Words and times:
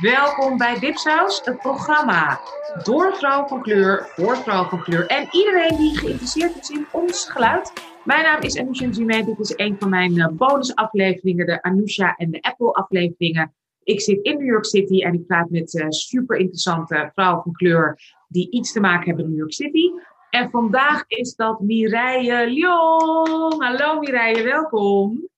Welkom 0.00 0.58
bij 0.58 0.78
Dipsaus, 0.78 1.40
het 1.44 1.58
programma 1.58 2.40
door 2.82 3.16
vrouw 3.16 3.46
van 3.46 3.62
kleur, 3.62 4.06
voor 4.06 4.36
vrouw 4.36 4.64
van 4.64 4.82
kleur 4.82 5.06
en 5.06 5.28
iedereen 5.30 5.76
die 5.76 5.98
geïnteresseerd 5.98 6.56
is 6.60 6.70
in 6.70 6.86
ons 6.92 7.30
geluid. 7.30 7.72
Mijn 8.04 8.22
naam 8.22 8.40
is 8.40 8.58
Anousha 8.58 8.92
Zime. 8.92 9.24
Dit 9.24 9.38
is 9.38 9.52
een 9.56 9.76
van 9.78 9.88
mijn 9.88 10.20
eh, 10.20 10.28
bonusafleveringen, 10.28 11.46
de 11.46 11.62
Anousha 11.62 12.14
en 12.16 12.30
de 12.30 12.42
Apple 12.42 12.72
afleveringen. 12.72 13.54
Ik 13.82 14.00
zit 14.00 14.24
in 14.24 14.36
New 14.36 14.46
York 14.46 14.64
City 14.64 15.02
en 15.02 15.14
ik 15.14 15.26
praat 15.26 15.50
met 15.50 15.74
uh, 15.74 15.86
super 15.88 16.36
interessante 16.36 17.10
vrouwen 17.14 17.42
van 17.42 17.52
kleur 17.52 17.98
die 18.28 18.50
iets 18.50 18.72
te 18.72 18.80
maken 18.80 19.06
hebben 19.06 19.24
in 19.24 19.30
New 19.30 19.38
York 19.38 19.52
City. 19.52 19.90
En 20.30 20.50
vandaag 20.50 21.04
is 21.06 21.34
dat 21.34 21.60
Mireille 21.60 22.50
Lyon. 22.50 23.62
Hallo 23.62 23.98
Mireille, 23.98 24.42
welkom. 24.42 25.28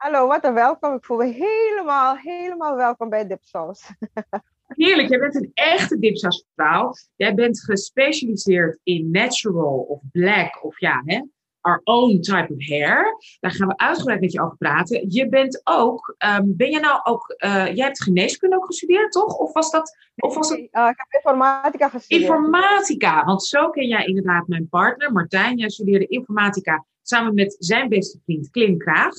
Hallo, 0.00 0.26
wat 0.26 0.44
een 0.44 0.54
welkom. 0.54 0.94
Ik 0.94 1.04
voel 1.04 1.16
me 1.16 1.26
helemaal, 1.26 2.16
helemaal 2.16 2.76
welkom 2.76 3.08
bij 3.08 3.26
Dipsaus. 3.26 3.90
Heerlijk, 4.82 5.08
jij 5.08 5.18
bent 5.18 5.34
een 5.34 5.50
echte 5.54 5.98
dipsausvrouw. 5.98 6.92
Jij 7.16 7.34
bent 7.34 7.64
gespecialiseerd 7.64 8.78
in 8.82 9.10
natural 9.10 9.78
of 9.78 10.00
black 10.12 10.64
of 10.64 10.80
ja, 10.80 11.02
hè, 11.04 11.22
our 11.60 11.80
own 11.84 12.20
type 12.20 12.54
of 12.54 12.68
hair. 12.68 13.16
Daar 13.40 13.50
gaan 13.50 13.68
we 13.68 13.76
uitgebreid 13.76 14.20
met 14.20 14.32
je 14.32 14.42
over 14.42 14.56
praten. 14.56 15.10
Je 15.10 15.28
bent 15.28 15.60
ook, 15.64 16.16
um, 16.18 16.56
ben 16.56 16.70
je 16.70 16.80
nou 16.80 17.00
ook, 17.02 17.34
uh, 17.44 17.74
jij 17.74 17.84
hebt 17.84 18.02
geneeskunde 18.02 18.56
ook 18.56 18.66
gestudeerd, 18.66 19.12
toch? 19.12 19.38
Of 19.38 19.52
was 19.52 19.70
dat? 19.70 19.96
Of 20.16 20.34
was 20.34 20.48
het... 20.48 20.58
Uh, 20.58 20.64
ik 20.64 20.96
heb 20.96 21.06
informatica 21.10 21.88
gestudeerd. 21.88 22.22
Informatica, 22.22 23.24
want 23.24 23.44
zo 23.44 23.70
ken 23.70 23.86
jij 23.86 24.04
inderdaad 24.04 24.48
mijn 24.48 24.68
partner, 24.68 25.12
Martijn. 25.12 25.56
Jij 25.56 25.70
studeerde 25.70 26.06
informatica 26.06 26.84
samen 27.02 27.34
met 27.34 27.56
zijn 27.58 27.88
beste 27.88 28.18
vriend 28.24 28.50
Klim 28.50 28.78
Kraag. 28.78 29.14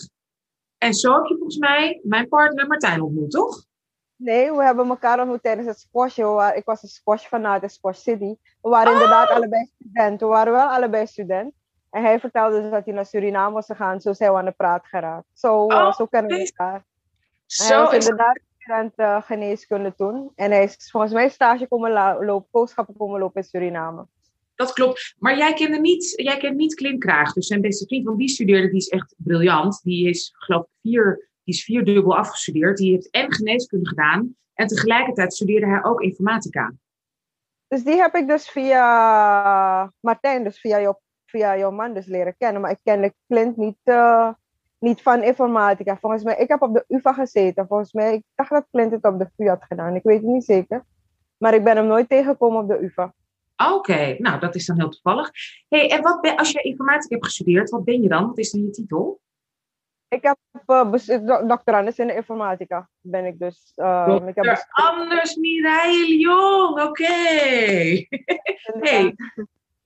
En 0.81 0.93
zo 0.93 1.13
heb 1.13 1.25
je 1.25 1.35
volgens 1.35 1.57
mij 1.57 1.99
mijn 2.03 2.27
partner 2.27 2.67
Martijn 2.67 3.01
ontmoet, 3.01 3.31
toch? 3.31 3.65
Nee, 4.15 4.51
we 4.51 4.63
hebben 4.63 4.89
elkaar 4.89 5.19
ontmoet 5.19 5.43
tijdens 5.43 5.67
het 5.67 5.79
squashje. 5.79 6.53
Ik 6.55 6.65
was 6.65 6.83
een 6.83 6.89
squash 6.89 7.27
vanuit 7.27 7.61
de 7.61 7.69
Squash 7.69 7.99
City. 7.99 8.35
We 8.61 8.69
waren 8.69 8.93
inderdaad 8.93 9.29
oh! 9.29 9.35
allebei 9.35 9.65
studenten. 9.65 10.27
We 10.27 10.33
waren 10.33 10.53
wel 10.53 10.67
allebei 10.67 11.07
student. 11.07 11.53
En 11.89 12.03
hij 12.03 12.19
vertelde 12.19 12.61
dus 12.61 12.71
dat 12.71 12.85
hij 12.85 12.93
naar 12.93 13.05
Suriname 13.05 13.53
was 13.53 13.65
gegaan. 13.65 14.01
Zo 14.01 14.13
zijn 14.13 14.31
we 14.31 14.37
aan 14.37 14.45
de 14.45 14.51
praat 14.51 14.85
geraakt. 14.85 15.25
Zo, 15.33 15.67
uh, 15.67 15.77
oh, 15.77 15.93
zo 15.93 16.05
kennen 16.05 16.31
we 16.31 16.45
elkaar. 16.45 16.85
Zo 17.45 17.73
hij 17.73 17.83
was 17.83 17.93
inderdaad 17.93 18.39
student 18.57 18.93
uh, 18.95 19.21
geneeskunde 19.21 19.95
toen. 19.95 20.31
En 20.35 20.51
hij 20.51 20.63
is 20.63 20.89
volgens 20.91 21.13
mij 21.13 21.29
stage 21.29 21.67
komen 21.67 21.91
lopen, 22.25 22.47
boodschappen 22.51 22.97
komen 22.97 23.19
lopen 23.19 23.41
in 23.41 23.47
Suriname. 23.47 24.07
Dat 24.61 24.73
klopt. 24.73 25.15
Maar 25.19 25.37
jij 25.37 25.53
kende 25.53 25.79
niet, 25.79 26.13
jij 26.15 26.37
kent 26.37 26.57
niet 26.57 26.73
Klim 26.73 26.99
Kraag, 26.99 27.33
dus 27.33 27.47
zijn 27.47 27.61
beste 27.61 27.85
vriend. 27.85 28.05
Want 28.05 28.17
die 28.17 28.29
studeerde, 28.29 28.67
die 28.67 28.77
is 28.77 28.87
echt 28.87 29.15
briljant. 29.17 29.81
Die 29.83 30.09
is, 30.09 30.33
geloof 30.37 30.63
ik, 30.63 30.69
vier, 30.81 31.29
die 31.43 31.53
is 31.53 31.63
vierdubbel 31.63 32.17
afgestudeerd. 32.17 32.77
Die 32.77 32.91
heeft 32.91 33.09
en 33.09 33.33
geneeskunde 33.33 33.87
gedaan. 33.87 34.35
En 34.53 34.67
tegelijkertijd 34.67 35.33
studeerde 35.33 35.67
hij 35.67 35.83
ook 35.83 36.01
informatica. 36.01 36.73
Dus 37.67 37.83
die 37.83 37.95
heb 37.95 38.15
ik 38.15 38.27
dus 38.27 38.49
via 38.49 39.93
Martijn, 39.99 40.43
dus 40.43 40.59
via 40.59 40.81
jouw, 40.81 40.99
via 41.25 41.57
jouw 41.57 41.71
man 41.71 41.93
dus 41.93 42.05
leren 42.05 42.35
kennen. 42.37 42.61
Maar 42.61 42.71
ik 42.71 42.79
kende 42.83 43.13
Clint 43.27 43.57
niet, 43.57 43.79
uh, 43.83 44.29
niet 44.79 45.01
van 45.01 45.23
informatica. 45.23 45.97
Volgens 45.97 46.23
mij, 46.23 46.35
ik 46.37 46.47
heb 46.47 46.61
op 46.61 46.73
de 46.73 46.85
UvA 46.87 47.13
gezeten. 47.13 47.67
Volgens 47.67 47.93
mij, 47.93 48.13
ik 48.13 48.23
dacht 48.35 48.49
dat 48.49 48.67
Clint 48.71 48.91
het 48.91 49.05
op 49.05 49.19
de 49.19 49.29
VU 49.35 49.47
had 49.47 49.63
gedaan. 49.63 49.95
Ik 49.95 50.03
weet 50.03 50.21
het 50.21 50.31
niet 50.31 50.45
zeker. 50.45 50.85
Maar 51.37 51.53
ik 51.53 51.63
ben 51.63 51.75
hem 51.75 51.87
nooit 51.87 52.09
tegengekomen 52.09 52.61
op 52.61 52.67
de 52.67 52.83
UvA. 52.83 53.13
Oké, 53.69 54.15
nou 54.17 54.39
dat 54.39 54.55
is 54.55 54.65
dan 54.65 54.79
heel 54.79 54.89
toevallig. 54.89 55.31
Hey, 55.67 55.89
en 55.89 56.01
wat 56.01 56.21
ben, 56.21 56.35
als 56.35 56.51
je 56.51 56.61
informatica 56.61 57.13
hebt 57.13 57.25
gestudeerd, 57.25 57.69
wat 57.69 57.83
ben 57.83 58.01
je 58.01 58.09
dan? 58.09 58.27
Wat 58.27 58.37
is 58.37 58.51
dan 58.51 58.61
je 58.61 58.69
titel? 58.69 59.21
Ik 60.07 60.23
heb 60.23 60.37
uh, 60.67 61.47
doctorandus 61.47 61.99
in 61.99 62.07
de 62.07 62.15
informatica, 62.15 62.89
ben 63.01 63.25
ik 63.25 63.39
dus. 63.39 63.71
Uh, 63.75 64.19
ik 64.27 64.35
heb 64.35 64.67
Anders 64.69 65.35
Mireille 65.35 66.17
Jong, 66.17 66.81
oké. 66.81 67.13
hey, 68.79 69.15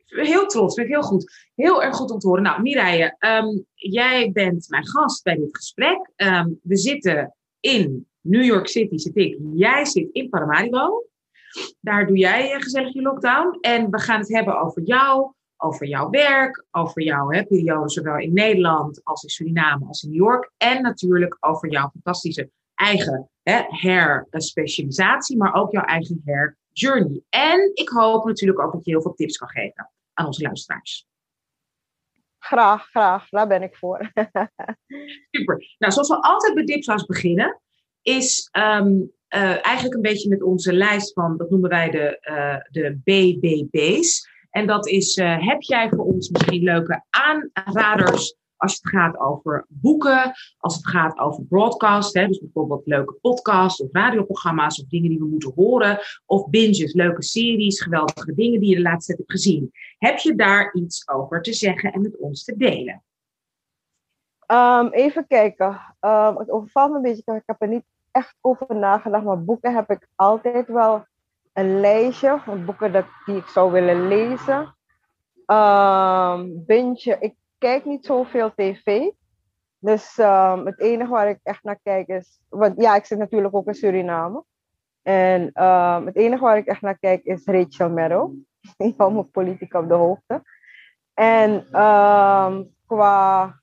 heel 0.06 0.46
trots, 0.46 0.76
ben 0.76 0.86
ik 0.86 0.92
heel 0.92 1.02
goed. 1.02 1.50
Heel 1.56 1.84
erg 1.84 1.96
goed 1.96 2.12
om 2.12 2.20
te 2.20 2.28
horen. 2.28 2.44
Nou, 2.44 2.62
Mireille, 2.62 3.16
um, 3.20 3.66
jij 3.74 4.32
bent 4.32 4.70
mijn 4.70 4.88
gast 4.88 5.24
bij 5.24 5.36
dit 5.36 5.58
gesprek. 5.58 6.10
Um, 6.16 6.60
we 6.64 6.78
zitten 6.78 7.36
in 7.60 8.08
New 8.22 8.44
York 8.44 8.68
City, 8.68 8.98
zit 8.98 9.18
ik. 9.18 9.38
Jij 9.54 9.86
zit 9.86 10.10
in 10.12 10.30
Paramaribo. 10.30 11.06
Daar 11.80 12.08
doe 12.08 12.18
jij 12.18 12.60
gezellig 12.60 12.94
je 12.94 13.02
lockdown. 13.02 13.58
En 13.62 13.92
we 13.92 14.00
gaan 14.00 14.20
het 14.20 14.30
hebben 14.30 14.62
over 14.62 14.82
jou, 14.84 15.34
over 15.58 15.88
jouw 15.88 16.10
werk, 16.10 16.66
over 16.72 17.02
jouw 17.02 17.30
hè, 17.30 17.46
periode 17.46 17.90
zowel 17.90 18.18
in 18.18 18.34
Nederland 18.34 19.04
als 19.04 19.24
in 19.24 19.30
Suriname 19.30 19.86
als 19.86 20.04
in 20.04 20.10
New 20.10 20.18
York. 20.18 20.52
En 20.58 20.82
natuurlijk 20.82 21.38
over 21.40 21.72
jouw 21.72 21.90
fantastische 21.90 22.50
eigen 22.76 23.30
hè, 23.44 23.62
hair 23.68 24.28
specialisatie, 24.32 25.38
maar 25.38 25.54
ook 25.54 25.72
jouw 25.72 25.84
eigen 25.84 26.22
hair 26.26 26.58
journey. 26.72 27.22
En 27.30 27.72
ik 27.74 27.90
hoop 27.90 28.26
natuurlijk 28.26 28.60
ook 28.60 28.72
dat 28.72 28.86
je 28.86 28.92
heel 28.92 29.02
veel 29.02 29.14
tips 29.14 29.38
kan 29.38 29.50
geven 29.50 29.92
aan 30.14 30.26
onze 30.26 30.42
luisteraars. 30.42 31.08
Graag, 32.40 32.90
graag. 32.90 33.30
Daar 33.30 33.48
ben 33.48 33.62
ik 33.62 33.76
voor. 33.76 34.12
Super. 35.32 35.76
Nou, 35.78 35.94
zoals 35.94 36.08
we 36.08 36.22
altijd 36.22 36.54
bij 36.54 36.64
Dipsaus 36.66 37.06
beginnen, 37.06 37.62
is 38.02 38.50
um, 38.52 39.12
uh, 39.36 39.66
eigenlijk 39.66 39.96
een 39.96 40.02
beetje 40.02 40.30
met 40.30 40.44
onze 40.44 40.74
lijst 40.74 41.14
van, 41.14 41.38
dat 41.38 41.50
noemen 41.50 41.70
wij 41.70 41.90
de, 41.90 42.18
uh, 42.30 42.58
de 42.70 43.00
BBB's. 43.04 44.30
En 44.50 44.68
dat 44.68 44.88
is, 44.88 45.18
uh, 45.18 45.48
heb 45.48 45.62
jij 45.62 45.90
voor 45.90 46.06
ons 46.06 46.30
misschien 46.30 46.64
leuke 46.64 47.04
aanraders 47.10 48.36
als 48.58 48.74
het 48.74 48.90
gaat 48.90 49.20
over 49.20 49.66
boeken, 49.68 50.32
als 50.58 50.76
het 50.76 50.88
gaat 50.88 51.20
over 51.20 51.44
broadcast, 51.44 52.14
hè, 52.14 52.28
dus 52.28 52.40
bijvoorbeeld 52.40 52.86
leuke 52.86 53.14
podcasts 53.22 53.82
of 53.82 53.90
radioprogramma's 53.92 54.82
of 54.82 54.88
dingen 54.88 55.10
die 55.10 55.20
we 55.20 55.26
moeten 55.26 55.52
horen, 55.56 56.00
of 56.26 56.50
binges, 56.50 56.94
leuke 56.94 57.24
series, 57.24 57.82
geweldige 57.82 58.34
dingen 58.34 58.60
die 58.60 58.70
je 58.70 58.76
de 58.76 58.82
laatste 58.82 59.06
tijd 59.06 59.18
hebt 59.18 59.32
gezien. 59.32 59.72
Heb 59.98 60.18
je 60.18 60.36
daar 60.36 60.74
iets 60.74 61.10
over 61.10 61.42
te 61.42 61.54
zeggen 61.54 61.92
en 61.92 62.02
met 62.02 62.18
ons 62.18 62.44
te 62.44 62.56
delen? 62.58 63.04
Um, 64.48 64.88
even 64.92 65.28
kijken. 65.28 65.68
Um, 66.00 66.38
het 66.38 66.50
overvalt 66.52 66.90
me 66.90 66.96
een 66.96 67.02
beetje, 67.02 67.36
ik 67.36 67.44
heb 67.46 67.62
er 67.62 67.68
niet 67.68 67.86
echt 68.16 68.36
over 68.42 68.76
nagedacht. 68.76 69.24
Maar 69.24 69.44
boeken 69.44 69.76
heb 69.76 69.90
ik 69.90 70.08
altijd 70.16 70.68
wel 70.68 71.06
een 71.54 71.80
lijstje 71.80 72.40
van 72.40 72.66
boeken 72.66 72.92
dat, 72.92 73.06
die 73.26 73.36
ik 73.36 73.48
zou 73.48 73.72
willen 73.72 74.08
lezen. 74.08 74.76
Um, 75.46 76.66
binge, 76.66 77.18
ik 77.20 77.36
kijk 77.58 77.86
niet 77.86 78.06
zoveel 78.06 78.54
tv. 78.56 79.10
Dus 79.80 80.18
um, 80.18 80.66
het 80.66 80.80
enige 80.80 81.12
waar 81.12 81.30
ik 81.30 81.40
echt 81.44 81.64
naar 81.64 81.80
kijk 81.84 82.08
is. 82.08 82.40
Want 82.50 82.82
ja, 82.82 82.96
ik 82.96 83.06
zit 83.06 83.18
natuurlijk 83.18 83.56
ook 83.56 83.68
in 83.68 83.74
Suriname. 83.74 84.44
En 85.02 85.64
um, 85.64 86.06
het 86.06 86.16
enige 86.16 86.44
waar 86.44 86.58
ik 86.58 86.68
echt 86.68 86.82
naar 86.82 86.98
kijk 87.00 87.24
is 87.24 87.46
Rachel 87.46 87.90
Maddow. 87.90 88.34
Ik 88.78 88.94
hou 88.98 89.14
me 89.14 89.24
politiek 89.24 89.74
op 89.74 89.88
de 89.88 89.94
hoogte. 89.94 90.42
En 91.14 91.68
qua. 92.86 93.60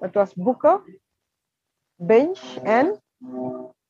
het 0.00 0.14
was 0.14 0.34
boeken, 0.34 1.00
binge 1.94 2.60
en 2.62 3.02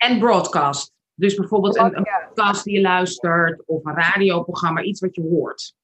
en 0.05 0.19
broadcast. 0.19 0.93
Dus 1.15 1.35
bijvoorbeeld 1.35 1.77
een, 1.77 1.97
een, 1.97 2.07
podcast 2.29 2.65
die 2.65 2.75
je 2.75 2.81
luistert 2.81 3.63
of 3.67 3.85
een 3.85 3.95
radioprogramma, 3.95 4.83
iets 4.83 5.01
wat 5.01 5.15
je 5.15 5.23
hoort. 5.23 5.75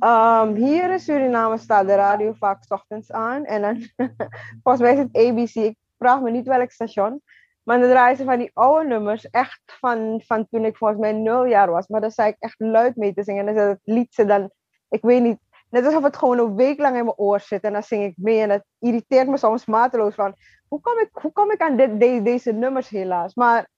Um, 0.00 0.54
hier 0.54 0.92
in 0.92 1.00
Suriname 1.00 1.58
staat 1.58 1.86
de 1.86 1.94
radio 1.94 2.32
vaak 2.32 2.64
s 2.64 2.70
ochtends 2.70 3.12
aan. 3.12 3.44
En 3.44 3.62
dan, 3.62 4.08
volgens 4.62 4.84
mij 4.84 4.92
is 4.92 4.98
het 4.98 5.16
ABC. 5.16 5.54
Ik 5.54 5.76
vraag 5.98 6.20
me 6.20 6.30
niet 6.30 6.46
welk 6.46 6.70
station. 6.70 7.22
Maar 7.62 7.80
dan 7.80 7.90
draaien 7.90 8.16
ze 8.16 8.24
van 8.24 8.38
die 8.38 8.50
oude 8.54 8.88
nummers, 8.88 9.30
echt 9.30 9.60
van, 9.64 10.22
van 10.24 10.46
toen 10.50 10.64
ik 10.64 10.76
volgens 10.76 11.00
mij 11.00 11.12
nul 11.12 11.44
jaar 11.44 11.70
was. 11.70 11.86
Maar 11.86 12.00
dan 12.00 12.10
zei 12.10 12.28
ik 12.28 12.36
echt 12.38 12.60
luid 12.60 12.96
mee 12.96 13.14
te 13.14 13.22
zingen. 13.22 13.48
En 13.48 13.54
dan 13.54 13.68
het 13.68 13.80
lied 13.82 14.14
ze 14.14 14.24
dan, 14.24 14.50
ik 14.88 15.02
weet 15.02 15.22
niet, 15.22 15.38
net 15.70 15.84
alsof 15.84 16.02
het 16.02 16.16
gewoon 16.16 16.38
een 16.38 16.56
week 16.56 16.78
lang 16.78 16.96
in 16.96 17.04
mijn 17.04 17.16
oor 17.16 17.40
zit. 17.40 17.62
En 17.62 17.72
dan 17.72 17.82
zing 17.82 18.04
ik 18.04 18.14
mee 18.16 18.40
en 18.40 18.48
dat 18.48 18.64
irriteert 18.78 19.28
me 19.28 19.36
soms 19.36 19.66
mateloos 19.66 20.14
van 20.14 20.34
hoe 20.68 20.80
kom 20.80 20.98
ik, 20.98 21.08
hoe 21.12 21.32
kom 21.32 21.50
ik 21.50 21.60
aan 21.60 21.76
dit, 21.76 22.24
deze 22.24 22.52
nummers 22.52 22.88
helaas? 22.88 23.34
Maar, 23.34 23.68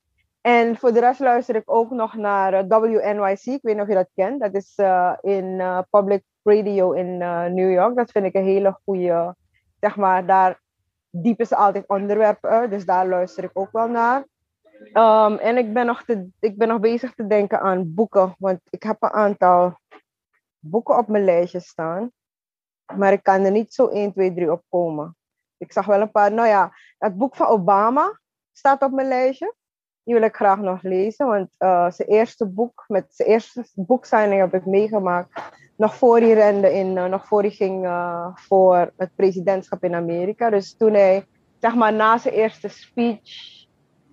en 0.41 0.77
voor 0.77 0.93
de 0.93 1.01
rest 1.01 1.21
luister 1.21 1.55
ik 1.55 1.71
ook 1.71 1.91
nog 1.91 2.15
naar 2.15 2.53
eh, 2.53 2.65
WNYC. 2.69 3.45
Ik 3.45 3.63
weet 3.63 3.75
niet 3.75 3.81
of 3.81 3.89
je 3.89 3.95
dat 3.95 4.11
kent. 4.15 4.41
Dat 4.41 4.55
is 4.55 4.73
uh, 4.77 5.13
in 5.21 5.45
uh, 5.45 5.79
public 5.91 6.23
radio 6.43 6.93
in 6.93 7.19
New 7.55 7.73
York. 7.73 7.97
Dat 7.97 8.11
vind 8.11 8.25
ik 8.25 8.35
een 8.35 8.45
hele 8.45 8.79
goede, 8.85 9.35
zeg 9.81 9.97
maar, 9.97 10.27
daar 10.27 10.61
diepen 11.11 11.47
ze 11.47 11.57
altijd 11.57 11.85
onderwerpen 11.87 12.71
Dus 12.71 12.85
daar 12.85 13.09
luister 13.09 13.45
ik 13.45 13.51
ook 13.53 13.73
wel 13.73 13.89
naar. 13.89 14.27
Um, 14.93 15.39
en 15.39 15.57
ik 15.57 15.73
ben, 15.73 15.87
nog 15.87 16.03
te, 16.03 16.29
ik 16.41 16.59
ben 16.59 16.69
nog 16.69 16.81
bezig 16.81 17.15
te 17.15 17.27
denken 17.27 17.61
aan 17.61 17.95
boeken. 17.95 18.35
Want 18.39 18.61
ik 18.71 18.83
heb 18.83 18.97
een 19.01 19.11
aantal 19.11 19.79
boeken 20.59 20.99
op 20.99 21.09
mijn 21.09 21.25
lijstje 21.25 21.61
staan. 21.61 22.13
Maar 22.97 23.13
ik 23.13 23.23
kan 23.23 23.45
er 23.45 23.51
niet 23.51 23.75
zo 23.75 23.87
1, 23.87 24.13
2, 24.13 24.35
3 24.35 24.53
op 24.53 24.63
komen. 24.69 25.17
Ik 25.57 25.73
zag 25.73 25.87
wel 25.87 26.01
een 26.01 26.11
paar, 26.11 26.33
nou 26.33 26.49
ja, 26.49 26.73
het 26.99 27.17
boek 27.17 27.37
van 27.37 27.47
Obama 27.47 28.21
staat 28.53 28.83
op 28.83 28.93
mijn 28.93 29.09
lijstje. 29.09 29.55
Die 30.03 30.15
wil 30.15 30.23
ik 30.23 30.37
graag 30.37 30.59
nog 30.59 30.83
lezen, 30.83 31.27
want 31.27 31.49
uh, 31.59 31.91
zijn 31.91 32.09
eerste 32.09 32.47
boek, 32.47 32.85
met 32.87 33.05
zijn 33.09 33.29
eerste 33.29 33.65
boeksigning 33.75 34.41
heb 34.41 34.55
ik 34.55 34.67
meegemaakt. 34.67 35.43
Nog 35.77 35.95
voor 35.95 36.19
hij 36.19 36.33
rende 36.33 36.73
in, 36.73 36.97
uh, 36.97 37.05
nog 37.05 37.27
voor 37.27 37.41
hij 37.41 37.51
ging 37.51 37.85
uh, 37.85 38.27
voor 38.35 38.93
het 38.97 39.15
presidentschap 39.15 39.85
in 39.85 39.95
Amerika. 39.95 40.51
Dus 40.51 40.77
toen 40.77 40.93
hij, 40.93 41.27
zeg 41.59 41.75
maar, 41.75 41.93
na 41.93 42.19
zijn 42.19 42.35
eerste 42.35 42.69
speech 42.69 43.59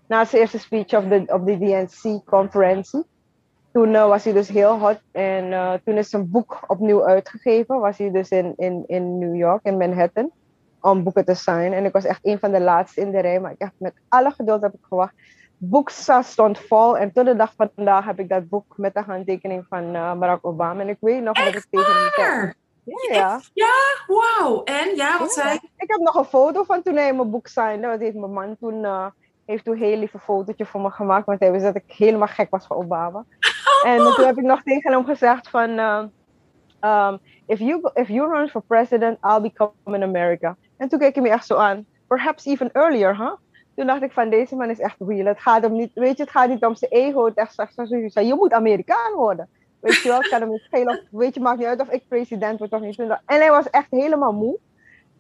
na 0.08 0.26
zijn 0.26 0.42
eerste 0.42 0.60
speech 0.60 0.94
op 0.94 1.10
de, 1.10 1.24
op 1.34 1.46
de 1.46 1.58
DNC-conferentie. 1.58 3.04
Toen 3.76 3.92
was 3.92 4.24
hij 4.24 4.34
dus 4.34 4.48
heel 4.48 4.80
hot 4.80 5.02
en 5.12 5.82
toen 5.84 5.98
is 5.98 6.10
zijn 6.10 6.30
boek 6.30 6.60
opnieuw 6.68 7.06
uitgegeven. 7.06 7.80
Was 7.80 7.98
hij 7.98 8.12
dus 8.12 8.30
in, 8.30 8.54
in, 8.58 8.84
in 8.88 9.20
New 9.20 9.36
York, 9.36 9.64
in 9.64 9.78
Manhattan, 9.78 10.32
om 10.82 11.04
boeken 11.04 11.26
te 11.26 11.34
signen. 11.34 11.74
En 11.74 11.86
ik 11.86 11.92
was 11.92 12.06
echt 12.06 12.20
een 12.24 12.40
van 12.40 12.52
de 12.52 12.60
laatste 12.60 13.02
in 13.02 13.12
de 13.12 13.20
rij, 13.20 13.40
maar 13.40 13.52
ik 13.52 13.60
heb 13.60 13.72
met 13.78 13.94
alle 14.10 14.32
geduld 14.32 14.62
heb 14.62 14.74
ik 14.74 14.86
gewacht 14.90 15.14
boek 15.58 15.90
stond 16.22 16.60
vol. 16.60 16.98
En 16.98 17.12
tot 17.12 17.26
de 17.26 17.36
dag 17.36 17.54
van 17.58 17.70
vandaag 17.76 18.06
heb 18.06 18.20
ik 18.20 18.30
dat 18.30 18.50
boek 18.50 18.74
met 18.78 18.94
de 18.94 19.02
handtekening 19.02 19.66
van 19.70 19.96
uh, 19.96 20.14
Barack 20.14 20.46
Obama. 20.46 20.82
En 20.82 20.90
ik 20.90 20.98
weet 21.00 21.24
nog 21.24 21.34
dat 21.34 21.56
ik 21.56 21.66
tegen 21.70 22.02
die 22.02 22.12
tijd... 22.16 22.56
Ja, 22.84 23.16
ja. 23.16 23.40
ja 23.54 23.74
wauw. 24.08 24.64
En 24.64 24.96
ja, 24.96 25.20
wat 25.20 25.32
zei 25.32 25.60
Ik 25.78 25.90
heb 25.90 26.00
nog 26.00 26.16
een 26.16 26.26
foto 26.26 26.64
van 26.64 26.82
toen 26.82 26.96
hij 26.96 27.14
mijn 27.14 27.30
boek 27.30 27.48
signde. 27.48 27.88
Dat 27.88 28.00
heeft 28.00 28.16
mijn 28.16 28.34
man 28.34 28.58
toen, 28.60 28.86
heeft 29.46 29.64
toen 29.64 29.74
een 29.74 29.80
heel 29.80 29.98
lief 29.98 30.14
fotootje 30.20 30.66
voor 30.66 30.82
me 30.82 30.90
gemaakt. 30.90 31.26
Want 31.26 31.40
hij 31.40 31.52
wist 31.52 31.64
dat 31.64 31.76
ik 31.76 31.84
helemaal 31.88 32.28
gek 32.28 32.50
was 32.50 32.66
van 32.66 32.78
Obama. 32.78 33.26
En 33.84 33.98
toen 33.98 34.26
heb 34.26 34.38
ik 34.38 34.44
nog 34.44 34.62
tegen 34.64 34.92
hem 34.92 35.06
gezegd 35.06 35.50
van... 35.50 35.70
Uh, 35.70 36.04
um, 36.82 37.20
if, 37.46 37.60
you, 37.60 37.90
if 37.94 38.08
you 38.08 38.32
run 38.32 38.50
for 38.50 38.62
president, 38.62 39.18
I'll 39.22 39.42
become 39.42 39.72
in 39.86 40.04
America. 40.04 40.56
En 40.78 40.88
toen 40.88 41.00
keek 41.00 41.14
hij 41.16 41.24
me 41.24 41.30
echt 41.30 41.46
zo 41.46 41.56
aan. 41.56 41.86
Perhaps 42.08 42.46
even 42.46 42.70
earlier, 42.72 43.18
huh? 43.18 43.34
Toen 43.76 43.88
dacht 43.88 44.02
ik 44.02 44.12
van 44.12 44.30
deze 44.30 44.56
man 44.56 44.70
is 44.70 44.80
echt 44.80 44.96
real. 45.00 45.26
Het 45.26 45.40
gaat 45.40 45.62
hem 45.62 45.72
niet, 45.72 45.92
weet 45.94 46.18
je, 46.18 46.24
het 46.24 46.32
gaat 46.32 46.50
niet 46.50 46.66
om 46.66 46.76
zijn 46.76 46.92
ego. 46.92 47.26
Het 47.26 47.36
echt 47.36 47.54
zoals 47.54 47.90
je 47.90 48.26
je 48.26 48.36
moet 48.36 48.54
Amerikaan 48.54 49.14
worden. 49.14 49.50
Weet 49.80 50.02
je 50.02 50.10
wel, 50.10 50.18
het 50.18 50.30
kan 50.30 50.42
hem 50.42 50.50
niet 50.50 50.62
schelen. 50.62 51.08
Weet 51.12 51.34
je, 51.34 51.40
maakt 51.40 51.58
niet 51.58 51.68
uit 51.68 51.82
of 51.82 51.90
ik 51.90 52.08
president 52.08 52.60
word 52.60 52.72
of 52.72 52.82
niet. 52.82 53.00
En 53.00 53.20
hij 53.26 53.50
was 53.50 53.70
echt 53.70 53.88
helemaal 53.90 54.34
moe. 54.34 54.58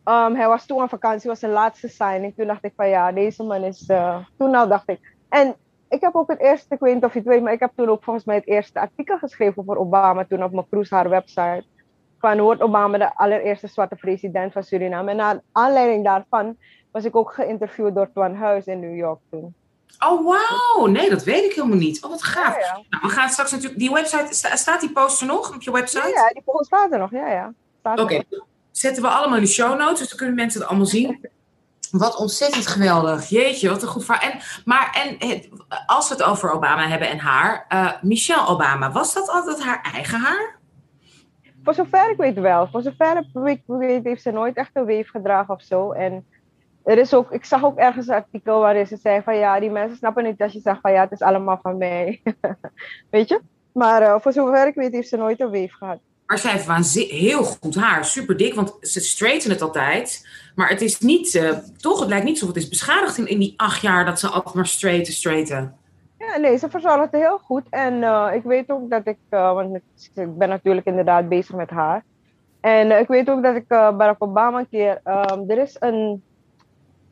Um, 0.05 0.35
hij 0.35 0.47
was 0.47 0.65
toen 0.65 0.79
aan 0.79 0.89
vakantie, 0.89 1.29
was 1.29 1.39
zijn 1.39 1.51
laatste 1.51 1.87
signing. 1.87 2.33
Toen 2.35 2.47
dacht 2.47 2.63
ik 2.63 2.73
van 2.75 2.89
ja, 2.89 3.11
deze 3.11 3.43
man 3.43 3.63
is. 3.63 3.89
Uh, 3.89 4.17
toen 4.37 4.49
nou 4.49 4.67
dacht 4.67 4.89
ik. 4.89 5.15
En 5.29 5.55
ik 5.89 6.01
heb 6.01 6.15
ook 6.15 6.29
het 6.29 6.39
eerste, 6.39 6.73
ik 6.73 6.79
weet 6.79 6.93
niet 6.93 7.03
of 7.03 7.13
je 7.13 7.19
het 7.19 7.27
weet, 7.27 7.41
maar 7.41 7.53
ik 7.53 7.59
heb 7.59 7.71
toen 7.75 7.89
ook 7.89 8.03
volgens 8.03 8.25
mij 8.25 8.35
het 8.35 8.47
eerste 8.47 8.79
artikel 8.79 9.17
geschreven 9.17 9.63
voor 9.65 9.75
Obama 9.75 10.25
toen 10.25 10.43
op 10.43 10.51
mijn 10.51 10.67
Cruise 10.69 10.95
haar 10.95 11.09
website. 11.09 11.63
Van 12.19 12.39
wordt 12.39 12.61
Obama 12.61 12.97
de 12.97 13.15
allereerste 13.15 13.67
zwarte 13.67 13.95
president 13.95 14.53
van 14.53 14.63
Suriname? 14.63 15.11
En 15.11 15.17
naar 15.17 15.41
aanleiding 15.51 16.03
daarvan 16.03 16.57
was 16.91 17.05
ik 17.05 17.15
ook 17.15 17.33
geïnterviewd 17.33 17.95
door 17.95 18.11
Twan 18.11 18.35
Huis 18.35 18.65
in 18.65 18.79
New 18.79 18.95
York 18.95 19.19
toen. 19.29 19.53
Oh, 20.05 20.25
wauw. 20.25 20.85
Nee, 20.85 21.09
dat 21.09 21.23
weet 21.23 21.43
ik 21.43 21.53
helemaal 21.53 21.77
niet. 21.77 22.03
Oh, 22.03 22.09
wat 22.09 22.23
gaaf. 22.23 22.57
Nou, 22.89 23.01
we 23.01 23.09
gaan 23.09 23.29
straks 23.29 23.51
natuurlijk... 23.51 23.79
Die 23.79 23.91
website, 23.91 24.27
staat 24.57 24.79
die 24.79 24.91
poster 24.91 25.27
nog 25.27 25.55
op 25.55 25.61
je 25.61 25.71
website? 25.71 26.07
Ja, 26.07 26.29
die 26.29 26.41
poster 26.45 26.65
staat 26.65 26.91
er 26.91 26.99
nog. 26.99 27.11
Ja, 27.11 27.29
ja. 27.31 27.53
Oké. 27.95 28.23
Zetten 28.71 29.03
we 29.03 29.09
allemaal 29.09 29.37
in 29.37 29.43
de 29.43 29.49
show 29.49 29.77
notes, 29.77 29.99
dus 29.99 30.09
dan 30.09 30.17
kunnen 30.17 30.35
mensen 30.35 30.59
het 30.59 30.69
allemaal 30.69 30.87
zien. 30.87 31.29
Wat 31.97 32.15
ontzettend 32.15 32.67
geweldig. 32.67 33.29
Jeetje, 33.29 33.69
wat 33.69 33.81
een 33.81 33.87
goed 33.87 34.05
verhaal. 34.05 34.31
En, 34.31 34.39
maar 34.65 35.17
en, 35.19 35.41
als 35.85 36.09
we 36.09 36.15
het 36.15 36.23
over 36.23 36.51
Obama 36.51 36.87
hebben 36.87 37.09
en 37.09 37.19
haar. 37.19 37.65
Uh, 37.69 37.91
Michelle 38.01 38.47
Obama, 38.47 38.91
was 38.91 39.13
dat 39.13 39.29
altijd 39.29 39.63
haar 39.63 39.89
eigen 39.93 40.19
haar? 40.19 40.59
Voor 41.63 41.73
zover 41.73 42.11
ik 42.11 42.17
weet 42.17 42.39
wel. 42.39 42.67
Voor 42.67 42.81
zover 42.81 43.25
ik 43.45 43.61
weet 43.65 44.03
heeft 44.03 44.21
ze 44.21 44.31
nooit 44.31 44.55
echt 44.55 44.69
een 44.73 44.85
weef 44.85 45.09
gedragen 45.09 45.53
of 45.53 45.61
zo. 45.61 45.91
En 45.91 46.25
er 46.83 46.97
is 46.97 47.13
ook, 47.13 47.31
ik 47.31 47.45
zag 47.45 47.63
ook 47.63 47.77
ergens 47.77 48.07
een 48.07 48.15
artikel 48.15 48.59
waarin 48.59 48.87
ze 48.87 48.97
zei 48.97 49.21
van 49.21 49.35
ja, 49.35 49.59
die 49.59 49.71
mensen 49.71 49.97
snappen 49.97 50.23
niet 50.23 50.41
als 50.41 50.53
je 50.53 50.59
zegt 50.59 50.81
van 50.81 50.91
ja, 50.91 51.01
het 51.01 51.11
is 51.11 51.21
allemaal 51.21 51.59
van 51.61 51.77
mij. 51.77 52.21
weet 53.09 53.29
je? 53.29 53.41
Maar 53.71 54.01
uh, 54.01 54.19
voor 54.19 54.33
zover 54.33 54.67
ik 54.67 54.75
weet 54.75 54.93
heeft 54.93 55.09
ze 55.09 55.17
nooit 55.17 55.39
een 55.39 55.49
weef 55.49 55.73
gehad. 55.73 55.99
Maar 56.25 56.37
zij 56.37 56.51
heeft 56.51 57.09
heel 57.11 57.43
goed 57.43 57.75
haar, 57.75 58.05
super 58.05 58.37
dik, 58.37 58.53
want 58.53 58.77
ze 58.81 58.99
straighten 58.99 59.49
het 59.49 59.61
altijd. 59.61 60.27
Maar 60.55 60.69
het 60.69 60.81
is 60.81 60.99
niet, 60.99 61.33
uh, 61.33 61.57
toch, 61.77 61.99
het 61.99 62.09
lijkt 62.09 62.25
niet 62.25 62.33
alsof 62.33 62.47
het 62.47 62.57
is 62.57 62.69
beschadigd 62.69 63.17
in, 63.17 63.27
in 63.27 63.39
die 63.39 63.53
acht 63.57 63.81
jaar 63.81 64.05
dat 64.05 64.19
ze 64.19 64.27
altijd 64.27 64.55
maar 64.55 64.67
straighten, 64.67 65.13
straighten. 65.13 65.75
Ja, 66.17 66.37
nee, 66.37 66.57
ze 66.57 66.69
verzorgt 66.69 67.11
het 67.11 67.21
heel 67.21 67.37
goed. 67.37 67.63
En 67.69 67.93
uh, 67.93 68.27
ik 68.33 68.43
weet 68.43 68.71
ook 68.71 68.89
dat 68.89 69.07
ik, 69.07 69.17
want 69.29 69.75
ik 70.15 70.37
ben 70.37 70.49
natuurlijk 70.49 70.85
inderdaad 70.85 71.29
bezig 71.29 71.55
met 71.55 71.69
haar. 71.69 72.03
En 72.61 72.99
ik 72.99 73.07
weet 73.07 73.29
ook 73.29 73.43
dat 73.43 73.55
ik 73.55 73.67
Barack 73.67 74.23
Obama 74.23 74.59
een 74.59 74.69
keer, 74.69 75.01
um, 75.03 75.49
er 75.49 75.57
is 75.57 75.75
een 75.79 76.23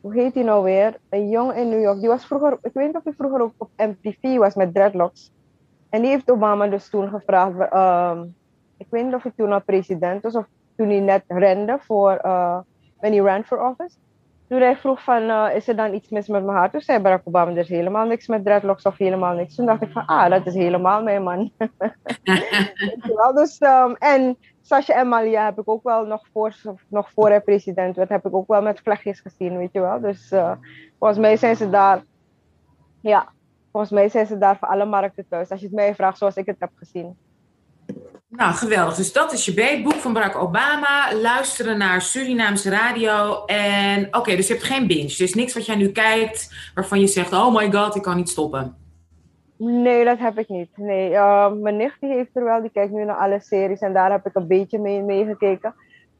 hoe 0.04 0.14
heet 0.14 0.34
hij 0.34 0.42
nou 0.42 0.64
weer? 0.64 0.96
Een 1.08 1.28
jongen 1.28 1.56
in 1.56 1.68
New 1.68 1.80
York. 1.80 2.00
Die 2.00 2.08
was 2.08 2.26
vroeger, 2.26 2.58
ik 2.62 2.70
weet 2.72 2.86
niet 2.86 2.96
of 2.96 3.04
hij 3.04 3.12
vroeger 3.12 3.40
ook 3.40 3.52
op 3.56 3.70
MTV 3.76 4.36
was 4.36 4.54
met 4.54 4.74
dreadlocks. 4.74 5.32
En 5.90 6.02
die 6.02 6.10
heeft 6.10 6.30
Obama 6.30 6.66
dus 6.66 6.88
toen 6.88 7.08
gevraagd, 7.08 7.72
ik 8.76 8.86
weet 8.90 9.04
niet 9.04 9.14
of 9.14 9.22
hij 9.22 9.32
toen 9.36 9.52
al 9.52 9.62
president 9.62 10.22
was 10.22 10.34
of 10.34 10.46
toen 10.76 10.88
hij 10.88 11.00
net 11.00 11.24
rende 11.26 11.78
voor, 11.80 12.20
uh, 12.24 12.58
when 13.00 13.12
he 13.12 13.22
ran 13.22 13.44
for 13.44 13.68
office. 13.68 13.96
Toen 14.48 14.60
hij 14.60 14.76
vroeg 14.76 15.02
van, 15.02 15.22
uh, 15.22 15.48
is 15.54 15.68
er 15.68 15.76
dan 15.76 15.94
iets 15.94 16.08
mis 16.08 16.28
met 16.28 16.44
mijn 16.44 16.56
haar? 16.56 16.70
Toen 16.70 16.80
zei 16.80 16.98
Barack 16.98 17.20
Obama, 17.24 17.50
er 17.50 17.56
is 17.56 17.68
helemaal 17.68 18.06
niks 18.06 18.26
met 18.26 18.44
dreadlocks 18.44 18.84
of 18.84 18.98
helemaal 18.98 19.34
niks. 19.34 19.54
Toen 19.54 19.66
dacht 19.66 19.82
ik 19.82 19.92
van, 19.92 20.06
ah, 20.06 20.30
dat 20.30 20.46
is 20.46 20.54
helemaal 20.54 21.02
mijn 21.02 21.22
man. 21.22 21.52
dus, 23.34 23.60
um, 23.60 23.94
en 23.98 24.36
Sasha 24.62 24.94
en 24.94 25.08
Malia 25.08 25.44
heb 25.44 25.58
ik 25.58 25.68
ook 25.68 25.82
wel 25.82 26.06
nog 26.06 26.26
voor, 26.32 26.54
nog 26.88 27.10
voor 27.10 27.28
hij 27.28 27.40
president 27.40 27.96
werd, 27.96 28.08
heb 28.08 28.26
ik 28.26 28.34
ook 28.34 28.48
wel 28.48 28.62
met 28.62 28.80
vlechtjes 28.80 29.20
gezien, 29.20 29.56
weet 29.56 29.72
je 29.72 29.80
wel. 29.80 30.00
Dus 30.00 30.32
uh, 30.32 30.52
volgens 30.98 31.20
mij 31.20 31.36
zijn 31.36 31.56
ze 31.56 31.70
daar, 31.70 32.02
ja, 33.00 33.28
volgens 33.70 33.92
mij 33.92 34.08
zijn 34.08 34.26
ze 34.26 34.38
daar 34.38 34.56
voor 34.58 34.68
alle 34.68 34.84
markten 34.84 35.28
thuis. 35.28 35.50
Als 35.50 35.60
je 35.60 35.66
het 35.66 35.74
mij 35.74 35.94
vraagt 35.94 36.18
zoals 36.18 36.36
ik 36.36 36.46
het 36.46 36.56
heb 36.58 36.70
gezien. 36.74 37.16
Nou, 38.36 38.54
geweldig. 38.54 38.94
Dus 38.94 39.12
dat 39.12 39.32
is 39.32 39.44
je 39.44 39.54
beetboek 39.54 39.94
van 39.94 40.12
Barack 40.12 40.36
Obama. 40.36 41.14
Luisteren 41.14 41.78
naar 41.78 42.02
Surinaamse 42.02 42.70
radio. 42.70 43.44
En 43.44 44.16
oké, 44.16 44.36
dus 44.36 44.46
je 44.46 44.52
hebt 44.52 44.66
geen 44.66 44.86
binge. 44.86 45.16
Dus 45.16 45.34
niks 45.34 45.54
wat 45.54 45.66
jij 45.66 45.76
nu 45.76 45.92
kijkt 45.92 46.70
waarvan 46.74 47.00
je 47.00 47.06
zegt: 47.06 47.32
Oh 47.32 47.54
my 47.54 47.72
god, 47.72 47.94
ik 47.94 48.02
kan 48.02 48.16
niet 48.16 48.28
stoppen. 48.28 48.76
Nee, 49.56 50.04
dat 50.04 50.18
heb 50.18 50.38
ik 50.38 50.48
niet. 50.48 50.76
Nee, 50.76 51.10
uh, 51.10 51.52
mijn 51.52 51.76
nicht 51.76 52.00
die 52.00 52.12
heeft 52.12 52.36
er 52.36 52.44
wel, 52.44 52.60
die 52.60 52.70
kijkt 52.70 52.92
nu 52.92 53.04
naar 53.04 53.16
alle 53.16 53.40
series 53.40 53.80
en 53.80 53.92
daar 53.92 54.10
heb 54.10 54.26
ik 54.26 54.34
een 54.34 54.46
beetje 54.46 54.78
mee 54.78 55.02
meegekeken. 55.02 55.74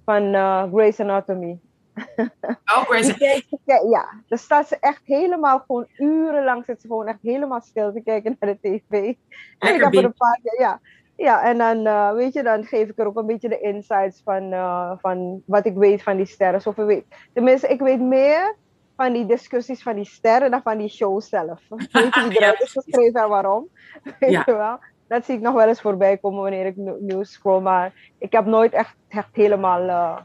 Van 0.05 0.35
uh, 0.35 0.63
Grey's 0.73 1.01
Anatomy. 1.01 1.59
Oh, 2.65 2.83
Grey's 2.83 3.09
Anatomy. 3.09 3.91
Ja, 3.91 4.23
dan 4.29 4.39
staat 4.39 4.69
ze 4.69 4.77
echt 4.81 5.03
helemaal 5.05 5.59
gewoon 5.67 5.87
urenlang 5.97 6.65
zit 6.65 6.81
ze 6.81 6.87
gewoon 6.87 7.07
echt 7.07 7.19
helemaal 7.23 7.61
stil 7.61 7.93
te 7.93 8.01
kijken 8.01 8.37
naar 8.41 8.57
de 8.61 8.61
tv. 8.61 8.91
Lekker 8.91 9.17
en 9.59 9.75
ik 9.75 9.83
heb 9.83 9.95
er 9.95 10.05
een 10.05 10.15
paar 10.15 10.41
keer, 10.43 10.61
ja. 10.61 10.81
Ja, 11.17 11.43
en 11.43 11.59
dan, 11.59 11.87
uh, 11.87 12.13
weet 12.13 12.33
je, 12.33 12.43
dan 12.43 12.65
geef 12.65 12.89
ik 12.89 12.99
er 12.99 13.07
ook 13.07 13.17
een 13.17 13.27
beetje 13.27 13.49
de 13.49 13.61
insights 13.61 14.21
van, 14.25 14.53
uh, 14.53 14.93
van 15.01 15.43
wat 15.47 15.67
ik 15.67 15.75
weet 15.75 16.03
van 16.03 16.17
die 16.17 16.27
sterren. 16.27 16.61
Zoveel 16.61 16.85
weet. 16.85 17.05
Tenminste, 17.33 17.69
ik 17.69 17.81
weet 17.81 18.01
meer 18.01 18.55
van 18.97 19.13
die 19.13 19.27
discussies 19.27 19.83
van 19.83 19.95
die 19.95 20.05
sterren 20.05 20.51
dan 20.51 20.63
van 20.63 20.79
die 20.79 20.89
show 20.89 21.21
zelf. 21.21 21.61
Weet 21.93 22.15
je 22.15 22.27
wie 22.29 22.39
eruit 22.39 22.61
is 22.61 22.73
geschreven 22.73 23.21
en 23.21 23.29
waarom? 23.29 23.69
Weet 24.21 24.45
je 24.45 24.55
wel? 24.57 24.79
Dat 25.09 25.25
zie 25.25 25.35
ik 25.35 25.41
nog 25.41 25.55
wel 25.55 25.69
eens 25.69 25.81
voorbij 25.81 26.17
komen 26.17 26.43
wanneer 26.43 26.67
ik 26.67 26.77
nieuws 27.01 27.33
scroll. 27.33 27.61
Maar 27.61 27.93
ik 28.19 28.33
heb 28.33 28.45
nooit 28.45 28.73
echt, 28.73 28.95
echt 29.09 29.29
helemaal 29.33 29.83
uh, 29.83 30.17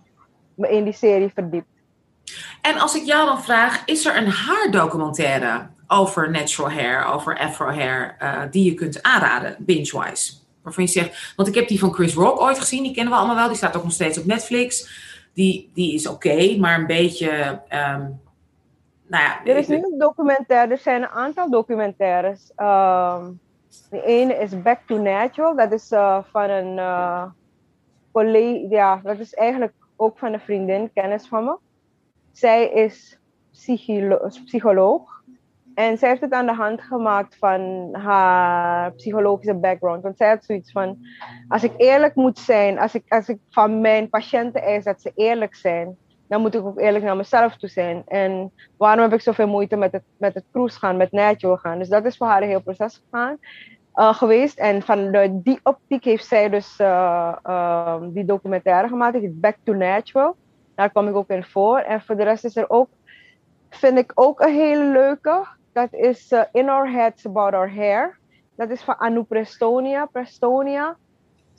me 0.56 0.70
in 0.70 0.84
die 0.84 0.94
serie 0.94 1.32
verdiept. 1.34 1.68
En 2.62 2.80
als 2.80 2.96
ik 2.96 3.04
jou 3.04 3.26
dan 3.26 3.44
vraag, 3.44 3.86
is 3.86 4.06
er 4.06 4.18
een 4.18 4.30
haardocumentaire 4.30 5.68
over 5.88 6.32
natural 6.32 6.72
hair, 6.72 7.06
over 7.06 7.38
afro 7.38 7.72
hair, 7.72 8.18
die 8.52 8.64
je 8.64 8.74
kunt 8.74 9.04
aanraden, 9.04 9.56
binge-wise? 9.60 10.39
Waarvan 10.70 10.84
je 10.84 10.90
zegt, 11.00 11.34
want 11.36 11.48
ik 11.48 11.56
heb 11.56 11.68
die 11.68 11.80
van 11.80 11.94
Chris 11.94 12.14
Rock 12.14 12.40
ooit 12.40 12.60
gezien, 12.60 12.84
die 12.84 12.94
kennen 12.94 13.14
we 13.14 13.20
allemaal 13.20 13.36
wel, 13.36 13.48
die 13.48 13.58
staat 13.58 13.78
ook 13.78 13.84
nog 13.84 13.92
steeds 13.92 14.18
op 14.18 14.26
Netflix. 14.26 14.90
Die, 15.34 15.72
die 15.74 15.94
is 15.94 16.08
oké, 16.08 16.58
maar 16.58 16.80
een 16.80 16.88
beetje 16.88 17.62
um, 17.70 18.20
nou 19.10 19.24
ja, 19.24 19.46
er 19.46 19.58
is 19.58 19.68
nu 19.68 19.76
een 19.76 19.98
documentaire, 19.98 20.72
er 20.72 20.78
zijn 20.78 21.02
een 21.02 21.10
aantal 21.10 21.50
documentaires. 21.50 22.52
Um, 22.58 23.40
de 23.90 24.04
ene 24.06 24.34
is 24.34 24.62
Back 24.62 24.80
to 24.88 24.98
Natural, 24.98 25.56
dat 25.56 25.72
is 25.72 25.92
uh, 25.92 26.18
van 26.32 26.50
een 26.50 26.78
uh, 26.78 27.24
collega, 28.12 28.68
ja, 28.70 29.02
dat 29.04 29.20
is 29.20 29.34
eigenlijk 29.34 29.74
ook 29.96 30.18
van 30.18 30.34
een 30.34 30.40
vriendin, 30.40 30.92
kennis 30.94 31.28
van 31.28 31.44
me. 31.44 31.58
Zij 32.32 32.70
is 32.70 33.18
psycholo 33.52 34.30
psycholoog 34.46 35.19
en 35.80 35.98
zij 35.98 36.10
heeft 36.10 36.22
het 36.22 36.32
aan 36.32 36.46
de 36.46 36.54
hand 36.54 36.82
gemaakt 36.82 37.36
van 37.38 37.90
haar 37.92 38.92
psychologische 38.92 39.54
background. 39.54 40.04
Want 40.04 40.18
zij 40.18 40.30
had 40.30 40.46
zoiets 40.46 40.72
van, 40.72 40.98
als 41.48 41.64
ik 41.64 41.74
eerlijk 41.78 42.16
moet 42.16 42.40
zijn, 42.40 42.80
als 42.80 42.96
ik, 42.96 43.04
als 43.08 43.30
ik 43.30 43.38
van 43.50 43.82
mijn 43.82 44.10
patiënten 44.10 44.62
eis 44.62 44.84
dat 44.84 45.02
ze 45.02 45.12
eerlijk 45.16 45.56
zijn, 45.56 45.98
dan 46.28 46.42
moet 46.42 46.56
ik 46.56 46.66
ook 46.66 46.80
eerlijk 46.80 47.04
naar 47.04 47.16
mezelf 47.16 47.58
toe 47.58 47.70
zijn. 47.70 48.04
En 48.08 48.52
waarom 48.78 49.04
heb 49.04 49.14
ik 49.14 49.22
zoveel 49.22 49.48
moeite 49.48 49.76
met 49.76 49.92
het, 49.92 50.04
met 50.18 50.34
het 50.34 50.44
cruise 50.52 50.80
gaan, 50.80 50.98
met 50.98 51.12
natural 51.12 51.58
gaan? 51.58 51.80
Dus 51.80 51.90
dat 51.90 52.06
is 52.06 52.18
voor 52.18 52.28
haar 52.28 52.42
een 52.42 52.48
heel 52.48 52.62
proces 52.62 53.04
gegaan, 53.10 53.38
uh, 53.96 54.14
geweest. 54.14 54.60
En 54.60 54.82
van 54.82 55.12
de, 55.12 55.40
die 55.44 55.60
optiek 55.64 56.04
heeft 56.04 56.26
zij 56.26 56.50
dus 56.50 56.80
uh, 56.80 57.36
uh, 57.46 57.96
die 58.02 58.26
documentaire 58.26 58.88
gemaakt, 58.88 59.20
die 59.20 59.30
Back 59.30 59.56
to 59.64 59.74
Natural. 59.74 60.36
Daar 60.76 60.92
kom 60.92 61.08
ik 61.08 61.16
ook 61.16 61.30
in 61.30 61.44
voor. 61.44 61.78
En 61.78 62.02
voor 62.02 62.16
de 62.16 62.24
rest 62.24 62.46
is 62.46 62.56
er 62.56 62.70
ook, 62.70 62.90
vind 63.70 63.98
ik 63.98 64.12
ook 64.16 64.40
een 64.40 64.54
hele 64.54 64.84
leuke. 64.84 65.58
Dat 65.74 65.94
is 65.94 66.32
uh, 66.32 66.44
In 66.52 66.70
Our 66.70 66.92
Heads 66.92 67.26
About 67.26 67.54
Our 67.54 67.74
Hair. 67.74 68.18
Dat 68.56 68.70
is 68.70 68.82
van 68.82 68.98
Anu 68.98 69.24
Prestonia. 69.24 70.06
Prestonia 70.06 70.98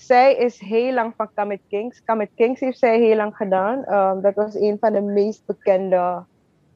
zij 0.01 0.37
is 0.37 0.61
heel 0.61 0.93
lang 0.93 1.13
van 1.17 1.29
Kamet 1.35 1.61
Kings. 1.69 2.03
Kamet 2.05 2.31
Kings 2.35 2.61
heeft 2.61 2.79
zij 2.79 2.99
heel 2.99 3.17
lang 3.17 3.37
gedaan. 3.37 3.95
Um, 3.95 4.21
dat 4.21 4.35
was 4.35 4.55
een 4.55 4.77
van 4.81 4.93
de 4.93 5.01
meest 5.01 5.47
bekende 5.47 6.25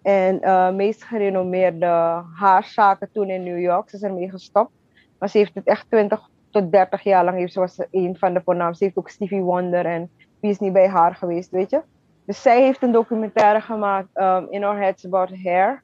En 0.03 0.39
uh, 0.43 0.71
meest 0.71 1.05
gerenommeerde 1.05 2.23
haarzaken 2.35 3.09
toen 3.13 3.29
in 3.29 3.43
New 3.43 3.61
York. 3.61 3.89
Ze 3.89 3.97
is 3.97 4.03
ermee 4.03 4.31
gestopt. 4.31 4.71
Maar 5.19 5.29
ze 5.29 5.39
heeft 5.39 5.55
het 5.55 5.67
echt 5.67 5.87
20 5.91 6.29
tot 6.51 6.73
30 6.73 7.03
jaar 7.03 7.25
lang. 7.25 7.51
Ze 7.51 7.61
was 7.61 7.79
een 7.91 8.17
van 8.19 8.35
de 8.35 8.43
voornaamste. 8.45 8.77
Ze 8.79 8.85
heeft 8.85 8.97
ook 8.97 9.09
Stevie 9.09 9.43
Wonder 9.43 9.87
en 9.87 10.11
wie 10.41 10.51
is 10.51 10.59
niet 10.59 10.73
bij 10.73 10.89
haar 10.89 11.15
geweest, 11.15 11.51
weet 11.51 11.71
je. 11.71 11.83
Dus 12.27 12.43
zij 12.43 12.63
heeft 12.63 12.83
een 12.83 12.93
documentaire 12.93 13.61
gemaakt, 13.61 14.09
um, 14.15 14.47
In 14.51 14.65
Our 14.65 14.79
Heads 14.79 15.07
About 15.07 15.43
Hair. 15.43 15.83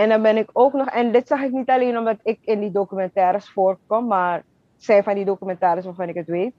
En 0.00 0.08
dan 0.08 0.22
ben 0.22 0.36
ik 0.36 0.50
ook 0.52 0.72
nog, 0.72 0.88
en 0.88 1.12
dit 1.12 1.28
zag 1.28 1.40
ik 1.40 1.52
niet 1.52 1.70
alleen 1.70 1.98
omdat 1.98 2.16
ik 2.22 2.38
in 2.42 2.60
die 2.60 2.70
documentaires 2.70 3.50
voorkom, 3.50 4.06
maar 4.06 4.42
zij 4.76 5.02
van 5.02 5.14
die 5.14 5.24
documentaires 5.24 5.84
waarvan 5.84 6.08
ik 6.08 6.14
het 6.14 6.26
weet. 6.26 6.52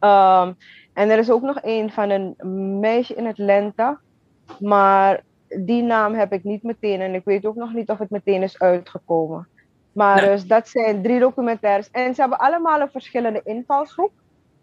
Um, 0.00 0.56
en 0.92 1.10
er 1.10 1.18
is 1.18 1.30
ook 1.30 1.42
nog 1.42 1.58
een 1.62 1.90
van 1.90 2.10
een 2.10 2.34
meisje 2.80 3.14
in 3.14 3.26
Atlanta. 3.26 4.00
Maar 4.60 5.22
die 5.46 5.82
naam 5.82 6.14
heb 6.14 6.32
ik 6.32 6.44
niet 6.44 6.62
meteen. 6.62 7.00
En 7.00 7.14
ik 7.14 7.24
weet 7.24 7.46
ook 7.46 7.54
nog 7.54 7.72
niet 7.72 7.90
of 7.90 7.98
het 7.98 8.10
meteen 8.10 8.42
is 8.42 8.58
uitgekomen. 8.58 9.48
Maar 9.92 10.20
dus 10.20 10.46
dat 10.46 10.68
zijn 10.68 11.02
drie 11.02 11.20
documentaires. 11.20 11.90
En 11.90 12.14
ze 12.14 12.20
hebben 12.20 12.38
allemaal 12.38 12.80
een 12.80 12.90
verschillende 12.90 13.40
invalshoek. 13.44 14.12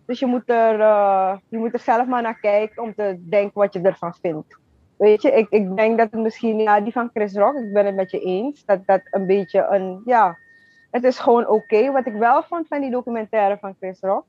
Dus 0.05 0.19
je 0.19 0.25
moet, 0.25 0.49
er, 0.49 0.79
uh, 0.79 1.37
je 1.49 1.57
moet 1.57 1.73
er 1.73 1.79
zelf 1.79 2.07
maar 2.07 2.21
naar 2.21 2.39
kijken 2.39 2.83
om 2.83 2.95
te 2.95 3.19
denken 3.29 3.59
wat 3.59 3.73
je 3.73 3.81
ervan 3.81 4.15
vindt. 4.21 4.63
Weet 4.97 5.21
je, 5.21 5.31
ik, 5.31 5.47
ik 5.49 5.75
denk 5.75 5.97
dat 5.97 6.11
het 6.11 6.21
misschien, 6.21 6.59
ja, 6.59 6.81
die 6.81 6.93
van 6.93 7.09
Chris 7.13 7.33
Rock, 7.33 7.55
ik 7.55 7.73
ben 7.73 7.85
het 7.85 7.95
met 7.95 8.11
je 8.11 8.19
eens. 8.19 8.65
Dat 8.65 8.85
dat 8.85 9.01
een 9.11 9.25
beetje 9.25 9.67
een, 9.69 10.01
ja, 10.05 10.37
het 10.91 11.03
is 11.03 11.19
gewoon 11.19 11.47
oké. 11.47 11.91
Wat 11.91 12.05
ik 12.05 12.13
wel 12.13 12.43
vond 12.43 12.67
van 12.67 12.81
die 12.81 12.91
documentaire 12.91 13.57
van 13.57 13.75
Chris 13.79 13.99
Rock, 13.99 14.25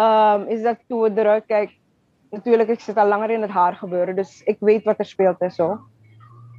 um, 0.00 0.46
is 0.46 0.62
dat 0.62 0.76
toen 0.88 1.00
we 1.00 1.10
eruit 1.14 1.46
kijken, 1.46 1.74
natuurlijk, 2.30 2.68
ik 2.68 2.80
zit 2.80 2.96
al 2.96 3.06
langer 3.06 3.30
in 3.30 3.42
het 3.42 3.50
haar 3.50 3.74
gebeuren, 3.74 4.16
dus 4.16 4.42
ik 4.42 4.56
weet 4.60 4.84
wat 4.84 4.98
er 4.98 5.04
speelt 5.04 5.38
en 5.38 5.50
zo. 5.50 5.78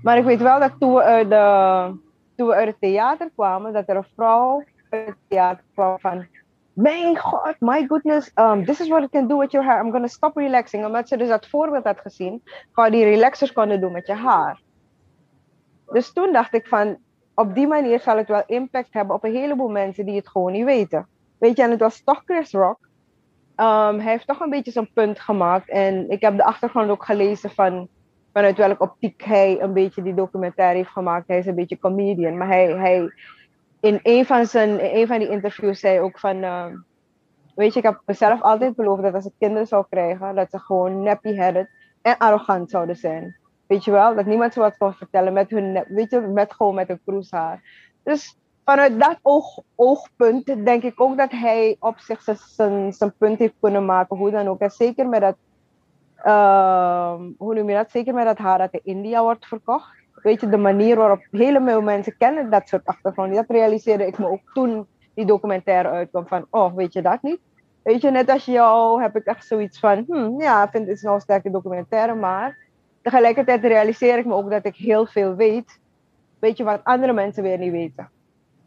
Maar 0.03 0.17
ik 0.17 0.23
weet 0.23 0.41
wel 0.41 0.59
dat 0.59 0.79
toen 0.79 0.93
we 0.93 1.01
uit, 1.03 1.29
de, 1.29 1.99
toen 2.35 2.47
we 2.47 2.53
uit 2.53 2.67
het 2.67 2.79
theater 2.79 3.29
kwamen, 3.35 3.73
dat 3.73 3.89
er 3.89 3.95
een 3.95 4.07
vrouw 4.15 4.63
uit 4.89 5.07
het 5.07 5.15
theater 5.27 5.63
kwam 5.73 5.99
van, 5.99 6.27
mijn 6.77 7.17
god, 7.17 7.55
my 7.59 7.85
goodness, 7.87 8.31
um, 8.35 8.65
this 8.65 8.79
is 8.79 8.87
what 8.87 9.03
it 9.03 9.09
can 9.09 9.27
do 9.27 9.37
with 9.37 9.51
your 9.51 9.67
hair. 9.67 9.83
I'm 9.83 9.91
gonna 9.91 10.07
stop 10.07 10.37
relaxing. 10.37 10.85
Omdat 10.85 11.07
ze 11.07 11.17
dus 11.17 11.27
dat 11.27 11.47
voorbeeld 11.47 11.83
had 11.83 11.99
gezien, 11.99 12.43
waar 12.73 12.91
die 12.91 13.03
relaxers 13.03 13.51
konden 13.51 13.81
doen 13.81 13.91
met 13.91 14.07
je 14.07 14.13
haar. 14.13 14.61
Dus 15.91 16.13
toen 16.13 16.33
dacht 16.33 16.53
ik 16.53 16.67
van, 16.67 16.97
op 17.33 17.55
die 17.55 17.67
manier 17.67 17.99
zal 17.99 18.17
het 18.17 18.27
wel 18.27 18.43
impact 18.45 18.93
hebben 18.93 19.15
op 19.15 19.23
een 19.23 19.35
heleboel 19.35 19.69
mensen 19.69 20.05
die 20.05 20.15
het 20.15 20.27
gewoon 20.27 20.51
niet 20.51 20.65
weten. 20.65 21.07
Weet 21.37 21.57
je, 21.57 21.63
en 21.63 21.71
het 21.71 21.79
was 21.79 22.01
toch 22.03 22.21
Chris 22.25 22.51
Rock 22.51 22.87
Um, 23.59 23.99
hij 23.99 24.11
heeft 24.11 24.27
toch 24.27 24.39
een 24.39 24.49
beetje 24.49 24.71
zijn 24.71 24.89
punt 24.93 25.19
gemaakt. 25.19 25.69
En 25.69 26.09
ik 26.09 26.21
heb 26.21 26.37
de 26.37 26.43
achtergrond 26.43 26.89
ook 26.89 27.05
gelezen 27.05 27.49
van 27.49 27.87
vanuit 28.33 28.57
welke 28.57 28.83
optiek 28.83 29.23
hij 29.23 29.61
een 29.61 29.73
beetje 29.73 30.01
die 30.01 30.13
documentaire 30.13 30.77
heeft 30.77 30.89
gemaakt. 30.89 31.27
Hij 31.27 31.37
is 31.37 31.45
een 31.45 31.55
beetje 31.55 31.79
comedian. 31.79 32.37
Maar 32.37 32.47
hij, 32.47 32.67
hij 32.67 33.11
in 33.79 33.99
een 34.03 34.25
van, 34.25 34.45
zijn, 34.45 34.79
in 34.93 35.07
van 35.07 35.19
die 35.19 35.29
interviews 35.29 35.79
zei 35.79 35.99
ook 35.99 36.19
van... 36.19 36.37
Uh, 36.37 36.65
weet 37.55 37.73
je, 37.73 37.79
ik 37.79 37.85
heb 37.85 38.01
mezelf 38.05 38.41
altijd 38.41 38.75
beloofd 38.75 39.01
dat 39.01 39.13
als 39.13 39.25
ik 39.25 39.33
kinderen 39.39 39.67
zou 39.67 39.85
krijgen... 39.89 40.35
dat 40.35 40.49
ze 40.49 40.59
gewoon 40.59 41.03
nappy-headed 41.03 41.69
en 42.01 42.17
arrogant 42.17 42.69
zouden 42.69 42.95
zijn. 42.95 43.35
Weet 43.67 43.83
je 43.83 43.91
wel? 43.91 44.15
Dat 44.15 44.25
niemand 44.25 44.53
ze 44.53 44.59
wat 44.59 44.77
kon 44.77 44.93
vertellen 44.93 45.33
met 45.33 45.49
hun... 45.49 45.85
Weet 45.87 46.11
je, 46.11 46.19
met 46.19 46.53
gewoon 46.53 46.75
met 46.75 46.89
een 46.89 47.01
kroeshaar. 47.05 47.61
Dus 48.03 48.37
vanuit 48.65 48.99
dat 48.99 49.19
oog, 49.21 49.59
oogpunt 49.75 50.45
denk 50.45 50.83
ik 50.83 51.01
ook 51.01 51.17
dat 51.17 51.31
hij 51.31 51.75
op 51.79 51.99
zich 51.99 52.21
zijn, 52.21 52.93
zijn 52.93 53.13
punt 53.17 53.39
heeft 53.39 53.53
kunnen 53.59 53.85
maken, 53.85 54.17
hoe 54.17 54.31
dan 54.31 54.47
ook. 54.47 54.59
En 54.59 54.71
zeker 54.71 55.07
met 55.07 55.21
dat, 55.21 55.35
uh, 56.25 57.13
hoe 57.37 57.53
noem 57.55 57.69
je 57.69 57.75
dat? 57.75 57.91
Zeker 57.91 58.13
met 58.13 58.25
dat 58.25 58.37
haar 58.37 58.57
dat 58.57 58.73
in 58.73 58.81
India 58.83 59.21
wordt 59.21 59.45
verkocht. 59.45 59.95
Weet 60.27 60.41
je, 60.41 60.49
de 60.49 60.57
manier 60.57 60.95
waarop 60.95 61.27
hele 61.31 61.61
veel 61.63 61.81
mensen 61.81 62.17
kennen 62.17 62.49
dat 62.49 62.67
soort 62.67 62.85
achtergronden. 62.85 63.35
Dat 63.35 63.49
realiseerde 63.49 64.05
ik 64.05 64.17
me 64.17 64.29
ook 64.29 64.41
toen 64.53 64.87
die 65.13 65.25
documentaire 65.25 65.89
uitkwam 65.89 66.27
van, 66.27 66.45
oh, 66.49 66.75
weet 66.75 66.93
je 66.93 67.01
dat 67.01 67.21
niet? 67.21 67.39
Weet 67.83 68.01
je, 68.01 68.11
net 68.11 68.29
als 68.29 68.45
jou 68.45 69.01
heb 69.01 69.15
ik 69.15 69.25
echt 69.25 69.45
zoiets 69.45 69.79
van, 69.79 70.03
hmm, 70.07 70.41
ja, 70.41 70.69
vind 70.69 70.87
het 70.87 71.03
een 71.03 71.21
sterke 71.21 71.51
documentaire, 71.51 72.15
maar 72.15 72.57
tegelijkertijd 73.01 73.61
realiseer 73.63 74.17
ik 74.17 74.25
me 74.25 74.33
ook 74.33 74.49
dat 74.51 74.65
ik 74.65 74.75
heel 74.75 75.05
veel 75.05 75.35
weet. 75.35 75.79
Weet 76.39 76.57
je, 76.57 76.63
wat 76.63 76.83
andere 76.83 77.13
mensen 77.13 77.43
weer 77.43 77.57
niet 77.57 77.71
weten. 77.71 78.09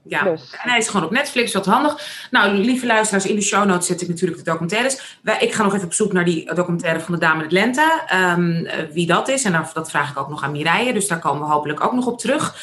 Ja, 0.02 0.22
dus. 0.22 0.50
en 0.62 0.70
hij 0.70 0.78
is 0.78 0.88
gewoon 0.88 1.06
op 1.06 1.12
Netflix, 1.12 1.52
wat 1.52 1.66
handig. 1.66 2.26
Nou, 2.30 2.52
lieve 2.52 2.86
luisteraars, 2.86 3.26
in 3.26 3.34
de 3.34 3.40
show 3.40 3.64
notes 3.64 3.86
zet 3.86 4.00
ik 4.00 4.08
natuurlijk 4.08 4.38
de 4.38 4.50
documentaires. 4.50 5.18
Ik 5.38 5.52
ga 5.52 5.62
nog 5.62 5.74
even 5.74 5.86
op 5.86 5.92
zoek 5.92 6.12
naar 6.12 6.24
die 6.24 6.54
documentaire 6.54 7.00
van 7.00 7.14
de 7.14 7.20
Dame 7.20 7.38
in 7.38 7.44
Atlanta. 7.44 8.04
Um, 8.32 8.68
wie 8.92 9.06
dat 9.06 9.28
is, 9.28 9.44
en 9.44 9.66
dat 9.72 9.90
vraag 9.90 10.10
ik 10.10 10.18
ook 10.18 10.28
nog 10.28 10.42
aan 10.42 10.52
Mireille. 10.52 10.92
Dus 10.92 11.08
daar 11.08 11.18
komen 11.18 11.46
we 11.46 11.52
hopelijk 11.52 11.84
ook 11.84 11.92
nog 11.92 12.06
op 12.06 12.18
terug. 12.18 12.54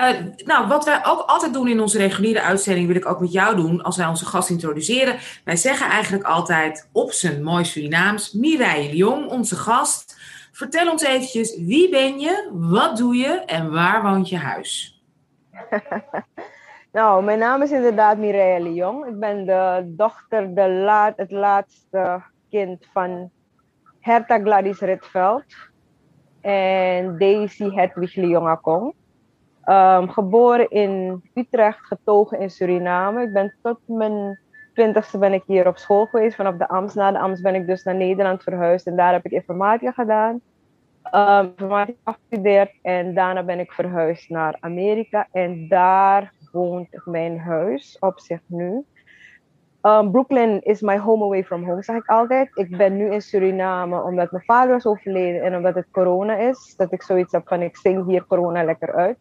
Uh, 0.00 0.08
nou, 0.44 0.68
wat 0.68 0.84
wij 0.84 1.00
ook 1.06 1.20
altijd 1.20 1.52
doen 1.52 1.68
in 1.68 1.80
onze 1.80 1.98
reguliere 1.98 2.40
uitzending, 2.42 2.86
wil 2.86 2.96
ik 2.96 3.06
ook 3.06 3.20
met 3.20 3.32
jou 3.32 3.56
doen 3.56 3.82
als 3.82 3.96
wij 3.96 4.06
onze 4.06 4.26
gast 4.26 4.50
introduceren. 4.50 5.18
Wij 5.44 5.56
zeggen 5.56 5.90
eigenlijk 5.90 6.24
altijd 6.24 6.88
op 6.92 7.12
zijn 7.12 7.42
mooi 7.42 7.64
Surinaams, 7.64 8.32
Mireille 8.32 8.92
Lyon, 8.92 9.28
onze 9.28 9.56
gast. 9.56 10.16
Vertel 10.52 10.90
ons 10.90 11.02
eventjes, 11.02 11.56
wie 11.56 11.88
ben 11.88 12.18
je, 12.18 12.48
wat 12.52 12.96
doe 12.96 13.16
je 13.16 13.28
en 13.28 13.70
waar 13.70 14.02
woont 14.02 14.28
je 14.28 14.36
huis? 14.36 15.00
Nou, 16.96 17.24
mijn 17.24 17.38
naam 17.38 17.62
is 17.62 17.72
inderdaad 17.72 18.18
Mireille 18.18 18.74
Jong. 18.74 19.06
Ik 19.06 19.18
ben 19.18 19.46
de 19.46 19.82
dochter, 19.96 20.54
de 20.54 20.68
laat, 20.68 21.16
het 21.16 21.30
laatste 21.30 22.22
kind 22.50 22.86
van 22.92 23.30
Herta 24.00 24.38
Gladys 24.38 24.80
Ritveld 24.80 25.44
en 26.40 27.18
Daisy 27.18 27.70
Hedwig 27.70 28.14
Leongakong. 28.14 28.94
Um, 29.64 30.08
geboren 30.08 30.70
in 30.70 31.22
Utrecht, 31.34 31.86
getogen 31.86 32.40
in 32.40 32.50
Suriname. 32.50 33.22
Ik 33.22 33.32
ben 33.32 33.54
tot 33.62 33.78
mijn 33.86 34.40
twintigste 34.74 35.18
ben 35.18 35.32
ik 35.32 35.42
hier 35.46 35.66
op 35.66 35.78
school 35.78 36.06
geweest, 36.06 36.36
vanaf 36.36 36.56
de 36.56 36.68
Amst. 36.68 36.94
Na 36.94 37.12
de 37.12 37.18
Amst 37.18 37.42
ben 37.42 37.54
ik 37.54 37.66
dus 37.66 37.82
naar 37.82 37.94
Nederland 37.94 38.42
verhuisd 38.42 38.86
en 38.86 38.96
daar 38.96 39.12
heb 39.12 39.24
ik 39.24 39.32
informatica 39.32 39.92
gedaan. 39.92 40.40
Um, 41.12 41.44
informatica 41.44 41.98
afgestudeerd 42.02 42.72
en 42.82 43.14
daarna 43.14 43.42
ben 43.42 43.58
ik 43.58 43.72
verhuisd 43.72 44.28
naar 44.28 44.56
Amerika 44.60 45.28
en 45.32 45.68
daar 45.68 46.32
woont 46.56 46.88
mijn 47.04 47.38
huis 47.38 47.96
op 48.00 48.20
zich 48.20 48.40
nu. 48.46 48.84
Um, 49.82 50.10
Brooklyn 50.10 50.62
is 50.62 50.80
my 50.80 50.98
home 50.98 51.24
away 51.24 51.44
from 51.44 51.64
home, 51.64 51.82
zeg 51.82 51.96
ik 51.96 52.08
altijd. 52.08 52.50
Ik 52.54 52.76
ben 52.76 52.96
nu 52.96 53.12
in 53.12 53.22
Suriname 53.22 54.02
omdat 54.02 54.30
mijn 54.30 54.44
vader 54.44 54.76
is 54.76 54.86
overleden 54.86 55.42
en 55.42 55.56
omdat 55.56 55.74
het 55.74 55.86
corona 55.90 56.36
is. 56.36 56.74
Dat 56.76 56.92
ik 56.92 57.02
zoiets 57.02 57.32
heb 57.32 57.48
van 57.48 57.62
ik 57.62 57.76
zing 57.76 58.06
hier 58.06 58.26
corona 58.26 58.64
lekker 58.64 58.94
uit. 58.94 59.18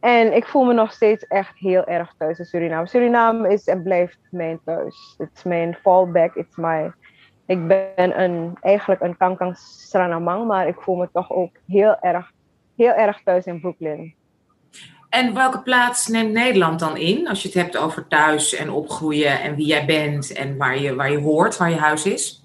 En 0.00 0.34
ik 0.34 0.46
voel 0.46 0.64
me 0.64 0.72
nog 0.72 0.92
steeds 0.92 1.26
echt 1.26 1.58
heel 1.58 1.84
erg 1.84 2.14
thuis 2.18 2.38
in 2.38 2.44
Suriname. 2.44 2.86
Suriname 2.86 3.52
is 3.52 3.66
en 3.66 3.82
blijft 3.82 4.18
mijn 4.30 4.60
thuis. 4.64 5.14
Het 5.18 5.30
is 5.34 5.42
mijn 5.42 5.74
fallback. 5.74 6.34
It's 6.34 6.56
my, 6.56 6.92
ik 7.46 7.66
ben 7.66 8.20
een, 8.22 8.56
eigenlijk 8.60 9.00
een 9.00 9.16
kankang 9.16 9.56
Sranamang, 9.56 10.46
maar 10.46 10.68
ik 10.68 10.80
voel 10.80 10.96
me 10.96 11.08
toch 11.12 11.32
ook 11.32 11.56
heel 11.66 11.98
erg, 12.00 12.32
heel 12.76 12.92
erg 12.92 13.22
thuis 13.22 13.46
in 13.46 13.60
Brooklyn. 13.60 14.14
En 15.14 15.34
welke 15.34 15.62
plaats 15.62 16.06
neemt 16.06 16.32
Nederland 16.32 16.80
dan 16.80 16.96
in? 16.96 17.28
Als 17.28 17.42
je 17.42 17.48
het 17.48 17.56
hebt 17.56 17.76
over 17.76 18.06
thuis 18.06 18.54
en 18.54 18.70
opgroeien 18.70 19.40
en 19.40 19.54
wie 19.54 19.66
jij 19.66 19.86
bent 19.86 20.32
en 20.32 20.56
waar 20.56 20.78
je, 20.78 20.94
waar 20.94 21.10
je 21.10 21.20
hoort, 21.20 21.56
waar 21.56 21.70
je 21.70 21.76
huis 21.76 22.06
is? 22.06 22.44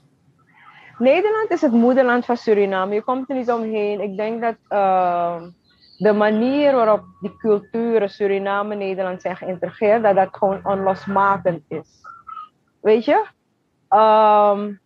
Nederland 0.97 1.51
is 1.51 1.61
het 1.61 1.71
moederland 1.71 2.25
van 2.25 2.37
Suriname. 2.37 2.93
Je 2.93 3.01
komt 3.01 3.29
er 3.29 3.35
niet 3.35 3.51
omheen. 3.51 4.01
Ik 4.01 4.17
denk 4.17 4.41
dat 4.41 4.55
uh, 4.69 5.41
de 5.97 6.13
manier 6.13 6.73
waarop 6.73 7.03
die 7.21 7.37
culturen 7.37 8.09
Suriname 8.09 8.71
en 8.71 8.77
Nederland 8.77 9.21
zijn 9.21 9.37
geïntegreerd, 9.37 10.03
dat 10.03 10.15
dat 10.15 10.29
gewoon 10.31 10.59
onlosmakend 10.63 11.63
is. 11.67 11.87
Weet 12.81 13.05
je? 13.05 13.25
Um, 13.89 14.79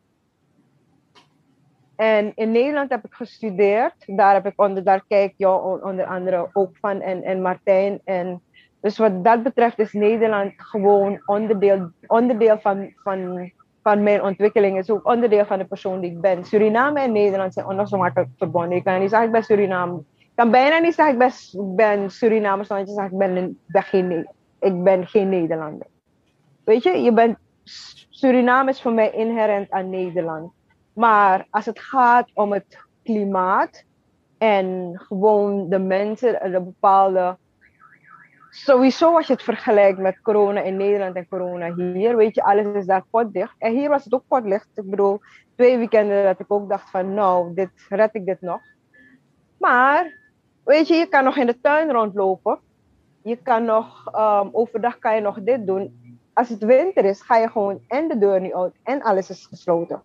en 1.95 2.31
in 2.35 2.51
Nederland 2.51 2.89
heb 2.89 3.05
ik 3.05 3.13
gestudeerd. 3.13 3.93
Daar, 4.05 4.33
heb 4.33 4.45
ik 4.45 4.61
onder, 4.61 4.83
daar 4.83 5.03
kijk 5.07 5.33
je 5.37 5.49
onder 5.83 6.05
andere 6.05 6.49
ook 6.53 6.77
van 6.81 7.01
en, 7.01 7.23
en 7.23 7.41
Martijn. 7.41 8.01
En 8.03 8.41
dus 8.79 8.97
wat 8.97 9.23
dat 9.23 9.43
betreft 9.43 9.79
is 9.79 9.93
Nederland 9.93 10.53
gewoon 10.57 11.21
onderdeel, 11.25 11.89
onderdeel 12.07 12.59
van, 12.59 12.93
van, 13.03 13.51
van 13.81 14.03
mijn 14.03 14.21
ontwikkeling. 14.21 14.77
is 14.77 14.89
ook 14.89 15.07
onderdeel 15.07 15.45
van 15.45 15.57
de 15.57 15.65
persoon 15.65 15.99
die 15.99 16.11
ik 16.11 16.21
ben. 16.21 16.45
Suriname 16.45 16.99
en 16.99 17.11
Nederland 17.11 17.53
zijn 17.53 17.65
onlosmakelijk 17.65 18.29
verbonden. 18.37 18.77
Ik 18.77 18.83
kan 18.83 18.99
niet 18.99 19.09
zeggen 19.09 19.27
ik 19.27 19.33
ben 19.33 19.43
Suriname. 19.43 19.97
Ik 20.17 20.31
kan 20.35 20.51
bijna 20.51 20.77
niet 20.77 20.93
zeggen 20.93 21.13
ik 21.13 21.19
ben, 21.19 21.75
ben 21.75 22.11
Suriname, 22.11 22.63
want 22.67 22.87
je 22.87 22.93
zegt 22.93 23.11
ik 23.11 23.17
ben 23.17 23.57
geen, 23.67 24.27
ik 24.59 24.83
ben 24.83 25.07
geen 25.07 25.29
Nederlander. 25.29 25.87
Weet 26.63 26.83
je, 26.83 27.01
je 27.01 27.13
bent, 27.13 27.37
Suriname 28.09 28.69
is 28.69 28.81
voor 28.81 28.93
mij 28.93 29.11
inherent 29.11 29.71
aan 29.71 29.89
Nederland. 29.89 30.51
Maar 30.93 31.47
als 31.49 31.65
het 31.65 31.79
gaat 31.79 32.29
om 32.33 32.51
het 32.51 32.77
klimaat 33.03 33.83
en 34.37 34.93
gewoon 35.07 35.69
de 35.69 35.79
mensen, 35.79 36.51
de 36.51 36.61
bepaalde. 36.61 37.37
Sowieso 38.49 39.15
als 39.15 39.27
je 39.27 39.33
het 39.33 39.43
vergelijkt 39.43 39.99
met 39.99 40.21
corona 40.21 40.61
in 40.61 40.77
Nederland 40.77 41.15
en 41.15 41.27
corona 41.27 41.73
hier, 41.73 42.15
weet 42.15 42.35
je, 42.35 42.43
alles 42.43 42.65
is 42.65 42.85
daar 42.85 43.03
potdicht. 43.09 43.55
En 43.57 43.73
hier 43.73 43.89
was 43.89 44.03
het 44.03 44.13
ook 44.13 44.23
potdicht. 44.27 44.67
Ik 44.73 44.89
bedoel, 44.89 45.19
twee 45.55 45.77
weekenden 45.77 46.23
dat 46.23 46.39
ik 46.39 46.51
ook 46.51 46.69
dacht 46.69 46.89
van, 46.89 47.13
nou, 47.13 47.53
dit 47.53 47.69
red 47.89 48.15
ik 48.15 48.25
dit 48.25 48.41
nog. 48.41 48.61
Maar 49.57 50.19
weet 50.63 50.87
je, 50.87 50.93
je 50.93 51.05
kan 51.05 51.23
nog 51.23 51.37
in 51.37 51.45
de 51.45 51.61
tuin 51.61 51.91
rondlopen. 51.91 52.59
Je 53.23 53.35
kan 53.35 53.65
nog, 53.65 54.15
um, 54.15 54.49
overdag 54.51 54.99
kan 54.99 55.15
je 55.15 55.21
nog 55.21 55.41
dit 55.41 55.67
doen. 55.67 56.17
Als 56.33 56.49
het 56.49 56.63
winter 56.63 57.05
is, 57.05 57.21
ga 57.21 57.37
je 57.37 57.49
gewoon 57.49 57.79
en 57.87 58.07
de 58.07 58.17
deur 58.17 58.41
niet 58.41 58.53
uit 58.53 58.73
en 58.83 59.01
alles 59.01 59.29
is 59.29 59.45
gesloten. 59.45 60.01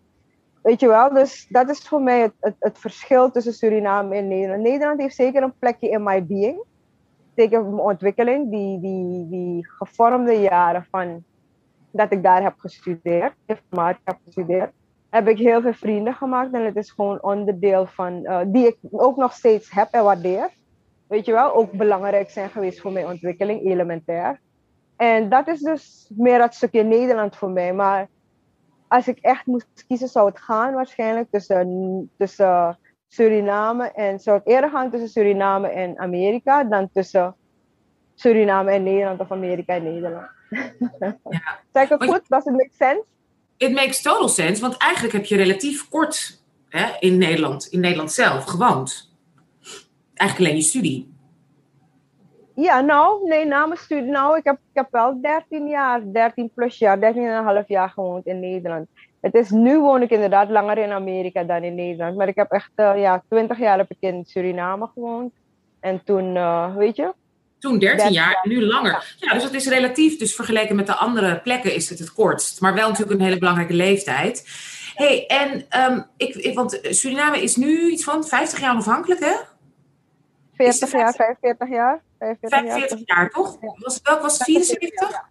Weet 0.62 0.80
je 0.80 0.88
wel, 0.88 1.12
dus 1.12 1.46
dat 1.48 1.70
is 1.70 1.88
voor 1.88 2.02
mij 2.02 2.20
het, 2.20 2.32
het, 2.40 2.54
het 2.58 2.78
verschil 2.78 3.30
tussen 3.30 3.52
Suriname 3.52 4.16
en 4.16 4.28
Nederland. 4.28 4.62
Nederland 4.62 5.00
heeft 5.00 5.14
zeker 5.14 5.42
een 5.42 5.58
plekje 5.58 5.88
in 5.88 6.02
my 6.02 6.26
being. 6.26 6.62
Zeker 7.34 7.64
mijn 7.64 7.78
ontwikkeling, 7.78 8.50
die, 8.50 8.80
die, 8.80 9.28
die 9.28 9.68
gevormde 9.68 10.40
jaren 10.40 10.86
van 10.90 11.24
dat 11.90 12.12
ik 12.12 12.22
daar 12.22 12.42
heb 12.42 12.54
gestudeerd, 12.56 13.34
informatie 13.46 14.02
heb 14.04 14.18
gestudeerd, 14.24 14.70
heb 15.10 15.28
ik 15.28 15.38
heel 15.38 15.60
veel 15.60 15.72
vrienden 15.72 16.14
gemaakt. 16.14 16.52
En 16.52 16.64
het 16.64 16.76
is 16.76 16.90
gewoon 16.90 17.22
onderdeel 17.22 17.86
van, 17.86 18.12
uh, 18.22 18.40
die 18.46 18.66
ik 18.66 18.76
ook 18.90 19.16
nog 19.16 19.32
steeds 19.32 19.70
heb 19.70 19.88
en 19.90 20.04
waardeer. 20.04 20.50
Weet 21.06 21.24
je 21.24 21.32
wel, 21.32 21.54
ook 21.54 21.72
belangrijk 21.72 22.30
zijn 22.30 22.50
geweest 22.50 22.80
voor 22.80 22.92
mijn 22.92 23.06
ontwikkeling, 23.06 23.64
elementair. 23.64 24.40
En 24.96 25.28
dat 25.28 25.48
is 25.48 25.60
dus 25.60 26.10
meer 26.16 26.38
dat 26.38 26.54
stukje 26.54 26.82
Nederland 26.82 27.36
voor 27.36 27.50
mij. 27.50 27.72
Maar 27.72 28.08
als 28.88 29.08
ik 29.08 29.18
echt 29.20 29.46
moest 29.46 29.84
kiezen, 29.86 30.08
zou 30.08 30.28
het 30.28 30.38
gaan 30.38 30.74
waarschijnlijk 30.74 31.30
tussen, 31.30 32.10
tussen 32.18 32.78
Suriname 33.08 33.92
en 33.92 34.18
zou 34.20 34.40
eerder 34.44 34.70
gaan 34.70 34.90
tussen 34.90 35.08
Suriname 35.08 35.68
en 35.68 35.98
Amerika 35.98 36.64
dan 36.64 36.90
tussen 36.92 37.34
Suriname 38.14 38.70
en 38.70 38.82
Nederland 38.82 39.20
of 39.20 39.32
Amerika 39.32 39.74
en 39.74 39.82
Nederland. 39.82 40.26
Ja. 40.98 41.16
zeg 41.72 41.90
ik 41.90 42.00
het 42.00 42.04
goed? 42.04 42.22
Does 42.28 42.44
it 42.44 42.52
make 42.52 42.70
sense? 42.78 43.04
It 43.56 43.72
makes 43.72 44.02
total 44.02 44.28
sense, 44.28 44.60
want 44.60 44.76
eigenlijk 44.76 45.12
heb 45.12 45.24
je 45.24 45.36
relatief 45.36 45.88
kort 45.88 46.42
hè, 46.68 46.96
in 46.98 47.18
Nederland, 47.18 47.66
in 47.66 47.80
Nederland 47.80 48.12
zelf 48.12 48.44
gewoond. 48.44 49.14
Eigenlijk 50.14 50.50
alleen 50.50 50.62
je 50.62 50.68
studie. 50.68 51.17
Ja, 52.60 52.80
nou, 52.80 53.28
nee, 53.28 53.46
na 53.46 53.66
mijn 53.66 53.80
studie. 53.80 54.10
Nou, 54.10 54.36
ik 54.36 54.44
heb, 54.44 54.54
ik 54.54 54.74
heb 54.74 54.86
wel 54.90 55.20
13 55.20 55.68
jaar, 55.68 56.02
13 56.12 56.50
plus 56.54 56.78
jaar, 56.78 57.00
13 57.00 57.24
en 57.24 57.32
een 57.32 57.44
half 57.44 57.68
jaar 57.68 57.90
gewoond 57.90 58.26
in 58.26 58.40
Nederland. 58.40 58.88
Het 59.20 59.34
is, 59.34 59.50
nu 59.50 59.80
woon 59.80 60.02
ik 60.02 60.10
inderdaad 60.10 60.50
langer 60.50 60.78
in 60.78 60.90
Amerika 60.90 61.44
dan 61.44 61.62
in 61.62 61.74
Nederland. 61.74 62.16
Maar 62.16 62.28
ik 62.28 62.36
heb 62.36 62.50
echt, 62.50 62.70
uh, 62.76 62.92
ja, 62.96 63.22
20 63.28 63.58
jaar 63.58 63.78
heb 63.78 63.90
ik 63.90 63.96
in 64.00 64.24
Suriname 64.26 64.90
gewoond. 64.94 65.32
En 65.80 66.04
toen, 66.04 66.34
uh, 66.34 66.76
weet 66.76 66.96
je, 66.96 67.12
toen 67.58 67.78
13 67.78 68.12
jaar 68.12 68.40
en 68.42 68.50
nu 68.50 68.66
langer. 68.66 69.14
Ja, 69.16 69.32
dus 69.32 69.42
dat 69.42 69.54
is 69.54 69.68
relatief. 69.68 70.18
Dus 70.18 70.34
vergeleken 70.34 70.76
met 70.76 70.86
de 70.86 70.94
andere 70.94 71.40
plekken 71.40 71.74
is 71.74 71.88
het 71.88 71.98
het 71.98 72.12
kortst. 72.12 72.60
Maar 72.60 72.74
wel 72.74 72.88
natuurlijk 72.88 73.18
een 73.18 73.26
hele 73.26 73.38
belangrijke 73.38 73.74
leeftijd. 73.74 74.44
hey, 74.94 75.26
en 75.26 75.66
um, 75.92 76.06
ik, 76.16 76.34
ik, 76.34 76.54
want 76.54 76.78
Suriname 76.82 77.42
is 77.42 77.56
nu 77.56 77.90
iets 77.90 78.04
van 78.04 78.24
50 78.24 78.60
jaar 78.60 78.72
onafhankelijk, 78.72 79.20
hè? 79.20 79.34
40 80.58 80.92
jaar, 80.92 81.14
45 81.14 81.68
jaar. 81.68 82.02
45, 82.18 82.58
45 82.58 83.00
jaar, 83.04 83.30
toch? 83.30 83.58
Was, 83.60 84.00
welk 84.02 84.22
was 84.22 84.38
het? 84.38 84.42
74? 84.42 85.28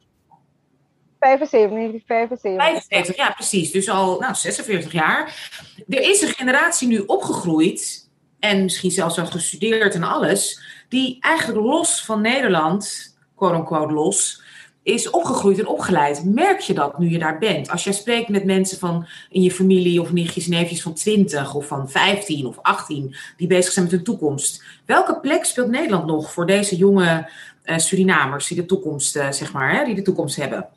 75, 1.19 2.01
75. 2.05 2.63
75, 2.65 3.15
ja, 3.15 3.31
precies. 3.31 3.71
Dus 3.71 3.89
al 3.89 4.19
nou, 4.19 4.35
46 4.35 4.91
jaar. 4.91 5.49
Er 5.87 6.01
is 6.09 6.21
een 6.21 6.33
generatie 6.33 6.87
nu 6.87 6.99
opgegroeid 6.99 8.09
en 8.39 8.63
misschien 8.63 8.91
zelfs 8.91 9.19
al 9.19 9.25
gestudeerd 9.25 9.95
en 9.95 10.03
alles 10.03 10.61
die 10.89 11.17
eigenlijk 11.19 11.65
los 11.65 12.05
van 12.05 12.21
Nederland, 12.21 13.15
quote-unquote 13.35 13.93
los, 13.93 14.43
is 14.87 15.09
opgegroeid 15.09 15.59
en 15.59 15.67
opgeleid. 15.67 16.25
Merk 16.25 16.59
je 16.59 16.73
dat 16.73 16.99
nu 16.99 17.09
je 17.09 17.19
daar 17.19 17.37
bent? 17.37 17.69
Als 17.69 17.83
jij 17.83 17.93
spreekt 17.93 18.29
met 18.29 18.45
mensen 18.45 18.77
van 18.77 19.05
in 19.29 19.41
je 19.41 19.51
familie 19.51 20.01
of 20.01 20.13
nichtjes 20.13 20.47
neefjes 20.47 20.81
van 20.81 20.93
20 20.93 21.55
of 21.55 21.67
van 21.67 21.89
15 21.89 22.45
of 22.45 22.59
18 22.61 23.15
die 23.37 23.47
bezig 23.47 23.71
zijn 23.71 23.85
met 23.85 23.93
hun 23.93 24.03
toekomst. 24.03 24.63
Welke 24.85 25.19
plek 25.19 25.45
speelt 25.45 25.69
Nederland 25.69 26.05
nog 26.05 26.31
voor 26.31 26.45
deze 26.45 26.75
jonge 26.75 27.29
uh, 27.65 27.77
Surinamers 27.77 28.47
die 28.47 28.57
de 28.57 28.65
toekomst, 28.65 29.15
uh, 29.15 29.31
zeg 29.31 29.53
maar, 29.53 29.75
hè, 29.75 29.85
die 29.85 29.95
de 29.95 30.01
toekomst 30.01 30.35
hebben? 30.35 30.67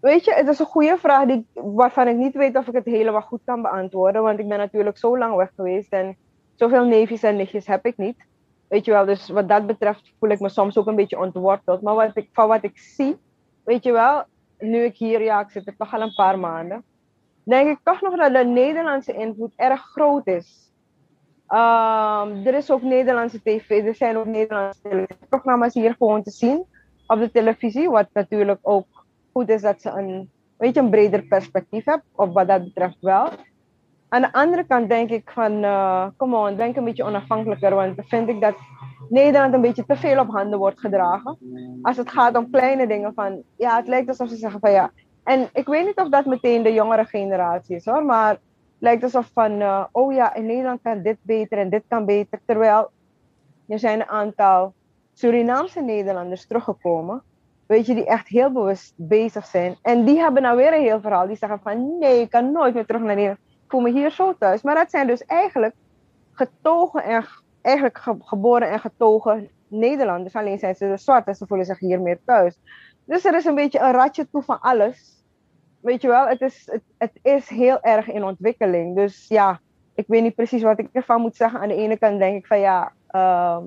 Weet 0.00 0.24
je, 0.24 0.34
het 0.34 0.48
is 0.48 0.58
een 0.58 0.66
goede 0.66 0.96
vraag 0.98 1.26
die, 1.26 1.46
waarvan 1.52 2.08
ik 2.08 2.16
niet 2.16 2.34
weet 2.34 2.56
of 2.56 2.66
ik 2.66 2.74
het 2.74 2.84
helemaal 2.84 3.22
goed 3.22 3.40
kan 3.44 3.62
beantwoorden. 3.62 4.22
Want 4.22 4.38
ik 4.38 4.48
ben 4.48 4.58
natuurlijk 4.58 4.98
zo 4.98 5.18
lang 5.18 5.36
weg 5.36 5.50
geweest 5.56 5.92
en 5.92 6.16
zoveel 6.54 6.84
neefjes 6.84 7.22
en 7.22 7.36
nichtjes 7.36 7.66
heb 7.66 7.86
ik 7.86 7.96
niet. 7.96 8.16
Weet 8.74 8.84
je 8.84 8.90
wel, 8.90 9.04
dus 9.04 9.28
wat 9.28 9.48
dat 9.48 9.66
betreft 9.66 10.12
voel 10.18 10.30
ik 10.30 10.40
me 10.40 10.48
soms 10.48 10.78
ook 10.78 10.86
een 10.86 10.94
beetje 10.94 11.18
ontworteld. 11.18 11.82
Maar 11.82 11.94
wat 11.94 12.16
ik, 12.16 12.28
van 12.32 12.48
wat 12.48 12.64
ik 12.64 12.78
zie, 12.78 13.16
weet 13.64 13.84
je 13.84 13.92
wel, 13.92 14.22
nu 14.58 14.84
ik 14.84 14.96
hier, 14.96 15.22
ja, 15.22 15.40
ik 15.40 15.50
zit 15.50 15.66
er 15.66 15.76
toch 15.76 15.94
al 15.94 16.00
een 16.00 16.14
paar 16.14 16.38
maanden, 16.38 16.84
denk 17.42 17.68
ik 17.68 17.78
toch 17.82 18.00
nog 18.00 18.16
dat 18.16 18.32
de 18.32 18.44
Nederlandse 18.44 19.12
invloed 19.12 19.52
erg 19.56 19.80
groot 19.80 20.26
is. 20.26 20.72
Um, 21.48 22.46
er 22.46 22.54
is 22.54 22.70
ook 22.70 22.82
Nederlandse 22.82 23.42
tv, 23.42 23.86
er 23.86 23.94
zijn 23.94 24.16
ook 24.16 24.26
Nederlandse 24.26 25.08
programma's 25.28 25.74
hier 25.74 25.94
gewoon 25.98 26.22
te 26.22 26.30
zien 26.30 26.64
op 27.06 27.18
de 27.18 27.30
televisie. 27.30 27.90
Wat 27.90 28.08
natuurlijk 28.12 28.58
ook 28.62 28.86
goed 29.32 29.48
is 29.48 29.62
dat 29.62 29.80
ze 29.80 29.90
een, 29.90 30.30
weet 30.56 30.74
je, 30.74 30.80
een 30.80 30.90
breder 30.90 31.22
perspectief 31.22 31.84
hebben, 31.84 32.06
op 32.14 32.32
wat 32.32 32.48
dat 32.48 32.64
betreft 32.64 33.00
wel. 33.00 33.28
Aan 34.14 34.20
de 34.20 34.32
andere 34.32 34.64
kant 34.64 34.88
denk 34.88 35.10
ik 35.10 35.30
van, 35.30 35.52
uh, 35.52 36.06
come 36.16 36.36
on, 36.36 36.56
denk 36.56 36.76
een 36.76 36.84
beetje 36.84 37.04
onafhankelijker. 37.04 37.74
Want 37.74 37.96
dan 37.96 38.04
vind 38.04 38.28
ik 38.28 38.40
dat 38.40 38.54
Nederland 39.08 39.54
een 39.54 39.60
beetje 39.60 39.84
te 39.86 39.96
veel 39.96 40.20
op 40.20 40.28
handen 40.28 40.58
wordt 40.58 40.80
gedragen. 40.80 41.38
Als 41.82 41.96
het 41.96 42.10
gaat 42.10 42.36
om 42.36 42.50
kleine 42.50 42.86
dingen 42.86 43.14
van, 43.14 43.42
ja, 43.56 43.76
het 43.76 43.88
lijkt 43.88 44.08
alsof 44.08 44.28
ze 44.28 44.36
zeggen 44.36 44.60
van 44.60 44.70
ja. 44.70 44.90
En 45.24 45.48
ik 45.52 45.66
weet 45.66 45.86
niet 45.86 46.00
of 46.00 46.08
dat 46.08 46.24
meteen 46.24 46.62
de 46.62 46.72
jongere 46.72 47.04
generatie 47.04 47.76
is 47.76 47.84
hoor, 47.84 48.04
maar 48.04 48.30
het 48.30 48.40
lijkt 48.78 49.02
alsof 49.02 49.30
van, 49.34 49.60
uh, 49.60 49.84
oh 49.92 50.12
ja, 50.12 50.34
in 50.34 50.46
Nederland 50.46 50.80
kan 50.82 51.02
dit 51.02 51.18
beter 51.22 51.58
en 51.58 51.70
dit 51.70 51.82
kan 51.88 52.04
beter. 52.04 52.40
Terwijl 52.44 52.90
er 53.68 53.78
zijn 53.78 54.00
een 54.00 54.08
aantal 54.08 54.72
Surinaamse 55.14 55.80
Nederlanders 55.80 56.46
teruggekomen, 56.46 57.22
weet 57.66 57.86
je, 57.86 57.94
die 57.94 58.06
echt 58.06 58.28
heel 58.28 58.52
bewust 58.52 58.92
bezig 58.96 59.46
zijn. 59.46 59.76
En 59.82 60.04
die 60.04 60.18
hebben 60.18 60.42
nou 60.42 60.56
weer 60.56 60.74
een 60.74 60.82
heel 60.82 61.00
verhaal. 61.00 61.26
Die 61.26 61.36
zeggen 61.36 61.60
van, 61.62 61.98
nee, 61.98 62.20
ik 62.20 62.30
kan 62.30 62.52
nooit 62.52 62.74
meer 62.74 62.86
terug 62.86 63.02
naar 63.02 63.14
Nederland 63.14 63.42
voel 63.74 63.82
me 63.82 63.90
hier 63.92 64.10
zo 64.10 64.34
thuis. 64.38 64.62
Maar 64.62 64.74
dat 64.74 64.90
zijn 64.90 65.06
dus 65.06 65.24
eigenlijk 65.24 65.74
getogen 66.32 67.04
en 67.04 67.24
eigenlijk 67.62 67.98
geboren 68.18 68.70
en 68.70 68.80
getogen 68.80 69.48
Nederlanders. 69.68 70.34
Alleen 70.34 70.58
zijn 70.58 70.74
ze 70.74 70.86
dus 70.86 71.04
zwart 71.04 71.26
en 71.26 71.34
ze 71.34 71.46
voelen 71.46 71.66
zich 71.66 71.78
hier 71.78 72.00
meer 72.00 72.18
thuis. 72.24 72.58
Dus 73.04 73.24
er 73.24 73.34
is 73.34 73.44
een 73.44 73.54
beetje 73.54 73.80
een 73.80 73.92
ratje 73.92 74.28
toe 74.30 74.42
van 74.42 74.60
alles. 74.60 75.22
Weet 75.80 76.02
je 76.02 76.08
wel, 76.08 76.26
het 76.26 76.40
is, 76.40 76.68
het, 76.70 76.82
het 76.98 77.18
is 77.22 77.48
heel 77.48 77.80
erg 77.80 78.08
in 78.08 78.24
ontwikkeling. 78.24 78.96
Dus 78.96 79.28
ja, 79.28 79.60
ik 79.94 80.04
weet 80.06 80.22
niet 80.22 80.34
precies 80.34 80.62
wat 80.62 80.78
ik 80.78 80.88
ervan 80.92 81.20
moet 81.20 81.36
zeggen. 81.36 81.60
Aan 81.60 81.68
de 81.68 81.76
ene 81.76 81.98
kant 81.98 82.18
denk 82.18 82.36
ik 82.36 82.46
van 82.46 82.60
ja, 82.60 82.92
uh, 83.10 83.58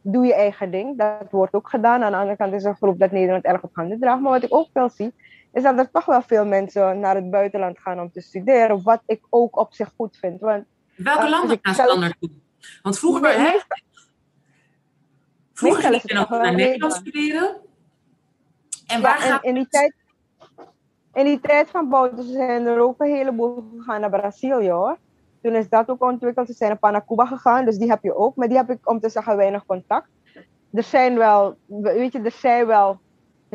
doe 0.00 0.26
je 0.26 0.34
eigen 0.34 0.70
ding. 0.70 0.98
Dat 0.98 1.30
wordt 1.30 1.54
ook 1.54 1.68
gedaan. 1.68 2.02
Aan 2.02 2.12
de 2.12 2.18
andere 2.18 2.36
kant 2.36 2.52
is 2.52 2.64
een 2.64 2.76
groep 2.76 2.98
dat 2.98 3.10
Nederland 3.10 3.44
erg 3.44 3.62
op 3.62 3.74
handen 3.74 4.00
draagt. 4.00 4.20
Maar 4.20 4.32
wat 4.32 4.42
ik 4.42 4.54
ook 4.54 4.68
wel 4.72 4.88
zie, 4.88 5.14
is 5.52 5.62
dat 5.62 5.78
er 5.78 5.90
toch 5.90 6.04
wel 6.04 6.22
veel 6.22 6.44
mensen 6.46 7.00
naar 7.00 7.14
het 7.14 7.30
buitenland 7.30 7.78
gaan 7.78 8.00
om 8.00 8.10
te 8.12 8.20
studeren. 8.20 8.82
Wat 8.82 9.02
ik 9.06 9.20
ook 9.30 9.58
op 9.58 9.74
zich 9.74 9.92
goed 9.96 10.16
vind. 10.16 10.40
Want, 10.40 10.64
Welke 10.96 11.28
landen 11.28 11.58
gaan 11.62 11.74
ze 11.74 11.82
dan 11.82 12.00
naartoe? 12.00 12.30
Want 12.82 12.98
vroeger, 12.98 13.22
nee, 13.22 13.46
hè, 13.46 13.58
vroeger 15.52 15.82
ging 15.82 16.02
je 16.02 16.14
nog 16.14 16.28
naar 16.28 16.54
Nederland 16.54 16.92
studeren. 16.92 17.60
En 18.86 19.00
waar 19.00 19.18
ja, 19.18 19.26
gaat 19.26 19.44
in 19.44 19.54
die 19.54 19.68
tijd 19.68 19.94
in 21.12 21.24
die 21.24 21.40
tijd 21.40 21.70
van 21.70 21.88
Bouter 21.88 22.24
zijn 22.24 22.66
er 22.66 22.80
ook 22.80 23.00
een 23.00 23.14
heleboel 23.14 23.64
gegaan 23.76 24.00
naar 24.00 24.10
Brazilië 24.10 24.70
hoor. 24.70 24.98
Toen 25.42 25.54
is 25.54 25.68
dat 25.68 25.88
ook 25.88 26.02
ontwikkeld. 26.02 26.46
Ze 26.46 26.52
zijn 26.52 26.78
naar 26.80 27.06
Cuba 27.06 27.26
gegaan, 27.26 27.64
dus 27.64 27.76
die 27.78 27.90
heb 27.90 28.02
je 28.02 28.16
ook. 28.16 28.36
Maar 28.36 28.48
die 28.48 28.56
heb 28.56 28.70
ik 28.70 28.88
om 28.88 29.00
te 29.00 29.08
zeggen 29.08 29.36
weinig 29.36 29.66
contact. 29.66 30.08
Er 30.72 30.82
zijn 30.82 31.16
wel, 31.16 31.56
weet 31.66 32.12
je, 32.12 32.20
er 32.20 32.30
zijn 32.30 32.66
wel 32.66 33.00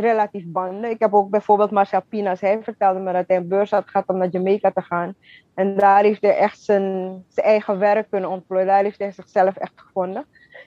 relatief 0.01 0.45
banden. 0.45 0.89
Ik 0.89 0.99
heb 0.99 1.13
ook 1.13 1.29
bijvoorbeeld 1.29 1.71
Marcel 1.71 2.01
Pinas. 2.09 2.41
Hij 2.41 2.63
vertelde 2.63 2.99
me 2.99 3.13
dat 3.13 3.27
hij 3.27 3.37
een 3.37 3.47
beurs 3.47 3.71
had 3.71 3.89
gehad 3.89 4.07
om 4.07 4.17
naar 4.17 4.29
Jamaica 4.29 4.71
te 4.71 4.81
gaan. 4.81 5.15
En 5.53 5.75
daar 5.75 6.03
heeft 6.03 6.21
hij 6.21 6.37
echt 6.37 6.61
zijn, 6.61 7.23
zijn 7.27 7.47
eigen 7.47 7.79
werk 7.79 8.09
kunnen 8.09 8.29
ontplooien. 8.29 8.65
Daar 8.65 8.83
heeft 8.83 8.99
hij 8.99 9.11
zichzelf 9.11 9.55
echt 9.55 9.73
gevonden. 9.75 10.25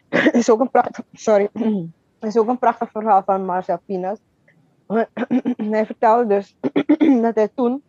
is 0.32 0.50
ook 0.50 0.60
een 0.60 0.70
prachtig, 0.70 1.04
sorry. 1.12 1.48
is 2.20 2.38
ook 2.38 2.48
een 2.48 2.58
prachtig 2.58 2.90
verhaal 2.90 3.22
van 3.22 3.44
Marcel 3.44 3.80
Pinas. 3.86 4.18
hij 5.70 5.86
vertelde 5.86 6.26
dus 6.26 6.56
dat 7.22 7.34
hij 7.34 7.48
toen 7.54 7.82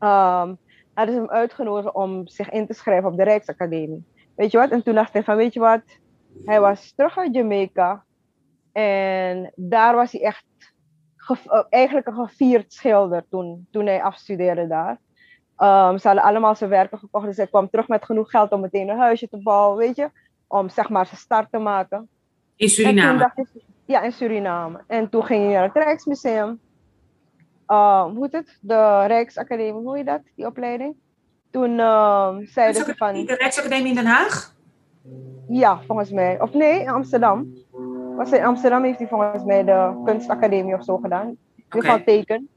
um, 0.00 0.58
hadden 0.94 1.14
ze 1.14 1.20
hem 1.20 1.30
uitgenodigd 1.30 1.94
om 1.94 2.26
zich 2.26 2.50
in 2.50 2.66
te 2.66 2.74
schrijven 2.74 3.10
op 3.10 3.16
de 3.16 3.24
Rijksacademie. 3.24 4.04
Weet 4.36 4.50
je 4.50 4.58
wat? 4.58 4.70
En 4.70 4.82
toen 4.82 4.94
dacht 4.94 5.12
hij 5.12 5.24
van, 5.24 5.36
weet 5.36 5.52
je 5.52 5.60
wat? 5.60 5.82
Hij 6.44 6.60
was 6.60 6.92
terug 6.96 7.18
uit 7.18 7.34
Jamaica. 7.34 8.04
En 8.72 9.52
daar 9.54 9.94
was 9.94 10.12
hij 10.12 10.22
echt 10.22 10.44
eh, 11.30 11.62
eigenlijk 11.70 12.06
een 12.06 12.14
gevierd 12.14 12.72
schilder 12.72 13.24
toen, 13.30 13.66
toen 13.70 13.86
hij 13.86 14.02
afstudeerde 14.02 14.66
daar. 14.66 14.98
Um, 15.90 15.98
ze 15.98 16.06
hadden 16.06 16.24
allemaal 16.24 16.54
zijn 16.54 16.70
werken 16.70 16.98
gekocht, 16.98 17.26
dus 17.26 17.36
hij 17.36 17.46
kwam 17.46 17.70
terug 17.70 17.88
met 17.88 18.04
genoeg 18.04 18.30
geld 18.30 18.52
om 18.52 18.60
meteen 18.60 18.88
een 18.88 18.98
huisje 18.98 19.28
te 19.28 19.42
bouwen, 19.42 19.78
weet 19.78 19.96
je, 19.96 20.10
om 20.46 20.68
zeg 20.68 20.88
maar 20.88 21.06
zijn 21.06 21.20
start 21.20 21.50
te 21.50 21.58
maken. 21.58 22.08
In 22.56 22.68
Suriname? 22.68 23.32
ja, 23.84 24.02
in 24.02 24.12
Suriname. 24.12 24.80
En 24.86 25.08
toen 25.08 25.24
ging 25.24 25.44
hij 25.44 25.52
naar 25.52 25.62
het 25.62 25.84
Rijksmuseum. 25.84 26.60
Uh, 27.68 28.02
hoe 28.02 28.22
heet 28.22 28.32
het? 28.32 28.58
De 28.60 29.04
Rijksacademie, 29.06 29.72
hoe 29.82 29.96
heet 29.96 30.06
dat, 30.06 30.20
die 30.34 30.46
opleiding? 30.46 30.94
Toen 31.50 31.70
uh, 31.70 32.36
zeiden 32.42 32.84
ze 32.84 32.94
van... 32.96 33.26
De 33.26 33.34
Rijksacademie 33.34 33.88
in 33.88 33.94
Den 33.94 34.06
Haag? 34.06 34.56
Ja, 35.48 35.80
volgens 35.86 36.10
mij. 36.10 36.40
Of 36.40 36.52
nee, 36.52 36.80
in 36.80 36.88
Amsterdam. 36.88 37.54
Was 38.18 38.32
in 38.32 38.44
Amsterdam 38.44 38.84
heeft 38.84 38.98
hij 38.98 39.08
volgens 39.08 39.44
mij 39.44 39.64
de 39.64 40.00
kunstacademie 40.04 40.74
of 40.74 40.84
zo 40.84 40.96
gedaan. 40.96 41.36
Ieder 41.56 41.80
geval 41.82 42.04
teken. 42.04 42.48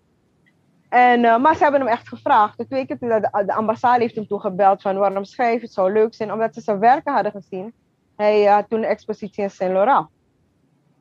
En, 0.90 1.24
uh, 1.24 1.38
maar 1.38 1.56
ze 1.56 1.64
hebben 1.64 1.82
hem 1.82 1.90
echt 1.90 2.08
gevraagd. 2.08 2.58
De 2.58 2.68
twee 2.68 2.86
keer 2.86 2.98
de, 3.00 3.44
de 3.46 3.54
ambassade 3.54 4.02
heeft 4.02 4.16
hem 4.16 4.28
toen 4.28 4.42
gebeld 4.42 4.82
van 4.82 4.98
waarom 4.98 5.24
schrijf 5.24 5.62
het 5.62 5.74
zou 5.74 5.92
leuk 5.92 6.14
zijn. 6.14 6.34
Omdat 6.34 6.54
ze 6.54 6.62
zijn 6.62 6.80
werken 6.80 7.14
hadden 7.14 7.32
gezien. 7.32 7.74
Hij 8.16 8.44
had 8.44 8.70
toen 8.70 8.80
een 8.80 8.90
expositie 8.90 9.44
in 9.44 9.50
Saint-Laurent. 9.50 10.08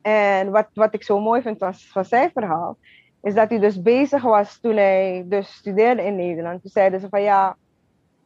En 0.02 0.50
wat, 0.50 0.68
wat 0.74 0.94
ik 0.94 1.02
zo 1.02 1.20
mooi 1.20 1.42
vind 1.42 1.58
van, 1.58 1.74
van 1.74 2.04
zijn 2.04 2.30
verhaal, 2.30 2.76
is 3.22 3.34
dat 3.34 3.50
hij 3.50 3.58
dus 3.58 3.82
bezig 3.82 4.22
was 4.22 4.58
toen 4.58 4.76
hij 4.76 5.24
dus 5.26 5.54
studeerde 5.54 6.02
in 6.02 6.16
Nederland. 6.16 6.62
Toen 6.62 6.70
zeiden 6.70 7.00
ze 7.00 7.08
van 7.08 7.22
ja, 7.22 7.56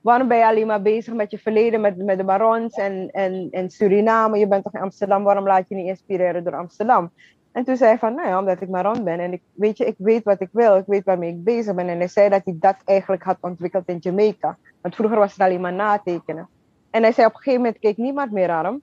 waarom 0.05 0.29
ben 0.29 0.38
je 0.38 0.47
alleen 0.47 0.67
maar 0.67 0.83
bezig 0.83 1.14
met 1.14 1.31
je 1.31 1.38
verleden, 1.38 1.81
met, 1.81 1.97
met 1.97 2.19
de 2.19 2.25
barons 2.25 2.75
en, 2.75 3.11
en, 3.11 3.49
en 3.51 3.71
Suriname? 3.71 4.38
Je 4.38 4.49
bent 4.49 4.64
toch 4.64 4.75
in 4.75 4.81
Amsterdam, 4.81 5.23
waarom 5.23 5.47
laat 5.47 5.69
je 5.69 5.75
niet 5.75 5.87
inspireren 5.87 6.45
door 6.45 6.57
Amsterdam? 6.57 7.11
En 7.53 7.64
toen 7.64 7.77
zei 7.77 7.90
hij 7.90 7.99
van, 7.99 8.14
nou 8.14 8.29
ja, 8.29 8.38
omdat 8.38 8.61
ik 8.61 8.69
Maron 8.69 9.05
ben 9.05 9.19
en 9.19 9.33
ik 9.33 9.43
weet, 9.53 9.79
je, 9.79 9.85
ik 9.85 9.95
weet 9.99 10.25
wat 10.25 10.40
ik 10.40 10.49
wil, 10.53 10.77
ik 10.77 10.87
weet 10.87 11.05
waarmee 11.05 11.31
ik 11.31 11.45
bezig 11.45 11.75
ben. 11.75 11.88
En 11.88 11.99
hij 11.99 12.09
zei 12.09 12.29
dat 12.29 12.40
hij 12.45 12.57
dat 12.61 12.77
eigenlijk 12.85 13.23
had 13.23 13.37
ontwikkeld 13.40 13.88
in 13.88 13.97
Jamaica. 14.01 14.59
Want 14.81 14.95
vroeger 14.95 15.19
was 15.19 15.33
het 15.33 15.40
alleen 15.40 15.61
maar 15.61 15.73
natekenen. 15.73 16.49
En 16.90 17.03
hij 17.03 17.12
zei 17.12 17.27
op 17.27 17.33
een 17.33 17.38
gegeven 17.38 17.61
moment 17.61 17.79
keek 17.79 17.97
niemand 17.97 18.33
meer 18.33 18.51
aan 18.51 18.64
hem. 18.64 18.83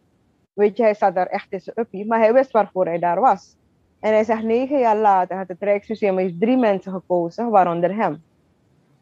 Weet 0.54 0.78
je, 0.78 0.84
hij 0.84 0.94
zat 0.94 1.16
daar 1.16 1.28
echt 1.28 1.48
in 1.50 1.60
zijn 1.60 1.80
uppie, 1.80 2.08
maar 2.08 2.20
hij 2.20 2.34
wist 2.34 2.52
waarvoor 2.52 2.86
hij 2.86 3.00
daar 3.00 3.20
was. 3.20 3.56
En 4.00 4.14
hij 4.14 4.24
zegt, 4.24 4.44
negen 4.44 4.80
jaar 4.80 4.98
later 4.98 5.38
had 5.38 5.48
het 5.48 5.62
Rijksmuseum 5.62 6.18
heeft 6.18 6.40
drie 6.40 6.58
mensen 6.58 6.92
gekozen, 6.92 7.50
waaronder 7.50 7.96
hem. 7.96 8.24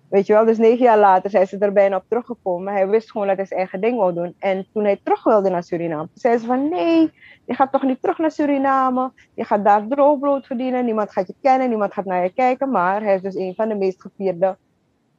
Weet 0.09 0.25
je 0.25 0.33
wel, 0.33 0.45
dus 0.45 0.57
negen 0.57 0.83
jaar 0.83 0.97
later 0.97 1.29
zijn 1.29 1.47
ze 1.47 1.57
er 1.57 1.73
bijna 1.73 1.95
op 1.95 2.03
teruggekomen. 2.07 2.73
Hij 2.73 2.87
wist 2.87 3.11
gewoon 3.11 3.27
dat 3.27 3.37
hij 3.37 3.45
zijn 3.45 3.59
eigen 3.59 3.81
ding 3.81 3.97
wou 3.97 4.13
doen. 4.13 4.35
En 4.39 4.67
toen 4.73 4.83
hij 4.83 4.99
terug 5.03 5.23
wilde 5.23 5.49
naar 5.49 5.63
Suriname, 5.63 6.07
zeiden 6.13 6.41
ze 6.41 6.47
van 6.47 6.69
nee, 6.69 7.11
je 7.45 7.53
gaat 7.53 7.71
toch 7.71 7.83
niet 7.83 8.01
terug 8.01 8.17
naar 8.17 8.31
Suriname. 8.31 9.11
Je 9.33 9.43
gaat 9.43 9.63
daar 9.63 9.87
droogbrood 9.87 10.45
verdienen. 10.45 10.85
Niemand 10.85 11.11
gaat 11.11 11.27
je 11.27 11.35
kennen, 11.41 11.69
niemand 11.69 11.93
gaat 11.93 12.05
naar 12.05 12.23
je 12.23 12.33
kijken. 12.33 12.71
Maar 12.71 13.03
hij 13.03 13.15
is 13.15 13.21
dus 13.21 13.35
een 13.35 13.53
van 13.55 13.67
de 13.67 13.75
meest 13.75 14.01
gevierde, 14.01 14.57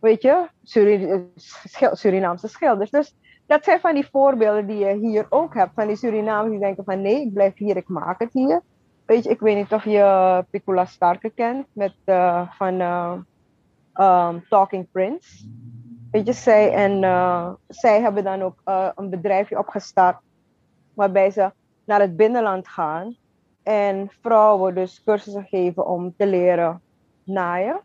weet 0.01 0.23
je, 0.23 0.47
Surinaamse 1.93 2.49
schilders. 2.49 2.91
Dus 2.91 3.17
dat 3.47 3.65
zijn 3.65 3.81
van 3.81 3.95
die 3.95 4.09
voorbeelden 4.11 4.67
die 4.67 4.79
je 4.79 4.97
hier 4.97 5.27
ook 5.29 5.55
hebt. 5.55 5.75
Van 5.75 5.87
die 5.87 5.97
Surinamers 5.97 6.51
die 6.51 6.61
denken 6.61 6.85
van 6.85 7.01
nee, 7.01 7.21
ik 7.21 7.33
blijf 7.33 7.57
hier, 7.57 7.77
ik 7.77 7.89
maak 7.89 8.21
het 8.21 8.33
hier. 8.33 8.61
Weet 9.07 9.25
je, 9.25 9.31
ik 9.31 9.41
weet 9.41 9.57
niet 9.57 9.73
of 9.73 9.85
je 9.85 10.45
Piccola 10.51 10.85
Starke 10.85 11.31
kent 11.31 11.67
met, 11.73 11.95
uh, 12.07 12.51
van 12.51 12.81
uh, 12.81 13.13
um, 13.95 14.45
Talking 14.49 14.91
Prince. 14.93 15.49
Weet 16.11 16.27
je, 16.27 16.33
zij, 16.33 16.73
en, 16.73 17.03
uh, 17.03 17.51
zij 17.69 18.01
hebben 18.01 18.25
dan 18.25 18.43
ook 18.43 18.61
een 18.95 19.11
bedrijfje 19.11 19.59
opgestart 19.59 20.19
waarbij 20.95 21.31
ze 21.31 21.51
naar 21.85 22.01
het 22.01 22.17
binnenland 22.17 22.69
gaan 22.69 23.17
en 23.63 24.11
vrouwen 24.21 24.75
dus 24.75 25.03
cursussen 25.05 25.45
geven 25.45 25.87
om 25.87 26.15
te 26.17 26.27
leren 26.27 26.81
naaien. 27.25 27.81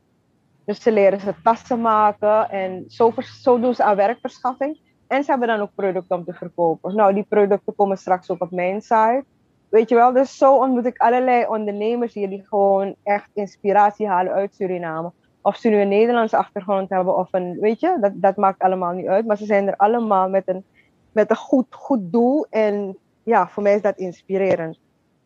Dus 0.65 0.81
ze 0.81 0.91
leren 0.91 1.19
ze 1.19 1.33
tassen 1.43 1.81
maken 1.81 2.49
en 2.49 2.83
zo, 2.87 3.13
zo 3.41 3.59
doen 3.59 3.75
ze 3.75 3.83
aan 3.83 3.95
werkverschaffing. 3.95 4.79
En 5.07 5.23
ze 5.23 5.29
hebben 5.29 5.47
dan 5.47 5.59
ook 5.59 5.75
producten 5.75 6.17
om 6.17 6.25
te 6.25 6.33
verkopen. 6.33 6.95
Nou, 6.95 7.13
die 7.13 7.25
producten 7.29 7.75
komen 7.75 7.97
straks 7.97 8.29
ook 8.29 8.41
op 8.41 8.51
mijn 8.51 8.81
site. 8.81 9.23
Weet 9.69 9.89
je 9.89 9.95
wel, 9.95 10.13
dus 10.13 10.37
zo 10.37 10.55
ontmoet 10.55 10.85
ik 10.85 10.97
allerlei 10.97 11.45
ondernemers 11.47 12.13
hier 12.13 12.29
die 12.29 12.45
gewoon 12.47 12.95
echt 13.03 13.29
inspiratie 13.33 14.07
halen 14.07 14.33
uit 14.33 14.55
Suriname. 14.55 15.11
Of 15.45 15.58
ze 15.58 15.69
nu 15.69 15.81
een 15.81 15.88
Nederlandse 15.88 16.38
achtergrond 16.38 16.89
hebben 16.89 17.17
of 17.17 17.27
een, 17.31 17.58
weet 17.60 17.79
je, 17.79 17.97
dat, 18.01 18.12
dat 18.15 18.36
maakt 18.36 18.62
allemaal 18.62 18.91
niet 18.91 19.08
uit. 19.08 19.25
Maar 19.25 19.38
ze 19.38 19.45
zijn 19.45 19.67
er 19.67 19.75
allemaal 19.75 20.29
met 20.29 20.43
een, 20.45 20.63
met 21.12 21.29
een 21.29 21.36
goed, 21.36 21.65
goed 21.69 21.99
doel. 22.01 22.45
En 22.49 22.97
ja, 23.23 23.47
voor 23.47 23.63
mij 23.63 23.75
is 23.75 23.81
dat 23.81 23.97
inspirerend. 23.97 24.77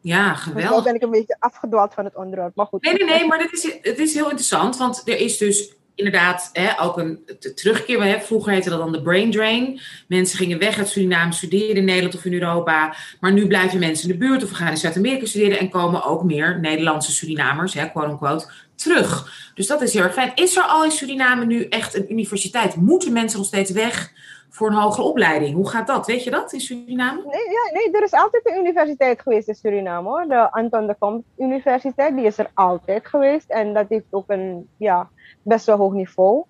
Ja, 0.01 0.34
geweldig. 0.34 0.75
Dus 0.75 0.84
ben 0.84 0.95
ik 0.95 1.01
een 1.01 1.10
beetje 1.10 1.36
afgedwaald 1.39 1.93
van 1.93 2.05
het 2.05 2.15
onderwerp. 2.15 2.55
Maar 2.55 2.65
goed. 2.65 2.84
Nee, 2.84 2.93
nee, 2.93 3.05
nee, 3.05 3.27
maar 3.27 3.39
het 3.39 3.51
is, 3.51 3.77
het 3.82 3.99
is 3.99 4.13
heel 4.13 4.29
interessant. 4.29 4.77
Want 4.77 5.01
er 5.05 5.19
is 5.19 5.38
dus 5.38 5.75
inderdaad 5.95 6.49
hè, 6.53 6.82
ook 6.82 6.97
een 6.97 7.25
terugkeer. 7.55 8.03
Hè, 8.03 8.19
vroeger 8.19 8.51
heette 8.51 8.69
dat 8.69 8.79
dan 8.79 8.91
de 8.91 9.01
brain 9.01 9.32
drain. 9.32 9.79
Mensen 10.08 10.38
gingen 10.38 10.60
weg 10.60 10.77
uit 10.77 10.89
Suriname, 10.89 11.34
studeren 11.34 11.75
in 11.75 11.86
Nederland 11.86 12.15
of 12.15 12.25
in 12.25 12.34
Europa. 12.34 12.95
Maar 13.19 13.34
nu 13.34 13.47
blijven 13.47 13.79
mensen 13.79 14.10
in 14.10 14.19
de 14.19 14.25
buurt 14.25 14.43
of 14.43 14.49
gaan 14.49 14.71
in 14.71 14.77
Zuid-Amerika 14.77 15.25
studeren. 15.25 15.60
En 15.60 15.69
komen 15.69 16.03
ook 16.03 16.23
meer 16.23 16.60
Nederlandse 16.60 17.12
Surinamers, 17.12 17.73
hè, 17.73 17.89
quote 17.89 18.10
unquote, 18.10 18.51
terug. 18.79 19.31
Dus 19.55 19.67
dat 19.67 19.81
is 19.81 19.93
heel 19.93 20.03
erg 20.03 20.13
fijn. 20.13 20.31
Is 20.35 20.57
er 20.57 20.63
al 20.63 20.83
in 20.83 20.91
Suriname 20.91 21.45
nu 21.45 21.63
echt 21.63 21.95
een 21.95 22.11
universiteit? 22.11 22.75
Moeten 22.75 23.13
mensen 23.13 23.37
nog 23.37 23.47
steeds 23.47 23.71
weg 23.71 24.11
voor 24.49 24.67
een 24.67 24.75
hogere 24.75 25.07
opleiding? 25.07 25.55
Hoe 25.55 25.69
gaat 25.69 25.87
dat? 25.87 26.07
Weet 26.07 26.23
je 26.23 26.29
dat 26.29 26.53
in 26.53 26.59
Suriname? 26.59 27.21
Nee, 27.21 27.49
ja, 27.49 27.73
nee 27.73 27.91
er 27.91 28.03
is 28.03 28.13
altijd 28.13 28.47
een 28.47 28.59
universiteit 28.59 29.21
geweest 29.21 29.47
in 29.47 29.55
Suriname 29.55 30.09
hoor. 30.09 30.25
De 30.27 30.51
Anton 30.51 30.87
de 30.87 30.95
Kom 30.99 31.23
Universiteit, 31.37 32.15
die 32.15 32.25
is 32.25 32.37
er 32.37 32.51
altijd 32.53 33.07
geweest. 33.07 33.49
En 33.49 33.73
dat 33.73 33.85
heeft 33.89 34.05
ook 34.09 34.29
een, 34.29 34.69
ja, 34.77 35.09
best 35.41 35.65
wel 35.65 35.77
hoog 35.77 35.93
niveau. 35.93 36.43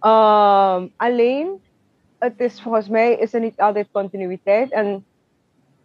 Ehm, 0.00 0.86
alleen, 0.96 1.62
het 2.18 2.40
is 2.40 2.62
volgens 2.62 2.88
mij 2.88 3.14
is 3.14 3.34
er 3.34 3.40
niet 3.40 3.60
altijd 3.60 3.88
continuïteit. 3.92 4.70
En 4.70 5.04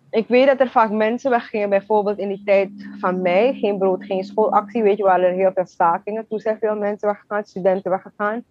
ik 0.10 0.28
weet 0.28 0.48
dat 0.48 0.60
er 0.60 0.70
vaak 0.70 0.92
mensen 0.92 1.32
weggingen, 1.32 1.70
bijvoorbeeld 1.70 2.18
in 2.18 2.28
die 2.28 2.42
tijd 2.46 2.70
van 3.00 3.22
mij, 3.22 3.54
geen 3.54 3.78
brood, 3.78 4.06
geen 4.06 4.24
schoolactie, 4.24 4.84
weet 4.84 4.98
je, 4.98 5.04
waren 5.04 5.26
er 5.26 5.34
heel 5.34 5.52
veel 5.54 5.66
stakingen. 5.66 6.28
Toen 6.28 6.40
zijn 6.40 6.58
veel 6.60 6.76
mensen 6.76 7.08
weggegaan, 7.08 7.46
studenten 7.46 7.92
weggegaan. 7.92 8.44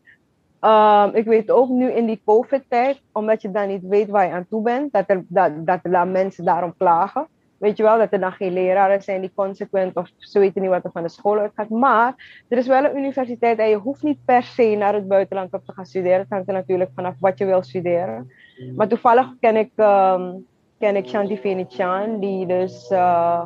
Um, 0.61 1.15
ik 1.15 1.25
weet 1.25 1.51
ook 1.51 1.69
nu 1.69 1.91
in 1.91 2.07
die 2.07 2.23
COVID-tijd, 2.25 3.01
omdat 3.13 3.43
je 3.43 3.51
dan 3.51 3.69
niet 3.69 3.83
weet 3.83 4.09
waar 4.09 4.27
je 4.27 4.33
aan 4.33 4.47
toe 4.49 4.63
bent, 4.63 4.93
dat 4.93 5.05
er, 5.07 5.25
dat, 5.29 5.67
dat 5.67 5.79
er 5.83 6.09
mensen 6.09 6.45
daarom 6.45 6.75
klagen. 6.77 7.27
Weet 7.59 7.77
je 7.77 7.83
wel, 7.83 7.99
dat 7.99 8.13
er 8.13 8.21
dan 8.21 8.33
geen 8.33 8.53
leraren 8.53 9.03
zijn 9.03 9.21
die 9.21 9.33
consequent 9.35 9.97
of 9.97 10.11
ze 10.19 10.39
weten 10.39 10.63
niet 10.63 10.71
wat 10.71 10.85
er 10.85 10.91
van 10.93 11.03
de 11.03 11.09
school 11.09 11.39
uitgaat. 11.39 11.69
Maar 11.69 12.43
er 12.49 12.59
is 12.59 12.67
wel 12.67 12.85
een 12.85 12.97
universiteit 12.97 13.59
en 13.59 13.69
je 13.69 13.77
hoeft 13.77 14.03
niet 14.03 14.25
per 14.25 14.43
se 14.43 14.75
naar 14.79 14.95
het 14.95 15.09
buitenland 15.09 15.53
op 15.53 15.65
te 15.65 15.73
gaan 15.73 15.87
studeren. 15.87 16.19
Het 16.19 16.29
hangt 16.29 16.49
er 16.49 16.55
natuurlijk 16.55 16.91
vanaf 16.95 17.15
wat 17.19 17.39
je 17.39 17.45
wil 17.45 17.63
studeren. 17.63 18.31
Maar 18.77 18.89
toevallig 18.89 19.35
ken 19.41 19.57
ik, 19.57 19.71
um, 19.77 20.47
ken 20.85 20.97
ik 20.97 21.09
Shanti 21.09 21.39
Venetian, 21.39 22.21
die 22.21 22.47
dus 22.47 22.91
uh, 22.91 23.43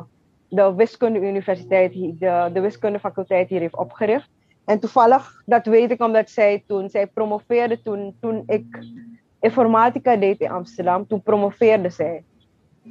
de 0.49 0.73
wiskunde 0.75 1.19
universiteit, 1.19 1.93
de, 1.93 2.49
de 2.53 2.59
wiskundefaculteit 2.59 3.49
hier 3.49 3.59
heeft 3.59 3.77
opgericht. 3.77 4.29
En 4.65 4.79
toevallig, 4.79 5.41
dat 5.45 5.65
weet 5.65 5.91
ik 5.91 6.01
omdat 6.03 6.29
zij 6.29 6.63
toen, 6.67 6.89
zij 6.89 7.07
promoveerde 7.07 7.81
toen, 7.81 8.15
toen 8.21 8.43
ik 8.47 8.65
informatica 9.39 10.15
deed 10.15 10.39
in 10.39 10.51
Amsterdam, 10.51 11.07
toen 11.07 11.21
promoveerde 11.21 11.89
zij. 11.89 12.23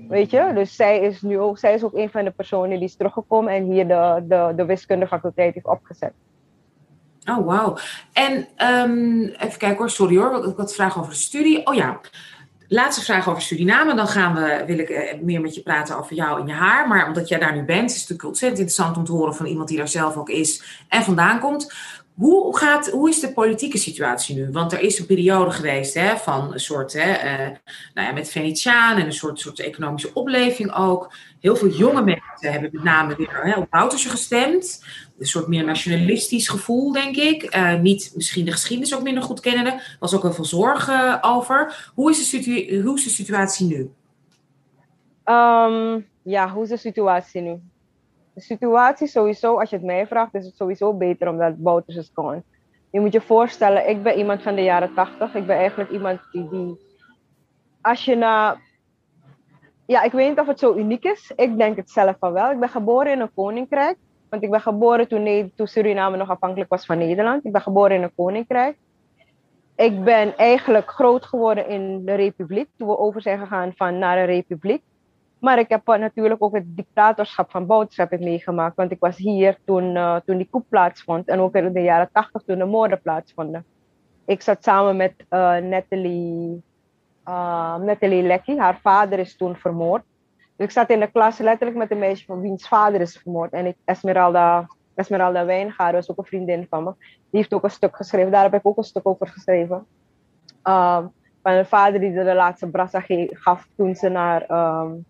Weet 0.09 0.31
je, 0.31 0.51
dus 0.55 0.77
zij 0.77 0.99
is 1.01 1.23
nu 1.23 1.39
ook, 1.39 1.59
zij 1.59 1.75
is 1.75 1.85
ook 1.85 1.95
een 1.95 2.11
van 2.11 2.25
de 2.25 2.31
personen 2.31 2.79
die 2.79 2.89
is 2.89 2.97
teruggekomen 2.97 3.53
en 3.53 3.65
hier 3.65 3.89
de, 3.89 4.25
de, 4.29 4.53
de 4.57 4.65
wiskundefaculteit 4.65 5.55
heeft 5.55 5.67
opgezet. 5.67 6.13
Oh, 7.31 7.47
wauw. 7.47 7.77
En 8.13 8.49
um, 8.73 9.23
even 9.23 9.59
kijken 9.59 9.79
hoor, 9.79 9.91
sorry 9.91 10.17
hoor, 10.17 10.49
ik 10.49 10.57
had 10.57 10.75
vragen 10.75 11.01
over 11.01 11.13
de 11.13 11.19
studie. 11.19 11.67
Oh 11.67 11.75
ja, 11.75 12.01
laatste 12.69 13.05
vraag 13.05 13.29
over 13.29 13.43
Suriname. 13.43 13.95
Dan 13.95 14.09
gaan 14.09 14.35
we, 14.35 14.63
wil 14.67 14.79
ik 14.79 14.89
eh, 14.89 15.21
meer 15.21 15.41
met 15.41 15.55
je 15.55 15.61
praten 15.61 15.99
over 15.99 16.15
jou 16.15 16.41
en 16.41 16.47
je 16.47 16.53
haar. 16.53 16.89
Maar 16.89 17.07
omdat 17.07 17.29
jij 17.29 17.39
daar 17.39 17.57
nu 17.57 17.63
bent, 17.63 17.91
is 17.91 18.01
het 18.01 18.01
natuurlijk 18.01 18.29
ontzettend 18.29 18.61
interessant 18.61 18.97
om 18.97 19.05
te 19.05 19.13
horen 19.13 19.35
van 19.35 19.47
iemand 19.47 19.69
die 19.69 19.77
daar 19.77 19.89
zelf 19.89 20.17
ook 20.17 20.29
is 20.29 20.63
en 20.89 21.03
vandaan 21.03 21.41
komt. 21.41 21.73
Hoe, 22.15 22.57
gaat, 22.57 22.91
hoe 22.91 23.09
is 23.09 23.21
de 23.21 23.33
politieke 23.33 23.79
situatie 23.79 24.37
nu? 24.37 24.51
Want 24.51 24.73
er 24.73 24.81
is 24.81 24.99
een 24.99 25.07
periode 25.07 25.51
geweest 25.51 25.95
hè, 25.95 26.17
van 26.17 26.53
een 26.53 26.61
soort, 26.61 26.93
hè, 26.93 27.13
uh, 27.13 27.57
nou 27.95 28.07
ja, 28.09 28.13
met 28.13 28.31
Venetiaan 28.31 28.99
en 28.99 29.07
een 29.07 29.13
soort, 29.13 29.41
soort 29.41 29.61
economische 29.61 30.11
opleving 30.15 30.75
ook. 30.75 31.13
Heel 31.41 31.57
veel 31.57 31.69
jonge 31.69 32.03
mensen 32.03 32.53
hebben 32.53 32.71
met 32.73 32.83
name 32.83 33.17
weer 33.17 33.41
hè, 33.43 33.61
op 33.61 33.71
Bouterse 33.71 34.09
gestemd. 34.09 34.85
Een 35.19 35.27
soort 35.27 35.49
meer 35.49 35.65
nationalistisch 35.65 36.49
gevoel, 36.49 36.93
denk 36.93 37.17
ik. 37.17 37.57
Uh, 37.57 37.81
niet 37.81 38.13
misschien 38.15 38.45
de 38.45 38.53
geschiedenis 38.53 38.95
ook 38.95 39.03
minder 39.03 39.23
goed 39.23 39.41
kennen. 39.41 39.67
Er 39.67 39.97
was 40.01 40.15
ook 40.15 40.23
heel 40.23 40.33
veel 40.33 40.45
zorg 40.45 40.89
uh, 40.89 41.17
over. 41.21 41.91
Hoe 41.95 42.11
is, 42.11 42.31
de 42.31 42.81
hoe 42.85 42.97
is 42.97 43.05
de 43.05 43.11
situatie 43.11 43.67
nu? 43.67 43.91
Um, 45.25 46.07
ja, 46.23 46.51
hoe 46.51 46.63
is 46.63 46.69
de 46.69 46.77
situatie 46.77 47.41
nu? 47.41 47.61
de 48.39 48.45
situatie 48.45 49.07
sowieso, 49.07 49.59
als 49.59 49.71
je 49.71 49.77
het 49.77 49.85
mij 49.85 50.07
vraagt, 50.07 50.35
is 50.35 50.45
het 50.45 50.57
sowieso 50.57 50.95
beter 50.95 51.29
omdat 51.29 51.57
Bouters 51.57 51.97
is 51.97 52.11
gewoon. 52.15 52.43
Je 52.91 53.01
moet 53.01 53.13
je 53.13 53.21
voorstellen, 53.21 53.89
ik 53.89 54.03
ben 54.03 54.19
iemand 54.19 54.43
van 54.43 54.55
de 54.55 54.63
jaren 54.63 54.95
tachtig. 54.95 55.35
Ik 55.35 55.47
ben 55.47 55.57
eigenlijk 55.57 55.91
iemand 55.91 56.21
die, 56.33 56.49
die 56.49 56.79
als 57.81 58.05
je 58.05 58.17
naar 58.17 58.61
ja, 59.89 60.03
ik 60.03 60.13
weet 60.13 60.29
niet 60.29 60.39
of 60.39 60.47
het 60.47 60.59
zo 60.59 60.75
uniek 60.75 61.05
is. 61.05 61.33
Ik 61.37 61.57
denk 61.57 61.77
het 61.77 61.91
zelf 61.91 62.17
van 62.19 62.33
wel. 62.33 62.51
Ik 62.51 62.61
ben 62.61 62.69
geboren 62.69 63.13
in 63.13 63.21
een 63.21 63.35
koninkrijk. 63.35 63.97
Want 64.29 64.43
ik 64.43 64.51
ben 64.51 64.61
geboren 64.61 65.09
toen, 65.09 65.53
toen 65.55 65.67
Suriname 65.67 66.17
nog 66.17 66.31
afhankelijk 66.31 66.71
was 66.71 66.87
van 66.87 66.99
Nederland. 66.99 67.45
Ik 67.45 67.53
ben 67.53 67.61
geboren 67.61 67.97
in 67.97 68.03
een 68.03 68.15
koninkrijk. 68.15 68.77
Ik 69.77 70.05
ben 70.05 70.37
eigenlijk 70.37 70.91
groot 70.91 71.25
geworden 71.25 71.69
in 71.69 72.05
de 72.05 72.15
republiek. 72.15 72.69
Toen 72.77 72.89
we 72.89 72.99
over 72.99 73.23
zijn 73.23 73.39
gegaan 73.39 73.73
van 73.77 73.99
naar 73.99 74.19
een 74.19 74.27
republiek. 74.27 74.83
Maar 75.39 75.59
ik 75.59 75.69
heb 75.69 75.87
natuurlijk 75.87 76.43
ook 76.43 76.55
het 76.55 76.77
dictatorschap 76.77 77.51
van 77.51 77.67
Bouts 77.67 78.01
meegemaakt. 78.19 78.77
Want 78.77 78.91
ik 78.91 79.01
was 79.01 79.17
hier 79.17 79.59
toen, 79.65 79.95
uh, 79.95 80.17
toen 80.25 80.37
die 80.37 80.49
coup 80.51 80.65
plaatsvond. 80.69 81.29
En 81.29 81.41
ook 81.41 81.55
in 81.55 81.73
de 81.73 81.83
jaren 81.83 82.09
tachtig 82.13 82.43
toen 82.47 82.59
de 82.59 82.65
moorden 82.65 83.01
plaatsvonden. 83.01 83.65
Ik 84.27 84.43
zat 84.43 84.65
samen 84.65 84.97
met 84.97 85.15
uh, 85.31 85.57
Natalie 85.57 86.63
uh, 87.29 87.77
Natalie 87.77 88.23
Lekkie. 88.23 88.61
Haar 88.61 88.79
vader 88.83 89.19
is 89.19 89.37
toen 89.37 89.57
vermoord. 89.57 90.03
Dus 90.57 90.67
ik 90.67 90.73
zat 90.73 90.91
in 90.91 91.01
de 91.01 91.11
klas 91.11 91.39
letterlijk 91.39 91.79
met 91.79 91.91
een 91.91 91.99
meisje 91.99 92.25
van 92.25 92.41
wiens 92.41 92.69
vader 92.69 93.01
is 93.01 93.19
vermoord. 93.23 93.53
En 93.53 93.67
ik, 93.67 93.77
Esmeralda, 93.85 94.67
Esmeralda 94.95 95.45
Wijngaard 95.45 95.95
was 95.95 96.11
ook 96.11 96.19
een 96.19 96.25
vriendin 96.25 96.67
van 96.71 96.85
me. 96.85 96.93
Die 96.99 97.41
heeft 97.41 97.55
ook 97.55 97.65
een 97.65 97.71
stuk 97.71 97.97
geschreven. 97.97 98.31
Daar 98.31 98.43
heb 98.43 98.55
ik 98.55 98.67
ook 98.67 98.77
een 98.77 98.85
stuk 98.85 99.09
over 99.09 99.27
geschreven. 99.27 99.87
Um, 100.65 101.13
van 101.43 101.53
een 101.53 101.67
vader 101.67 102.01
die 102.01 102.13
de 102.13 102.35
laatste 102.35 102.71
brassa 102.71 103.03
gaf 103.29 103.69
toen, 103.77 103.95
ze 103.95 104.09
naar, 104.09 104.51
um, 104.51 105.05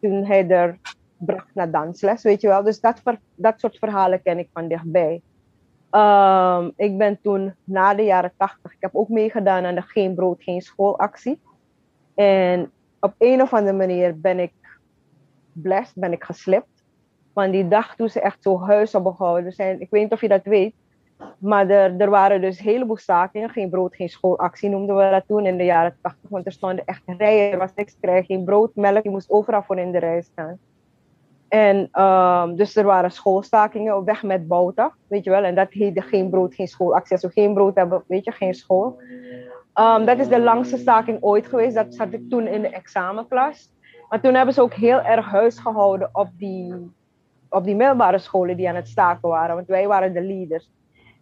toen 0.00 0.24
hij 0.24 0.48
er 0.48 0.78
bracht 1.16 1.54
naar 1.54 1.70
dansles, 1.70 2.22
weet 2.22 2.40
je 2.40 2.48
wel. 2.48 2.62
Dus 2.62 2.80
dat, 2.80 3.02
dat 3.34 3.60
soort 3.60 3.78
verhalen 3.78 4.22
ken 4.22 4.38
ik 4.38 4.48
van 4.52 4.68
dichtbij. 4.68 5.22
Um, 5.90 6.72
ik 6.76 6.98
ben 6.98 7.20
toen 7.22 7.54
na 7.64 7.94
de 7.94 8.02
jaren 8.02 8.32
tachtig, 8.36 8.72
ik 8.72 8.80
heb 8.80 8.94
ook 8.94 9.08
meegedaan 9.08 9.64
aan 9.64 9.74
de 9.74 9.82
Geen 9.82 10.14
Brood, 10.14 10.42
Geen 10.42 10.60
Schoolactie. 10.60 11.40
En 12.14 12.70
op 13.00 13.14
een 13.18 13.42
of 13.42 13.54
andere 13.54 13.76
manier 13.76 14.20
ben 14.20 14.38
ik 14.38 14.52
blessed, 15.52 15.96
ben 15.96 16.12
ik 16.12 16.24
geslipt. 16.24 16.84
Van 17.34 17.50
die 17.50 17.68
dag 17.68 17.96
toen 17.96 18.08
ze 18.08 18.20
echt 18.20 18.42
zo 18.42 18.60
huis 18.60 18.92
hebben 18.92 19.14
gehouden 19.14 19.52
zijn. 19.52 19.80
Ik 19.80 19.90
weet 19.90 20.02
niet 20.02 20.12
of 20.12 20.20
je 20.20 20.28
dat 20.28 20.44
weet. 20.44 20.74
Maar 21.38 21.68
er, 21.68 22.00
er 22.00 22.10
waren 22.10 22.40
dus 22.40 22.58
een 22.58 22.64
heleboel 22.64 22.96
stakingen. 22.96 23.50
Geen 23.50 23.70
brood, 23.70 23.94
geen 23.94 24.08
schoolactie 24.08 24.68
noemden 24.68 24.96
we 24.96 25.10
dat 25.10 25.26
toen 25.26 25.46
in 25.46 25.56
de 25.56 25.64
jaren 25.64 25.96
80. 26.00 26.30
Want 26.30 26.46
er 26.46 26.52
stonden 26.52 26.84
echt 26.84 27.02
rijen. 27.06 27.52
Er 27.52 27.58
was 27.58 27.74
niks 27.74 27.92
te 27.92 28.00
krijgen. 28.00 28.24
Geen 28.24 28.44
brood, 28.44 28.74
melk. 28.74 29.02
Je 29.02 29.10
moest 29.10 29.30
overal 29.30 29.62
voor 29.62 29.78
in 29.78 29.92
de 29.92 29.98
rij 29.98 30.22
staan. 30.22 30.58
En 31.50 32.02
um, 32.02 32.56
dus 32.56 32.76
er 32.76 32.84
waren 32.84 33.10
schoolstakingen 33.10 33.96
op 33.96 34.04
weg 34.04 34.22
met 34.22 34.48
Bouta, 34.48 34.92
weet 35.08 35.24
je 35.24 35.30
wel. 35.30 35.44
En 35.44 35.54
dat 35.54 35.70
heette 35.70 36.00
geen 36.00 36.30
brood, 36.30 36.54
geen 36.54 36.68
schoolactie. 36.68 37.12
Als 37.12 37.22
we 37.22 37.30
geen 37.30 37.54
brood 37.54 37.74
hebben, 37.74 38.02
weet 38.06 38.24
je, 38.24 38.32
geen 38.32 38.54
school. 38.54 39.00
Um, 39.74 40.04
dat 40.04 40.18
is 40.18 40.28
de 40.28 40.40
langste 40.40 40.76
staking 40.76 41.18
ooit 41.20 41.46
geweest. 41.46 41.74
Dat 41.74 41.94
zat 41.94 42.12
ik 42.12 42.30
toen 42.30 42.46
in 42.46 42.62
de 42.62 42.68
examenklas. 42.68 43.72
Maar 44.08 44.20
toen 44.20 44.34
hebben 44.34 44.54
ze 44.54 44.62
ook 44.62 44.74
heel 44.74 45.00
erg 45.00 45.26
huis 45.26 45.58
gehouden 45.58 46.08
op 46.12 46.28
die, 46.38 46.92
op 47.48 47.64
die 47.64 47.76
middelbare 47.76 48.18
scholen 48.18 48.56
die 48.56 48.68
aan 48.68 48.74
het 48.74 48.88
staken 48.88 49.28
waren. 49.28 49.54
Want 49.54 49.66
wij 49.66 49.86
waren 49.86 50.12
de 50.12 50.22
leaders. 50.22 50.70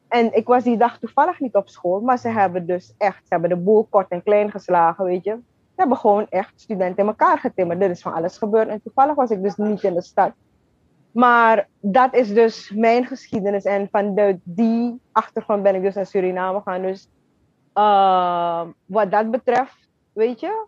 En 0.09 0.35
ik 0.35 0.47
was 0.47 0.65
die 0.65 0.77
dag 0.77 0.99
toevallig 0.99 1.41
niet 1.41 1.55
op 1.55 1.69
school. 1.69 2.01
Maar 2.01 2.19
ze 2.19 2.29
hebben 2.29 2.67
dus 2.67 2.95
echt, 2.99 3.19
ze 3.19 3.29
hebben 3.29 3.51
de 3.51 3.57
boel 3.57 3.87
kort 3.91 4.09
en 4.09 4.23
klein 4.23 4.51
geslagen, 4.51 5.05
weet 5.05 5.25
je. 5.25 5.37
Hebben 5.79 5.97
gewoon 5.97 6.27
echt 6.29 6.61
studenten 6.61 7.03
in 7.03 7.07
elkaar 7.09 7.39
getimmerd. 7.39 7.83
Er 7.83 7.91
is 7.91 8.03
van 8.03 8.13
alles 8.13 8.39
gebeurd. 8.39 8.69
En 8.69 8.83
toevallig 8.83 9.15
was 9.15 9.31
ik 9.31 9.43
dus 9.43 9.57
niet 9.57 9.83
in 9.83 9.95
de 9.95 10.03
stad. 10.03 10.33
Maar 11.11 11.69
dat 11.81 12.15
is 12.15 12.35
dus 12.35 12.73
mijn 12.75 13.07
geschiedenis. 13.07 13.65
En 13.65 13.89
van 13.91 14.15
de, 14.15 14.39
die 14.43 15.01
achtergrond 15.13 15.63
ben 15.63 15.75
ik 15.75 15.83
dus 15.83 15.95
naar 15.95 16.07
Suriname 16.07 16.61
gaan. 16.65 16.83
Dus 16.83 17.09
uh, 17.75 18.67
wat 18.87 19.11
dat 19.11 19.31
betreft, 19.31 19.89
weet 20.13 20.41
je, 20.41 20.67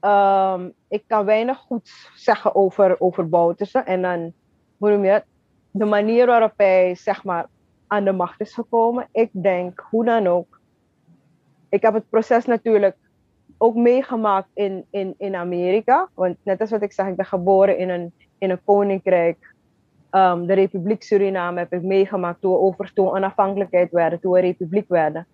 uh, 0.00 0.60
ik 0.88 1.04
kan 1.06 1.24
weinig 1.24 1.58
goed 1.58 2.10
zeggen 2.14 2.54
over, 2.54 3.00
over. 3.00 3.28
En 3.84 4.02
dan, 4.02 4.32
hoe 4.78 4.90
noem 4.90 5.04
je 5.04 5.10
het? 5.10 5.24
De 5.70 5.84
manier 5.84 6.26
waarop 6.26 6.52
hij, 6.56 6.94
zeg 6.94 7.24
maar, 7.24 7.46
aan 7.86 8.04
de 8.04 8.12
macht 8.12 8.40
is 8.40 8.54
gekomen. 8.54 9.08
Ik 9.12 9.30
denk, 9.32 9.86
hoe 9.90 10.04
dan 10.04 10.26
ook. 10.26 10.60
Ik 11.68 11.82
heb 11.82 11.94
het 11.94 12.08
proces 12.10 12.44
natuurlijk 12.44 12.96
ook 13.62 13.74
meegemaakt 13.74 14.48
in, 14.54 14.84
in, 14.90 15.14
in 15.18 15.34
Amerika. 15.34 16.08
Want 16.14 16.36
net 16.42 16.60
als 16.60 16.70
wat 16.70 16.82
ik 16.82 16.92
zeg, 16.92 17.06
ik 17.06 17.16
ben 17.16 17.26
geboren 17.26 17.78
in 17.78 17.88
een, 17.88 18.12
in 18.38 18.50
een 18.50 18.64
koninkrijk. 18.64 19.54
Um, 20.10 20.46
de 20.46 20.52
Republiek 20.52 21.02
Suriname 21.02 21.58
heb 21.58 21.72
ik 21.72 21.82
meegemaakt 21.82 22.40
toen 22.40 22.52
we 22.52 22.58
over 22.58 22.90
onafhankelijkheid 22.94 23.90
werden, 23.90 24.20
toen 24.20 24.32
we 24.32 24.40
republiek 24.40 24.88
werden. 24.88 25.26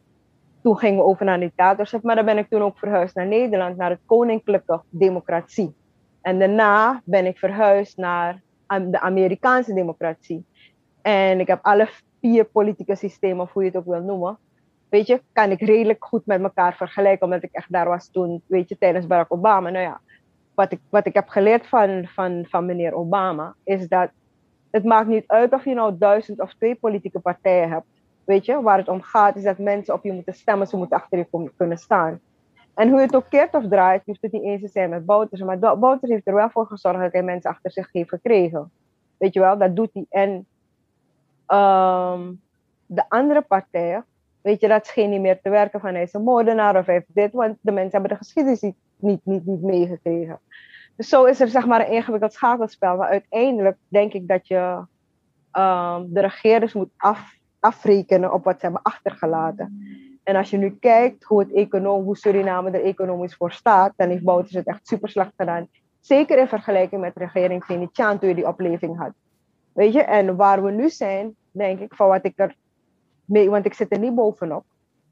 Toen 0.63 0.79
gingen 0.79 0.99
we 0.99 1.05
over 1.05 1.25
naar 1.25 1.41
dictatorschap, 1.41 2.03
maar 2.03 2.15
dan 2.15 2.25
ben 2.25 2.39
ik 2.39 2.49
toen 2.49 2.63
ook 2.63 2.79
verhuisd 2.79 3.15
naar 3.15 3.27
Nederland, 3.27 3.77
naar 3.77 3.91
het 3.91 4.01
koninklijke 4.07 4.81
democratie. 4.91 5.75
En 6.21 6.39
daarna 6.39 7.03
ben 7.05 7.27
ik 7.27 7.39
verhuisd 7.39 7.97
naar 7.97 8.43
de 8.67 9.01
Amerikaanse 9.01 9.75
democratie. 9.75 10.45
En 11.03 11.41
ik 11.41 11.47
heb 11.47 11.59
alle 11.63 11.89
vier 12.21 12.45
politieke 12.45 12.95
systemen, 12.95 13.45
of 13.45 13.53
hoe 13.53 13.63
je 13.63 13.69
het 13.69 13.79
ook 13.79 13.85
wil 13.85 14.03
noemen, 14.03 14.39
weet 14.89 15.07
je, 15.07 15.23
kan 15.33 15.51
ik 15.51 15.61
redelijk 15.61 16.05
goed 16.05 16.27
met 16.27 16.43
elkaar 16.43 16.75
vergelijken, 16.75 17.25
omdat 17.25 17.43
ik 17.43 17.53
echt 17.53 17.73
daar 17.73 17.89
was 17.89 18.09
toen, 18.09 18.43
weet 18.47 18.69
je, 18.69 18.79
tijdens 18.79 19.07
Barack 19.07 19.33
Obama. 19.33 19.71
Nou 19.71 19.85
ja, 19.85 20.01
wat 20.55 20.73
ik, 20.73 20.81
wat 20.89 21.07
ik 21.07 21.15
heb 21.15 21.29
geleerd 21.29 21.67
van, 21.67 22.07
van, 22.07 22.47
van 22.49 22.67
meneer 22.67 22.95
Obama, 22.95 23.55
is 23.65 23.89
dat 23.89 24.11
het 24.71 24.85
maakt 24.85 25.09
niet 25.09 25.25
uit 25.27 25.53
of 25.53 25.65
je 25.65 25.75
nou 25.75 25.99
duizend 25.99 26.41
of 26.41 26.55
twee 26.55 26.75
politieke 26.75 27.21
partijen 27.21 27.69
hebt. 27.69 27.87
Weet 28.25 28.45
je, 28.45 28.63
waar 28.63 28.79
het 28.79 28.89
om 28.89 29.03
gaat 29.03 29.37
is 29.37 29.43
dat 29.43 29.59
mensen 29.59 29.95
op 29.95 30.05
je 30.05 30.13
moeten 30.13 30.35
stemmen, 30.35 30.67
ze 30.67 30.77
moeten 30.77 30.97
achter 30.97 31.19
je 31.19 31.51
kunnen 31.57 31.79
staan. 31.79 32.21
En 32.75 32.89
hoe 32.89 32.99
je 32.99 33.07
het 33.07 33.17
ook 33.17 33.29
keert 33.29 33.55
of 33.55 33.69
draait, 33.69 34.03
hoeft 34.05 34.23
het 34.23 34.33
niet 34.33 34.43
eens 34.43 34.61
te 34.61 34.69
zijn 34.69 34.91
met 34.91 35.07
Bouters. 35.07 35.43
Maar 35.43 35.59
Bouters 35.59 36.13
heeft 36.13 36.27
er 36.27 36.35
wel 36.35 36.51
voor 36.51 36.67
gezorgd 36.67 37.01
dat 37.01 37.13
hij 37.13 37.23
mensen 37.23 37.51
achter 37.51 37.71
zich 37.71 37.93
heeft 37.93 38.09
gekregen. 38.09 38.71
Weet 39.17 39.35
je 39.35 39.41
wel, 39.41 39.59
dat 39.59 39.77
doet 39.77 39.91
hij. 39.93 40.07
En 40.09 40.31
um, 41.59 42.41
de 42.87 43.05
andere 43.09 43.43
partijen, 43.43 44.05
weet 44.47 44.61
je, 44.61 44.69
dat 44.69 44.87
scheen 44.87 45.11
niet 45.11 45.21
meer 45.21 45.41
te 45.41 45.51
werken 45.51 45.81
van 45.81 45.95
hij 45.95 46.03
is 46.03 46.13
een 46.13 46.23
moordenaar 46.23 46.77
of 46.77 46.87
hij 46.87 46.95
heeft 46.95 47.15
dit, 47.15 47.33
want 47.33 47.57
de 47.61 47.73
mensen 47.73 47.93
hebben 47.93 48.11
de 48.11 48.17
geschiedenis 48.17 48.61
niet, 48.61 48.77
niet, 48.97 49.21
niet, 49.25 49.47
niet 49.47 49.63
meegekregen. 49.63 50.41
Dus 50.97 51.09
zo 51.09 51.25
is 51.25 51.41
er 51.41 51.49
zeg 51.49 51.67
maar 51.67 51.81
een 51.81 51.93
ingewikkeld 51.93 52.33
schakelspel. 52.33 52.97
Maar 52.97 53.09
uiteindelijk 53.09 53.77
denk 53.89 54.13
ik 54.13 54.29
dat 54.29 54.49
je 54.49 54.85
um, 55.53 56.13
de 56.13 56.21
regeerders 56.21 56.73
moet 56.73 56.91
af, 56.97 57.35
afrekenen 57.61 58.33
op 58.33 58.45
wat 58.45 58.55
ze 58.61 58.65
hebben 58.65 58.83
achtergelaten. 58.83 59.79
En 60.23 60.37
als 60.37 60.51
je 60.51 60.57
nu 60.57 60.77
kijkt 60.81 61.25
hoe, 61.25 61.41
het 61.41 61.53
econom, 61.53 62.05
hoe 62.05 62.17
Suriname 62.17 62.71
er 62.71 62.85
economisch 62.85 63.37
voor 63.37 63.53
staat, 63.53 63.93
dan 63.97 64.09
heeft 64.09 64.25
Bouters 64.25 64.55
het 64.55 64.67
echt 64.67 64.87
super 64.87 65.09
slecht 65.09 65.33
gedaan. 65.37 65.69
Zeker 66.01 66.39
in 66.39 66.49
vergelijking 66.49 67.01
met 67.01 67.15
de 67.15 67.21
regering 67.21 67.65
Venetiaan 67.65 68.19
toen 68.19 68.29
je 68.29 68.35
die 68.35 68.49
opleving 68.49 68.99
had. 68.99 69.13
Weet 69.73 69.93
je, 69.93 70.03
en 70.03 70.37
waar 70.37 70.63
we 70.63 70.71
nu 70.71 70.89
zijn, 70.89 71.35
denk 71.51 71.81
ik, 71.81 71.95
van 71.95 72.09
wat 72.09 72.25
ik 72.25 72.33
er 72.37 72.57
mee, 73.27 73.51
want 73.51 73.67
ik 73.67 73.75
zit 73.75 73.93
er 73.93 73.99
niet 73.99 74.15
bovenop, 74.15 74.65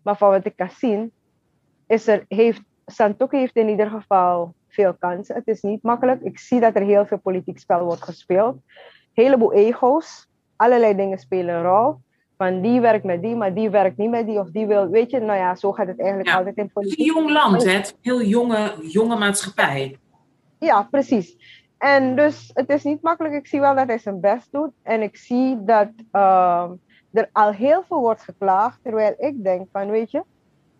maar 0.03 0.17
van 0.17 0.31
wat 0.31 0.47
ik 0.47 0.57
kan 0.57 0.71
zien, 0.71 1.13
is 1.87 2.07
er, 2.07 2.25
heeft, 2.29 2.63
Santoki 2.87 3.37
heeft 3.37 3.57
in 3.57 3.69
ieder 3.69 3.91
geval 3.91 4.55
veel 4.69 4.95
kansen. 4.95 5.35
Het 5.35 5.47
is 5.47 5.63
niet 5.63 5.83
makkelijk. 5.83 6.23
Ik 6.23 6.39
zie 6.39 6.61
dat 6.61 6.75
er 6.75 6.83
heel 6.83 7.07
veel 7.07 7.19
politiek 7.19 7.59
spel 7.59 7.85
wordt 7.85 8.03
gespeeld. 8.03 8.57
Heleboel 9.13 9.53
ego's. 9.53 10.29
Allerlei 10.57 10.97
dingen 10.97 11.19
spelen 11.19 11.55
een 11.55 11.63
rol. 11.63 11.97
Van 12.37 12.61
die 12.61 12.81
werkt 12.81 13.05
met 13.05 13.23
die, 13.23 13.37
maar 13.37 13.55
die 13.55 13.71
werkt 13.71 13.97
niet 13.97 14.11
met 14.11 14.27
die. 14.27 14.39
Of 14.39 14.51
die 14.51 14.67
wil, 14.67 14.89
weet 14.89 15.11
je, 15.11 15.21
nou 15.21 15.39
ja, 15.39 15.55
zo 15.55 15.73
gaat 15.73 15.87
het 15.87 16.01
eigenlijk 16.01 16.37
altijd 16.37 16.57
in 16.57 16.71
politiek. 16.73 16.99
Het 16.99 17.07
is 17.07 17.15
een 17.15 17.21
jong 17.23 17.31
land, 17.31 17.65
hè? 17.65 17.81
Heel 18.01 18.23
jonge, 18.23 18.75
jonge 18.83 19.17
maatschappij. 19.17 19.99
Ja, 20.59 20.89
precies. 20.91 21.37
En 21.79 22.17
dus 22.17 22.51
het 22.55 22.69
is 22.69 22.85
niet 22.85 23.03
makkelijk. 23.03 23.35
Ik 23.35 23.47
zie 23.47 23.61
wel 23.61 23.75
dat 23.75 23.87
hij 23.87 23.99
zijn 23.99 24.21
best 24.21 24.53
doet. 24.53 24.71
En 24.83 25.03
ik 25.03 25.17
zie 25.17 25.65
dat 25.65 25.89
uh, 26.13 26.71
er 27.15 27.29
al 27.33 27.51
heel 27.51 27.83
veel 27.89 28.01
wordt 28.01 28.23
geklaagd. 28.23 28.79
Terwijl 28.83 29.15
ik 29.19 29.45
denk 29.45 29.69
van, 29.73 29.91
weet 29.91 30.11
je, 30.11 30.23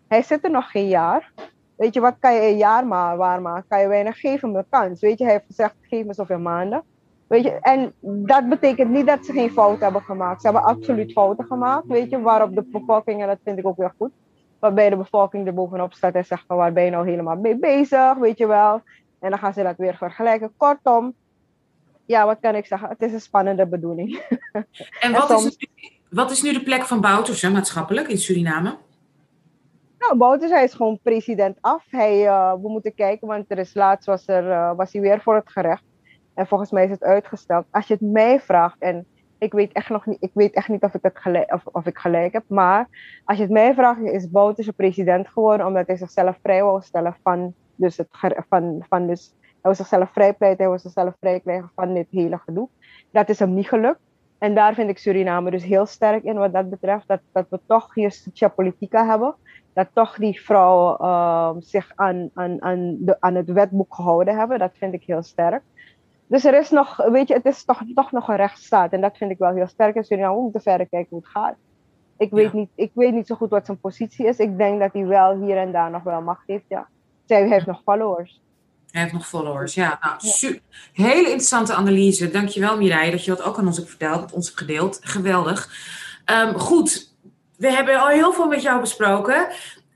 hij 0.07 0.21
zit 0.21 0.43
er 0.43 0.51
nog 0.51 0.71
geen 0.71 0.87
jaar. 0.87 1.33
Weet 1.75 1.93
je, 1.93 1.99
wat 1.99 2.15
kan 2.19 2.33
je 2.33 2.41
een 2.41 2.57
jaar 2.57 2.87
maar 2.87 3.17
waarmaken? 3.17 3.65
Kan 3.67 3.79
je 3.79 3.87
weinig 3.87 4.19
geven 4.19 4.49
hem 4.49 4.57
een 4.57 4.69
kans? 4.69 5.01
Weet 5.01 5.17
je, 5.17 5.23
hij 5.23 5.33
heeft 5.33 5.45
gezegd, 5.45 5.75
geef 5.81 6.05
me 6.05 6.13
zoveel 6.13 6.39
maanden. 6.39 6.83
Weet 7.27 7.43
je, 7.43 7.51
en 7.51 7.93
dat 7.99 8.49
betekent 8.49 8.89
niet 8.89 9.07
dat 9.07 9.25
ze 9.25 9.31
geen 9.31 9.51
fouten 9.51 9.83
hebben 9.83 10.01
gemaakt. 10.01 10.41
Ze 10.41 10.47
hebben 10.47 10.65
absoluut 10.65 11.11
fouten 11.11 11.45
gemaakt, 11.45 11.87
weet 11.87 12.09
je, 12.09 12.21
waarop 12.21 12.55
de 12.55 12.63
bevolking, 12.63 13.21
en 13.21 13.27
dat 13.27 13.39
vind 13.43 13.57
ik 13.57 13.65
ook 13.65 13.77
weer 13.77 13.93
goed, 13.97 14.11
waarbij 14.59 14.89
de 14.89 14.97
bevolking 14.97 15.47
er 15.47 15.53
bovenop 15.53 15.93
staat 15.93 16.13
en 16.13 16.25
zegt 16.25 16.43
van 16.47 16.57
waar 16.57 16.73
ben 16.73 16.83
je 16.83 16.91
nou 16.91 17.09
helemaal 17.09 17.35
mee 17.35 17.57
bezig, 17.57 18.13
weet 18.13 18.37
je 18.37 18.47
wel. 18.47 18.81
En 19.19 19.29
dan 19.29 19.39
gaan 19.39 19.53
ze 19.53 19.63
dat 19.63 19.77
weer 19.77 19.95
vergelijken. 19.95 20.53
Kortom, 20.57 21.13
ja, 22.05 22.25
wat 22.25 22.39
kan 22.39 22.55
ik 22.55 22.65
zeggen? 22.65 22.89
Het 22.89 23.01
is 23.01 23.13
een 23.13 23.21
spannende 23.21 23.67
bedoeling. 23.67 24.17
En 24.99 25.11
wat, 25.11 25.29
en 25.29 25.39
soms... 25.39 25.45
is, 25.45 25.94
wat 26.15 26.31
is 26.31 26.41
nu 26.41 26.53
de 26.53 26.63
plek 26.63 26.83
van 26.83 27.01
Bouters 27.01 27.49
maatschappelijk 27.49 28.07
in 28.07 28.17
Suriname? 28.17 28.77
Nou, 29.97 30.17
Bouters, 30.17 30.51
hij 30.51 30.63
is 30.63 30.73
gewoon 30.73 30.99
president 31.03 31.57
af. 31.61 31.85
Hij, 31.89 32.23
uh, 32.23 32.53
we 32.53 32.69
moeten 32.69 32.93
kijken, 32.93 33.27
want 33.27 33.45
er 33.47 33.57
is 33.57 33.73
laatst 33.73 34.05
was, 34.05 34.27
er, 34.27 34.49
uh, 34.49 34.75
was 34.75 34.93
hij 34.93 35.01
weer 35.01 35.21
voor 35.21 35.35
het 35.35 35.49
gerecht. 35.49 35.83
En 36.33 36.47
volgens 36.47 36.71
mij 36.71 36.83
is 36.83 36.89
het 36.89 37.03
uitgesteld. 37.03 37.65
Als 37.71 37.87
je 37.87 37.93
het 37.93 38.01
mij 38.01 38.39
vraagt, 38.39 38.75
en 38.79 39.05
ik 39.37 39.53
weet 39.53 39.71
echt 39.71 39.89
nog 39.89 40.05
niet, 40.05 40.17
ik 40.19 40.31
weet 40.33 40.53
echt 40.53 40.67
niet 40.67 40.83
of 40.83 40.93
ik, 40.93 41.03
het 41.03 41.17
gelijk, 41.17 41.53
of, 41.53 41.65
of 41.65 41.85
ik 41.85 41.97
gelijk 41.97 42.33
heb, 42.33 42.43
maar 42.47 42.87
als 43.25 43.37
je 43.37 43.43
het 43.43 43.51
mij 43.51 43.73
vraagt, 43.73 44.01
is 44.01 44.29
Bouters 44.29 44.69
president 44.75 45.27
geworden 45.27 45.65
omdat 45.65 45.87
hij 45.87 45.95
zichzelf 45.95 46.37
vrij 46.41 46.63
wil 46.63 46.81
stellen 46.81 47.15
van, 47.23 47.53
dus 47.75 47.97
het, 47.97 48.07
van, 48.49 48.85
van 48.89 49.07
dus, 49.07 49.33
hij 49.41 49.55
wil 49.61 49.75
zichzelf 49.75 50.09
vrijpleiten, 50.11 50.63
hij 50.63 50.69
wil 50.69 50.79
zichzelf 50.79 51.13
vrij 51.19 51.39
krijgen 51.39 51.71
van 51.75 51.93
dit 51.93 52.07
hele 52.09 52.37
gedoe. 52.37 52.69
Dat 53.11 53.29
is 53.29 53.39
hem 53.39 53.53
niet 53.53 53.67
gelukt. 53.67 53.99
En 54.37 54.55
daar 54.55 54.73
vind 54.73 54.89
ik 54.89 54.97
Suriname 54.97 55.51
dus 55.51 55.63
heel 55.63 55.85
sterk 55.85 56.23
in 56.23 56.35
wat 56.35 56.53
dat 56.53 56.69
betreft, 56.69 57.07
dat, 57.07 57.19
dat 57.31 57.45
we 57.49 57.59
toch 57.67 57.93
hier 57.93 58.51
politica 58.55 59.05
hebben 59.05 59.35
dat 59.75 59.87
toch 59.93 60.15
die 60.17 60.41
vrouwen 60.41 60.97
uh, 61.01 61.51
zich 61.59 61.91
aan, 61.95 62.29
aan, 62.33 62.61
aan, 62.61 62.97
de, 62.99 63.17
aan 63.19 63.35
het 63.35 63.51
wetboek 63.51 63.95
gehouden 63.95 64.37
hebben. 64.37 64.59
Dat 64.59 64.71
vind 64.73 64.93
ik 64.93 65.03
heel 65.03 65.23
sterk. 65.23 65.61
Dus 66.27 66.45
er 66.45 66.59
is 66.59 66.69
nog, 66.69 66.97
weet 66.97 67.27
je, 67.27 67.33
het 67.33 67.45
is 67.45 67.65
toch, 67.65 67.81
toch 67.95 68.11
nog 68.11 68.27
een 68.27 68.35
rechtsstaat. 68.35 68.91
En 68.91 69.01
dat 69.01 69.17
vind 69.17 69.31
ik 69.31 69.37
wel 69.37 69.53
heel 69.53 69.67
sterk. 69.67 69.95
En 69.95 70.03
Suriname 70.03 70.41
moet 70.41 70.53
te 70.53 70.59
verder 70.59 70.87
kijken 70.87 71.09
hoe 71.09 71.19
het 71.19 71.27
gaat. 71.27 71.55
Ik 72.17 72.31
weet, 72.31 72.53
niet, 72.53 72.69
ik 72.75 72.91
weet 72.93 73.13
niet 73.13 73.27
zo 73.27 73.35
goed 73.35 73.49
wat 73.49 73.65
zijn 73.65 73.79
positie 73.79 74.27
is. 74.27 74.39
Ik 74.39 74.57
denk 74.57 74.79
dat 74.79 74.93
hij 74.93 75.05
wel 75.05 75.35
hier 75.35 75.57
en 75.57 75.71
daar 75.71 75.91
nog 75.91 76.03
wel 76.03 76.21
macht 76.21 76.47
heeft, 76.47 76.65
ja. 76.67 76.87
zij 77.25 77.47
heeft 77.47 77.65
nog 77.65 77.81
followers. 77.83 78.41
Hij 78.95 79.03
heeft 79.03 79.15
nog 79.15 79.27
followers, 79.27 79.73
ja. 79.73 79.97
Nou, 80.01 80.15
super. 80.19 80.61
Hele 80.93 81.27
interessante 81.27 81.73
analyse. 81.73 82.31
Dankjewel 82.31 82.77
Mireille 82.77 83.11
dat 83.11 83.25
je 83.25 83.35
dat 83.35 83.43
ook 83.43 83.57
aan 83.57 83.67
ons 83.67 83.77
hebt 83.77 83.89
verteld, 83.89 84.21
met 84.21 84.33
ons 84.33 84.45
hebt 84.45 84.59
gedeeld. 84.59 84.99
Geweldig. 85.01 85.69
Ehm, 86.25 86.53
goed, 86.53 87.15
we 87.57 87.71
hebben 87.71 87.99
al 87.99 88.07
heel 88.07 88.33
veel 88.33 88.47
met 88.47 88.61
jou 88.61 88.79
besproken. 88.79 89.47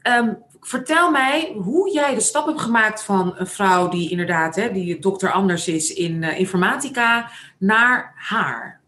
Ehm, 0.02 0.34
vertel 0.60 1.12
mij 1.12 1.54
hoe 1.56 1.92
jij 1.94 2.14
de 2.14 2.20
stap 2.20 2.46
hebt 2.46 2.62
gemaakt 2.62 3.04
van 3.04 3.34
een 3.38 3.48
vrouw 3.48 3.88
die 3.88 4.10
inderdaad, 4.10 4.56
hè, 4.56 4.72
die 4.72 5.00
dokter 5.00 5.32
anders 5.32 5.68
is 5.68 5.94
in 5.94 6.24
uh, 6.24 6.40
informatica, 6.40 7.30
naar 7.58 8.14
haar. 8.16 8.80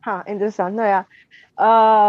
Ha, 0.00 0.26
interessant. 0.26 0.74
Nou 0.74 0.88
ja, 0.88 1.06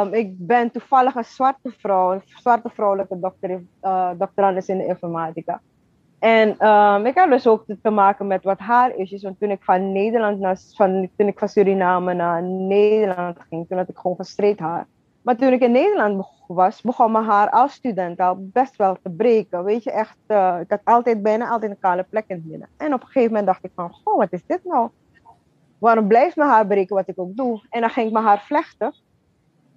um, 0.05 0.13
ik 0.13 0.33
ben 0.37 0.71
toevallig 0.71 1.15
een 1.15 1.25
zwarte 1.25 1.73
vrouw, 1.77 2.13
een 2.13 2.23
zwarte 2.25 2.69
vrouwelijke 2.73 3.19
dokter, 3.19 3.63
uh, 3.83 4.09
doctorandus 4.17 4.67
in 4.67 4.77
de 4.77 4.85
informatica. 4.85 5.61
En 6.21 6.67
um, 6.67 7.05
ik 7.05 7.17
had 7.17 7.29
dus 7.29 7.47
ook 7.47 7.65
te 7.81 7.89
maken 7.89 8.27
met 8.27 8.43
wat 8.43 8.60
haar 8.60 8.95
is. 8.95 9.23
Want 9.23 9.39
toen 9.39 9.51
ik 9.51 9.63
van 9.63 9.91
Nederland 9.91 10.39
naar, 10.39 10.57
van, 10.75 11.10
toen 11.17 11.27
ik 11.27 11.39
van 11.39 11.47
Suriname 11.47 12.13
naar 12.13 12.43
Nederland 12.43 13.38
ging, 13.49 13.67
toen 13.67 13.77
had 13.77 13.89
ik 13.89 13.97
gewoon 13.97 14.17
gestraight 14.17 14.60
haar. 14.60 14.88
Maar 15.21 15.36
toen 15.36 15.51
ik 15.51 15.62
in 15.62 15.71
Nederland 15.71 16.27
was, 16.47 16.81
begon 16.81 17.12
mijn 17.12 17.25
haar 17.25 17.49
als 17.49 17.73
student 17.73 18.19
al 18.19 18.36
best 18.39 18.75
wel 18.75 18.97
te 19.03 19.10
breken. 19.10 19.63
Weet 19.63 19.84
je, 19.84 19.91
echt, 19.91 20.17
uh, 20.27 20.57
ik 20.62 20.69
had 20.69 20.79
altijd 20.84 21.21
bijna 21.21 21.49
altijd 21.49 21.71
een 21.71 21.79
kale 21.79 22.03
plek 22.03 22.23
in 22.27 22.36
het 22.36 22.45
midden. 22.45 22.69
En 22.77 22.93
op 22.93 23.01
een 23.01 23.07
gegeven 23.07 23.29
moment 23.29 23.45
dacht 23.45 23.63
ik 23.63 23.71
van, 23.75 23.91
goh, 23.91 24.17
wat 24.17 24.31
is 24.34 24.45
dit 24.45 24.63
nou? 24.63 24.89
Waarom 25.77 26.07
blijft 26.07 26.36
mijn 26.36 26.49
haar 26.49 26.67
breken 26.67 26.95
wat 26.95 27.07
ik 27.07 27.19
ook 27.19 27.36
doe? 27.36 27.62
En 27.69 27.81
dan 27.81 27.89
ging 27.89 28.07
ik 28.07 28.13
mijn 28.13 28.25
haar 28.25 28.41
vlechten. 28.41 28.93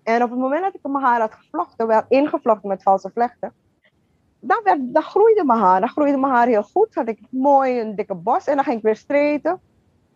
En 0.03 0.23
op 0.23 0.31
het 0.31 0.39
moment 0.39 0.63
dat 0.63 0.75
ik 0.75 0.81
mijn 0.83 1.05
haar 1.05 1.21
had 1.21 1.35
gevlochten, 1.35 1.87
wel 1.87 2.03
ingevlochten 2.09 2.69
met 2.69 2.83
valse 2.83 3.11
vlechten, 3.11 3.53
dan, 4.47 4.61
werd, 4.65 4.81
dan 4.83 5.03
groeide 5.03 5.45
mijn 5.45 5.59
haar. 5.59 5.81
Dan 5.81 5.89
groeide 5.89 6.17
mijn 6.17 6.33
haar 6.33 6.47
heel 6.47 6.63
goed. 6.63 6.95
Had 6.95 7.09
ik 7.09 7.19
mooi 7.31 7.81
een 7.81 7.95
dikke 7.95 8.15
bos 8.15 8.47
en 8.47 8.55
dan 8.55 8.65
ging 8.65 8.77
ik 8.77 8.83
weer 8.83 8.97
streten. 8.97 9.61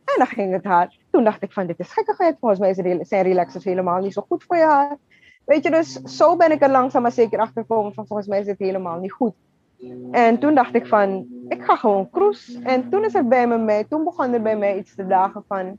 En 0.04 0.14
dan 0.16 0.26
ging 0.26 0.52
het 0.52 0.64
haar. 0.64 0.96
Toen 1.10 1.24
dacht 1.24 1.42
ik 1.42 1.52
van 1.52 1.66
dit 1.66 1.78
is 1.78 1.92
gekkigheid. 1.92 2.36
Volgens 2.40 2.60
mij 2.60 2.74
zijn 3.04 3.22
relaxers 3.22 3.64
helemaal 3.64 4.00
niet 4.00 4.12
zo 4.12 4.24
goed 4.28 4.44
voor 4.44 4.56
je 4.56 4.62
haar. 4.62 4.96
Weet 5.44 5.64
je, 5.64 5.70
dus 5.70 5.92
zo 5.92 6.36
ben 6.36 6.52
ik 6.52 6.62
er 6.62 6.70
langzaam 6.70 7.02
maar 7.02 7.12
zeker 7.12 7.38
achter 7.38 7.62
gekomen 7.62 7.94
van 7.94 8.06
volgens 8.06 8.28
mij 8.28 8.40
is 8.40 8.46
het 8.46 8.58
helemaal 8.58 8.98
niet 8.98 9.12
goed. 9.12 9.34
En 10.10 10.38
toen 10.38 10.54
dacht 10.54 10.74
ik 10.74 10.86
van, 10.86 11.26
ik 11.48 11.64
ga 11.64 11.76
gewoon 11.76 12.10
cruise. 12.10 12.60
En 12.62 12.88
toen 12.90 13.04
is 13.04 13.14
er 13.14 13.28
bij 13.28 13.48
me 13.48 13.86
toen 13.88 14.04
begon 14.04 14.32
er 14.32 14.42
bij 14.42 14.56
mij 14.56 14.78
iets 14.78 14.94
te 14.94 15.06
dagen 15.06 15.44
van, 15.48 15.78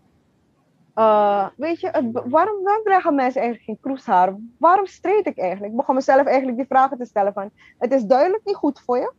uh, 1.00 1.48
weet 1.56 1.80
je, 1.80 1.92
waarom, 2.12 2.64
waarom 2.64 2.84
dragen 2.84 3.16
mensen 3.16 3.42
eigenlijk 3.42 3.64
geen 3.64 3.80
kroeshaar? 3.82 4.36
Waarom 4.58 4.86
streed 4.86 5.28
ik 5.28 5.38
eigenlijk? 5.38 5.72
Ik 5.72 5.78
begon 5.78 5.96
mezelf 5.96 6.26
eigenlijk 6.26 6.58
die 6.58 6.66
vragen 6.66 6.98
te 6.98 7.06
stellen 7.06 7.34
van, 7.34 7.50
het 7.78 7.94
is 7.94 8.04
duidelijk 8.04 8.46
niet 8.46 8.56
goed 8.56 8.82
voor 8.82 8.98
je. 8.98 9.14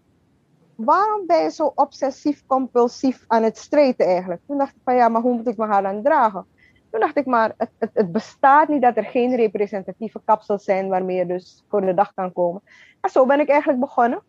Waarom 0.75 1.27
ben 1.27 1.43
je 1.43 1.51
zo 1.51 1.73
obsessief 1.75 2.47
compulsief 2.47 3.25
aan 3.27 3.43
het 3.43 3.59
streten 3.59 4.07
eigenlijk? 4.07 4.41
Toen 4.47 4.59
dacht 4.59 4.75
ik 4.75 4.81
van, 4.85 4.95
ja, 4.95 5.09
maar 5.09 5.23
hoe 5.23 5.35
moet 5.35 5.49
ik 5.49 5.57
mijn 5.57 5.71
haar 5.71 5.83
dan 5.83 6.03
dragen? 6.03 6.47
Toen 6.91 7.01
dacht 7.01 7.17
ik 7.17 7.27
maar, 7.27 7.55
het, 7.57 7.71
het, 7.79 7.91
het 7.93 8.13
bestaat 8.13 8.69
niet 8.69 8.83
dat 8.83 8.97
er 8.97 9.05
geen 9.05 9.37
representatieve 9.37 10.21
kapsels 10.25 10.65
zijn 10.65 10.89
waarmee 10.89 11.17
je 11.17 11.27
dus 11.27 11.65
voor 11.69 11.81
de 11.81 11.95
dag 11.95 12.15
kan 12.15 12.33
komen. 12.33 12.63
En 13.01 13.11
zo 13.11 13.27
ben 13.27 13.41
ik 13.41 13.49
eigenlijk 13.49 13.81
begonnen. 13.81 14.23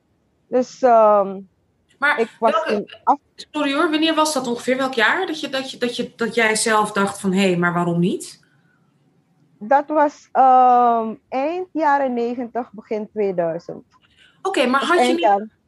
Dus 0.48 0.82
um, 0.82 1.50
maar 2.02 2.20
ik 2.20 2.36
was 2.40 2.54
sorry 3.36 3.74
hoor, 3.74 3.90
wanneer 3.90 4.14
was 4.14 4.34
dat 4.34 4.48
ongeveer? 4.48 4.78
Welk 4.78 4.94
jaar 4.94 5.26
dat, 5.26 5.40
je, 5.40 5.50
dat, 5.50 5.72
je, 5.72 5.78
dat, 5.78 5.96
je, 5.96 6.12
dat 6.16 6.36
jij 6.36 6.56
zelf 6.56 6.92
dacht 6.92 7.20
van 7.20 7.34
hé, 7.34 7.42
hey, 7.42 7.58
maar 7.58 7.74
waarom 7.74 8.00
niet? 8.00 8.40
Dat 9.60 9.88
was 9.88 10.30
um, 10.34 11.20
eind 11.30 11.68
jaren 11.72 12.14
90, 12.14 12.72
begin 12.72 13.10
2000. 13.12 13.84
Oké, 14.42 14.66
maar 14.66 14.84
had 14.84 15.08
je 15.08 15.14
niet... 15.14 15.60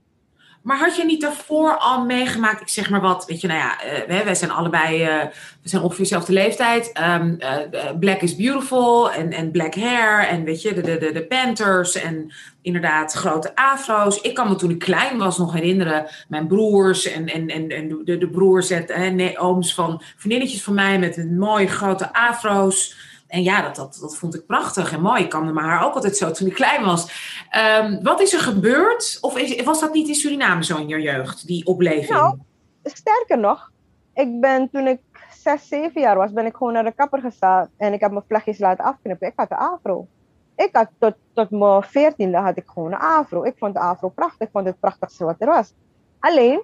Maar 0.63 0.77
had 0.77 0.95
je 0.95 1.05
niet 1.05 1.21
daarvoor 1.21 1.77
al 1.77 2.05
meegemaakt, 2.05 2.61
ik 2.61 2.69
zeg 2.69 2.89
maar 2.89 3.01
wat, 3.01 3.25
weet 3.25 3.41
je, 3.41 3.47
nou 3.47 3.59
ja, 3.59 3.77
uh, 4.09 4.23
wij 4.23 4.35
zijn 4.35 4.51
allebei, 4.51 5.01
uh, 5.01 5.23
we 5.61 5.69
zijn 5.69 5.81
ongeveer 5.81 6.03
dezelfde 6.03 6.33
leeftijd. 6.33 6.91
Um, 7.19 7.37
uh, 7.39 7.57
black 7.99 8.21
is 8.21 8.35
beautiful 8.35 9.11
en, 9.11 9.31
en 9.31 9.51
black 9.51 9.75
hair 9.75 10.27
en 10.27 10.43
weet 10.43 10.61
je, 10.61 10.73
de, 10.73 10.81
de, 10.81 10.97
de, 10.97 11.11
de 11.11 11.25
Panthers 11.25 11.95
en 11.95 12.33
inderdaad 12.61 13.13
grote 13.13 13.55
afro's. 13.55 14.21
Ik 14.21 14.33
kan 14.33 14.49
me 14.49 14.55
toen 14.55 14.69
ik 14.69 14.79
klein 14.79 15.17
was 15.17 15.37
nog 15.37 15.53
herinneren, 15.53 16.05
mijn 16.27 16.47
broers 16.47 17.11
en, 17.11 17.27
en, 17.27 17.47
en, 17.47 17.69
en 17.69 18.01
de, 18.03 18.17
de 18.17 18.29
broers 18.29 18.69
en 18.69 19.15
nee, 19.15 19.37
ooms 19.37 19.73
van 19.73 20.01
vriendinnetjes 20.15 20.63
van 20.63 20.73
mij 20.73 20.99
met 20.99 21.17
een 21.17 21.37
mooie 21.37 21.67
grote 21.67 22.13
afro's. 22.13 23.11
En 23.33 23.43
ja, 23.43 23.61
dat, 23.61 23.75
dat, 23.75 23.97
dat 24.01 24.17
vond 24.17 24.35
ik 24.35 24.45
prachtig 24.45 24.93
en 24.93 25.01
mooi. 25.01 25.23
Ik 25.23 25.29
kamde 25.29 25.53
mijn 25.53 25.67
haar 25.67 25.85
ook 25.85 25.93
altijd 25.93 26.17
zo 26.17 26.31
toen 26.31 26.47
ik 26.47 26.53
klein 26.53 26.83
was. 26.83 27.11
Um, 27.79 28.03
wat 28.03 28.21
is 28.21 28.33
er 28.33 28.39
gebeurd? 28.39 29.17
Of 29.21 29.37
is, 29.37 29.63
was 29.63 29.79
dat 29.79 29.93
niet 29.93 30.07
in 30.07 30.15
Suriname 30.15 30.63
zo 30.63 30.77
in 30.77 30.87
je 30.87 31.01
jeugd, 31.01 31.47
die 31.47 31.65
opleving? 31.65 32.09
Nou, 32.09 32.37
sterker 32.83 33.39
nog. 33.39 33.71
Ik 34.13 34.39
ben 34.39 34.69
toen 34.69 34.87
ik 34.87 34.99
zes, 35.31 35.67
zeven 35.67 36.01
jaar 36.01 36.17
was, 36.17 36.33
ben 36.33 36.45
ik 36.45 36.55
gewoon 36.55 36.73
naar 36.73 36.83
de 36.83 36.91
kapper 36.91 37.21
gestaan. 37.21 37.69
En 37.77 37.93
ik 37.93 37.99
heb 37.99 38.11
mijn 38.11 38.23
vlechtjes 38.27 38.59
laten 38.59 38.85
afknippen. 38.85 39.27
Ik 39.27 39.33
had 39.35 39.49
de 39.49 39.57
afro. 39.57 40.07
Ik 40.55 40.69
had 40.71 40.87
tot, 40.99 41.13
tot 41.33 41.49
mijn 41.49 41.83
veertiende 41.83 42.37
had 42.37 42.57
ik 42.57 42.67
gewoon 42.67 42.91
een 42.91 42.99
afro. 42.99 43.43
Ik 43.43 43.57
vond 43.57 43.73
de 43.73 43.79
afro 43.79 44.09
prachtig. 44.09 44.47
Ik 44.47 44.53
vond 44.53 44.65
het 44.65 44.79
prachtigste 44.79 45.25
wat 45.25 45.35
er 45.39 45.47
was. 45.47 45.73
Alleen 46.19 46.63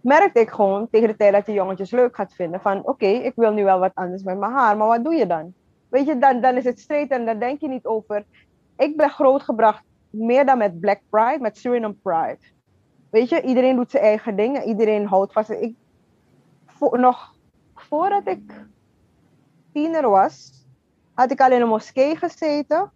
merkte 0.00 0.40
ik 0.40 0.50
gewoon 0.50 0.88
tegen 0.90 1.08
de 1.08 1.16
tijd 1.16 1.32
dat 1.32 1.46
je 1.46 1.52
jongetjes 1.52 1.90
leuk 1.90 2.16
gaat 2.16 2.34
vinden 2.34 2.60
van 2.60 2.86
oké, 2.86 3.06
ik 3.06 3.32
wil 3.36 3.52
nu 3.52 3.64
wel 3.64 3.78
wat 3.78 3.94
anders 3.94 4.22
met 4.22 4.38
mijn 4.38 4.52
haar, 4.52 4.76
maar 4.76 4.86
wat 4.86 5.04
doe 5.04 5.14
je 5.14 5.26
dan? 5.26 5.54
Weet 5.92 6.06
je, 6.06 6.18
dan, 6.18 6.40
dan 6.40 6.56
is 6.56 6.64
het 6.64 6.80
straight 6.80 7.10
en 7.10 7.24
dan 7.24 7.38
denk 7.38 7.60
je 7.60 7.68
niet 7.68 7.86
over. 7.86 8.24
Ik 8.76 8.96
ben 8.96 9.10
grootgebracht 9.10 9.84
meer 10.10 10.46
dan 10.46 10.58
met 10.58 10.80
Black 10.80 11.00
Pride, 11.10 11.38
met 11.40 11.56
Suriname 11.56 11.94
Pride. 12.02 12.38
Weet 13.10 13.28
je, 13.28 13.42
iedereen 13.42 13.76
doet 13.76 13.90
zijn 13.90 14.02
eigen 14.02 14.36
dingen, 14.36 14.62
iedereen 14.62 15.06
houdt 15.06 15.32
vast. 15.32 15.50
Ik, 15.50 15.74
nog 16.90 17.34
voordat 17.74 18.26
ik 18.26 18.66
tiener 19.72 20.10
was, 20.10 20.64
had 21.14 21.30
ik 21.30 21.40
al 21.40 21.52
in 21.52 21.60
een 21.60 21.68
moskee 21.68 22.16
gezeten. 22.16 22.90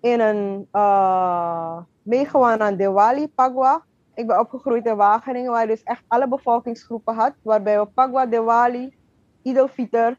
In 0.00 0.20
een 0.20 0.68
uh, 0.72 1.78
meegewoon 2.02 2.60
aan 2.60 2.76
Diwali, 2.76 3.28
Pagwa. 3.28 3.84
Ik 4.14 4.26
ben 4.26 4.40
opgegroeid 4.40 4.86
in 4.86 4.96
Wageningen, 4.96 5.50
waar 5.50 5.60
je 5.60 5.66
dus 5.66 5.82
echt 5.82 6.02
alle 6.06 6.28
bevolkingsgroepen 6.28 7.14
had. 7.14 7.32
Waarbij 7.42 7.80
we 7.80 7.86
Pagwa, 7.86 8.26
Diwali, 8.26 8.96
Idelfitr, 9.42 10.12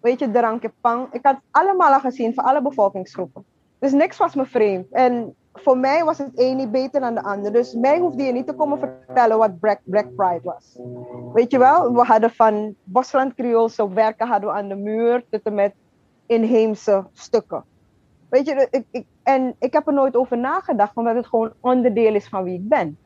weet 0.00 0.18
je, 0.18 0.30
de 0.30 0.70
pang. 0.80 1.12
Ik 1.12 1.20
had 1.22 1.36
allemaal 1.50 1.92
al 1.92 2.00
gezien 2.00 2.34
van 2.34 2.44
alle 2.44 2.62
bevolkingsgroepen. 2.62 3.44
Dus 3.78 3.92
niks 3.92 4.16
was 4.16 4.34
me 4.34 4.44
vreemd. 4.44 4.86
En 4.90 5.34
voor 5.52 5.78
mij 5.78 6.04
was 6.04 6.18
het 6.18 6.30
een 6.34 6.56
niet 6.56 6.70
beter 6.70 7.00
dan 7.00 7.14
de 7.14 7.22
ander. 7.22 7.52
Dus 7.52 7.74
mij 7.74 7.98
hoefde 7.98 8.22
je 8.22 8.32
niet 8.32 8.46
te 8.46 8.54
komen 8.54 8.78
vertellen 8.78 9.38
wat 9.38 9.58
Black, 9.60 9.80
Black 9.84 10.14
Pride 10.16 10.40
was. 10.42 10.78
Weet 11.32 11.50
je 11.50 11.58
wel, 11.58 11.94
we 11.94 12.02
hadden 12.02 12.30
van 12.30 12.74
Bosland 12.84 13.34
Creoolse 13.34 13.92
werken 13.92 14.26
hadden 14.26 14.48
we 14.50 14.56
aan 14.56 14.68
de 14.68 14.76
muur 14.76 15.24
tot 15.30 15.54
met 15.54 15.74
inheemse 16.26 17.06
stukken. 17.12 17.64
Weet 18.28 18.46
je, 18.46 18.68
ik, 18.70 18.84
ik, 18.90 19.06
en 19.22 19.54
ik 19.58 19.72
heb 19.72 19.86
er 19.86 19.92
nooit 19.92 20.16
over 20.16 20.38
nagedacht, 20.38 20.96
omdat 20.96 21.14
het 21.14 21.26
gewoon 21.26 21.52
onderdeel 21.60 22.14
is 22.14 22.28
van 22.28 22.44
wie 22.44 22.54
ik 22.54 22.68
ben. 22.68 22.98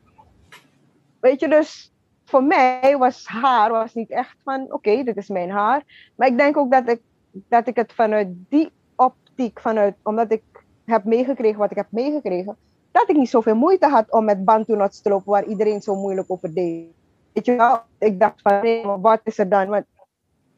Weet 1.19 1.39
je, 1.39 1.47
dus 1.47 1.92
voor 2.33 2.43
mij 2.43 2.95
was 2.97 3.27
haar 3.27 3.71
was 3.71 3.93
niet 3.93 4.09
echt 4.09 4.35
van 4.43 4.73
oké, 4.73 5.03
dit 5.03 5.17
is 5.17 5.27
mijn 5.27 5.49
haar. 5.49 6.11
Maar 6.15 6.27
ik 6.27 6.37
denk 6.37 6.57
ook 6.57 6.71
dat 6.71 6.89
ik, 6.89 7.01
dat 7.31 7.67
ik 7.67 7.75
het 7.75 7.93
vanuit 7.93 8.27
die 8.49 8.71
optiek, 8.95 9.59
vanuit, 9.59 9.95
omdat 10.03 10.31
ik 10.31 10.43
heb 10.85 11.03
meegekregen 11.03 11.59
wat 11.59 11.71
ik 11.71 11.77
heb 11.77 11.87
meegekregen, 11.89 12.57
dat 12.91 13.09
ik 13.09 13.15
niet 13.15 13.29
zoveel 13.29 13.55
moeite 13.55 13.87
had 13.87 14.11
om 14.11 14.25
met 14.25 14.45
bantunots 14.45 15.01
te 15.01 15.09
lopen 15.09 15.31
waar 15.31 15.45
iedereen 15.45 15.81
zo 15.81 15.95
moeilijk 15.95 16.31
over 16.31 16.53
deed. 16.53 16.87
Weet 17.33 17.45
je 17.45 17.55
wel, 17.55 17.79
ik 17.97 18.19
dacht 18.19 18.41
van 18.41 18.61
nee, 18.61 18.85
wat 18.85 19.21
is 19.23 19.37
er 19.37 19.49
dan? 19.49 19.67
Want 19.67 19.85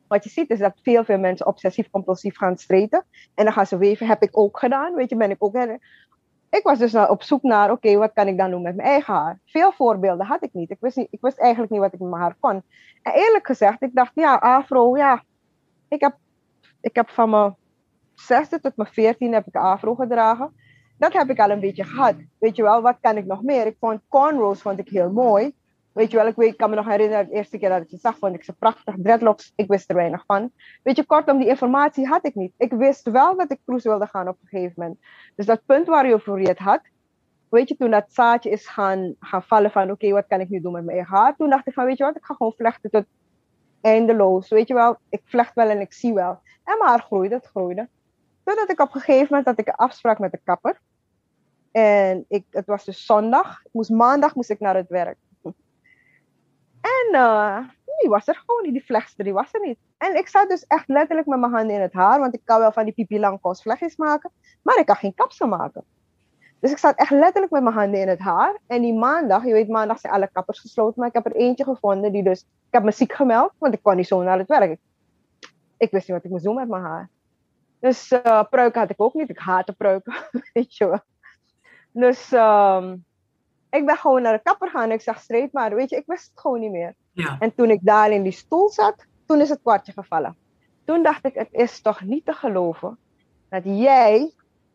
wat 0.07 0.23
je 0.23 0.29
ziet 0.29 0.49
is 0.49 0.59
dat 0.59 0.79
veel, 0.83 1.03
veel 1.03 1.19
mensen 1.19 1.47
obsessief 1.47 1.89
compulsief 1.89 2.37
gaan 2.37 2.57
streten. 2.57 3.05
En 3.33 3.43
dan 3.43 3.53
gaan 3.53 3.67
ze 3.67 3.77
weven, 3.77 4.07
heb 4.07 4.21
ik 4.21 4.37
ook 4.37 4.59
gedaan. 4.59 4.93
Weet 4.93 5.09
je, 5.09 5.15
ben 5.15 5.29
ik 5.29 5.43
ook 5.43 5.53
ik 6.55 6.63
was 6.63 6.79
dus 6.79 6.95
op 6.95 7.23
zoek 7.23 7.43
naar, 7.43 7.71
oké, 7.71 7.97
wat 7.97 8.13
kan 8.13 8.27
ik 8.27 8.37
dan 8.37 8.49
doen 8.49 8.61
met 8.61 8.75
mijn 8.75 8.87
eigen 8.87 9.13
haar? 9.13 9.39
Veel 9.45 9.71
voorbeelden 9.71 10.25
had 10.25 10.43
ik 10.43 10.53
niet. 10.53 10.69
Ik 10.69 10.77
wist, 10.79 10.97
ik 10.97 11.19
eigenlijk 11.21 11.71
niet 11.71 11.81
wat 11.81 11.93
ik 11.93 11.99
met 11.99 12.09
mijn 12.09 12.21
haar 12.21 12.35
kon. 12.39 12.63
En 13.01 13.13
eerlijk 13.13 13.45
gezegd, 13.45 13.81
ik 13.81 13.93
dacht, 13.93 14.11
ja, 14.15 14.35
afro, 14.35 14.97
ja. 14.97 15.23
Ik 15.87 16.01
heb, 16.01 16.17
ik 16.81 16.95
heb 16.95 17.09
van 17.09 17.29
mijn 17.29 17.55
zesde 18.13 18.59
tot 18.59 18.75
mijn 18.75 18.93
veertien 18.93 19.33
heb 19.33 19.47
ik 19.47 19.55
afro 19.55 19.95
gedragen. 19.95 20.53
Dat 20.97 21.13
heb 21.13 21.29
ik 21.29 21.39
al 21.39 21.49
een 21.49 21.59
beetje 21.59 21.83
gehad. 21.83 22.15
Weet 22.39 22.55
je 22.55 22.63
wel, 22.63 22.81
wat 22.81 22.97
kan 23.01 23.17
ik 23.17 23.25
nog 23.25 23.41
meer? 23.41 23.65
Ik 23.65 23.75
vond 23.79 24.01
cornrows 24.09 24.61
vond 24.61 24.79
ik 24.79 24.89
heel 24.89 25.11
mooi. 25.11 25.53
Weet 25.95 26.11
je 26.11 26.17
wel, 26.17 26.45
ik, 26.45 26.57
kan 26.57 26.69
me 26.69 26.75
nog 26.75 26.85
herinneren, 26.85 27.27
de 27.27 27.33
eerste 27.33 27.57
keer 27.57 27.69
dat 27.69 27.81
ik 27.81 27.89
ze 27.89 27.97
zag, 27.97 28.17
vond 28.17 28.35
ik 28.35 28.43
ze 28.43 28.53
prachtig. 28.53 28.95
Dreadlocks, 28.97 29.53
ik 29.55 29.67
wist 29.67 29.89
er 29.89 29.95
weinig 29.95 30.23
van. 30.25 30.51
Weet 30.83 30.95
je, 30.95 31.05
kortom, 31.05 31.37
die 31.37 31.47
informatie 31.47 32.07
had 32.07 32.25
ik 32.25 32.35
niet. 32.35 32.53
Ik 32.57 32.71
wist 32.71 33.09
wel 33.09 33.35
dat 33.37 33.51
ik 33.51 33.59
cruise 33.65 33.89
wilde 33.89 34.07
gaan 34.07 34.27
op 34.27 34.37
een 34.41 34.47
gegeven 34.47 34.73
moment. 34.75 34.99
Dus 35.35 35.45
dat 35.45 35.65
punt 35.65 35.87
waar 35.87 36.07
je 36.07 36.13
over 36.13 36.39
het 36.39 36.57
had, 36.57 36.81
weet 37.49 37.69
je, 37.69 37.75
toen 37.75 37.91
dat 37.91 38.05
zaadje 38.07 38.49
is 38.49 38.67
gaan, 38.67 39.15
gaan 39.19 39.43
vallen 39.43 39.71
van, 39.71 39.91
oké, 39.91 40.11
wat 40.11 40.27
kan 40.27 40.39
ik 40.39 40.49
nu 40.49 40.61
doen 40.61 40.71
met 40.71 40.85
mijn 40.85 41.05
haar? 41.05 41.35
Toen 41.35 41.49
dacht 41.49 41.67
ik 41.67 41.73
van, 41.73 41.85
weet 41.85 41.97
je 41.97 42.03
wat, 42.03 42.15
ik 42.15 42.25
ga 42.25 42.33
gewoon 42.33 42.53
vlechten 42.57 42.89
tot 42.89 43.05
eindeloos. 43.81 44.49
Weet 44.49 44.67
je 44.67 44.73
wel, 44.73 44.97
ik 45.09 45.21
vlecht 45.25 45.55
wel 45.55 45.69
en 45.69 45.79
ik 45.79 45.93
zie 45.93 46.13
wel. 46.13 46.39
En 46.63 46.77
mijn 46.77 46.89
haar 46.89 47.01
groeide, 47.01 47.35
het 47.35 47.45
groeide. 47.45 47.89
Totdat 48.43 48.69
ik 48.69 48.79
op 48.79 48.95
een 48.95 49.01
gegeven 49.01 49.27
moment, 49.29 49.45
dat 49.45 49.59
ik 49.59 49.67
een 49.67 49.85
afspraak 49.85 50.19
met 50.19 50.31
de 50.31 50.39
kapper. 50.43 50.79
En 51.71 52.25
ik, 52.27 52.45
het 52.49 52.65
was 52.65 52.85
dus 52.85 53.05
zondag. 53.05 53.61
Moest, 53.71 53.89
maandag 53.89 54.35
moest 54.35 54.49
ik 54.49 54.59
naar 54.59 54.75
het 54.75 54.89
werk. 54.89 55.17
En 56.85 57.19
die 57.99 58.09
was 58.09 58.27
er 58.27 58.43
gewoon. 58.45 58.73
Die 58.73 58.85
vlechtster 58.85 59.23
die 59.23 59.33
was 59.33 59.53
er 59.53 59.61
niet. 59.61 59.77
En 59.97 60.15
ik 60.15 60.27
zat 60.27 60.49
dus 60.49 60.65
echt 60.67 60.87
letterlijk 60.87 61.27
met 61.27 61.39
mijn 61.39 61.51
handen 61.51 61.75
in 61.75 61.81
het 61.81 61.93
haar. 61.93 62.19
Want 62.19 62.33
ik 62.33 62.41
kan 62.43 62.59
wel 62.59 62.71
van 62.71 62.83
die 62.83 62.93
pipi 62.93 63.19
langkous 63.19 63.61
vlechtjes 63.61 63.95
maken. 63.95 64.31
Maar 64.61 64.79
ik 64.79 64.85
kan 64.85 64.95
geen 64.95 65.13
kapsel 65.13 65.47
maken. 65.47 65.83
Dus 66.59 66.71
ik 66.71 66.77
zat 66.77 66.95
echt 66.95 67.11
letterlijk 67.11 67.51
met 67.51 67.63
mijn 67.63 67.75
handen 67.75 68.01
in 68.01 68.07
het 68.07 68.19
haar. 68.19 68.59
En 68.67 68.81
die 68.81 68.93
maandag, 68.93 69.45
je 69.45 69.51
weet, 69.51 69.67
maandag 69.67 69.99
zijn 69.99 70.13
alle 70.13 70.29
kappers 70.31 70.59
gesloten. 70.59 70.99
Maar 70.99 71.07
ik 71.07 71.13
heb 71.13 71.25
er 71.25 71.35
eentje 71.35 71.63
gevonden 71.63 72.11
die 72.11 72.23
dus... 72.23 72.39
Ik 72.41 72.81
heb 72.81 72.83
me 72.83 72.91
ziek 72.91 73.13
gemeld, 73.13 73.51
want 73.57 73.73
ik 73.73 73.83
kon 73.83 73.95
niet 73.95 74.07
zo 74.07 74.21
naar 74.21 74.37
het 74.37 74.47
werk. 74.47 74.79
Ik 75.77 75.91
wist 75.91 76.07
niet 76.07 76.17
wat 76.17 76.23
ik 76.23 76.31
moest 76.31 76.43
doen 76.43 76.55
met 76.55 76.67
mijn 76.67 76.83
haar. 76.83 77.09
Dus 77.79 78.11
uh, 78.11 78.43
had 78.73 78.89
ik 78.89 79.01
ook 79.01 79.13
niet. 79.13 79.29
Ik 79.29 79.39
haatte 79.39 79.73
pruiken, 79.73 80.13
weet 80.53 80.77
je 80.77 80.87
wel. 80.87 80.99
Dus 81.91 82.31
um, 82.31 83.05
ik 83.75 83.85
ben 83.85 83.97
gewoon 83.97 84.21
naar 84.21 84.33
de 84.33 84.43
kapper 84.43 84.69
gaan. 84.69 84.83
En 84.83 84.91
ik 84.91 85.01
zeg 85.01 85.19
streep 85.19 85.53
maar, 85.53 85.75
weet 85.75 85.89
je, 85.89 85.95
ik 85.95 86.05
wist 86.05 86.29
het 86.29 86.39
gewoon 86.39 86.59
niet 86.59 86.71
meer. 86.71 86.95
Ja. 87.11 87.35
En 87.39 87.55
toen 87.55 87.69
ik 87.69 87.79
daar 87.81 88.11
in 88.11 88.23
die 88.23 88.31
stoel 88.31 88.69
zat, 88.69 89.05
toen 89.25 89.41
is 89.41 89.49
het 89.49 89.59
kwartje 89.61 89.91
gevallen. 89.91 90.37
Toen 90.85 91.03
dacht 91.03 91.25
ik, 91.25 91.33
het 91.33 91.49
is 91.51 91.81
toch 91.81 92.01
niet 92.01 92.25
te 92.25 92.33
geloven 92.33 92.97
dat 93.49 93.61
jij, 93.63 94.33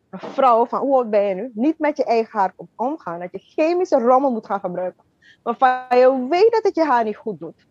een 0.09 0.19
vrouw 0.19 0.65
van 0.65 0.79
hoe 0.79 0.95
oud 0.95 1.09
ben 1.09 1.23
je 1.23 1.35
nu, 1.35 1.51
niet 1.53 1.79
met 1.79 1.97
je 1.97 2.05
eigen 2.05 2.39
haar 2.39 2.53
komt 2.55 2.69
omgaan. 2.75 3.19
Dat 3.19 3.31
je 3.31 3.39
chemische 3.39 3.99
rommel 3.99 4.31
moet 4.31 4.45
gaan 4.45 4.59
gebruiken. 4.59 5.03
Waarvan 5.43 5.97
je 5.97 6.27
weet 6.29 6.51
dat 6.51 6.63
het 6.63 6.75
je 6.75 6.83
haar 6.83 7.03
niet 7.03 7.17
goed 7.17 7.39
doet. 7.39 7.65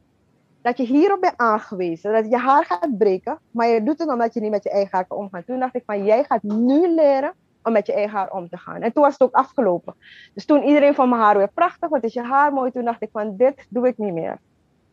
Dat 0.62 0.76
je 0.76 0.84
hierop 0.84 1.20
bent 1.20 1.36
aangewezen, 1.36 2.12
dat 2.12 2.30
je 2.30 2.36
haar 2.36 2.64
gaat 2.64 2.98
breken, 2.98 3.38
maar 3.50 3.68
je 3.68 3.82
doet 3.82 3.98
het 3.98 4.08
omdat 4.08 4.34
je 4.34 4.40
niet 4.40 4.50
met 4.50 4.62
je 4.62 4.70
eigen 4.70 4.96
haar 4.96 5.06
kan 5.06 5.18
omgaan. 5.18 5.44
Toen 5.44 5.58
dacht 5.58 5.74
ik 5.74 5.82
van, 5.86 6.04
jij 6.04 6.24
gaat 6.24 6.42
nu 6.42 6.88
leren 6.94 7.32
om 7.62 7.72
met 7.72 7.86
je 7.86 7.92
eigen 7.92 8.18
haar 8.18 8.30
om 8.30 8.48
te 8.48 8.56
gaan. 8.56 8.82
En 8.82 8.92
toen 8.92 9.02
was 9.02 9.12
het 9.12 9.22
ook 9.22 9.34
afgelopen. 9.34 9.94
Dus 10.34 10.44
toen 10.44 10.62
iedereen 10.62 10.94
van 10.94 11.08
mijn 11.08 11.20
haar 11.20 11.36
weer 11.36 11.50
prachtig, 11.54 11.88
wat 11.88 12.04
is 12.04 12.12
je 12.12 12.22
haar 12.22 12.52
mooi, 12.52 12.70
toen 12.70 12.84
dacht 12.84 13.02
ik 13.02 13.08
van, 13.12 13.36
dit 13.36 13.66
doe 13.68 13.86
ik 13.86 13.98
niet 13.98 14.12
meer. 14.12 14.38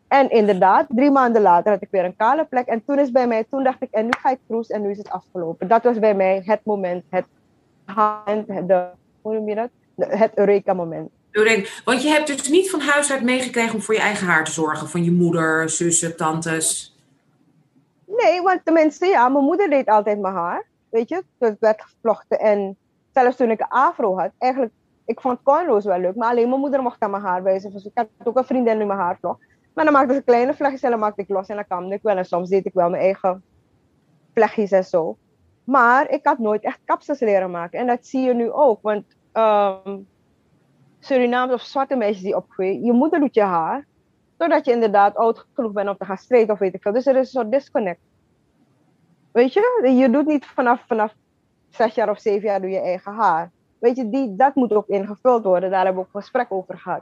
En 0.07 0.29
inderdaad, 0.29 0.85
drie 0.89 1.11
maanden 1.11 1.41
later 1.41 1.71
had 1.71 1.81
ik 1.81 1.87
weer 1.91 2.05
een 2.05 2.15
kale 2.15 2.45
plek. 2.45 2.67
En 2.67 2.83
toen 2.85 2.99
is 2.99 3.11
bij 3.11 3.27
mij, 3.27 3.43
toen 3.43 3.63
dacht 3.63 3.81
ik, 3.81 3.91
en 3.91 4.03
nu 4.03 4.11
ga 4.21 4.29
ik 4.29 4.39
cruise 4.47 4.73
en 4.73 4.81
nu 4.81 4.89
is 4.89 4.97
het 4.97 5.09
afgelopen. 5.09 5.67
Dat 5.67 5.83
was 5.83 5.99
bij 5.99 6.15
mij 6.15 6.41
het 6.45 6.59
moment, 6.63 7.03
het 7.09 7.25
hand, 7.85 8.47
de, 8.47 8.85
hoe 9.21 9.33
noem 9.33 9.49
je 9.49 9.55
dat? 9.55 9.69
Het 9.95 10.31
Eureka-moment. 10.35 11.09
Want 11.85 12.03
je 12.03 12.09
hebt 12.09 12.27
dus 12.27 12.47
niet 12.47 12.69
van 12.69 12.79
huis 12.79 13.11
uit 13.11 13.21
meegekregen 13.21 13.75
om 13.75 13.81
voor 13.81 13.93
je 13.93 13.99
eigen 13.99 14.27
haar 14.27 14.43
te 14.43 14.51
zorgen. 14.51 14.89
Van 14.89 15.03
je 15.03 15.11
moeder, 15.11 15.69
zussen, 15.69 16.17
tantes. 16.17 16.95
Nee, 18.05 18.41
want 18.41 18.61
tenminste, 18.63 19.05
ja, 19.05 19.29
mijn 19.29 19.43
moeder 19.43 19.69
deed 19.69 19.87
altijd 19.87 20.19
mijn 20.19 20.33
haar. 20.33 20.65
Weet 20.89 21.09
je, 21.09 21.23
werd 21.59 21.81
gevlochten. 21.81 22.39
En 22.39 22.77
zelfs 23.13 23.35
toen 23.35 23.51
ik 23.51 23.65
afro 23.69 24.19
had, 24.19 24.31
eigenlijk, 24.37 24.73
ik 25.05 25.21
vond 25.21 25.41
cornrows 25.43 25.85
wel 25.85 25.99
leuk. 25.99 26.15
Maar 26.15 26.29
alleen 26.29 26.49
mijn 26.49 26.61
moeder 26.61 26.81
mocht 26.81 27.01
aan 27.01 27.11
mijn 27.11 27.23
haar 27.23 27.43
wijzen. 27.43 27.71
Dus 27.71 27.85
ik 27.85 27.91
had 27.93 28.07
ook 28.23 28.37
een 28.37 28.45
vriendin 28.45 28.77
die 28.77 28.87
mijn 28.87 28.99
haar 28.99 29.17
vlocht. 29.19 29.39
Maar 29.73 29.85
dan 29.85 29.93
maakte 29.93 30.13
ze 30.13 30.21
kleine 30.21 30.53
vlechtjes 30.53 30.81
en 30.81 30.89
dan 30.89 30.99
maakte 30.99 31.21
ik 31.21 31.29
los 31.29 31.47
en 31.47 31.55
dan 31.55 31.67
kamde 31.67 31.95
ik 31.95 32.01
wel. 32.01 32.17
En 32.17 32.25
soms 32.25 32.49
deed 32.49 32.65
ik 32.65 32.73
wel 32.73 32.89
mijn 32.89 33.03
eigen 33.03 33.43
vlechtjes 34.33 34.71
en 34.71 34.83
zo. 34.83 35.17
Maar 35.63 36.09
ik 36.09 36.25
had 36.25 36.37
nooit 36.37 36.63
echt 36.63 36.79
kapsels 36.85 37.19
leren 37.19 37.51
maken. 37.51 37.79
En 37.79 37.87
dat 37.87 38.05
zie 38.05 38.21
je 38.21 38.33
nu 38.33 38.51
ook. 38.51 38.81
Want 38.81 39.05
um, 39.33 40.07
Surinaams 40.99 41.53
of 41.53 41.61
zwarte 41.61 41.95
meisjes 41.95 42.23
die 42.23 42.35
opgroeien, 42.35 42.83
je 42.83 42.91
moeder 42.91 43.19
doet 43.19 43.35
je 43.35 43.41
haar. 43.41 43.85
Totdat 44.37 44.65
je 44.65 44.71
inderdaad 44.71 45.15
oud 45.15 45.45
genoeg 45.53 45.71
bent 45.71 45.89
om 45.89 45.97
te 45.97 46.05
gaan 46.05 46.17
straight 46.17 46.51
of 46.51 46.59
weet 46.59 46.73
ik 46.73 46.81
veel. 46.81 46.93
Dus 46.93 47.05
er 47.05 47.15
is 47.15 47.19
een 47.19 47.41
soort 47.41 47.51
disconnect. 47.51 47.99
Weet 49.31 49.53
je, 49.53 49.91
je 49.97 50.09
doet 50.09 50.25
niet 50.25 50.45
vanaf, 50.45 50.83
vanaf 50.87 51.13
zes 51.69 51.95
jaar 51.95 52.09
of 52.09 52.19
zeven 52.19 52.47
jaar 52.47 52.61
doe 52.61 52.69
je 52.69 52.79
eigen 52.79 53.13
haar. 53.13 53.51
Weet 53.79 53.95
je, 53.95 54.09
die, 54.09 54.35
dat 54.35 54.55
moet 54.55 54.73
ook 54.73 54.87
ingevuld 54.87 55.43
worden. 55.43 55.69
Daar 55.69 55.85
hebben 55.85 56.03
we 56.03 56.09
ook 56.09 56.21
gesprek 56.21 56.51
over 56.51 56.77
gehad. 56.77 57.01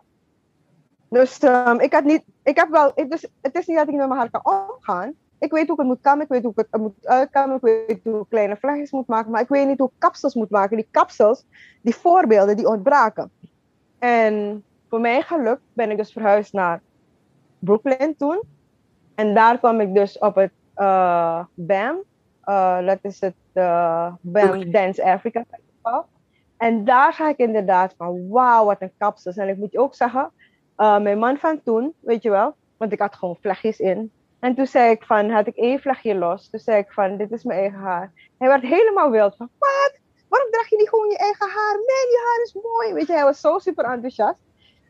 Dus 1.09 1.43
um, 1.43 1.79
ik 1.79 1.93
had 1.93 2.03
niet, 2.03 2.23
ik 2.43 2.57
heb 2.57 2.69
wel, 2.69 2.91
is, 2.93 3.27
het 3.41 3.57
is 3.57 3.65
niet 3.65 3.77
dat 3.77 3.87
ik 3.87 3.93
met 3.93 4.07
mijn 4.07 4.19
haar 4.19 4.29
kan 4.29 4.69
omgaan. 4.69 5.13
Ik 5.39 5.51
weet 5.51 5.67
hoe 5.67 5.73
ik 5.73 5.77
het 5.77 5.87
moet 5.87 6.01
kammen, 6.01 6.25
ik 6.25 6.31
weet 6.31 6.43
hoe 6.43 6.51
ik 6.55 6.67
het 6.71 6.81
moet 6.81 7.07
uitkammen, 7.07 7.55
ik 7.55 7.61
weet 7.61 7.99
hoe 8.03 8.19
ik 8.19 8.29
kleine 8.29 8.55
vlechtjes 8.55 8.91
moet 8.91 9.07
maken, 9.07 9.31
maar 9.31 9.41
ik 9.41 9.47
weet 9.47 9.67
niet 9.67 9.79
hoe 9.79 9.87
ik 9.87 9.99
kapsels 9.99 10.35
moet 10.35 10.49
maken. 10.49 10.77
Die 10.77 10.87
kapsels, 10.91 11.45
die 11.81 11.95
voorbeelden, 11.95 12.55
die 12.55 12.67
ontbraken. 12.67 13.31
En 13.99 14.63
voor 14.89 14.99
mijn 14.99 15.23
geluk 15.23 15.59
ben 15.73 15.91
ik 15.91 15.97
dus 15.97 16.11
verhuisd 16.11 16.53
naar 16.53 16.81
Brooklyn 17.59 18.15
toen. 18.17 18.41
En 19.15 19.33
daar 19.33 19.57
kwam 19.57 19.79
ik 19.79 19.93
dus 19.93 20.17
op 20.17 20.35
het 20.35 20.51
uh, 20.77 21.43
BAM, 21.53 21.97
uh, 22.45 22.85
dat 22.85 22.99
is 23.01 23.21
het 23.21 23.35
uh, 23.53 24.13
Dance 24.71 25.03
Africa 25.03 25.45
Festival. 25.51 26.05
En 26.57 26.85
daar 26.85 27.13
ga 27.13 27.29
ik 27.29 27.37
inderdaad 27.37 27.93
van, 27.97 28.29
wauw, 28.29 28.65
wat 28.65 28.81
een 28.81 28.91
kapsels. 28.97 29.37
En 29.37 29.47
ik 29.47 29.57
moet 29.57 29.71
je 29.71 29.79
ook 29.79 29.95
zeggen, 29.95 30.31
uh, 30.77 30.99
mijn 30.99 31.19
man 31.19 31.37
van 31.37 31.61
toen, 31.63 31.93
weet 31.99 32.21
je 32.21 32.29
wel, 32.29 32.55
want 32.77 32.91
ik 32.91 32.99
had 32.99 33.15
gewoon 33.15 33.37
vlechtjes 33.41 33.79
in. 33.79 34.11
En 34.39 34.55
toen 34.55 34.67
zei 34.67 34.91
ik 34.91 35.03
van, 35.03 35.29
had 35.29 35.47
ik 35.47 35.55
één 35.55 35.79
vlechtje 35.79 36.15
los. 36.15 36.49
Toen 36.49 36.59
zei 36.59 36.77
ik 36.77 36.91
van, 36.91 37.17
dit 37.17 37.31
is 37.31 37.43
mijn 37.43 37.59
eigen 37.59 37.79
haar. 37.79 38.11
Hij 38.37 38.47
werd 38.47 38.61
helemaal 38.61 39.11
wild 39.11 39.35
van, 39.35 39.49
wat? 39.57 39.93
Waarom 40.27 40.51
draag 40.51 40.69
je 40.69 40.77
niet 40.77 40.89
gewoon 40.89 41.09
je 41.09 41.17
eigen 41.17 41.49
haar? 41.49 41.73
Nee, 41.73 42.05
je 42.11 42.23
haar 42.25 42.43
is 42.43 42.53
mooi. 42.53 42.93
Weet 42.93 43.07
je, 43.07 43.13
hij 43.13 43.23
was 43.23 43.39
zo 43.39 43.57
super 43.57 43.85
enthousiast. 43.85 44.39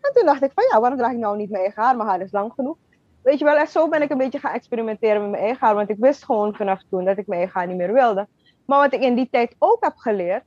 En 0.02 0.14
toen 0.14 0.26
dacht 0.26 0.44
ik 0.44 0.52
van, 0.54 0.64
ja, 0.72 0.80
waarom 0.80 0.98
draag 0.98 1.12
ik 1.12 1.18
nou 1.18 1.38
niet 1.38 1.50
mijn 1.50 1.64
eigen 1.64 1.84
haar? 1.84 1.96
Mijn 1.96 2.10
haar 2.10 2.22
is 2.22 2.32
lang 2.32 2.54
genoeg. 2.54 2.78
Weet 3.26 3.40
je 3.40 3.46
wel, 3.46 3.58
en 3.58 3.68
zo 3.68 3.90
ben 3.90 4.02
ik 4.02 4.10
een 4.10 4.18
beetje 4.18 4.40
gaan 4.40 4.54
experimenteren 4.54 5.22
met 5.22 5.30
mijn 5.32 5.44
eigen. 5.44 5.76
Want 5.76 5.90
ik 5.90 5.98
wist 6.00 6.26
gewoon 6.26 6.56
vanaf 6.56 6.82
toen 6.90 7.06
dat 7.06 7.18
ik 7.18 7.28
mijn 7.28 7.40
eigen 7.40 7.68
niet 7.68 7.78
meer 7.78 7.94
wilde. 7.94 8.28
Maar 8.66 8.80
wat 8.80 8.94
ik 8.94 9.02
in 9.02 9.16
die 9.16 9.30
tijd 9.30 9.56
ook 9.60 9.84
heb 9.84 9.96
geleerd, 9.96 10.44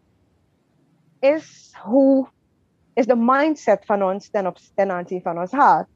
is 1.21 1.73
hoe 1.83 2.29
is 2.95 3.07
de 3.07 3.17
mindset 3.17 3.85
van 3.85 4.03
ons 4.03 4.31
ten, 4.31 4.47
op, 4.47 4.57
aanzien 4.75 5.23
van 5.23 5.39
ons 5.39 5.53
haar. 5.53 5.87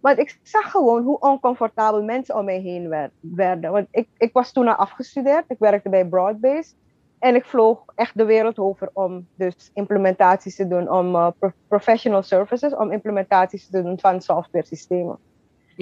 Want 0.00 0.18
ik 0.18 0.38
zag 0.42 0.70
gewoon 0.70 1.02
hoe 1.02 1.18
oncomfortabel 1.18 2.02
mensen 2.02 2.36
om 2.36 2.44
mij 2.44 2.60
heen 2.60 2.88
werd, 2.88 3.12
werden. 3.20 3.72
Want 3.72 3.86
ik, 3.90 4.08
ik 4.18 4.32
was 4.32 4.52
toen 4.52 4.68
al 4.68 4.74
afgestudeerd, 4.74 5.44
ik 5.48 5.58
werkte 5.58 5.88
bij 5.88 6.06
Broadbase. 6.06 6.74
En 7.18 7.34
ik 7.34 7.44
vloog 7.44 7.84
echt 7.94 8.18
de 8.18 8.24
wereld 8.24 8.58
over 8.58 8.90
om 8.92 9.26
dus 9.34 9.70
implementaties 9.74 10.56
te 10.56 10.68
doen, 10.68 10.90
om 10.90 11.34
pro 11.38 11.50
professional 11.68 12.22
services, 12.22 12.74
om 12.74 12.92
implementaties 12.92 13.70
te 13.70 13.82
doen 13.82 14.00
van 14.00 14.20
software 14.20 14.66
systemen. 14.66 15.18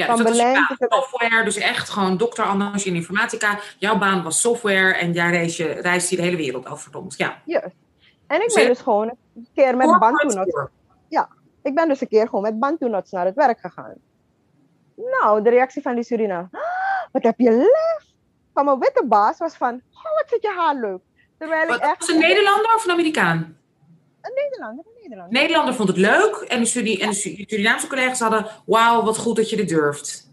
Ja, 0.00 0.06
van 0.06 0.24
dus 0.24 0.38
dat 0.38 0.46
is 0.78 0.86
software, 0.88 1.44
dus 1.44 1.56
echt 1.56 1.88
gewoon 1.88 2.16
dokter 2.16 2.44
Anders 2.44 2.84
in 2.84 2.94
informatica. 2.94 3.58
Jouw 3.78 3.98
baan 3.98 4.22
was 4.22 4.40
software 4.40 4.94
en 4.94 5.12
jij 5.12 5.30
reisde, 5.30 5.64
reisde 5.64 6.16
de 6.16 6.22
hele 6.22 6.36
wereld 6.36 6.66
over, 6.66 6.82
verdomd. 6.82 7.14
Ja. 7.16 7.42
Yes. 7.44 7.62
En 8.26 8.42
ik 8.42 8.52
ben 8.54 8.66
dus 8.66 8.80
gewoon 8.80 9.08
een 9.08 9.48
keer 9.54 9.76
met 9.76 9.98
Bantu 9.98 10.44
Ja, 11.08 11.28
ik 11.62 11.74
ben 11.74 11.88
dus 11.88 12.00
een 12.00 12.08
keer 12.08 12.24
gewoon 12.24 12.42
met 12.42 12.58
Bantu 12.58 12.88
naar 12.88 13.24
het 13.24 13.34
werk 13.34 13.60
gegaan. 13.60 13.94
Nou, 14.96 15.42
de 15.42 15.50
reactie 15.50 15.82
van 15.82 15.94
die 15.94 16.04
Suriname. 16.04 16.48
Ah, 16.52 16.60
wat 17.12 17.22
heb 17.22 17.38
je 17.38 17.50
lef? 17.50 18.04
Van 18.54 18.64
mijn 18.64 18.78
witte 18.78 19.04
baas 19.06 19.38
was 19.38 19.54
van, 19.54 19.82
oh, 19.92 20.02
wat 20.02 20.24
zit 20.26 20.42
je 20.42 20.54
haar 20.56 20.74
leuk. 20.74 21.00
Terwijl 21.38 21.66
wat, 21.66 21.76
ik 21.76 21.82
echt... 21.82 21.98
Was 21.98 22.08
een 22.08 22.18
Nederlander 22.18 22.74
of 22.74 22.84
een 22.84 22.90
Amerikaan? 22.90 23.56
Een 24.20 24.32
Nederlander, 24.34 24.84
een 24.86 25.02
Nederlander. 25.02 25.40
Nederlander 25.40 25.74
vond 25.74 25.88
het 25.88 25.96
leuk 25.96 26.44
en 26.48 26.62
de, 26.62 26.98
en 27.00 27.08
de 27.08 27.14
Surinaamse 27.14 27.86
collega's 27.86 28.20
hadden, 28.20 28.46
wauw, 28.66 29.02
wat 29.02 29.18
goed 29.18 29.36
dat 29.36 29.50
je 29.50 29.56
dit 29.56 29.68
durft. 29.68 30.30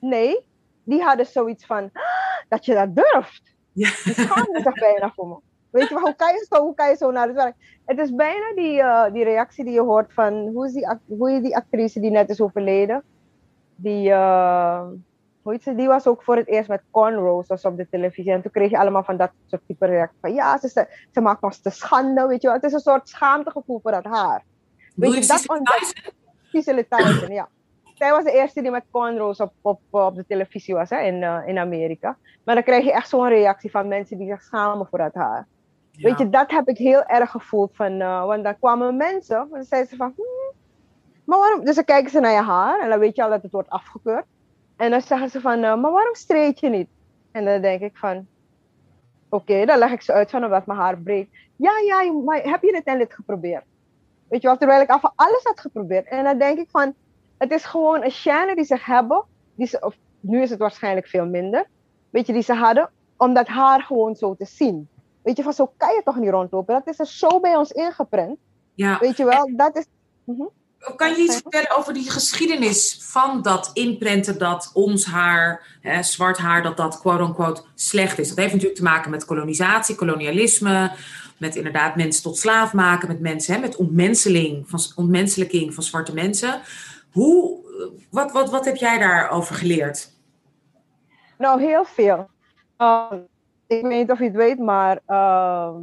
Nee, 0.00 0.46
die 0.84 1.02
hadden 1.02 1.26
zoiets 1.26 1.66
van, 1.66 1.90
ah, 1.92 2.02
dat 2.48 2.64
je 2.64 2.74
dat 2.74 2.94
durft. 2.94 3.54
Ja. 3.72 3.90
Die 4.04 4.14
schaamde 4.14 4.60
zich 4.62 4.74
bijna 4.74 5.12
voor 5.14 5.28
me. 5.28 5.36
Weet 5.70 5.88
je, 5.88 5.94
maar 5.94 6.02
hoe 6.02 6.16
kan 6.16 6.32
je 6.32 6.46
zo, 6.50 6.62
hoe 6.62 6.74
kan 6.74 6.88
je 6.88 6.96
zo 6.96 7.10
naar 7.10 7.26
het 7.26 7.36
werk? 7.36 7.54
Het 7.84 7.98
is 7.98 8.14
bijna 8.14 8.54
die, 8.54 8.78
uh, 8.78 9.12
die 9.12 9.24
reactie 9.24 9.64
die 9.64 9.72
je 9.72 9.80
hoort 9.80 10.12
van, 10.12 10.34
hoe 10.34 10.66
is 10.66 10.72
die, 10.72 10.88
hoe 11.06 11.32
is 11.32 11.42
die 11.42 11.56
actrice 11.56 12.00
die 12.00 12.10
net 12.10 12.30
is 12.30 12.40
overleden? 12.40 13.02
Die, 13.76 14.08
uh, 14.08 14.86
hoe 15.46 15.54
heet 15.54 15.64
ze, 15.64 15.74
die 15.74 15.86
was 15.86 16.06
ook 16.06 16.22
voor 16.22 16.36
het 16.36 16.46
eerst 16.46 16.68
met 16.68 16.82
cornrows 16.90 17.46
was 17.46 17.64
op 17.64 17.76
de 17.76 17.88
televisie. 17.88 18.32
En 18.32 18.42
toen 18.42 18.50
kreeg 18.50 18.70
je 18.70 18.78
allemaal 18.78 19.04
van 19.04 19.16
dat 19.16 19.30
soort 19.46 19.62
type 19.66 19.86
reactie. 19.86 20.18
Van 20.20 20.34
ja, 20.34 20.58
ze, 20.58 20.68
ze, 20.68 21.06
ze 21.12 21.20
maakt 21.20 21.42
ons 21.42 21.60
te 21.60 21.70
schande, 21.70 22.26
weet 22.26 22.42
je 22.42 22.46
wel. 22.46 22.56
Het 22.56 22.64
is 22.64 22.72
een 22.72 22.80
soort 22.80 23.08
schaamtegevoel 23.08 23.80
voor 23.82 23.90
dat 23.90 24.04
haar. 24.04 24.44
Weet 24.94 25.14
je, 25.14 25.26
dat 25.26 25.46
Cicely 26.42 26.86
Tyson, 26.88 27.34
ja. 27.34 27.48
Zij 27.94 28.10
was 28.10 28.24
de 28.24 28.32
eerste 28.32 28.62
die 28.62 28.70
met 28.70 28.84
cornrows 28.90 29.40
op, 29.40 29.52
op, 29.62 29.80
op 29.90 30.14
de 30.14 30.24
televisie 30.26 30.74
was 30.74 30.90
hè, 30.90 31.00
in, 31.00 31.22
uh, 31.22 31.38
in 31.46 31.58
Amerika. 31.58 32.16
Maar 32.44 32.54
dan 32.54 32.64
krijg 32.64 32.84
je 32.84 32.92
echt 32.92 33.08
zo'n 33.08 33.28
reactie 33.28 33.70
van 33.70 33.88
mensen 33.88 34.18
die 34.18 34.28
zich 34.28 34.42
schamen 34.42 34.86
voor 34.86 34.98
dat 34.98 35.14
haar. 35.14 35.46
Weet 35.92 36.18
je, 36.18 36.28
dat 36.28 36.50
heb 36.50 36.68
ik 36.68 36.78
heel 36.78 37.04
erg 37.04 37.30
gevoeld. 37.30 37.76
Van, 37.76 37.92
uh, 37.92 38.24
want 38.24 38.44
dan 38.44 38.58
kwamen 38.58 38.96
mensen, 38.96 39.36
en 39.36 39.48
dan 39.50 39.64
zeiden 39.64 39.90
ze 39.90 39.96
van, 39.96 40.12
hmm, 40.16 40.54
maar 41.24 41.38
waarom? 41.38 41.64
Dus 41.64 41.74
dan 41.74 41.84
kijken 41.84 42.10
ze 42.10 42.20
naar 42.20 42.32
je 42.32 42.42
haar 42.42 42.80
en 42.80 42.88
dan 42.88 42.98
weet 42.98 43.16
je 43.16 43.22
al 43.22 43.30
dat 43.30 43.42
het 43.42 43.52
wordt 43.52 43.70
afgekeurd. 43.70 44.24
En 44.76 44.90
dan 44.90 45.00
zeggen 45.00 45.30
ze 45.30 45.40
van, 45.40 45.56
uh, 45.56 45.80
maar 45.80 45.90
waarom 45.92 46.14
streed 46.14 46.60
je 46.60 46.68
niet? 46.68 46.88
En 47.32 47.44
dan 47.44 47.60
denk 47.60 47.80
ik 47.80 47.96
van, 47.96 48.26
oké, 49.28 49.64
dan 49.64 49.78
leg 49.78 49.90
ik 49.90 50.02
ze 50.02 50.12
uit 50.12 50.30
van 50.30 50.44
omdat 50.44 50.66
mijn 50.66 50.78
haar 50.78 50.98
breekt. 50.98 51.36
Ja, 51.56 51.72
ja, 51.86 52.12
maar 52.12 52.42
heb 52.42 52.62
je 52.62 52.72
dit 52.72 52.84
en 52.84 52.98
dit 52.98 53.14
geprobeerd? 53.14 53.64
Weet 54.28 54.42
je 54.42 54.48
wel, 54.48 54.56
terwijl 54.56 54.80
ik 54.80 54.90
af 54.90 55.12
alles 55.14 55.42
had 55.42 55.60
geprobeerd. 55.60 56.06
En 56.06 56.24
dan 56.24 56.38
denk 56.38 56.58
ik 56.58 56.70
van, 56.70 56.94
het 57.38 57.50
is 57.50 57.64
gewoon 57.64 58.04
een 58.04 58.12
chaîne 58.12 58.54
die 58.54 58.64
ze 58.64 58.78
hebben, 58.80 59.24
die 59.54 59.66
ze, 59.66 59.80
of 59.80 59.96
nu 60.20 60.42
is 60.42 60.50
het 60.50 60.58
waarschijnlijk 60.58 61.06
veel 61.06 61.26
minder, 61.26 61.66
weet 62.10 62.26
je, 62.26 62.32
die 62.32 62.42
ze 62.42 62.54
hadden, 62.54 62.90
om 63.16 63.34
dat 63.34 63.46
haar 63.46 63.82
gewoon 63.82 64.16
zo 64.16 64.34
te 64.34 64.44
zien. 64.44 64.88
Weet 65.22 65.36
je, 65.36 65.42
van 65.42 65.52
zo 65.52 65.72
kan 65.76 65.94
je 65.94 66.02
toch 66.04 66.16
niet 66.16 66.30
rondlopen. 66.30 66.74
Dat 66.74 66.88
is 66.88 66.98
er 66.98 67.06
zo 67.06 67.40
bij 67.40 67.56
ons 67.56 67.70
ingeprent. 67.72 68.38
Ja. 68.74 68.98
Weet 68.98 69.16
je 69.16 69.24
wel, 69.24 69.56
dat 69.56 69.76
is. 69.76 69.86
Mhm. 70.24 70.42
Kan 70.96 71.10
je 71.10 71.16
iets 71.16 71.36
vertellen 71.36 71.76
over 71.76 71.94
die 71.94 72.10
geschiedenis 72.10 72.98
van 73.02 73.42
dat 73.42 73.70
inprenten 73.72 74.38
dat 74.38 74.70
ons 74.74 75.04
haar, 75.04 75.78
hè, 75.80 76.02
zwart 76.02 76.38
haar, 76.38 76.62
dat 76.62 76.76
dat 76.76 77.00
quote-unquote 77.00 77.62
slecht 77.74 78.18
is? 78.18 78.28
Dat 78.28 78.38
heeft 78.38 78.52
natuurlijk 78.52 78.78
te 78.78 78.84
maken 78.84 79.10
met 79.10 79.24
kolonisatie, 79.24 79.94
kolonialisme, 79.94 80.92
met 81.38 81.56
inderdaad 81.56 81.96
mensen 81.96 82.22
tot 82.22 82.38
slaaf 82.38 82.72
maken, 82.72 83.08
met 83.08 83.20
mensen, 83.20 83.54
hè, 83.54 83.60
met 83.60 83.76
ontmenseling 83.76 84.68
van, 84.68 84.80
ontmenselijking 84.94 85.74
van 85.74 85.82
zwarte 85.82 86.14
mensen. 86.14 86.60
Hoe, 87.12 87.58
wat, 88.10 88.32
wat, 88.32 88.50
wat 88.50 88.64
heb 88.64 88.76
jij 88.76 88.98
daarover 88.98 89.54
geleerd? 89.54 90.10
Nou, 91.38 91.60
heel 91.60 91.84
veel. 91.84 92.28
Ehm, 92.76 93.14
ik 93.66 93.82
weet 93.82 93.98
niet 93.98 94.10
of 94.10 94.18
je 94.18 94.24
het 94.24 94.36
weet, 94.36 94.58
maar 94.58 95.00
ehm, 95.06 95.82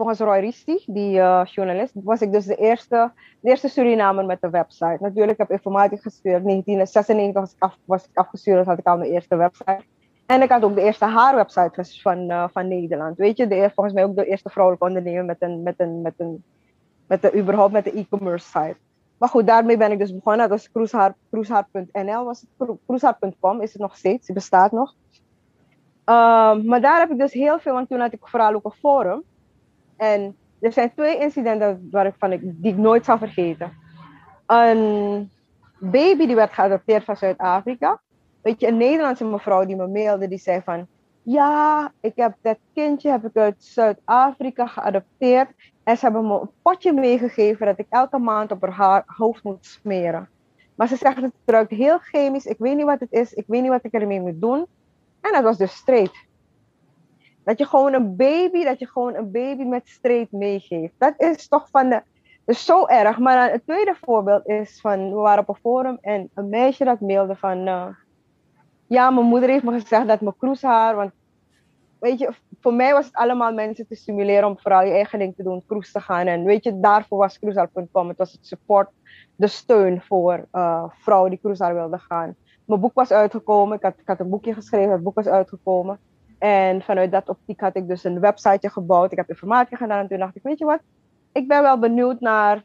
volgens 0.00 0.20
Roy 0.20 0.38
Risti, 0.38 0.84
die 0.86 1.16
uh, 1.16 1.42
journalist, 1.44 1.92
was 1.94 2.20
ik 2.20 2.32
dus 2.32 2.44
de 2.44 2.56
eerste, 2.56 3.12
de 3.40 3.48
eerste 3.50 3.68
Surinamer 3.68 4.24
met 4.24 4.40
de 4.40 4.50
website. 4.50 4.96
Natuurlijk 5.00 5.38
heb 5.38 5.46
ik 5.46 5.56
informatiek 5.56 6.02
gestuurd. 6.02 6.42
1996 6.42 7.40
was 7.40 7.52
ik, 7.52 7.62
af, 7.62 7.76
was 7.84 8.08
afgestuurd, 8.14 8.56
dus 8.56 8.66
had 8.66 8.78
ik 8.78 8.86
al 8.86 8.96
mijn 8.96 9.10
eerste 9.10 9.36
website. 9.36 9.82
En 10.26 10.42
ik 10.42 10.50
had 10.50 10.62
ook 10.62 10.74
de 10.74 10.82
eerste 10.82 11.04
haarwebsite 11.04 12.00
van, 12.02 12.30
uh, 12.30 12.44
van 12.52 12.68
Nederland. 12.68 13.16
Weet 13.16 13.36
je, 13.36 13.46
de, 13.46 13.70
volgens 13.74 13.94
mij 13.94 14.04
ook 14.04 14.16
de 14.16 14.26
eerste 14.26 14.48
vrouwelijke 14.48 14.86
ondernemer 14.86 15.24
met 15.24 15.36
een, 15.40 15.62
met 15.62 15.74
een, 15.76 16.02
met 16.02 16.14
een, 16.16 16.44
met 17.06 17.22
de, 17.22 17.38
überhaupt 17.38 17.72
met 17.72 17.84
de 17.84 17.92
e-commerce 17.92 18.46
site. 18.46 18.76
Maar 19.18 19.28
goed, 19.28 19.46
daarmee 19.46 19.76
ben 19.76 19.92
ik 19.92 19.98
dus 19.98 20.14
begonnen. 20.14 20.48
Dat 20.48 20.58
was 20.58 20.70
cruisehaar.nl, 21.30 22.24
was 22.24 22.40
het. 22.40 22.68
Cruisehaar.com 22.86 23.60
is 23.60 23.72
het 23.72 23.82
nog 23.82 23.96
steeds, 23.96 24.26
het 24.26 24.36
bestaat 24.36 24.72
nog. 24.72 24.94
Um, 26.04 26.64
maar 26.64 26.80
daar 26.80 26.98
heb 26.98 27.10
ik 27.10 27.18
dus 27.18 27.32
heel 27.32 27.58
veel, 27.58 27.72
want 27.72 27.88
toen 27.88 28.00
had 28.00 28.12
ik 28.12 28.18
vooral 28.22 28.54
ook 28.54 28.64
een 28.64 28.70
forum. 28.70 29.22
En 30.00 30.36
er 30.60 30.72
zijn 30.72 30.92
twee 30.94 31.18
incidenten 31.18 31.88
waarvan 31.90 32.32
ik, 32.32 32.40
die 32.42 32.72
ik 32.72 32.78
nooit 32.78 33.04
zal 33.04 33.18
vergeten. 33.18 33.72
Een 34.46 35.30
baby 35.78 36.26
die 36.26 36.34
werd 36.34 36.52
geadopteerd 36.52 37.04
van 37.04 37.16
Zuid-Afrika. 37.16 38.00
Weet 38.42 38.60
je, 38.60 38.66
een 38.66 38.76
Nederlandse 38.76 39.24
mevrouw 39.24 39.66
die 39.66 39.76
me 39.76 39.86
mailde, 39.86 40.28
die 40.28 40.38
zei 40.38 40.60
van... 40.64 40.86
Ja, 41.22 41.92
ik 42.00 42.12
heb 42.14 42.34
dat 42.42 42.58
kindje 42.74 43.10
heb 43.10 43.24
ik 43.24 43.36
uit 43.36 43.64
Zuid-Afrika 43.64 44.66
geadopteerd. 44.66 45.48
En 45.84 45.96
ze 45.96 46.04
hebben 46.04 46.26
me 46.26 46.40
een 46.40 46.50
potje 46.62 46.92
meegegeven 46.92 47.66
dat 47.66 47.78
ik 47.78 47.86
elke 47.88 48.18
maand 48.18 48.50
op 48.50 48.66
haar 48.66 49.02
hoofd 49.06 49.42
moet 49.42 49.66
smeren. 49.66 50.28
Maar 50.74 50.88
ze 50.88 50.96
zegt 50.96 51.20
het 51.20 51.32
ruikt 51.44 51.70
heel 51.70 51.98
chemisch. 51.98 52.46
Ik 52.46 52.58
weet 52.58 52.76
niet 52.76 52.84
wat 52.84 53.00
het 53.00 53.12
is. 53.12 53.32
Ik 53.32 53.44
weet 53.46 53.62
niet 53.62 53.70
wat 53.70 53.84
ik 53.84 53.92
ermee 53.92 54.20
moet 54.20 54.40
doen. 54.40 54.66
En 55.20 55.32
dat 55.32 55.42
was 55.42 55.56
dus 55.56 55.74
straight. 55.74 56.28
Dat 57.44 57.58
je 57.58 57.66
gewoon 57.66 57.92
een 57.92 58.16
baby, 58.16 58.64
dat 58.64 58.78
je 58.78 58.86
gewoon 58.86 59.14
een 59.14 59.30
baby 59.30 59.62
met 59.62 59.88
streep 59.88 60.32
meegeeft. 60.32 60.94
Dat 60.98 61.14
is 61.16 61.48
toch 61.48 61.68
van 61.70 61.88
de. 61.88 62.02
Zo 62.46 62.86
erg. 62.86 63.18
Maar 63.18 63.50
het 63.50 63.66
tweede 63.66 63.94
voorbeeld 64.00 64.46
is 64.46 64.80
van, 64.80 65.08
we 65.08 65.16
waren 65.16 65.42
op 65.42 65.48
een 65.48 65.60
forum 65.60 65.98
en 66.00 66.30
een 66.34 66.48
meisje 66.48 66.84
dat 66.84 67.00
mailde 67.00 67.36
van, 67.36 67.68
uh, 67.68 67.86
ja, 68.86 69.10
mijn 69.10 69.26
moeder 69.26 69.48
heeft 69.48 69.64
me 69.64 69.80
gezegd 69.80 70.08
dat 70.08 70.20
mijn 70.20 70.36
kroeshaar, 70.38 70.96
want 70.96 71.12
weet 71.98 72.18
je, 72.18 72.32
voor 72.60 72.74
mij 72.74 72.92
was 72.92 73.06
het 73.06 73.14
allemaal 73.14 73.52
mensen 73.52 73.86
te 73.86 73.94
stimuleren 73.94 74.48
om 74.48 74.58
vooral 74.58 74.82
je 74.82 74.92
eigen 74.92 75.18
ding 75.18 75.36
te 75.36 75.42
doen, 75.42 75.62
kroes 75.66 75.92
te 75.92 76.00
gaan. 76.00 76.26
En 76.26 76.44
weet 76.44 76.64
je, 76.64 76.80
daarvoor 76.80 77.18
was 77.18 77.38
kroeshaar.com. 77.38 78.08
Het 78.08 78.18
was 78.18 78.32
het 78.32 78.46
support, 78.46 78.88
de 79.36 79.46
steun 79.46 80.02
voor 80.02 80.46
uh, 80.52 80.84
vrouwen 80.88 81.30
die 81.30 81.38
kroeshaar 81.38 81.74
wilden 81.74 82.00
gaan. 82.00 82.36
Mijn 82.64 82.80
boek 82.80 82.94
was 82.94 83.10
uitgekomen, 83.10 83.76
ik 83.76 83.82
had, 83.82 83.94
ik 83.98 84.06
had 84.06 84.20
een 84.20 84.28
boekje 84.28 84.54
geschreven, 84.54 84.92
het 84.92 85.02
boek 85.02 85.14
was 85.14 85.26
uitgekomen. 85.26 85.98
En 86.40 86.82
vanuit 86.82 87.12
dat 87.12 87.28
optiek 87.28 87.60
had 87.60 87.76
ik 87.76 87.88
dus 87.88 88.04
een 88.04 88.20
websiteje 88.20 88.72
gebouwd. 88.72 89.12
Ik 89.12 89.18
heb 89.18 89.28
informatie 89.28 89.76
gedaan 89.76 90.00
en 90.00 90.08
toen 90.08 90.18
dacht 90.18 90.36
ik, 90.36 90.42
weet 90.42 90.58
je 90.58 90.64
wat? 90.64 90.80
Ik 91.32 91.48
ben 91.48 91.62
wel 91.62 91.78
benieuwd 91.78 92.20
naar 92.20 92.64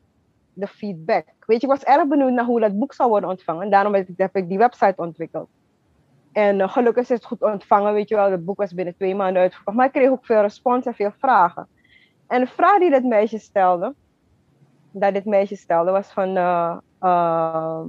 de 0.54 0.68
feedback. 0.68 1.26
Weet 1.46 1.62
je, 1.62 1.68
ik 1.68 1.74
was 1.74 1.84
erg 1.84 2.08
benieuwd 2.08 2.32
naar 2.32 2.46
hoe 2.46 2.60
dat 2.60 2.80
boek 2.80 2.94
zou 2.94 3.10
worden 3.10 3.30
ontvangen. 3.30 3.64
En 3.64 3.70
daarom 3.70 3.94
heb 4.18 4.36
ik 4.36 4.48
die 4.48 4.58
website 4.58 4.94
ontwikkeld. 4.96 5.50
En 6.32 6.60
uh, 6.60 6.70
gelukkig 6.70 7.04
is 7.04 7.10
het 7.10 7.26
goed 7.26 7.42
ontvangen, 7.42 7.94
weet 7.94 8.10
je 8.10 8.16
wel. 8.16 8.32
Het 8.32 8.46
boek 8.46 8.58
was 8.58 8.74
binnen 8.74 8.96
twee 8.96 9.16
maanden 9.16 9.42
uitgekomen. 9.42 9.76
Maar 9.76 9.86
ik 9.86 9.92
kreeg 9.92 10.10
ook 10.10 10.26
veel 10.26 10.42
respons 10.42 10.86
en 10.86 10.94
veel 10.94 11.12
vragen. 11.18 11.68
En 12.28 12.40
de 12.40 12.48
vraag 12.48 12.80
die 12.80 12.92
dat 12.92 13.04
meisje 13.04 13.38
stelde, 13.38 13.94
dat 14.92 15.14
dit 15.14 15.26
meisje 15.26 15.56
stelde, 15.56 15.92
was 15.92 16.12
van... 16.12 16.38
Uh, 16.38 16.78
uh, 17.02 17.82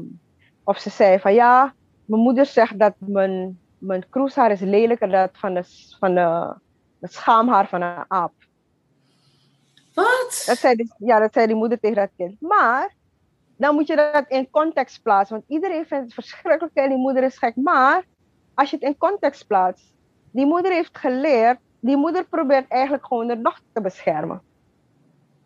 of 0.65 0.79
ze 0.79 0.91
zei 0.91 1.19
van, 1.19 1.35
ja, 1.35 1.75
mijn 2.05 2.23
moeder 2.23 2.47
zegt 2.47 2.79
dat 2.79 2.95
mijn 2.99 3.59
mijn 3.79 4.09
kroeshaar 4.09 4.51
is 4.51 4.61
lelijker 4.61 5.09
dan 5.09 5.29
van 5.33 5.55
de, 5.55 5.63
van 5.99 6.15
de, 6.15 6.55
de 6.99 7.09
schaamhaar 7.09 7.69
van 7.69 7.83
een 7.83 8.05
aap. 8.09 8.33
Wat? 9.95 10.43
Dat 10.47 10.59
zei 10.59 10.75
die, 10.75 10.93
ja, 10.99 11.19
dat 11.19 11.33
zei 11.33 11.47
die 11.47 11.57
moeder 11.57 11.81
tegen 11.81 11.97
dat 11.97 12.11
kind. 12.17 12.41
Maar 12.41 12.95
dan 13.57 13.75
moet 13.75 13.87
je 13.87 13.97
dat 13.97 14.25
in 14.29 14.51
context 14.51 15.03
plaatsen. 15.03 15.37
Want 15.37 15.49
iedereen 15.51 15.87
vindt 15.87 16.05
het 16.05 16.15
verschrikkelijk 16.15 16.75
en 16.75 16.89
die 16.89 16.99
moeder 16.99 17.23
is 17.23 17.39
gek. 17.39 17.57
Maar 17.57 18.05
als 18.55 18.71
je 18.71 18.77
het 18.77 18.85
in 18.85 18.97
context 18.97 19.47
plaatst, 19.47 19.95
die 20.31 20.47
moeder 20.47 20.73
heeft 20.73 20.99
geleerd, 20.99 21.59
die 21.81 21.97
moeder 21.97 22.25
probeert 22.25 22.69
eigenlijk 22.69 23.07
gewoon 23.07 23.29
haar 23.29 23.43
dochter 23.43 23.65
te 23.73 23.81
beschermen. 23.81 24.43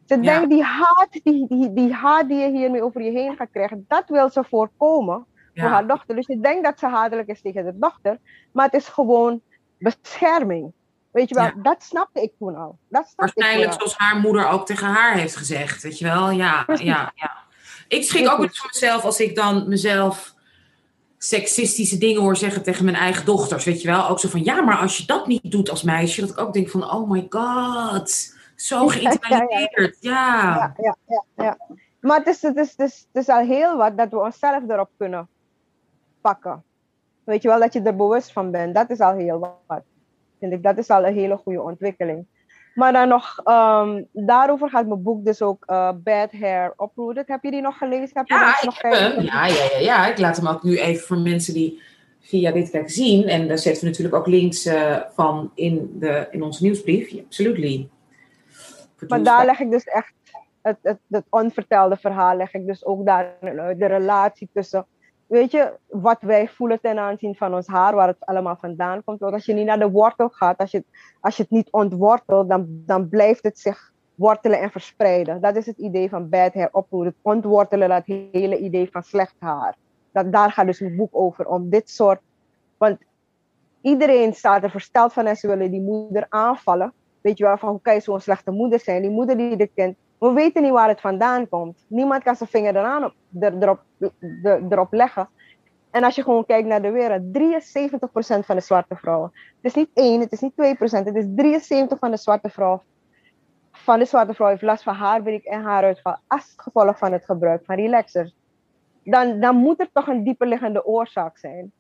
Ze 0.05 0.20
denkt, 0.20 0.51
die 0.51 0.62
haat 0.62 1.09
die, 1.22 1.47
die, 1.49 1.72
die 1.72 1.93
haat 1.93 2.28
die 2.28 2.39
je 2.39 2.51
hiermee 2.51 2.83
over 2.83 3.03
je 3.03 3.11
heen 3.11 3.37
gaat 3.37 3.51
krijgen, 3.53 3.85
dat 3.89 4.09
wil 4.09 4.28
ze 4.28 4.45
voorkomen 4.45 5.26
voor 5.55 5.69
haar 5.69 5.87
dochter. 5.87 6.17
Dus 6.17 6.27
je 6.27 6.41
denkt 6.41 6.65
dat 6.65 6.79
ze 6.79 6.87
hatelijk 6.87 7.29
is 7.29 7.41
tegen 7.41 7.65
de 7.65 7.79
dochter, 7.79 8.19
maar 8.53 8.65
het 8.65 8.75
is 8.75 8.89
gewoon 8.89 9.41
bescherming. 9.79 10.73
Weet 11.11 11.29
je 11.29 11.35
wel, 11.35 11.51
dat 11.57 11.83
snapte 11.83 12.23
ik 12.23 12.33
toen 12.39 12.57
al. 12.57 12.79
Dat 12.89 13.09
snapte 13.09 13.35
Waarschijnlijk 13.35 13.73
zoals 13.73 13.97
haar 13.97 14.17
moeder 14.17 14.49
ook 14.49 14.67
tegen 14.67 14.87
haar 14.87 15.15
heeft 15.15 15.37
gezegd, 15.37 15.83
weet 15.83 15.99
je 15.99 16.05
wel. 16.05 16.31
Ja, 16.31 16.65
ja, 16.67 17.13
ja. 17.15 17.37
Ik 17.89 18.05
schrik 18.05 18.31
ook 18.31 18.39
niet 18.39 18.59
voor 18.59 18.71
mezelf 18.73 19.05
als 19.05 19.21
ik 19.21 19.35
dan 19.35 19.69
mezelf 19.69 20.35
seksistische 21.19 21.99
dingen 21.99 22.23
hoor 22.23 22.37
zeggen 22.37 22.63
tegen 22.63 22.85
mijn 22.85 22.97
eigen 22.97 23.25
dochters, 23.25 23.65
weet 23.65 23.83
je 23.83 23.89
wel. 23.89 24.09
Ook 24.09 24.21
zo 24.21 24.29
van, 24.29 24.45
ja, 24.45 24.61
maar 24.61 24.77
als 24.77 24.97
je 24.97 25.07
dat 25.07 25.27
niet 25.27 25.51
doet 25.51 25.71
als 25.71 25.83
meisje, 25.83 26.21
dat 26.21 26.31
ik 26.31 26.39
ook 26.39 26.53
denk 26.53 26.69
van, 26.69 26.91
oh 26.91 27.11
my 27.11 27.27
god, 27.29 28.35
zo 28.57 28.87
geïntimideerd, 28.87 29.97
ja. 30.01 30.55
Ja, 30.55 30.75
ja, 30.77 30.97
ja, 31.07 31.25
ja. 31.45 31.59
Maar 32.01 32.19
het 32.19 32.27
is, 32.27 32.43
het, 32.43 32.57
is, 32.57 32.71
het, 32.77 32.81
is, 32.91 33.07
het 33.13 33.23
is 33.23 33.29
al 33.29 33.45
heel 33.45 33.77
wat 33.77 33.97
dat 33.97 34.11
we 34.11 34.19
onszelf 34.19 34.63
erop 34.69 34.91
kunnen 34.97 35.29
pakken. 36.21 36.62
Weet 37.25 37.43
je 37.43 37.49
wel, 37.49 37.61
dat 37.61 37.73
je 37.73 37.83
er 37.83 37.97
bewust 37.97 38.33
van 38.33 38.51
bent. 38.51 38.75
Dat 38.75 38.91
is 38.91 39.01
al 39.01 39.14
heel 39.14 39.39
wat. 39.66 39.83
Vind 40.39 40.53
ik, 40.53 40.62
dat 40.62 40.79
is 40.79 40.89
al 40.89 41.07
een 41.07 41.14
hele 41.14 41.37
goede 41.37 41.62
ontwikkeling. 41.62 42.27
Maar 42.75 42.93
dan 42.93 43.09
nog, 43.09 43.41
um, 43.45 44.07
daarover 44.12 44.71
gaat 44.71 44.87
mijn 44.87 45.03
boek 45.03 45.25
dus 45.25 45.43
ook 45.43 45.64
uh, 45.66 45.93
Bad 45.95 46.33
Hair 46.33 46.75
Uprooted. 46.79 47.29
Heb 47.29 47.43
je 47.43 47.51
die 47.51 47.61
nog 47.61 47.79
gelezen? 47.79 48.11
Heb 48.12 48.27
je 48.27 48.35
ja, 48.35 48.57
nog 48.64 48.77
ik 48.77 48.83
heb 48.83 49.21
Ja, 49.21 49.47
ja, 49.47 49.64
ja, 49.73 49.79
ja, 49.79 50.07
ik 50.07 50.18
laat 50.18 50.37
hem 50.37 50.49
ook 50.49 50.62
nu 50.62 50.79
even 50.79 51.07
voor 51.07 51.18
mensen 51.18 51.55
die 51.55 51.83
via 52.21 52.53
dit 52.53 52.71
werk 52.71 52.91
zien. 52.91 53.29
En 53.29 53.49
daar 53.49 53.59
zetten 53.59 53.83
we 53.83 53.89
natuurlijk 53.89 54.16
ook 54.16 54.27
links 54.27 54.66
uh, 54.66 54.97
van 55.11 55.51
in, 55.55 55.97
de, 55.99 56.29
in 56.31 56.43
onze 56.43 56.62
nieuwsbrief. 56.62 57.09
Ja, 57.09 57.23
absolutely. 57.23 57.89
Maar 59.09 59.23
daar 59.23 59.45
leg 59.45 59.61
ik 59.61 59.71
dus 59.71 59.85
echt 59.85 60.12
het, 60.62 60.77
het, 60.83 60.99
het 61.09 61.25
onvertelde 61.29 61.97
verhaal, 61.97 62.37
leg 62.37 62.55
ik 62.55 62.66
dus 62.66 62.85
ook 62.85 63.07
daar 63.07 63.37
de 63.77 63.87
relatie 63.87 64.49
tussen 64.53 64.87
weet 65.31 65.51
je, 65.51 65.72
wat 65.89 66.20
wij 66.20 66.49
voelen 66.49 66.81
ten 66.81 66.99
aanzien 66.99 67.35
van 67.35 67.55
ons 67.55 67.66
haar, 67.66 67.95
waar 67.95 68.09
het 68.09 68.26
allemaal 68.26 68.57
vandaan 68.57 69.05
komt. 69.05 69.20
Want 69.20 69.33
als 69.33 69.45
je 69.45 69.53
niet 69.53 69.66
naar 69.66 69.78
de 69.78 69.91
wortel 69.91 70.28
gaat, 70.28 70.59
als 70.59 70.70
je, 70.70 70.85
als 71.20 71.37
je 71.37 71.43
het 71.43 71.51
niet 71.51 71.70
ontwortelt, 71.70 72.49
dan, 72.49 72.66
dan 72.68 73.09
blijft 73.09 73.43
het 73.43 73.59
zich 73.59 73.93
wortelen 74.14 74.61
en 74.61 74.70
verspreiden. 74.70 75.41
Dat 75.41 75.57
is 75.57 75.66
het 75.66 75.78
idee 75.78 76.09
van 76.09 76.28
bad 76.28 76.55
hair 76.55 76.68
opvoeden. 76.72 77.12
Het 77.12 77.22
ontwortelen, 77.22 77.89
dat 77.89 78.03
hele 78.07 78.59
idee 78.59 78.89
van 78.91 79.03
slecht 79.03 79.35
haar. 79.39 79.76
Dat, 80.12 80.33
daar 80.33 80.53
gaat 80.53 80.66
dus 80.66 80.81
een 80.81 80.97
boek 80.97 81.16
over, 81.16 81.47
om 81.47 81.70
dit 81.70 81.91
soort... 81.91 82.20
Want 82.76 82.99
iedereen 83.81 84.35
staat 84.35 84.62
er 84.62 84.70
versteld 84.70 85.12
van 85.12 85.26
en 85.26 85.37
ze 85.37 85.47
willen 85.47 85.70
die 85.70 85.83
moeder 85.83 86.26
aanvallen. 86.28 86.93
Weet 87.20 87.39
je 87.39 87.45
wel, 87.45 87.59
van 87.59 87.68
hoe 87.68 87.81
kan 87.81 87.95
je 87.95 88.01
zo'n 88.01 88.20
slechte 88.20 88.51
moeder 88.51 88.81
zijn? 88.81 89.03
Die 89.03 89.11
moeder 89.11 89.37
die 89.37 89.57
dit 89.57 89.70
kind 89.74 89.97
we 90.21 90.33
weten 90.33 90.62
niet 90.62 90.73
waar 90.73 90.89
het 90.89 91.01
vandaan 91.01 91.49
komt. 91.49 91.85
Niemand 91.89 92.23
kan 92.23 92.37
zijn 92.37 92.49
vinger 92.49 92.77
eraan 92.77 93.05
op, 93.05 93.14
er, 93.41 93.62
erop, 93.62 93.81
erop 94.71 94.93
leggen. 94.93 95.29
En 95.91 96.05
als 96.05 96.14
je 96.14 96.23
gewoon 96.23 96.47
kijkt 96.47 96.68
naar 96.68 96.83
de 96.83 96.91
wereld, 96.91 97.23
73% 97.23 98.45
van 98.45 98.57
de 98.57 98.62
zwarte 98.62 98.97
vrouwen. 98.97 99.31
Het 99.33 99.64
is 99.64 99.75
niet 99.75 99.91
1, 99.95 100.21
het 100.21 100.33
is 100.33 100.41
niet 100.41 100.53
2%, 100.53 100.57
het 100.79 101.16
is 101.16 101.27
73% 101.95 101.99
van 101.99 102.11
de 102.11 102.16
zwarte 102.16 102.49
vrouwen. 102.49 102.83
Van 103.73 103.99
de 103.99 104.05
zwarte 104.05 104.35
vrouw 104.35 104.49
heeft 104.49 104.62
last 104.62 104.83
van 104.83 104.95
haarbreek 104.95 105.45
en 105.45 105.62
haaruitval 105.62 106.16
als 106.27 106.53
gevolg 106.57 106.99
van 106.99 107.12
het 107.12 107.25
gebruik 107.25 107.64
van 107.64 107.77
relaxers. 107.77 108.35
Dan, 109.05 109.41
dan 109.41 109.57
moet 109.57 109.81
er 109.81 109.91
toch 109.93 110.07
een 110.07 110.25
dieperliggende 110.25 110.85
oorzaak 110.85 111.39
zijn. 111.39 111.73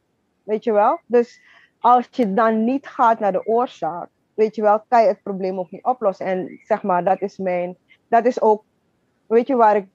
Weet 0.42 0.64
je 0.64 0.72
wel? 0.72 1.00
Dus 1.06 1.42
als 1.78 2.08
je 2.10 2.34
dan 2.34 2.64
niet 2.64 2.86
gaat 2.86 3.18
naar 3.18 3.32
de 3.32 3.46
oorzaak, 3.46 4.08
weet 4.34 4.54
je 4.54 4.62
wel, 4.62 4.84
kan 4.88 5.02
je 5.02 5.08
het 5.08 5.22
probleem 5.22 5.58
ook 5.58 5.70
niet 5.70 5.84
oplossen. 5.84 6.26
En 6.26 6.60
zeg 6.64 6.82
maar, 6.82 7.04
dat 7.04 7.20
is 7.20 7.38
mijn 7.38 7.76
dat 8.10 8.24
is 8.24 8.40
ook, 8.40 8.64
weet 9.26 9.46
je 9.46 9.56
waar 9.56 9.76
ik, 9.76 9.86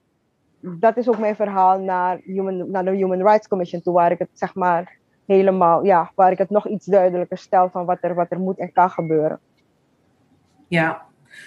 dat 0.60 0.96
is 0.96 1.08
ook 1.08 1.18
mijn 1.18 1.36
verhaal 1.36 1.78
naar, 1.78 2.20
human, 2.24 2.70
naar 2.70 2.84
de 2.84 2.90
Human 2.90 3.22
Rights 3.22 3.48
Commission 3.48 3.82
toe, 3.82 3.94
waar 3.94 4.12
ik 4.12 4.18
het 4.18 4.28
zeg 4.32 4.54
maar 4.54 4.96
helemaal, 5.26 5.84
ja, 5.84 6.12
waar 6.14 6.32
ik 6.32 6.38
het 6.38 6.50
nog 6.50 6.68
iets 6.68 6.86
duidelijker 6.86 7.38
stel 7.38 7.68
van 7.70 7.84
wat 7.84 7.98
er, 8.00 8.14
wat 8.14 8.30
er 8.30 8.38
moet 8.38 8.58
en 8.58 8.72
kan 8.72 8.90
gebeuren. 8.90 9.40
Ja, 10.68 11.06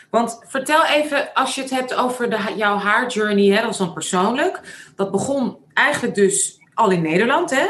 Want 0.09 0.41
vertel 0.45 0.85
even, 0.85 1.33
als 1.33 1.55
je 1.55 1.61
het 1.61 1.69
hebt 1.69 1.95
over 1.95 2.29
de, 2.29 2.53
jouw 2.55 2.77
haarjourney, 2.77 3.45
hè, 3.45 3.61
dat 3.61 3.69
is 3.69 3.77
dan 3.77 3.93
persoonlijk. 3.93 4.61
Dat 4.95 5.11
begon 5.11 5.57
eigenlijk 5.73 6.15
dus 6.15 6.61
al 6.73 6.91
in 6.91 7.01
Nederland, 7.01 7.49
hè? 7.49 7.67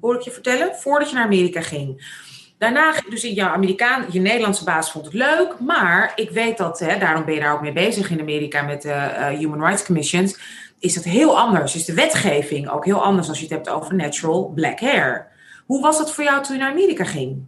Hoor 0.00 0.14
ik 0.14 0.20
je 0.20 0.30
vertellen, 0.30 0.74
voordat 0.74 1.08
je 1.08 1.14
naar 1.14 1.24
Amerika 1.24 1.60
ging. 1.60 2.14
Daarna, 2.58 2.92
dus 3.08 3.22
jouw 3.22 3.48
Amerikaan, 3.48 4.04
je 4.10 4.20
Nederlandse 4.20 4.64
baas 4.64 4.92
vond 4.92 5.04
het 5.04 5.14
leuk, 5.14 5.60
maar 5.60 6.12
ik 6.14 6.30
weet 6.30 6.58
dat, 6.58 6.78
hè, 6.78 6.98
daarom 6.98 7.24
ben 7.24 7.34
je 7.34 7.40
daar 7.40 7.52
ook 7.52 7.60
mee 7.60 7.72
bezig 7.72 8.10
in 8.10 8.20
Amerika 8.20 8.62
met 8.62 8.82
de 8.82 8.88
uh, 8.88 9.28
Human 9.28 9.64
Rights 9.64 9.84
Commissions, 9.84 10.38
is 10.78 10.94
dat 10.94 11.04
heel 11.04 11.38
anders. 11.38 11.74
Is 11.74 11.84
de 11.84 11.94
wetgeving 11.94 12.68
ook 12.68 12.84
heel 12.84 13.02
anders 13.02 13.28
als 13.28 13.38
je 13.38 13.44
het 13.44 13.54
hebt 13.54 13.68
over 13.68 13.94
natural 13.94 14.52
black 14.54 14.80
hair. 14.80 15.26
Hoe 15.66 15.82
was 15.82 15.98
dat 15.98 16.12
voor 16.12 16.24
jou 16.24 16.42
toen 16.42 16.56
je 16.56 16.62
naar 16.62 16.70
Amerika 16.70 17.04
ging? 17.04 17.44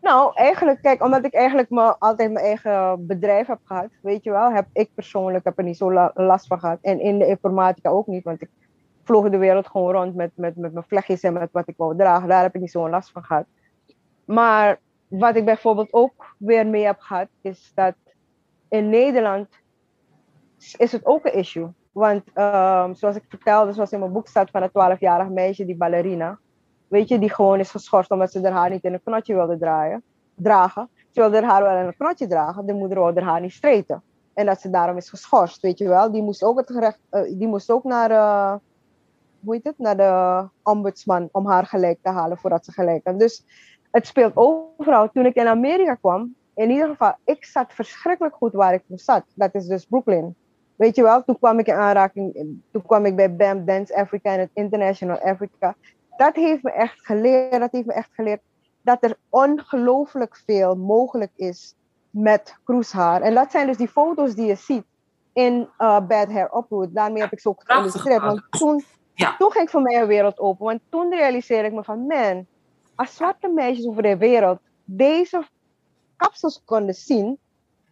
Nou, 0.00 0.32
eigenlijk, 0.34 0.82
kijk, 0.82 1.02
omdat 1.02 1.24
ik 1.24 1.34
eigenlijk 1.34 1.70
me, 1.70 1.98
altijd 1.98 2.32
mijn 2.32 2.44
eigen 2.44 3.06
bedrijf 3.06 3.46
heb 3.46 3.58
gehad, 3.64 3.88
weet 4.02 4.24
je 4.24 4.30
wel, 4.30 4.52
heb 4.52 4.66
ik 4.72 4.90
persoonlijk 4.94 5.44
heb 5.44 5.58
er 5.58 5.64
niet 5.64 5.76
zo 5.76 6.10
last 6.14 6.46
van 6.46 6.60
gehad. 6.60 6.78
En 6.82 7.00
in 7.00 7.18
de 7.18 7.26
informatica 7.26 7.90
ook 7.90 8.06
niet, 8.06 8.24
want 8.24 8.42
ik 8.42 8.48
vloog 9.04 9.28
de 9.28 9.38
wereld 9.38 9.66
gewoon 9.66 9.92
rond 9.92 10.14
met, 10.14 10.30
met, 10.34 10.56
met 10.56 10.72
mijn 10.72 10.84
vlechtjes 10.88 11.20
en 11.20 11.32
met 11.32 11.48
wat 11.52 11.68
ik 11.68 11.74
wou 11.76 11.96
dragen. 11.96 12.28
Daar 12.28 12.42
heb 12.42 12.54
ik 12.54 12.60
niet 12.60 12.70
zo'n 12.70 12.90
last 12.90 13.10
van 13.10 13.24
gehad. 13.24 13.44
Maar 14.28 14.80
wat 15.08 15.36
ik 15.36 15.44
bijvoorbeeld 15.44 15.92
ook 15.92 16.34
weer 16.38 16.66
mee 16.66 16.84
heb 16.84 17.00
gehad, 17.00 17.28
is 17.40 17.72
dat 17.74 17.94
in 18.68 18.88
Nederland 18.88 19.48
is 20.76 20.92
het 20.92 21.06
ook 21.06 21.24
een 21.26 21.34
issue. 21.34 21.68
Want 21.92 22.22
um, 22.34 22.94
zoals 22.94 23.16
ik 23.16 23.24
vertelde, 23.28 23.72
zoals 23.72 23.92
in 23.92 23.98
mijn 23.98 24.12
boek 24.12 24.28
staat 24.28 24.50
van 24.50 24.62
een 24.62 24.96
12-jarig 24.96 25.28
meisje, 25.28 25.64
die 25.64 25.76
ballerina. 25.76 26.38
Weet 26.88 27.08
je, 27.08 27.18
die 27.18 27.30
gewoon 27.30 27.58
is 27.58 27.70
geschorst 27.70 28.10
omdat 28.10 28.32
ze 28.32 28.40
haar 28.40 28.52
haar 28.52 28.70
niet 28.70 28.84
in 28.84 28.92
een 28.92 29.02
knotje 29.02 29.34
wilde 29.34 29.58
draaien, 29.58 30.02
dragen. 30.34 30.88
Ze 31.10 31.20
wilde 31.20 31.46
haar 31.46 31.62
wel 31.62 31.76
in 31.78 31.86
een 31.86 31.96
knotje 31.96 32.26
dragen, 32.26 32.66
de 32.66 32.72
moeder 32.72 32.98
wilde 32.98 33.22
haar 33.22 33.40
niet 33.40 33.52
streten. 33.52 34.02
En 34.34 34.46
dat 34.46 34.60
ze 34.60 34.70
daarom 34.70 34.96
is 34.96 35.08
geschorst, 35.08 35.60
weet 35.60 35.78
je 35.78 35.88
wel. 35.88 36.12
Die 36.12 36.22
moest 36.22 36.42
ook, 36.42 36.58
het 36.58 36.70
gerecht, 36.70 37.00
uh, 37.10 37.38
die 37.38 37.48
moest 37.48 37.70
ook 37.70 37.84
naar, 37.84 38.10
uh, 38.10 38.54
hoe 39.40 39.54
heet 39.54 39.64
het, 39.64 39.78
naar 39.78 39.96
de 39.96 40.48
ombudsman 40.62 41.28
om 41.32 41.46
haar 41.46 41.66
gelijk 41.66 41.98
te 42.02 42.10
halen 42.10 42.38
voordat 42.38 42.64
ze 42.64 42.72
gelijk 42.72 43.06
had. 43.06 43.18
Dus 43.18 43.44
het 43.90 44.06
speelt 44.06 44.32
overal. 44.34 45.10
Toen 45.12 45.26
ik 45.26 45.34
in 45.34 45.46
Amerika 45.46 45.94
kwam, 45.94 46.34
in 46.54 46.70
ieder 46.70 46.88
geval, 46.88 47.14
ik 47.24 47.44
zat 47.44 47.72
verschrikkelijk 47.72 48.34
goed 48.34 48.52
waar 48.52 48.74
ik 48.74 48.82
toen 48.88 48.98
zat. 48.98 49.24
Dat 49.34 49.54
is 49.54 49.66
dus 49.66 49.84
Brooklyn. 49.84 50.34
Weet 50.76 50.96
je 50.96 51.02
wel, 51.02 51.24
toen 51.24 51.38
kwam 51.38 51.58
ik 51.58 51.66
in 51.66 51.74
aanraking, 51.74 52.60
toen 52.72 52.86
kwam 52.86 53.04
ik 53.04 53.16
bij 53.16 53.36
BAM 53.36 53.64
Dance 53.64 53.96
Africa 53.96 54.32
en 54.32 54.40
het 54.40 54.50
International 54.54 55.18
Africa. 55.20 55.74
Dat 56.16 56.34
heeft 56.34 56.62
me 56.62 56.70
echt 56.70 57.06
geleerd, 57.06 57.60
dat 57.60 57.72
heeft 57.72 57.86
me 57.86 57.92
echt 57.92 58.10
geleerd 58.12 58.40
dat 58.82 58.98
er 59.00 59.16
ongelooflijk 59.28 60.42
veel 60.46 60.76
mogelijk 60.76 61.32
is 61.36 61.74
met 62.10 62.56
kroeshaar. 62.64 63.22
En 63.22 63.34
dat 63.34 63.50
zijn 63.50 63.66
dus 63.66 63.76
die 63.76 63.88
foto's 63.88 64.34
die 64.34 64.46
je 64.46 64.54
ziet 64.54 64.84
in 65.32 65.68
uh, 65.78 66.00
Bad 66.06 66.32
Hair 66.32 66.50
Upload. 66.56 66.94
Daarmee 66.94 67.22
heb 67.22 67.32
ik 67.32 67.40
zo 67.40 67.54
geïllustreerd. 67.58 68.22
Want 68.22 68.42
toen, 68.50 68.84
ja. 69.14 69.36
toen 69.36 69.52
ging 69.52 69.70
voor 69.70 69.82
mij 69.82 70.00
een 70.00 70.06
wereld 70.06 70.38
open. 70.38 70.64
Want 70.64 70.80
toen 70.88 71.10
realiseerde 71.10 71.68
ik 71.68 71.74
me 71.74 71.84
van, 71.84 72.06
man, 72.06 72.46
als 72.98 73.14
zwarte 73.14 73.48
meisjes 73.48 73.86
over 73.86 74.02
de 74.02 74.16
wereld 74.16 74.58
deze 74.84 75.42
kapsels 76.16 76.62
konden 76.64 76.94
zien, 76.94 77.38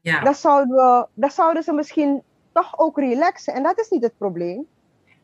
ja. 0.01 0.21
dan, 0.21 0.35
zouden 0.35 1.09
dan 1.15 1.31
zouden 1.31 1.63
ze 1.63 1.73
misschien 1.73 2.23
toch 2.53 2.79
ook 2.79 2.99
relaxen. 2.99 3.55
En 3.55 3.63
dat 3.63 3.79
is 3.79 3.89
niet 3.89 4.03
het 4.03 4.17
probleem. 4.19 4.67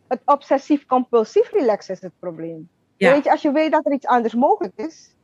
Het 0.06 0.20
obsessief-compulsief 0.24 1.50
relaxen 1.50 1.94
is 1.94 2.00
het 2.00 2.12
probleem. 2.18 2.68
Weet 2.96 3.24
je, 3.24 3.30
als 3.30 3.42
je 3.42 3.52
weet 3.52 3.72
dat 3.72 3.86
er 3.86 3.92
iets 3.92 4.06
anders 4.06 4.34
mogelijk 4.34 4.72
is, 4.76 5.16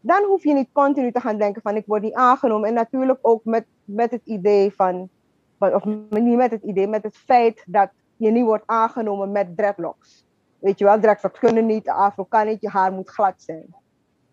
dan 0.00 0.24
hoef 0.24 0.44
je 0.44 0.54
niet 0.54 0.68
continu 0.72 1.12
te 1.12 1.20
gaan 1.20 1.38
denken 1.38 1.62
van 1.62 1.76
ik 1.76 1.86
word 1.86 2.02
niet 2.02 2.14
aangenomen. 2.14 2.68
En 2.68 2.74
natuurlijk 2.74 3.18
ook 3.22 3.44
met, 3.44 3.66
met 3.84 4.10
het 4.10 4.22
idee 4.24 4.74
van, 4.74 5.08
of 5.58 5.84
niet 5.84 6.36
met 6.36 6.50
het 6.50 6.62
idee, 6.62 6.86
met 6.86 7.02
het 7.02 7.16
feit 7.16 7.62
dat 7.66 7.90
je 8.16 8.30
niet 8.30 8.44
wordt 8.44 8.66
aangenomen 8.66 9.32
met 9.32 9.56
dreadlocks. 9.56 10.24
Weet 10.58 10.78
je 10.78 10.84
wel, 10.84 11.00
dreadlocks 11.00 11.38
kunnen 11.38 11.66
niet, 11.66 11.88
afro 11.88 12.24
kan 12.24 12.46
niet, 12.46 12.60
je 12.60 12.68
haar 12.68 12.92
moet 12.92 13.08
glad 13.08 13.34
zijn. 13.36 13.74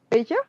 Weet 0.08 0.28
je? 0.28 0.43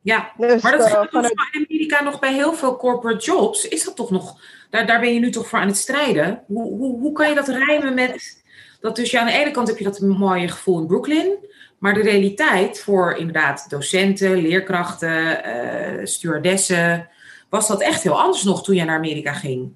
Ja, 0.00 0.32
dus, 0.36 0.62
maar 0.62 0.78
dat 0.78 0.88
uh, 0.88 1.02
vanuit... 1.10 1.34
in 1.52 1.66
Amerika 1.68 2.02
nog 2.02 2.18
bij 2.18 2.32
heel 2.32 2.52
veel 2.52 2.76
corporate 2.76 3.24
jobs. 3.24 3.68
Is 3.68 3.84
dat 3.84 3.96
toch 3.96 4.10
nog, 4.10 4.40
daar, 4.70 4.86
daar 4.86 5.00
ben 5.00 5.14
je 5.14 5.20
nu 5.20 5.30
toch 5.30 5.48
voor 5.48 5.58
aan 5.58 5.66
het 5.66 5.76
strijden? 5.76 6.42
Hoe, 6.46 6.76
hoe, 6.76 7.00
hoe 7.00 7.12
kan 7.12 7.28
je 7.28 7.34
dat 7.34 7.48
rijmen 7.48 7.94
met, 7.94 8.44
dat 8.80 8.96
dus 8.96 9.10
ja, 9.10 9.20
aan 9.20 9.26
de 9.26 9.32
ene 9.32 9.50
kant 9.50 9.68
heb 9.68 9.78
je 9.78 9.84
dat 9.84 10.00
mooie 10.00 10.48
gevoel 10.48 10.78
in 10.78 10.86
Brooklyn, 10.86 11.36
maar 11.78 11.94
de 11.94 12.02
realiteit 12.02 12.80
voor 12.80 13.16
inderdaad 13.16 13.70
docenten, 13.70 14.36
leerkrachten, 14.36 15.46
uh, 15.46 16.04
stewardessen, 16.04 17.08
was 17.48 17.68
dat 17.68 17.82
echt 17.82 18.02
heel 18.02 18.20
anders 18.20 18.42
nog 18.42 18.64
toen 18.64 18.74
je 18.74 18.84
naar 18.84 18.96
Amerika 18.96 19.32
ging? 19.32 19.72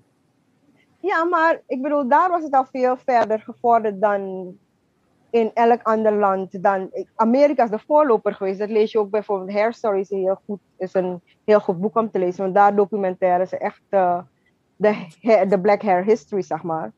Ja, 1.00 1.24
maar 1.24 1.60
ik 1.66 1.82
bedoel, 1.82 2.08
daar 2.08 2.30
was 2.30 2.42
het 2.42 2.52
al 2.52 2.66
veel 2.72 2.96
verder 3.04 3.40
gevorderd 3.40 4.00
dan 4.00 4.52
in 5.30 5.50
elk 5.54 5.82
ander 5.82 6.12
land 6.12 6.62
dan. 6.62 6.90
Amerika 7.14 7.64
is 7.64 7.70
de 7.70 7.78
voorloper 7.78 8.34
geweest. 8.34 8.58
Dat 8.58 8.70
lees 8.70 8.92
je 8.92 8.98
ook 8.98 9.10
bijvoorbeeld 9.10 9.52
Hair 9.52 9.72
Stories. 9.72 10.08
Heel 10.08 10.40
goed, 10.44 10.60
is 10.78 10.94
een 10.94 11.20
heel 11.44 11.60
goed 11.60 11.80
boek 11.80 11.96
om 11.96 12.10
te 12.10 12.18
lezen. 12.18 12.42
Want 12.42 12.54
daar 12.54 12.76
documenteren 12.76 13.48
ze 13.48 13.58
echt 13.58 13.82
de, 13.90 14.22
de 15.48 15.58
Black 15.62 15.82
Hair 15.82 16.04
History, 16.04 16.42
zeg 16.42 16.62
maar. 16.62 16.92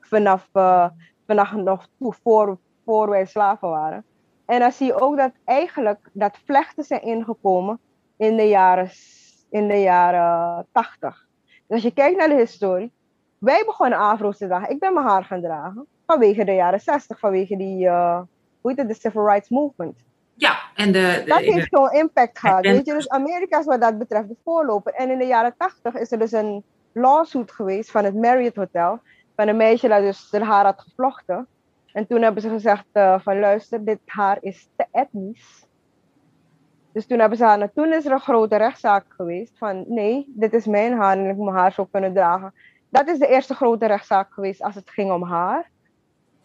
Vanaf, 0.00 0.48
uh, 0.52 0.88
vanaf 1.26 1.52
nog 1.52 1.88
toe, 1.98 2.14
voor, 2.22 2.58
voor 2.84 3.10
wij 3.10 3.24
slaven 3.24 3.68
waren. 3.68 4.04
En 4.46 4.60
dan 4.60 4.72
zie 4.72 4.86
je 4.86 5.00
ook 5.00 5.16
dat 5.16 5.32
eigenlijk 5.44 6.10
dat 6.12 6.38
vlechten 6.44 6.84
zijn 6.84 7.02
ingekomen 7.02 7.80
in 8.16 8.36
de 8.36 8.48
jaren, 8.48 8.90
in 9.50 9.68
de 9.68 9.80
jaren 9.80 10.66
80. 10.72 11.26
Dus 11.46 11.64
als 11.68 11.82
je 11.82 11.92
kijkt 11.92 12.18
naar 12.18 12.28
de 12.28 12.34
historie. 12.34 12.92
Wij 13.38 13.62
begonnen 13.66 13.98
afro's 13.98 14.38
te 14.38 14.46
dragen. 14.46 14.70
Ik 14.70 14.78
ben 14.78 14.94
mijn 14.94 15.06
haar 15.06 15.24
gaan 15.24 15.40
dragen 15.40 15.86
vanwege 16.06 16.44
de 16.44 16.54
jaren 16.54 16.80
60, 16.80 17.18
vanwege 17.18 17.56
die, 17.56 17.84
uh, 17.84 18.20
hoe 18.60 18.70
heet 18.70 18.78
het, 18.78 18.88
de 18.88 18.94
Civil 18.94 19.26
Rights 19.26 19.48
Movement. 19.48 20.04
Ja, 20.34 20.58
en 20.74 20.92
de... 20.92 21.22
dat 21.26 21.38
heeft 21.38 21.68
zo'n 21.70 21.92
impact 21.92 22.38
gehad, 22.38 22.64
weet 22.64 22.86
je. 22.86 22.92
Dus 22.92 23.08
Amerika 23.08 23.58
is 23.58 23.64
wat 23.64 23.80
dat 23.80 23.98
betreft 23.98 24.28
de 24.28 24.36
voorloper. 24.44 24.92
En 24.92 25.10
in 25.10 25.18
de 25.18 25.26
jaren 25.26 25.54
80 25.58 25.94
is 25.94 26.12
er 26.12 26.18
dus 26.18 26.32
een 26.32 26.64
lawsuit 26.92 27.52
geweest 27.52 27.90
van 27.90 28.04
het 28.04 28.14
Marriott 28.14 28.56
Hotel, 28.56 29.00
van 29.36 29.48
een 29.48 29.56
meisje 29.56 29.88
dat 29.88 30.00
dus 30.00 30.28
haar 30.30 30.42
haar 30.42 30.64
had 30.64 30.80
gevlochten. 30.80 31.46
En 31.92 32.06
toen 32.06 32.22
hebben 32.22 32.42
ze 32.42 32.48
gezegd 32.48 32.84
uh, 32.92 33.20
van 33.20 33.38
luister, 33.38 33.84
dit 33.84 33.98
haar 34.04 34.38
is 34.40 34.68
te 34.76 34.86
etnisch. 34.92 35.66
Dus 36.92 37.06
toen 37.06 37.18
hebben 37.18 37.38
ze 37.38 37.44
haar, 37.44 37.72
toen 37.72 37.92
is 37.92 38.04
er 38.04 38.12
een 38.12 38.20
grote 38.20 38.56
rechtszaak 38.56 39.04
geweest 39.08 39.58
van 39.58 39.84
nee, 39.88 40.24
dit 40.28 40.54
is 40.54 40.66
mijn 40.66 40.92
haar 40.92 41.18
en 41.18 41.28
ik 41.28 41.36
moet 41.36 41.44
mijn 41.44 41.56
haar 41.56 41.72
zo 41.72 41.84
kunnen 41.84 42.14
dragen. 42.14 42.54
Dat 42.88 43.08
is 43.08 43.18
de 43.18 43.26
eerste 43.26 43.54
grote 43.54 43.86
rechtszaak 43.86 44.32
geweest 44.32 44.62
als 44.62 44.74
het 44.74 44.90
ging 44.90 45.12
om 45.12 45.22
haar. 45.22 45.70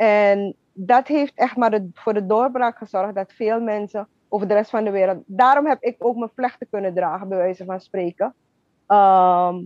En 0.01 0.55
dat 0.73 1.07
heeft 1.07 1.33
echt 1.35 1.55
maar 1.55 1.79
voor 1.93 2.13
de 2.13 2.25
doorbraak 2.25 2.77
gezorgd 2.77 3.15
dat 3.15 3.33
veel 3.33 3.59
mensen 3.59 4.07
over 4.29 4.47
de 4.47 4.53
rest 4.53 4.69
van 4.69 4.83
de 4.83 4.91
wereld. 4.91 5.23
Daarom 5.25 5.65
heb 5.65 5.81
ik 5.81 5.95
ook 5.99 6.15
mijn 6.15 6.31
vlechten 6.35 6.67
kunnen 6.69 6.93
dragen, 6.93 7.27
bij 7.27 7.37
wijze 7.37 7.65
van 7.65 7.79
spreken. 7.79 8.33
Ehm, 8.87 9.59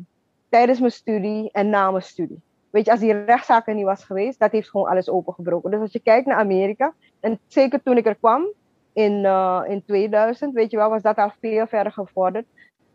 tijdens 0.50 0.80
mijn 0.80 0.92
studie 0.92 1.52
en 1.52 1.70
na 1.70 1.92
mijn 1.92 2.04
studie. 2.04 2.42
Weet 2.70 2.86
je, 2.86 2.92
als 2.92 3.00
die 3.00 3.24
rechtszaak 3.24 3.68
er 3.68 3.74
niet 3.74 3.86
was 3.86 4.04
geweest, 4.04 4.40
dat 4.40 4.52
heeft 4.52 4.70
gewoon 4.70 4.88
alles 4.88 5.10
opengebroken. 5.10 5.72
Dus 5.72 5.80
als 5.80 5.92
je 5.92 6.00
kijkt 6.00 6.28
naar 6.28 6.38
Amerika, 6.38 6.94
en 7.20 7.40
zeker 7.48 7.84
toen 7.84 7.98
ik 7.98 8.06
er 8.06 8.16
kwam 8.16 8.46
in, 8.94 9.14
uh, 9.14 9.62
in 9.68 9.84
2000, 9.86 10.54
weet 10.54 10.72
je 10.72 10.78
wel, 10.78 10.90
was 10.90 11.02
dat 11.02 11.18
al 11.18 11.32
veel 11.42 11.68
verder 11.68 11.92
gevorderd. 11.92 12.46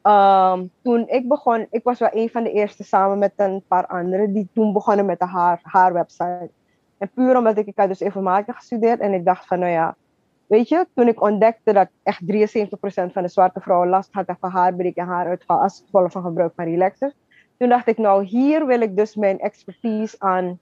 Um, 0.03 0.71
toen 0.83 1.09
ik 1.09 1.29
begon, 1.29 1.67
ik 1.71 1.85
was 1.85 1.99
wel 1.99 2.11
een 2.13 2.31
van 2.31 2.43
de 2.43 2.53
eerste 2.53 2.85
samen 2.85 3.19
met 3.19 3.33
een 3.37 3.63
paar 3.69 3.87
anderen 3.87 4.33
die 4.33 4.49
toen 4.55 4.73
begonnen 4.73 5.07
met 5.07 5.19
de 5.19 5.27
haar, 5.27 5.61
haar 5.63 5.93
website. 5.93 6.51
En 7.01 7.11
puur 7.15 7.37
omdat 7.37 7.59
ik, 7.59 7.67
ik 7.67 7.79
had 7.79 7.89
dus 7.89 8.01
informatica 8.01 8.53
gestudeerd 8.53 9.01
en 9.01 9.13
ik 9.13 9.25
dacht 9.25 9.47
van, 9.47 9.59
nou 9.59 9.73
ja, 9.73 9.97
weet 10.47 10.69
je, 10.69 10.87
toen 10.95 11.09
ik 11.09 11.23
ontdekte 11.23 11.73
dat 11.73 11.89
echt 12.03 12.21
73% 12.23 13.13
van 13.13 13.23
de 13.23 13.29
zwarte 13.29 13.61
vrouwen 13.61 13.89
last 13.89 14.09
hadden 14.13 14.37
van 14.41 14.51
haarbreek 14.51 14.97
en 14.97 15.07
haaruitval 15.07 15.61
als 15.61 15.83
gevolg 15.85 16.13
van 16.13 16.23
gebruik 16.23 16.53
van 16.57 16.65
relaxers. 16.65 17.15
Toen 17.57 17.69
dacht 17.69 17.89
ik, 17.89 17.99
nou, 17.99 18.25
hier 18.25 18.67
wil 18.67 18.81
ik 18.81 18.97
dus 18.97 19.15
mijn 19.15 19.39
expertise 19.39 20.17
aan, 20.19 20.59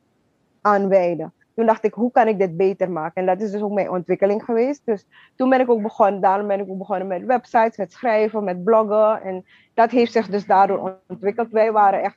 aan. 0.60 1.32
Toen 1.54 1.66
dacht 1.66 1.84
ik, 1.84 1.94
hoe 1.94 2.10
kan 2.10 2.28
ik 2.28 2.38
dit 2.38 2.56
beter 2.56 2.90
maken? 2.90 3.14
En 3.14 3.26
dat 3.26 3.40
is 3.40 3.50
dus 3.50 3.62
ook 3.62 3.72
mijn 3.72 3.90
ontwikkeling 3.90 4.44
geweest. 4.44 4.82
Dus 4.84 5.06
toen 5.36 5.48
ben 5.48 5.60
ik 5.60 5.70
ook 5.70 5.82
begonnen, 5.82 6.20
daarom 6.20 6.46
ben 6.46 6.60
ik 6.60 6.70
ook 6.70 6.78
begonnen 6.78 7.06
met 7.06 7.24
websites, 7.24 7.76
met 7.76 7.92
schrijven, 7.92 8.44
met 8.44 8.64
bloggen. 8.64 9.22
En 9.22 9.44
dat 9.74 9.90
heeft 9.90 10.12
zich 10.12 10.28
dus 10.28 10.46
daardoor 10.46 11.00
ontwikkeld. 11.08 11.50
Wij 11.50 11.72
waren 11.72 12.02
echt 12.02 12.16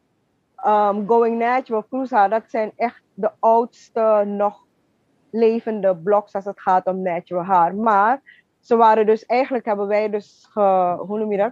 um, 0.66 1.08
Going 1.08 1.38
Natural, 1.38 1.86
Cruza, 1.90 2.28
dat 2.28 2.44
zijn 2.48 2.72
echt 2.76 3.02
de 3.14 3.32
oudste 3.40 4.24
nog 4.26 4.66
levende 5.30 5.96
blogs 5.96 6.36
als 6.36 6.46
het 6.46 6.62
gaat 6.62 6.86
om 6.86 7.02
natural 7.02 7.44
haar. 7.44 7.76
Maar 7.76 8.22
ze 8.60 8.76
waren 8.76 9.06
dus, 9.06 9.26
eigenlijk 9.26 9.66
hebben 9.66 9.88
wij 9.88 10.10
dus, 10.10 10.48
ge, 10.52 10.96
hoe 11.00 11.20
noem 11.20 11.32
je 11.32 11.38
dat? 11.38 11.52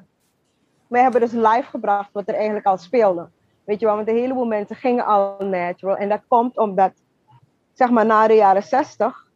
Wij 0.88 1.02
hebben 1.02 1.22
dus 1.22 1.32
live 1.32 1.70
gebracht 1.70 2.10
wat 2.12 2.28
er 2.28 2.36
eigenlijk 2.36 2.66
al 2.66 2.78
speelde. 2.78 3.30
Weet 3.64 3.80
je 3.80 3.86
wel, 3.86 3.96
want 3.96 4.08
een 4.08 4.16
heleboel 4.16 4.46
mensen 4.46 4.76
gingen 4.76 5.06
al 5.06 5.36
natural. 5.40 5.96
En 5.98 6.10
dat 6.10 6.22
komt 6.28 6.58
omdat, 6.58 6.92
zeg 7.74 7.90
maar, 7.90 8.06
na 8.06 8.28
de 8.28 8.34
jaren 8.34 8.64
60, 8.64 9.28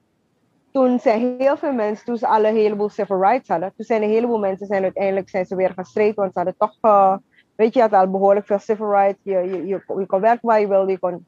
toen 0.71 0.99
zijn 0.99 1.36
heel 1.38 1.57
veel 1.57 1.74
mensen, 1.74 2.05
toen 2.05 2.17
ze 2.17 2.28
alle 2.28 2.47
heleboel 2.47 2.89
civil 2.89 3.21
rights 3.21 3.49
hadden, 3.49 3.74
toen 3.76 3.86
zijn 3.86 4.03
een 4.03 4.09
heleboel 4.09 4.39
mensen 4.39 4.67
zijn 4.67 4.84
uiteindelijk 4.84 5.30
zijn 5.30 5.45
ze 5.45 5.55
weer 5.55 5.74
gestreden, 5.76 6.15
want 6.15 6.34
ze 6.34 6.39
hadden 6.39 6.57
toch, 6.57 6.78
uh, 6.82 7.17
Weet 7.64 7.74
je, 7.74 7.82
had 7.82 7.93
al 7.93 8.09
behoorlijk 8.09 8.45
veel 8.45 8.59
civil 8.59 8.91
rights. 8.91 9.20
Je, 9.22 9.38
je, 9.38 9.66
je, 9.68 9.84
je 9.97 10.05
kon 10.05 10.20
werken 10.22 10.47
waar 10.47 10.59
je 10.59 10.68
wilde. 10.68 10.91
Je 10.91 10.99
kon, 10.99 11.26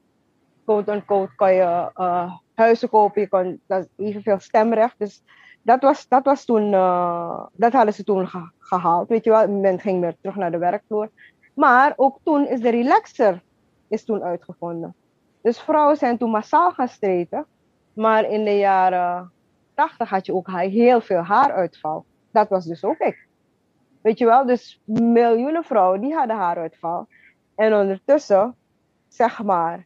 quote-unquote, 0.66 1.36
kon 1.36 1.54
je 1.54 1.92
uh, 1.96 2.32
huizen 2.54 2.90
kopen. 2.90 3.22
Je 3.22 3.28
kon 3.28 3.62
evenveel 3.96 4.40
stemrecht. 4.40 4.96
Dus 4.98 5.24
dat 5.62 5.82
was, 5.82 6.08
dat 6.08 6.26
was 6.26 6.46
toen, 6.46 6.72
uh, 6.72 7.44
dat 7.54 7.74
hadden 7.74 7.94
ze 7.94 8.04
toen 8.04 8.30
gehaald. 8.60 9.10
Weet 9.10 9.24
je 9.24 9.30
wel, 9.30 9.48
men 9.48 9.80
ging 9.80 10.02
weer 10.02 10.16
terug 10.22 10.36
naar 10.36 10.52
de 10.52 10.58
werkvloer. 10.58 11.10
Maar 11.54 11.94
ook 11.96 12.20
toen 12.24 12.48
is 12.48 12.60
de 12.62 12.70
relaxer 12.70 13.42
is 13.88 14.06
toen 14.06 14.24
uitgevonden. 14.24 14.96
Dus 15.42 15.60
vrouwen 15.60 15.98
zijn 15.98 16.18
toen 16.18 16.30
massaal 16.30 16.72
gaan 16.72 16.88
streten. 16.88 17.46
Maar 17.94 18.30
in 18.30 18.44
de 18.44 18.58
jaren 18.58 19.32
80 19.74 20.10
had 20.10 20.26
je 20.26 20.34
ook 20.34 20.50
heel 20.52 21.02
veel 21.02 21.22
haaruitval. 21.22 22.06
Dat 22.32 22.50
was 22.50 22.66
dus 22.66 22.84
ook 22.84 23.00
ik. 23.00 23.28
Weet 24.06 24.18
je 24.18 24.26
wel, 24.26 24.46
dus 24.46 24.82
miljoenen 24.86 25.64
vrouwen 25.64 26.02
die 26.02 26.14
hadden 26.14 26.36
haaruitval. 26.36 27.08
En 27.56 27.74
ondertussen, 27.74 28.56
zeg 29.08 29.44
maar, 29.44 29.86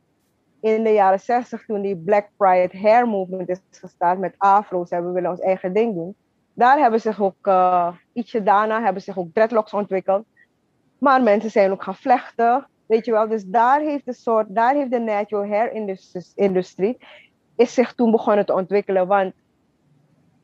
in 0.59 0.83
de 0.83 0.89
jaren 0.89 1.19
60 1.19 1.65
toen 1.65 1.81
die 1.81 1.97
Black 1.97 2.29
Pride 2.37 2.77
Hair 2.77 3.07
Movement 3.07 3.49
is 3.49 3.61
gestart 3.71 4.19
met 4.19 4.35
afro's, 4.37 4.89
hebben 4.89 5.09
we 5.09 5.15
willen 5.15 5.29
ons 5.29 5.39
eigen 5.39 5.73
ding 5.73 5.95
doen. 5.95 6.15
Daar 6.53 6.77
hebben 6.77 7.01
zich 7.01 7.21
ook, 7.21 7.47
uh, 7.47 7.95
ietsje 8.13 8.43
daarna, 8.43 8.81
hebben 8.81 9.01
zich 9.01 9.17
ook 9.17 9.33
dreadlocks 9.33 9.73
ontwikkeld. 9.73 10.25
Maar 10.97 11.23
mensen 11.23 11.51
zijn 11.51 11.71
ook 11.71 11.83
gaan 11.83 11.95
vlechten, 11.95 12.67
weet 12.85 13.05
je 13.05 13.11
wel. 13.11 13.27
Dus 13.27 13.43
daar 13.45 13.79
heeft 13.79 14.05
de 14.05 14.13
soort, 14.13 14.55
daar 14.55 14.73
heeft 14.73 14.91
de 14.91 14.99
natural 14.99 15.47
hair 15.47 15.71
industrie, 16.35 16.97
is 17.55 17.73
zich 17.73 17.93
toen 17.93 18.11
begonnen 18.11 18.45
te 18.45 18.53
ontwikkelen. 18.53 19.07
Want 19.07 19.33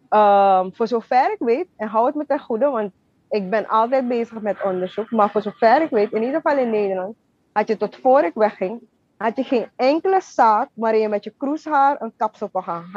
um, 0.09 0.75
voor 0.75 0.87
zover 0.87 1.31
ik 1.31 1.39
weet, 1.39 1.67
en 1.75 1.87
hou 1.87 2.05
het 2.05 2.15
me 2.15 2.25
ten 2.25 2.39
goede, 2.39 2.69
want 2.69 2.91
ik 3.29 3.49
ben 3.49 3.67
altijd 3.67 4.07
bezig 4.07 4.41
met 4.41 4.63
onderzoek, 4.63 5.11
maar 5.11 5.31
voor 5.31 5.41
zover 5.41 5.81
ik 5.81 5.89
weet, 5.89 6.11
in 6.11 6.23
ieder 6.23 6.41
geval 6.41 6.57
in 6.57 6.69
Nederland, 6.69 7.15
had 7.51 7.67
je 7.67 7.77
tot 7.77 7.95
voor 8.01 8.23
ik 8.23 8.33
wegging, 8.33 8.81
had 9.17 9.35
je 9.35 9.43
geen 9.43 9.67
enkele 9.75 10.21
zaak 10.21 10.69
waarin 10.73 11.01
je 11.01 11.09
met 11.09 11.23
je 11.23 11.33
kroeshaar 11.37 12.01
een 12.01 12.13
kapsel 12.17 12.49
kon 12.49 12.63
gaan. 12.63 12.89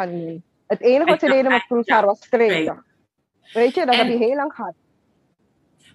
Het 0.67 0.81
enige 0.81 1.11
wat 1.11 1.21
ze 1.21 1.27
deden 1.27 1.51
met 1.51 1.67
kroeshaar 1.67 2.05
was 2.05 2.19
streken. 2.25 2.85
Weet 3.53 3.75
je, 3.75 3.87
dat 3.87 3.95
heb 3.95 4.07
je 4.07 4.17
heel 4.17 4.35
lang 4.35 4.53
gehad. 4.55 4.75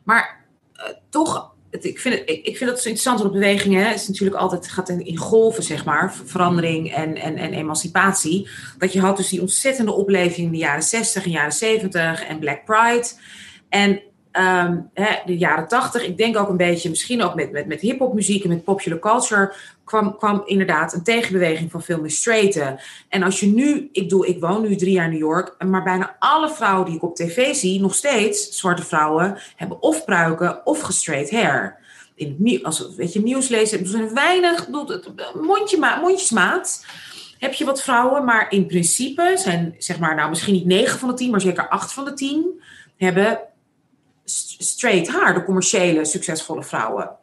Maar 0.03 0.45
uh, 0.75 0.83
toch, 1.09 1.55
het, 1.69 1.85
ik, 1.85 1.99
vind 1.99 2.15
het, 2.19 2.29
ik, 2.29 2.45
ik 2.45 2.57
vind 2.57 2.69
het 2.69 2.79
zo 2.79 2.89
interessant, 2.89 3.19
want 3.19 3.31
bewegingen 3.31 3.87
het 3.87 3.95
is 3.95 4.07
natuurlijk 4.07 4.41
altijd 4.41 4.67
gaat 4.67 4.89
in, 4.89 5.05
in, 5.05 5.17
golven, 5.17 5.63
zeg 5.63 5.85
maar, 5.85 6.13
verandering 6.13 6.93
en, 6.93 7.15
en, 7.15 7.37
en 7.37 7.53
emancipatie. 7.53 8.49
Dat 8.77 8.93
je 8.93 8.99
had 8.99 9.17
dus 9.17 9.29
die 9.29 9.41
ontzettende 9.41 9.91
opleving 9.91 10.45
in 10.45 10.51
de 10.51 10.57
jaren 10.57 10.83
60 10.83 11.25
en 11.25 11.31
jaren 11.31 11.51
70 11.51 12.23
en 12.23 12.39
Black 12.39 12.65
Pride. 12.65 13.07
En 13.69 14.01
Ehm, 14.33 14.77
hè, 14.93 15.07
de 15.25 15.37
jaren 15.37 15.67
tachtig, 15.67 16.05
ik 16.05 16.17
denk 16.17 16.37
ook 16.37 16.49
een 16.49 16.57
beetje, 16.57 16.89
misschien 16.89 17.23
ook 17.23 17.35
met, 17.35 17.51
met, 17.51 17.67
met 17.67 17.81
hip-hop 17.81 18.13
muziek 18.13 18.43
en 18.43 18.49
met 18.49 18.63
popular 18.63 18.99
culture, 18.99 19.53
kwam, 19.83 20.17
kwam 20.17 20.41
inderdaad 20.45 20.93
een 20.93 21.03
tegenbeweging 21.03 21.71
van 21.71 21.81
veel 21.81 22.01
meer 22.01 22.11
straighten. 22.11 22.79
En 23.09 23.23
als 23.23 23.39
je 23.39 23.45
nu, 23.45 23.89
ik, 23.91 24.09
doe, 24.09 24.27
ik 24.27 24.39
woon 24.39 24.61
nu 24.61 24.75
drie 24.75 24.91
jaar 24.91 25.05
in 25.05 25.11
New 25.11 25.19
York, 25.19 25.55
maar 25.65 25.83
bijna 25.83 26.15
alle 26.19 26.49
vrouwen 26.49 26.85
die 26.85 26.95
ik 26.95 27.03
op 27.03 27.15
tv 27.15 27.53
zie, 27.53 27.81
nog 27.81 27.95
steeds, 27.95 28.57
zwarte 28.59 28.83
vrouwen, 28.83 29.37
hebben 29.55 29.81
of 29.81 30.05
pruiken 30.05 30.65
of 30.65 30.79
gestraight 30.79 31.31
hair. 31.31 31.77
In 32.15 32.37
het, 32.43 32.63
als 32.63 32.95
weet 32.95 33.13
je, 33.13 33.21
nieuws 33.21 33.47
lezen, 33.47 33.79
er 33.79 33.87
zijn 33.87 34.13
weinig, 34.13 34.67
mondje, 35.41 35.97
mondjesmaat 36.01 36.85
heb 37.39 37.53
je 37.53 37.65
wat 37.65 37.81
vrouwen, 37.81 38.25
maar 38.25 38.51
in 38.51 38.65
principe 38.65 39.33
zijn, 39.35 39.75
zeg 39.77 39.99
maar, 39.99 40.15
nou 40.15 40.29
misschien 40.29 40.53
niet 40.53 40.65
9 40.65 40.99
van 40.99 41.09
de 41.09 41.15
10, 41.15 41.31
maar 41.31 41.41
zeker 41.41 41.69
8 41.69 41.93
van 41.93 42.05
de 42.05 42.13
10 42.13 42.61
hebben 42.97 43.39
straight 44.63 45.07
haar, 45.07 45.33
de 45.33 45.43
commerciële, 45.43 46.05
succesvolle 46.05 46.63
vrouwen. 46.63 47.17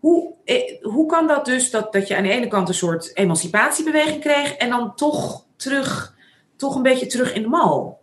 Hoe, 0.00 0.32
eh, 0.44 0.82
hoe 0.82 1.06
kan 1.06 1.26
dat 1.26 1.44
dus 1.44 1.70
dat, 1.70 1.92
dat 1.92 2.08
je 2.08 2.16
aan 2.16 2.22
de 2.22 2.28
ene 2.28 2.48
kant 2.48 2.68
een 2.68 2.74
soort 2.74 3.16
emancipatiebeweging 3.16 4.20
kreeg 4.20 4.56
en 4.56 4.68
dan 4.68 4.94
toch 4.94 5.46
terug, 5.56 6.16
toch 6.56 6.74
een 6.76 6.82
beetje 6.82 7.06
terug 7.06 7.34
in 7.34 7.42
de 7.42 7.48
mal? 7.48 8.02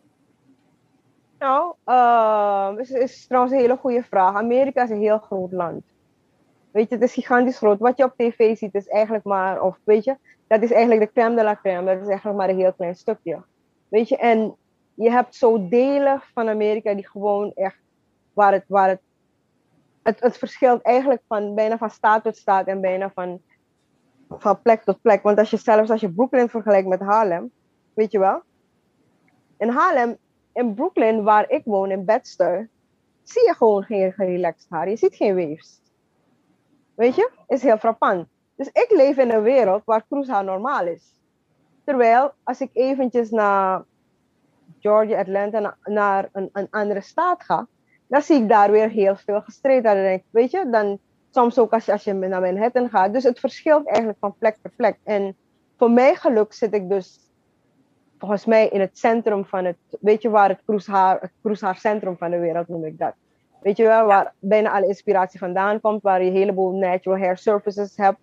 Nou, 1.40 1.74
uh, 1.86 2.70
is, 2.78 2.90
is 2.90 3.26
trouwens 3.28 3.54
een 3.54 3.60
hele 3.60 3.78
goede 3.78 4.04
vraag. 4.04 4.36
Amerika 4.36 4.84
is 4.84 4.90
een 4.90 5.02
heel 5.02 5.18
groot 5.18 5.52
land. 5.52 5.84
Weet 6.72 6.90
je, 6.90 6.96
het 6.96 7.04
is 7.04 7.14
gigantisch 7.14 7.58
groot. 7.58 7.80
Wat 7.80 7.98
je 7.98 8.04
op 8.04 8.14
tv 8.18 8.58
ziet 8.58 8.76
is 8.76 8.88
eigenlijk 8.88 9.24
maar, 9.24 9.62
of 9.62 9.78
weet 9.84 10.04
je, 10.04 10.18
dat 10.48 10.62
is 10.62 10.72
eigenlijk 10.72 11.02
de 11.02 11.12
crème 11.12 11.36
de 11.36 11.44
la 11.44 11.56
crème. 11.56 11.94
Dat 11.94 12.02
is 12.02 12.08
eigenlijk 12.08 12.38
maar 12.38 12.50
een 12.50 12.60
heel 12.60 12.74
klein 12.74 12.96
stukje. 12.96 13.42
Weet 13.88 14.10
je, 14.10 14.18
en 14.18 14.56
je 14.94 15.12
hebt 15.12 15.36
zo 15.36 15.68
delen 15.68 16.22
van 16.34 16.50
Amerika 16.50 16.94
die 16.94 17.08
gewoon 17.08 17.52
echt 17.56 17.81
waar 18.34 18.54
het, 18.54 18.64
waar 18.68 18.90
het, 18.90 19.02
het, 20.04 20.20
het 20.20 20.38
verschilt 20.38 20.82
eigenlijk 20.82 21.22
van 21.28 21.56
bijna 21.56 21.78
van 21.78 21.90
staat 21.90 22.24
tot 22.24 22.38
staat 22.38 22.68
en 22.68 22.82
bijna 22.82 23.12
van, 23.14 23.42
van 24.30 24.62
plek 24.62 24.84
tot 24.84 25.02
plek. 25.02 25.24
Want 25.24 25.38
als 25.38 25.50
je 25.50 25.58
zelfs 25.58 25.90
als 25.90 26.02
je 26.02 26.14
Brooklyn 26.14 26.50
vergelijkt 26.50 26.88
met 26.88 27.00
Harlem, 27.00 27.52
weet 27.94 28.12
je 28.12 28.20
wel. 28.20 28.42
In 29.58 29.70
Harlem, 29.70 30.18
in 30.54 30.74
Brooklyn, 30.74 31.24
waar 31.24 31.50
ik 31.50 31.62
woon, 31.66 31.92
in 31.92 32.06
Bedster, 32.06 32.70
zie 33.24 33.48
je 33.48 33.54
gewoon 33.54 33.84
geen 33.84 34.14
relaxed 34.18 34.70
haar. 34.70 34.90
Je 34.90 34.96
ziet 34.96 35.16
geen 35.16 35.36
waves. 35.36 35.82
Weet 36.96 37.16
je? 37.16 37.32
Is 37.48 37.62
heel 37.62 37.78
frappant. 37.78 38.28
Dus 38.56 38.68
ik 38.68 38.88
leef 38.90 39.18
in 39.18 39.32
een 39.32 39.42
wereld 39.42 39.82
waar 39.86 40.06
cruisehaar 40.08 40.44
normaal 40.44 40.88
is. 40.88 41.16
Terwijl, 41.84 42.32
als 42.44 42.62
ik 42.62 42.70
eventjes 42.74 43.30
naar 43.30 43.84
Georgia, 44.80 45.20
Atlanta, 45.20 45.78
naar 45.84 46.30
een, 46.32 46.50
een 46.54 46.68
andere 46.70 47.02
staat 47.02 47.44
ga, 47.44 47.68
dan 48.12 48.22
zie 48.22 48.42
ik 48.42 48.50
daar 48.50 48.72
weer 48.72 48.90
heel 48.90 49.16
veel 49.16 49.42
gestreden. 49.42 49.84
Dan 49.84 50.04
denk 50.04 50.20
ik, 50.20 50.26
weet 50.30 50.52
je, 50.52 50.70
dan 50.70 51.00
soms 51.30 51.60
ook 51.60 51.74
als 51.74 51.86
je, 51.86 51.92
als 51.92 52.04
je 52.04 52.14
naar 52.14 52.42
Manhattan 52.42 52.90
gaat. 52.90 53.14
Dus 53.14 53.24
het 53.24 53.40
verschilt 53.40 53.88
eigenlijk 53.88 54.18
van 54.20 54.36
plek 54.38 54.58
per 54.62 54.72
plek. 54.76 54.98
En 55.04 55.36
voor 55.78 55.92
mijn 55.92 56.16
geluk 56.16 56.54
zit 56.54 56.74
ik 56.74 56.90
dus 56.90 57.20
volgens 58.20 58.46
mij 58.46 58.68
in 58.68 58.80
het 58.80 58.98
centrum 58.98 59.46
van 59.46 59.66
het, 59.66 59.78
weet 60.02 60.22
je 60.22 60.30
waar 60.30 60.50
het 60.50 60.62
cruisehaar, 60.66 61.32
het 61.42 62.18
van 62.18 62.32
de 62.32 62.40
wereld 62.40 62.68
noem 62.68 62.86
ik 62.86 63.00
dat. 63.00 63.14
Weet 63.62 63.78
je 63.78 63.84
wel, 63.84 64.06
waar 64.06 64.34
bijna 64.40 64.72
alle 64.72 64.88
inspiratie 64.88 65.40
vandaan 65.40 65.82
komt, 65.82 66.02
waar 66.02 66.24
je 66.24 66.30
een 66.30 66.36
heleboel 66.36 66.72
natural 66.72 67.20
hair 67.20 67.38
surfaces 67.38 67.98
hebt. 67.98 68.20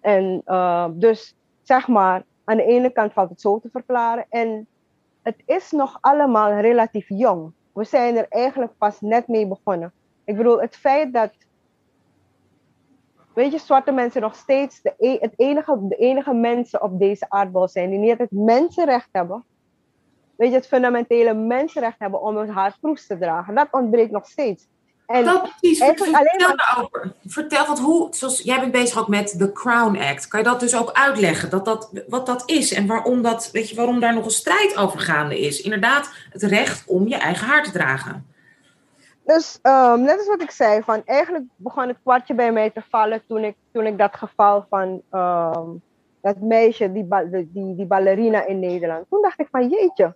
En 0.00 0.42
uh, 0.46 0.86
dus 0.92 1.36
zeg 1.62 1.88
maar, 1.88 2.24
aan 2.44 2.56
de 2.56 2.64
ene 2.64 2.90
kant 2.90 3.12
valt 3.12 3.30
het 3.30 3.40
zo 3.40 3.58
te 3.58 3.68
verklaren. 3.72 4.26
En 4.28 4.66
het 5.22 5.42
is 5.46 5.70
nog 5.70 5.98
allemaal 6.00 6.52
relatief 6.52 7.08
jong 7.08 7.52
we 7.78 7.84
zijn 7.84 8.16
er 8.16 8.26
eigenlijk 8.28 8.72
pas 8.78 9.00
net 9.00 9.28
mee 9.28 9.46
begonnen. 9.46 9.92
Ik 10.24 10.36
bedoel, 10.36 10.60
het 10.60 10.76
feit 10.76 11.12
dat, 11.12 11.32
weet 13.34 13.52
je, 13.52 13.58
zwarte 13.58 13.92
mensen 13.92 14.20
nog 14.20 14.34
steeds 14.34 14.82
de, 14.82 14.94
e-, 14.98 15.18
het 15.20 15.32
enige, 15.36 15.88
de 15.88 15.96
enige 15.96 16.34
mensen 16.34 16.82
op 16.82 16.98
deze 16.98 17.30
aardbol 17.30 17.68
zijn 17.68 17.90
die 17.90 17.98
niet 17.98 18.18
het 18.18 18.30
mensenrecht 18.30 19.08
hebben. 19.12 19.44
Weet 20.36 20.50
je, 20.50 20.56
het 20.56 20.66
fundamentele 20.66 21.34
mensenrecht 21.34 21.98
hebben 21.98 22.22
om 22.22 22.36
hun 22.36 22.50
haar 22.50 22.76
kroes 22.80 23.06
te 23.06 23.18
dragen. 23.18 23.54
Dat 23.54 23.68
ontbreekt 23.70 24.10
nog 24.10 24.26
steeds. 24.26 24.68
En 25.08 25.24
dat 25.24 25.42
precies. 25.42 25.78
Vertel 25.78 26.06
alleen 26.06 26.54
maar... 26.56 27.12
Vertel, 27.26 27.66
wat 27.66 27.78
hoe, 27.78 28.08
zoals 28.10 28.40
jij 28.40 28.60
bent 28.60 28.72
bezig 28.72 28.98
ook 28.98 29.08
met 29.08 29.34
de 29.38 29.52
Crown 29.52 29.98
Act. 29.98 30.28
Kan 30.28 30.40
je 30.40 30.46
dat 30.46 30.60
dus 30.60 30.76
ook 30.76 30.92
uitleggen? 30.92 31.50
Dat 31.50 31.64
dat, 31.64 31.90
wat 32.08 32.26
dat 32.26 32.42
is 32.46 32.72
en 32.72 32.86
waarom, 32.86 33.22
dat, 33.22 33.50
weet 33.52 33.70
je, 33.70 33.76
waarom 33.76 34.00
daar 34.00 34.14
nog 34.14 34.24
een 34.24 34.30
strijd 34.30 34.76
over 34.76 35.00
gaande 35.00 35.40
is? 35.40 35.60
Inderdaad, 35.60 36.10
het 36.30 36.42
recht 36.42 36.86
om 36.86 37.08
je 37.08 37.16
eigen 37.16 37.46
haar 37.46 37.64
te 37.64 37.70
dragen. 37.70 38.26
Dus 39.24 39.58
um, 39.62 40.02
net 40.02 40.18
als 40.18 40.26
wat 40.26 40.42
ik 40.42 40.50
zei, 40.50 40.82
van 40.82 41.02
eigenlijk 41.04 41.44
begon 41.56 41.88
het 41.88 41.98
kwartje 42.02 42.34
bij 42.34 42.52
mij 42.52 42.70
te 42.70 42.82
vallen 42.90 43.22
toen 43.28 43.44
ik, 43.44 43.54
toen 43.72 43.86
ik 43.86 43.98
dat 43.98 44.16
geval 44.16 44.66
van 44.70 45.02
um, 45.10 45.82
dat 46.20 46.40
meisje, 46.40 46.92
die, 46.92 47.08
die, 47.30 47.74
die 47.76 47.86
ballerina 47.86 48.46
in 48.46 48.58
Nederland. 48.58 49.06
Toen 49.10 49.22
dacht 49.22 49.40
ik 49.40 49.48
van 49.50 49.68
jeetje, 49.68 50.14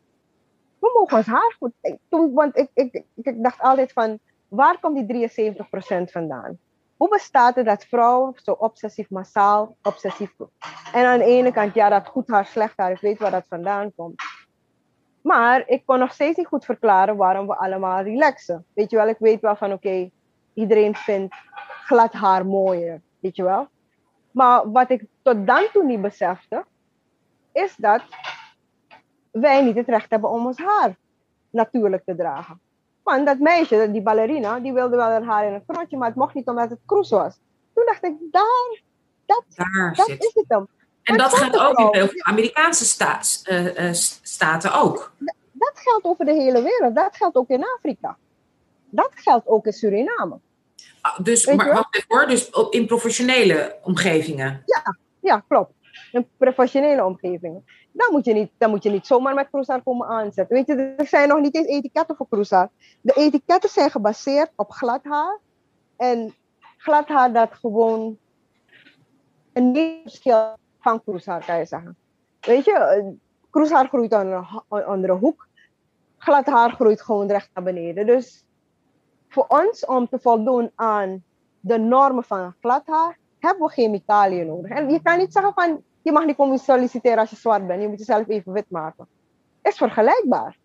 we 0.78 0.90
mogen 0.94 1.16
ons 1.16 1.26
haar 1.26 1.56
goed. 1.58 1.72
Toen, 2.08 2.32
want 2.32 2.56
ik, 2.56 2.68
ik, 2.74 3.02
ik 3.22 3.42
dacht 3.42 3.60
altijd 3.60 3.92
van 3.92 4.18
waar 4.54 4.78
komt 4.80 5.08
die 5.08 5.28
73% 5.28 6.10
vandaan? 6.10 6.58
Hoe 6.96 7.08
bestaat 7.08 7.54
het 7.54 7.66
dat 7.66 7.84
vrouwen 7.84 8.34
zo 8.42 8.52
obsessief 8.52 9.10
massaal, 9.10 9.76
obsessief... 9.82 10.34
En 10.92 11.06
aan 11.06 11.18
de 11.18 11.24
ene 11.24 11.52
kant, 11.52 11.74
ja, 11.74 11.88
dat 11.88 12.06
goed 12.06 12.28
haar, 12.28 12.46
slecht 12.46 12.72
haar, 12.76 12.90
ik 12.90 13.00
weet 13.00 13.18
waar 13.18 13.30
dat 13.30 13.44
vandaan 13.48 13.92
komt. 13.96 14.22
Maar 15.20 15.68
ik 15.68 15.86
kon 15.86 15.98
nog 15.98 16.12
steeds 16.12 16.36
niet 16.36 16.46
goed 16.46 16.64
verklaren 16.64 17.16
waarom 17.16 17.46
we 17.46 17.56
allemaal 17.56 18.02
relaxen. 18.02 18.64
Weet 18.74 18.90
je 18.90 18.96
wel, 18.96 19.08
ik 19.08 19.18
weet 19.18 19.40
wel 19.40 19.56
van 19.56 19.72
oké, 19.72 20.10
iedereen 20.54 20.94
vindt 20.94 21.34
glad 21.84 22.12
haar 22.12 22.46
mooier, 22.46 23.00
weet 23.18 23.36
je 23.36 23.42
wel. 23.42 23.68
Maar 24.30 24.70
wat 24.70 24.90
ik 24.90 25.04
tot 25.22 25.46
dan 25.46 25.68
toe 25.72 25.84
niet 25.84 26.00
besefte, 26.00 26.64
is 27.52 27.76
dat 27.76 28.02
wij 29.30 29.64
niet 29.64 29.76
het 29.76 29.88
recht 29.88 30.10
hebben 30.10 30.30
om 30.30 30.46
ons 30.46 30.58
haar 30.58 30.96
natuurlijk 31.50 32.04
te 32.04 32.16
dragen. 32.16 32.60
Want 33.02 33.26
dat 33.26 33.38
meisje, 33.38 33.88
die 33.92 34.02
ballerina, 34.02 34.60
die 34.60 34.72
wilde 34.72 34.96
wel 34.96 35.06
haar 35.06 35.24
haar 35.24 35.46
in 35.46 35.52
een 35.52 35.64
knotje, 35.66 35.96
maar 35.96 36.08
het 36.08 36.16
mocht 36.16 36.34
niet 36.34 36.48
omdat 36.48 36.70
het 36.70 36.78
kroes 36.86 37.10
was. 37.10 37.38
Toen 37.74 37.84
dacht 37.86 38.04
ik, 38.04 38.12
daar, 38.30 38.80
dat, 39.26 39.44
daar 39.48 39.92
dat 39.94 40.08
is 40.08 40.30
het 40.34 40.44
dan. 40.48 40.68
En 41.02 41.16
dat 41.16 41.34
gaat 41.34 41.58
ook 41.58 41.94
in 41.94 42.08
veel 42.08 42.22
Amerikaanse 42.22 43.06
uh, 43.50 43.84
uh, 43.84 43.92
staten 44.22 44.72
ook. 44.72 45.12
Dat 45.52 45.72
geldt 45.74 46.04
over 46.04 46.24
de 46.24 46.32
hele 46.32 46.62
wereld. 46.62 46.94
Dat 46.94 47.16
geldt 47.16 47.36
ook 47.36 47.48
in 47.48 47.64
Afrika. 47.76 48.16
Dat 48.90 49.10
geldt 49.14 49.46
ook 49.46 49.66
in 49.66 49.72
Suriname. 49.72 50.38
Ah, 51.00 51.18
dus, 51.18 51.46
maar 51.46 51.72
wacht 51.72 51.96
even 51.96 52.06
hoor, 52.08 52.26
dus 52.26 52.50
in 52.70 52.86
professionele 52.86 53.78
omgevingen? 53.82 54.62
Ja, 54.66 54.96
ja 55.20 55.44
klopt. 55.48 55.72
In 56.12 56.28
professionele 56.36 57.04
omgevingen. 57.04 57.64
Dan 57.92 58.12
moet, 58.12 58.24
je 58.24 58.32
niet, 58.32 58.50
dan 58.58 58.70
moet 58.70 58.82
je 58.82 58.90
niet 58.90 59.06
zomaar 59.06 59.34
met 59.34 59.48
cruisaar 59.48 59.82
komen 59.82 60.06
aanzetten. 60.06 60.56
Weet 60.56 60.66
je, 60.66 60.94
er 60.96 61.06
zijn 61.06 61.28
nog 61.28 61.40
niet 61.40 61.54
eens 61.54 61.66
etiketten 61.66 62.16
voor 62.16 62.28
cruisaar. 62.28 62.68
De 63.00 63.12
etiketten 63.12 63.70
zijn 63.70 63.90
gebaseerd 63.90 64.50
op 64.56 64.70
glad 64.70 65.00
haar. 65.02 65.38
En 65.96 66.34
glad 66.76 67.08
haar 67.08 67.32
dat 67.32 67.52
gewoon 67.52 68.18
een 69.52 70.00
verschil 70.02 70.56
van 70.80 71.02
cruisaar, 71.02 71.44
kan 71.44 71.58
je 71.58 71.66
zeggen. 71.66 71.96
Weet 72.40 72.64
je, 72.64 73.14
cruisaar 73.50 73.88
groeit 73.88 74.12
aan 74.12 74.62
een 74.68 74.84
andere 74.84 75.12
hoek. 75.12 75.48
Glad 76.18 76.46
haar 76.46 76.70
groeit 76.70 77.02
gewoon 77.02 77.28
recht 77.28 77.50
naar 77.54 77.64
beneden. 77.64 78.06
Dus 78.06 78.44
voor 79.28 79.44
ons 79.48 79.86
om 79.86 80.08
te 80.08 80.18
voldoen 80.18 80.70
aan 80.74 81.24
de 81.60 81.78
normen 81.78 82.24
van 82.24 82.54
glad 82.60 82.82
haar, 82.86 83.18
hebben 83.38 83.66
we 83.66 83.72
chemicaliën 83.72 84.46
nodig. 84.46 84.70
En 84.70 84.90
je 84.90 85.02
kan 85.02 85.18
niet 85.18 85.32
zeggen 85.32 85.52
van, 85.52 85.82
je 86.02 86.12
mag 86.12 86.24
niet 86.24 86.36
komen 86.36 86.58
solliciteren 86.58 87.18
als 87.18 87.30
je 87.30 87.36
zwart 87.36 87.66
bent. 87.66 87.82
Je 87.82 87.88
moet 87.88 87.98
jezelf 87.98 88.28
even 88.28 88.52
wit 88.52 88.70
maken. 88.70 89.06
Is 89.62 89.76
vergelijkbaar. 89.76 90.56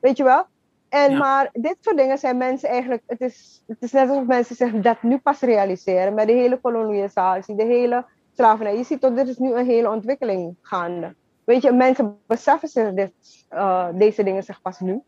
Weet 0.00 0.16
je 0.16 0.24
wel? 0.24 0.44
En 0.88 1.16
maar 1.16 1.48
dit 1.52 1.76
soort 1.80 1.96
dingen 1.96 2.18
zijn 2.18 2.36
mensen 2.36 2.68
eigenlijk, 2.68 3.02
het 3.06 3.20
is, 3.20 3.62
het 3.66 3.82
is 3.82 3.92
net 3.92 4.08
alsof 4.08 4.26
mensen 4.26 4.56
zich 4.56 4.72
dat 4.72 5.02
nu 5.02 5.18
pas 5.18 5.40
realiseren 5.40 6.14
met 6.14 6.26
de 6.26 6.32
hele 6.32 6.60
kolonisatie, 6.60 7.54
de 7.54 7.64
hele 7.64 8.04
slavernij. 8.34 8.76
Je 8.76 8.84
ziet 8.84 9.00
dat 9.00 9.18
er 9.18 9.28
is 9.28 9.38
nu 9.38 9.54
een 9.54 9.66
hele 9.66 9.90
ontwikkeling 9.90 10.56
gaande. 10.62 11.14
Weet 11.44 11.62
je, 11.62 11.72
mensen 11.72 12.18
beseffen 12.26 12.68
zich 12.68 12.92
dit, 12.92 13.12
uh, 13.52 13.88
deze 13.94 14.22
dingen 14.22 14.42
zich 14.42 14.62
pas 14.62 14.80
nu. 14.80 15.00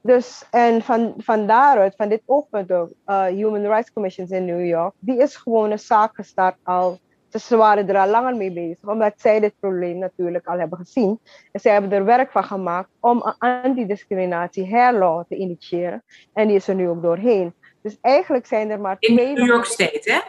Dus, 0.00 0.46
en 0.50 0.82
van, 0.82 1.14
van 1.16 1.46
daaruit, 1.46 1.96
van 1.96 2.08
dit 2.08 2.22
oogpunt 2.24 2.72
ook, 2.72 2.90
uh, 3.06 3.24
Human 3.24 3.66
Rights 3.66 3.92
Commission 3.92 4.28
in 4.28 4.44
New 4.44 4.66
York, 4.66 4.94
die 4.98 5.18
is 5.18 5.36
gewoon 5.36 5.70
een 5.70 5.78
zaak 5.78 6.14
gestart 6.14 6.56
al, 6.62 6.98
ze 7.30 7.56
waren 7.56 7.88
er 7.88 7.98
al 7.98 8.08
langer 8.08 8.36
mee 8.36 8.52
bezig, 8.52 8.88
omdat 8.88 9.12
zij 9.16 9.40
dit 9.40 9.54
probleem 9.60 9.98
natuurlijk 9.98 10.46
al 10.46 10.58
hebben 10.58 10.78
gezien. 10.78 11.20
En 11.52 11.60
zij 11.60 11.72
hebben 11.72 11.92
er 11.92 12.04
werk 12.04 12.30
van 12.30 12.44
gemaakt 12.44 12.88
om 13.00 13.22
een 13.24 13.62
antidiscriminatie 13.62 14.70
hairlaw 14.70 15.24
te 15.28 15.36
initiëren. 15.36 16.02
En 16.32 16.46
die 16.46 16.56
is 16.56 16.68
er 16.68 16.74
nu 16.74 16.88
ook 16.88 17.02
doorheen. 17.02 17.54
Dus 17.82 17.98
eigenlijk 18.00 18.46
zijn 18.46 18.70
er 18.70 18.80
maar 18.80 18.98
twee... 18.98 19.28
In 19.28 19.34
New 19.34 19.46
York 19.46 19.64
State, 19.64 20.12
hè? 20.12 20.20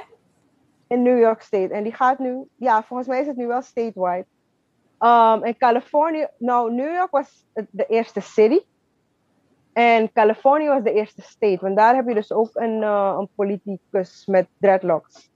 In 0.87 1.01
New 1.01 1.19
York 1.19 1.41
State. 1.41 1.73
En 1.73 1.83
die 1.83 1.93
gaat 1.93 2.19
nu, 2.19 2.47
ja, 2.55 2.83
volgens 2.83 3.07
mij 3.07 3.19
is 3.19 3.27
het 3.27 3.37
nu 3.37 3.47
wel 3.47 3.61
statewide. 3.61 4.25
Um, 4.99 5.43
in 5.43 5.57
Californië, 5.57 6.27
nou, 6.37 6.73
New 6.73 6.93
York 6.93 7.11
was 7.11 7.45
de 7.69 7.85
eerste 7.85 8.19
city. 8.19 8.59
En 9.77 10.11
Californië 10.13 10.67
was 10.67 10.83
de 10.83 10.93
eerste 10.93 11.21
state, 11.21 11.57
want 11.61 11.75
daar 11.75 11.95
heb 11.95 12.07
je 12.07 12.13
dus 12.13 12.31
ook 12.31 12.49
een, 12.53 12.81
uh, 12.81 13.15
een 13.19 13.29
politicus 13.35 14.23
met 14.25 14.47
dreadlocks. 14.59 15.29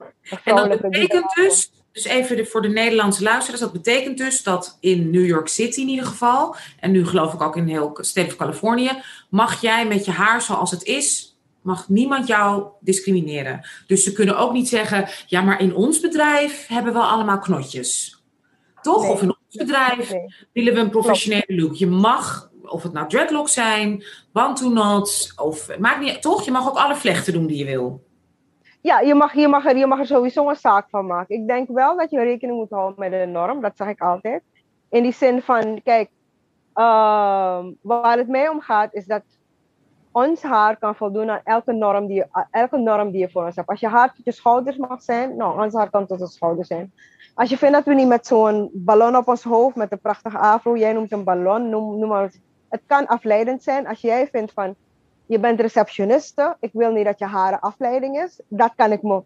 En 0.44 0.54
dat 0.54 0.80
betekent 0.80 1.34
dus, 1.34 1.70
dus 1.92 2.04
even 2.04 2.46
voor 2.46 2.62
de 2.62 2.68
Nederlandse 2.68 3.22
luisteraars, 3.22 3.60
dat 3.60 3.72
betekent 3.72 4.18
dus 4.18 4.42
dat 4.42 4.76
in 4.80 5.10
New 5.10 5.26
York 5.26 5.48
City 5.48 5.80
in 5.80 5.88
ieder 5.88 6.06
geval, 6.06 6.56
en 6.80 6.90
nu 6.90 7.06
geloof 7.06 7.32
ik 7.32 7.42
ook 7.42 7.56
in 7.56 7.66
heel 7.66 7.98
state 8.00 8.26
of 8.26 8.36
Californië, 8.36 8.90
mag 9.28 9.60
jij 9.60 9.86
met 9.86 10.04
je 10.04 10.10
haar 10.10 10.42
zoals 10.42 10.70
het 10.70 10.84
is, 10.84 11.38
mag 11.60 11.88
niemand 11.88 12.26
jou 12.26 12.66
discrimineren. 12.80 13.66
Dus 13.86 14.02
ze 14.02 14.12
kunnen 14.12 14.38
ook 14.38 14.52
niet 14.52 14.68
zeggen, 14.68 15.08
ja 15.26 15.40
maar 15.40 15.60
in 15.60 15.74
ons 15.74 16.00
bedrijf 16.00 16.66
hebben 16.66 16.92
we 16.92 16.98
allemaal 16.98 17.38
knotjes. 17.38 18.20
Toch? 18.80 19.08
Of 19.08 19.22
in 19.22 19.28
ons 19.28 19.56
bedrijf 19.56 20.12
willen 20.52 20.74
we 20.74 20.80
een 20.80 20.90
professionele 20.90 21.44
look. 21.46 21.74
Je 21.74 21.86
mag 21.86 22.50
of 22.72 22.82
het 22.82 22.92
nou 22.92 23.08
dreadlocks 23.08 23.52
zijn, 23.52 24.04
knots, 24.54 25.34
of 25.34 25.78
maakt 25.78 26.00
niet 26.00 26.22
toch? 26.22 26.44
Je 26.44 26.50
mag 26.50 26.68
ook 26.68 26.76
alle 26.76 26.96
vlechten 26.96 27.32
doen 27.32 27.46
die 27.46 27.58
je 27.58 27.64
wil. 27.64 28.02
Ja, 28.80 29.00
je 29.00 29.14
mag, 29.14 29.34
je, 29.34 29.48
mag 29.48 29.66
er, 29.66 29.76
je 29.76 29.86
mag 29.86 29.98
er 29.98 30.06
sowieso 30.06 30.48
een 30.48 30.56
zaak 30.56 30.88
van 30.90 31.06
maken. 31.06 31.36
Ik 31.36 31.46
denk 31.46 31.68
wel 31.68 31.96
dat 31.96 32.10
je 32.10 32.22
rekening 32.22 32.58
moet 32.58 32.70
houden 32.70 32.98
met 32.98 33.10
de 33.10 33.26
norm, 33.26 33.60
dat 33.60 33.76
zeg 33.76 33.88
ik 33.88 34.00
altijd. 34.00 34.42
In 34.90 35.02
die 35.02 35.12
zin 35.12 35.42
van, 35.42 35.80
kijk, 35.82 36.10
uh, 36.74 37.64
waar 37.80 38.18
het 38.18 38.28
mij 38.28 38.48
om 38.48 38.60
gaat, 38.60 38.94
is 38.94 39.06
dat 39.06 39.22
ons 40.12 40.42
haar 40.42 40.76
kan 40.78 40.94
voldoen 40.94 41.30
aan 41.30 41.40
elke 41.44 41.72
norm 41.72 42.06
die 42.06 42.16
je, 42.16 42.46
elke 42.50 42.78
norm 42.78 43.10
die 43.10 43.20
je 43.20 43.30
voor 43.30 43.44
ons 43.44 43.56
hebt. 43.56 43.68
Als 43.68 43.80
je 43.80 43.88
haar 43.88 44.14
tot 44.14 44.24
je 44.24 44.32
schouders 44.32 44.76
mag 44.76 45.02
zijn, 45.02 45.36
nou, 45.36 45.62
ons 45.62 45.74
haar 45.74 45.90
kan 45.90 46.06
tot 46.06 46.18
de 46.18 46.26
schouders 46.26 46.68
zijn. 46.68 46.92
Als 47.34 47.50
je 47.50 47.58
vindt 47.58 47.74
dat 47.74 47.84
we 47.84 47.94
niet 47.94 48.08
met 48.08 48.26
zo'n 48.26 48.70
ballon 48.72 49.16
op 49.16 49.28
ons 49.28 49.42
hoofd, 49.42 49.76
met 49.76 49.92
een 49.92 50.00
prachtige 50.00 50.38
afro, 50.38 50.76
jij 50.76 50.92
noemt 50.92 51.12
een 51.12 51.24
ballon, 51.24 51.68
noem, 51.70 51.98
noem 51.98 52.08
maar 52.08 52.32
het 52.72 52.82
kan 52.86 53.06
afleidend 53.06 53.62
zijn 53.62 53.86
als 53.86 54.00
jij 54.00 54.28
vindt 54.28 54.52
van 54.52 54.74
je 55.26 55.38
bent 55.38 55.60
receptioniste, 55.60 56.56
ik 56.60 56.70
wil 56.72 56.92
niet 56.92 57.04
dat 57.04 57.18
je 57.18 57.24
haren 57.24 57.60
afleiding 57.60 58.22
is. 58.22 58.40
Dat 58.48 58.72
kan 58.76 58.92
ik 58.92 59.02
me 59.02 59.22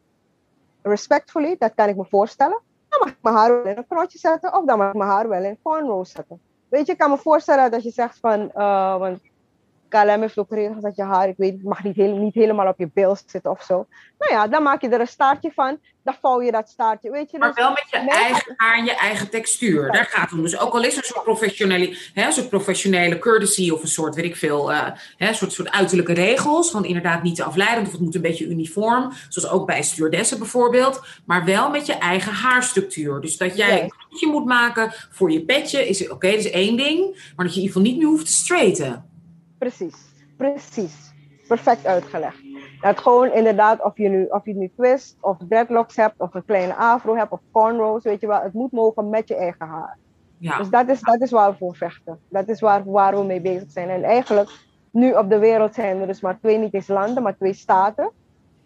respectfully, 0.83 1.57
dat 1.59 1.73
kan 1.75 1.89
ik 1.89 1.97
me 1.97 2.05
voorstellen. 2.05 2.61
Dan 2.89 3.01
mag 3.01 3.09
ik 3.09 3.19
mijn 3.23 3.35
haar 3.35 3.51
wel 3.51 3.73
in 3.73 3.77
een 3.77 3.87
knotje 3.87 4.19
zetten 4.19 4.55
of 4.55 4.65
dan 4.65 4.79
mag 4.79 4.89
ik 4.89 4.95
mijn 4.95 5.11
haar 5.11 5.29
wel 5.29 5.45
in 5.45 5.59
cornrows 5.63 6.13
zetten. 6.13 6.41
Weet 6.69 6.87
je, 6.87 6.93
ik 6.93 6.99
kan 6.99 7.11
me 7.11 7.17
voorstellen 7.17 7.71
dat 7.71 7.83
je 7.83 7.91
zegt 7.91 8.19
van, 8.19 8.51
uh, 8.55 8.99
want 8.99 9.21
KLM 9.89 10.21
heeft 10.21 10.39
ook 10.39 10.49
geregeld 10.49 10.83
dat 10.83 10.97
je 10.97 11.03
haar, 11.03 11.29
ik 11.29 11.37
weet 11.37 11.53
het, 11.53 11.63
mag 11.63 11.85
niet, 11.85 11.97
heel, 11.97 12.17
niet 12.17 12.35
helemaal 12.35 12.69
op 12.69 12.79
je 12.79 12.91
bil 12.95 13.17
zitten 13.27 13.51
of 13.51 13.63
zo. 13.63 13.87
Nou 14.19 14.33
ja, 14.33 14.49
dan 14.49 14.63
maak 14.63 14.81
je 14.81 14.89
er 14.89 15.01
een 15.01 15.07
staartje 15.07 15.53
van, 15.55 15.79
dan 16.03 16.17
vouw 16.21 16.43
je 16.43 16.51
dat 16.51 16.69
staartje, 16.69 17.11
weet 17.11 17.31
je. 17.31 17.39
Maar 17.39 17.49
dus 17.49 17.65
wel 17.65 17.71
met 17.71 17.85
je 17.91 17.97
eigen 17.97 18.55
haar 18.57 18.79
en 18.79 18.85
je 18.85 18.97
eigen 18.97 19.31
textuur. 19.31 19.91
Daar 19.93 20.05
gaat 20.05 20.31
het 20.31 20.39
om. 20.39 20.43
Dus 20.43 20.59
ook 20.59 20.73
al 20.73 20.85
is 20.85 20.97
er 20.97 21.05
zo'n 21.05 21.23
professionele, 21.23 21.97
hè, 22.15 22.31
soort 22.33 22.49
professionele 22.49 23.19
courtesy 23.19 23.71
of 23.71 23.83
een 23.83 23.89
soort, 23.89 24.15
weet 24.15 24.25
ik 24.25 24.37
veel, 24.37 24.73
uh, 24.73 24.87
hè, 25.17 25.33
soort, 25.33 25.53
soort 25.53 25.71
uiterlijke 25.71 26.13
regels. 26.13 26.71
Van 26.71 26.85
inderdaad 26.85 27.23
niet 27.23 27.37
te 27.37 27.45
afleidend 27.45 27.87
of 27.87 27.93
het 27.93 28.01
moet 28.01 28.15
een 28.15 28.21
beetje 28.21 28.47
uniform. 28.47 29.13
Zoals 29.29 29.51
ook 29.51 29.67
bij 29.67 29.83
stewardessen 29.83 30.39
bijvoorbeeld. 30.39 31.01
Maar 31.25 31.45
wel 31.45 31.71
met 31.71 31.87
je 31.87 31.95
eigen 31.95 32.33
haarstructuur. 32.33 33.21
Dus 33.21 33.37
dat 33.37 33.57
jij 33.57 33.83
een 33.83 33.93
knotje 34.09 34.27
moet 34.27 34.47
maken 34.47 34.93
voor 35.11 35.31
je 35.31 35.45
petje, 35.45 35.89
is 35.89 36.11
oké, 36.11 36.31
dat 36.31 36.39
is 36.39 36.51
één 36.51 36.77
ding. 36.77 37.33
Maar 37.37 37.47
dat 37.47 37.55
je 37.55 37.61
in 37.61 37.67
ieder 37.67 37.77
geval 37.77 37.83
niet 37.83 37.97
meer 37.97 38.07
hoeft 38.07 38.27
te 38.27 38.33
straighten. 38.33 39.15
Precies, 39.59 39.97
precies. 40.37 41.15
Perfect 41.49 41.87
uitgelegd. 41.87 42.39
Dat 42.81 42.99
gewoon 42.99 43.33
inderdaad, 43.33 43.83
of 43.83 43.97
je, 43.97 44.09
nu, 44.09 44.25
of 44.25 44.45
je 44.45 44.55
nu 44.55 44.71
twist, 44.77 45.17
of 45.21 45.37
dreadlocks 45.49 45.97
hebt, 45.97 46.15
of 46.19 46.35
een 46.35 46.45
kleine 46.45 46.75
afro 46.75 47.17
hebt, 47.17 47.33
of 47.33 47.41
cornrows, 47.53 48.05
weet 48.05 48.21
je 48.21 48.27
wel, 48.27 48.41
het 48.41 48.53
moet 48.53 48.73
mogen 48.73 49.11
met 49.11 49.29
je 49.29 49.37
eigen 49.37 49.67
haar. 49.67 49.99
Ja. 50.39 50.59
Dus 50.59 50.69
dat 50.69 50.89
is, 50.89 51.01
dat 51.01 51.21
is 51.21 51.31
waar 51.31 51.51
we 51.51 51.57
voor 51.57 51.77
vechten. 51.77 52.19
Dat 52.29 52.49
is 52.49 52.61
waar, 52.61 52.85
waar 52.85 53.17
we 53.17 53.25
mee 53.25 53.41
bezig 53.41 53.71
zijn. 53.71 53.89
En 53.89 54.03
eigenlijk, 54.03 54.51
nu 54.91 55.13
op 55.13 55.31
de 55.31 55.39
wereld 55.39 55.75
zijn 55.75 56.01
er 56.01 56.07
dus 56.07 56.21
maar 56.21 56.39
twee, 56.39 56.59
niet 56.59 56.75
eens 56.75 56.89
landen, 56.89 57.23
maar 57.23 57.37
twee 57.37 57.55
staten, 57.55 58.11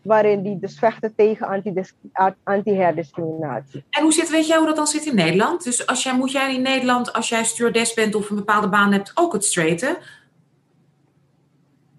waarin 0.03 0.43
die 0.43 0.59
dus 0.59 0.79
vechten 0.79 1.15
tegen 1.15 1.63
anti-herdiscriminatie. 2.45 3.85
En 3.91 4.03
hoe 4.03 4.13
zit, 4.13 4.31
weet 4.31 4.47
jij 4.47 4.57
hoe 4.57 4.67
dat 4.67 4.77
dan 4.77 4.87
zit 4.87 5.07
in 5.07 5.15
Nederland? 5.15 5.65
Dus 5.65 5.87
als 5.87 6.03
jij, 6.03 6.17
moet 6.17 6.33
jij 6.33 6.55
in 6.55 6.63
Nederland, 6.63 7.13
als 7.13 7.29
jij 7.29 7.45
stewardess 7.45 7.95
bent 7.95 8.15
of 8.15 8.31
een 8.31 8.37
bepaalde 8.37 8.69
baan 8.69 8.93
hebt, 8.93 9.13
ook 9.15 9.33
het 9.33 9.45
straighten? 9.45 9.97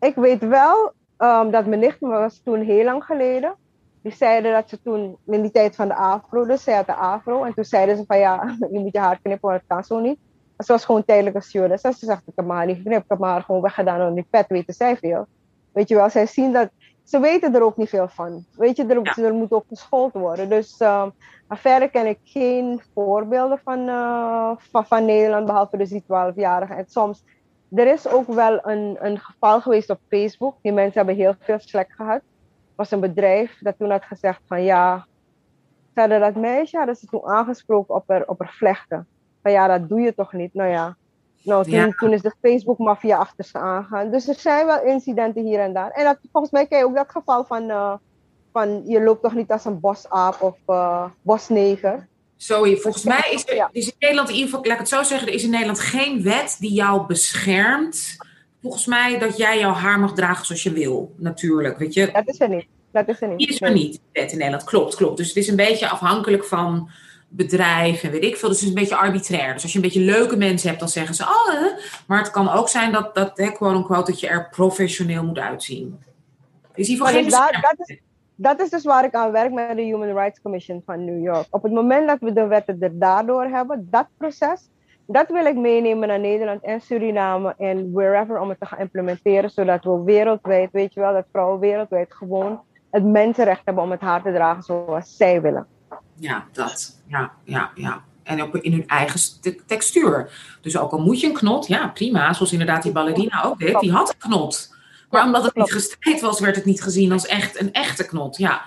Ik 0.02 0.16
weet 0.16 0.47
wel 0.47 0.93
um, 1.18 1.52
dat 1.52 1.66
mijn 1.66 1.80
nicht 1.80 1.99
was 1.99 2.41
toen 2.43 2.62
heel 2.62 2.84
lang 2.84 3.04
geleden. 3.04 3.56
Die 4.02 4.16
zeiden 4.16 4.52
dat 4.52 4.70
ze 4.70 4.82
toen 4.82 5.18
in 5.26 5.41
die 5.41 5.52
tijd 5.52 5.76
van 5.76 5.88
de 5.88 5.95
afro, 5.95 6.45
dus 6.45 6.64
zij 6.64 6.76
had 6.76 6.86
de 6.86 6.93
afro. 6.93 7.43
En 7.43 7.54
toen 7.54 7.66
zeiden 7.66 7.97
ze 7.97 8.04
van 8.08 8.20
ja, 8.20 8.56
je 8.72 8.80
moet 8.80 8.93
je 8.93 8.99
haar 8.99 9.20
knippen, 9.22 9.49
maar 9.49 9.58
dat 9.58 9.68
kan 9.68 9.84
zo 9.84 9.99
niet. 9.99 10.18
En 10.58 10.66
ze 10.66 10.72
was 10.72 10.86
gewoon 10.86 11.06
tijdelijk 11.06 11.43
stewardess. 11.43 11.84
En 11.84 11.93
ze 11.93 12.06
zegt, 12.06 12.28
ik 12.28 12.34
heb 12.36 12.45
mijn 12.45 12.58
haar 12.58 12.68
niet 12.68 12.76
geknipt, 12.76 13.04
ik 13.04 13.10
heb 13.10 13.20
mijn 13.20 13.32
haar 13.32 13.43
gewoon 13.43 13.62
weggedaan 13.62 13.99
onder 13.99 14.16
die 14.16 14.28
pet, 14.30 14.47
weten 14.47 14.74
zij 14.74 14.97
veel. 14.97 15.28
Weet 15.72 15.89
je 15.89 15.95
wel, 15.95 16.10
zij 16.10 16.26
zien 16.26 16.54
dat, 16.54 16.70
ze 17.04 17.20
weten 17.20 17.56
er 17.56 17.64
ook 17.64 17.78
niet 17.78 17.89
veel 17.89 18.08
van. 18.08 18.45
Weet 18.56 18.76
je, 18.76 18.86
er, 18.86 19.24
er 19.26 19.34
moet 19.34 19.52
ook 19.52 19.66
geschoold 19.68 20.14
worden. 20.14 20.49
Dus 20.49 20.80
um, 20.80 21.12
verder 21.49 21.89
ken 21.89 22.06
ik 22.06 22.20
geen 22.24 22.82
voorbeelden 22.93 23.60
van, 23.64 23.80
uh, 23.88 24.52
van, 24.58 24.86
van 24.86 25.06
Nederland, 25.06 25.45
behalve 25.45 25.78
dus 25.78 25.89
die 25.89 26.04
12-jarigen. 26.04 26.78
En 26.78 26.86
soms 26.88 27.24
er 27.76 27.88
is 27.88 28.08
ook 28.08 28.28
wel 28.28 28.68
een, 28.68 28.98
een 29.00 29.20
geval 29.20 29.62
geweest 29.62 29.90
op 29.90 30.00
Facebook. 30.10 30.56
Die 30.62 30.74
mensen 30.74 30.98
hebben 30.98 31.16
heel 31.16 31.36
veel 31.40 31.60
slack 31.60 31.92
gehad. 31.92 32.22
Er 32.22 32.76
was 32.76 32.92
een 32.92 33.00
bedrijf 33.00 33.58
dat 33.60 33.78
toen 33.78 33.92
had 33.92 34.04
gezegd 34.04 34.42
van 34.46 34.64
ja, 34.64 35.06
ze 35.94 36.00
hadden 36.00 36.20
dat 36.20 36.36
meisje 36.36 36.78
hadden 36.78 36.96
ze 36.96 37.06
toen 37.06 37.26
aangesproken 37.26 37.96
op 37.96 38.04
haar, 38.08 38.28
op 38.28 38.40
haar 38.40 38.54
vlechten. 38.54 39.08
Van 39.42 39.52
ja, 39.52 39.68
dat 39.68 39.90
doe 39.90 40.02
je 40.02 40.14
toch 40.14 40.34
niet? 40.34 40.54
Nou 40.54 40.70
ja, 40.70 40.96
nou, 41.44 41.70
toen, 41.70 41.94
toen 41.96 42.14
is 42.14 42.22
de 42.22 42.34
Facebook-maffia 42.42 43.18
achter 43.18 43.46
ze 43.46 43.58
aangegaan. 43.58 44.12
Dus 44.12 44.28
er 44.28 44.36
zijn 44.36 44.66
wel 44.66 44.84
incidenten 44.84 45.44
hier 45.44 45.60
en 45.60 45.74
daar. 45.74 45.92
En 45.92 46.04
dat, 46.04 46.18
volgens 46.32 46.54
mij 46.54 46.68
ken 46.68 46.78
je 46.78 46.86
ook 46.86 46.96
dat 46.96 47.12
geval 47.12 47.44
van, 47.44 47.64
uh, 47.64 47.94
van 48.52 48.82
je 48.86 49.04
loopt 49.04 49.22
toch 49.22 49.34
niet 49.34 49.52
als 49.52 49.66
een 49.66 49.80
bosaap 49.80 50.42
of 50.42 50.58
uh, 50.68 51.06
bosneger. 51.22 52.08
Zo, 52.42 52.76
volgens 52.76 53.04
mij 53.04 53.30
is 53.32 53.48
er 53.48 53.70
is 53.72 53.86
in 53.86 53.94
Nederland, 54.00 54.30
in 54.30 54.36
ieder 54.36 54.50
geval, 54.50 54.66
laat 54.66 54.74
ik 54.74 54.80
het 54.80 54.89
zo 54.89 55.04
zeggen, 55.04 55.28
er 55.28 55.34
is 55.34 55.44
in 55.44 55.50
Nederland 55.50 55.80
geen 55.80 56.24
wet 56.24 56.56
die 56.60 56.74
jou 56.74 57.06
beschermt. 57.06 58.16
Volgens 58.62 58.86
mij 58.86 59.20
dat 59.20 59.38
jij 59.38 59.60
jouw 59.60 59.74
haar 59.74 60.00
mag 60.00 60.14
dragen 60.14 60.46
zoals 60.46 60.64
je 60.64 60.72
wil, 60.72 61.14
natuurlijk. 61.18 61.78
Weet 61.78 61.94
je? 61.94 62.12
Dat 62.12 62.28
is 62.28 62.39
er 62.39 62.50
niet. 62.50 62.66
Dat 62.92 63.08
is 63.08 63.22
er 63.22 63.28
niet. 63.28 63.38
Die 63.38 63.48
is 63.48 63.62
er 63.62 63.72
niet, 63.72 64.00
wet 64.12 64.32
in 64.32 64.38
Nederland. 64.38 64.64
Klopt, 64.64 64.96
klopt. 64.96 65.18
Dus 65.18 65.28
het 65.28 65.38
is 65.38 65.48
een 65.48 65.56
beetje 65.56 65.89
afhankelijk 65.89 66.46
van 66.46 66.89
bedrijf 67.28 68.04
en 68.04 68.12
weet 68.12 68.24
ik 68.24 68.38
veel. 68.38 68.50
Dus 68.50 68.58
het 68.58 68.70
is 68.70 68.74
een 68.76 68.82
beetje 68.82 68.96
arbitrair. 68.96 69.54
Dus 69.54 69.64
als 69.64 69.72
je 69.72 69.78
een 69.78 69.84
beetje 69.84 70.02
leuke 70.02 70.38
mensen 70.38 70.68
hebt, 70.68 70.80
dan 70.80 70.89
zeggen 70.89 71.16
ze, 71.16 71.24
oh, 71.24 71.80
maar 72.08 72.20
het 72.20 72.32
kan 72.32 72.50
ook 72.50 72.70
zijn 72.70 72.92
dat, 72.92 73.16
dat 73.16 73.38
hè, 73.38 73.52
quote 73.52 73.78
unquote, 73.78 74.12
dat 74.12 74.20
je 74.20 74.28
er 74.28 74.50
professioneel 74.50 75.24
moet 75.24 75.39
uitzien. 75.39 76.04
Is 76.76 76.88
die 76.88 76.98
voor 76.98 77.08
geen 77.08 77.30
dat, 77.30 77.98
dat, 78.42 78.62
is, 78.62 78.70
dus 78.70 78.84
waar 78.84 79.06
ik 79.06 79.14
aan 79.14 79.32
werk 79.32 79.52
met 79.52 79.76
de 79.76 79.82
Human 79.82 80.14
Rights 80.14 80.42
Commission 80.42 80.82
van 80.86 81.06
New 81.06 81.24
York. 81.24 81.48
Op 81.50 81.64
het 81.64 81.72
moment 81.72 82.08
dat 82.08 82.20
we 82.20 82.34
de 82.34 82.48
wetten 82.48 82.78
er 82.80 83.00
daardoor 83.00 83.44
hebben, 83.44 83.88
dat 83.89 84.08
proces, 84.18 84.70
dat 85.08 85.28
wil 85.28 85.46
ik 85.46 85.56
meenemen 85.56 86.08
naar 86.08 86.20
Nederland 86.20 86.64
en 86.64 86.82
Suriname 86.82 87.56
en 87.58 87.92
wherever 87.92 88.39
om 88.39 88.50
het 88.50 88.60
te 88.60 88.66
gaan 88.66 88.80
implementeren, 88.80 89.50
zodat 89.50 89.84
we 89.84 90.02
wereldwijd, 90.04 90.72
weet 90.72 90.94
je 90.94 91.00
wel, 91.00 91.14
dat 91.14 91.26
vrouwen 91.32 91.60
wereldwijd 91.60 92.14
gewoon 92.14 92.62
het 92.92 93.04
mensenrecht 93.04 93.62
hebben 93.66 93.84
om 93.84 93.92
het 93.92 94.02
haar 94.02 94.24
te 94.24 94.34
dragen 94.34 94.64
zoals 94.64 95.18
zij 95.18 95.42
willen. 95.42 95.68
Ja, 96.14 96.46
dat. 96.52 97.02
Ja, 97.08 97.32
ja, 97.44 97.72
ja. 97.76 98.04
En 98.24 98.42
ook 98.42 98.56
in 98.56 98.72
hun 98.72 98.88
eigen 98.88 99.20
textuur. 99.66 100.32
Dus 100.62 100.78
ook 100.78 100.92
al 100.92 101.02
moet 101.02 101.20
je 101.20 101.28
een 101.28 101.34
knot, 101.34 101.68
ja, 101.68 101.88
prima. 101.88 102.34
Zoals 102.34 102.52
inderdaad 102.52 102.84
die 102.84 102.92
ballerina 102.92 103.44
ook 103.44 103.60
deed, 103.60 103.80
die 103.80 103.92
had 103.92 104.10
een 104.10 104.30
knot. 104.30 104.71
Maar 105.12 105.26
omdat 105.26 105.43
het 105.43 105.55
niet 105.55 105.72
gestrijd 105.72 106.22
was, 106.22 106.39
werd 106.39 106.55
het 106.55 106.66
niet 106.66 106.82
gezien 106.82 107.12
als 107.12 107.26
echt 107.26 107.59
een 107.59 107.74
echte 107.74 108.05
knot. 108.05 108.38
Ja. 108.38 108.62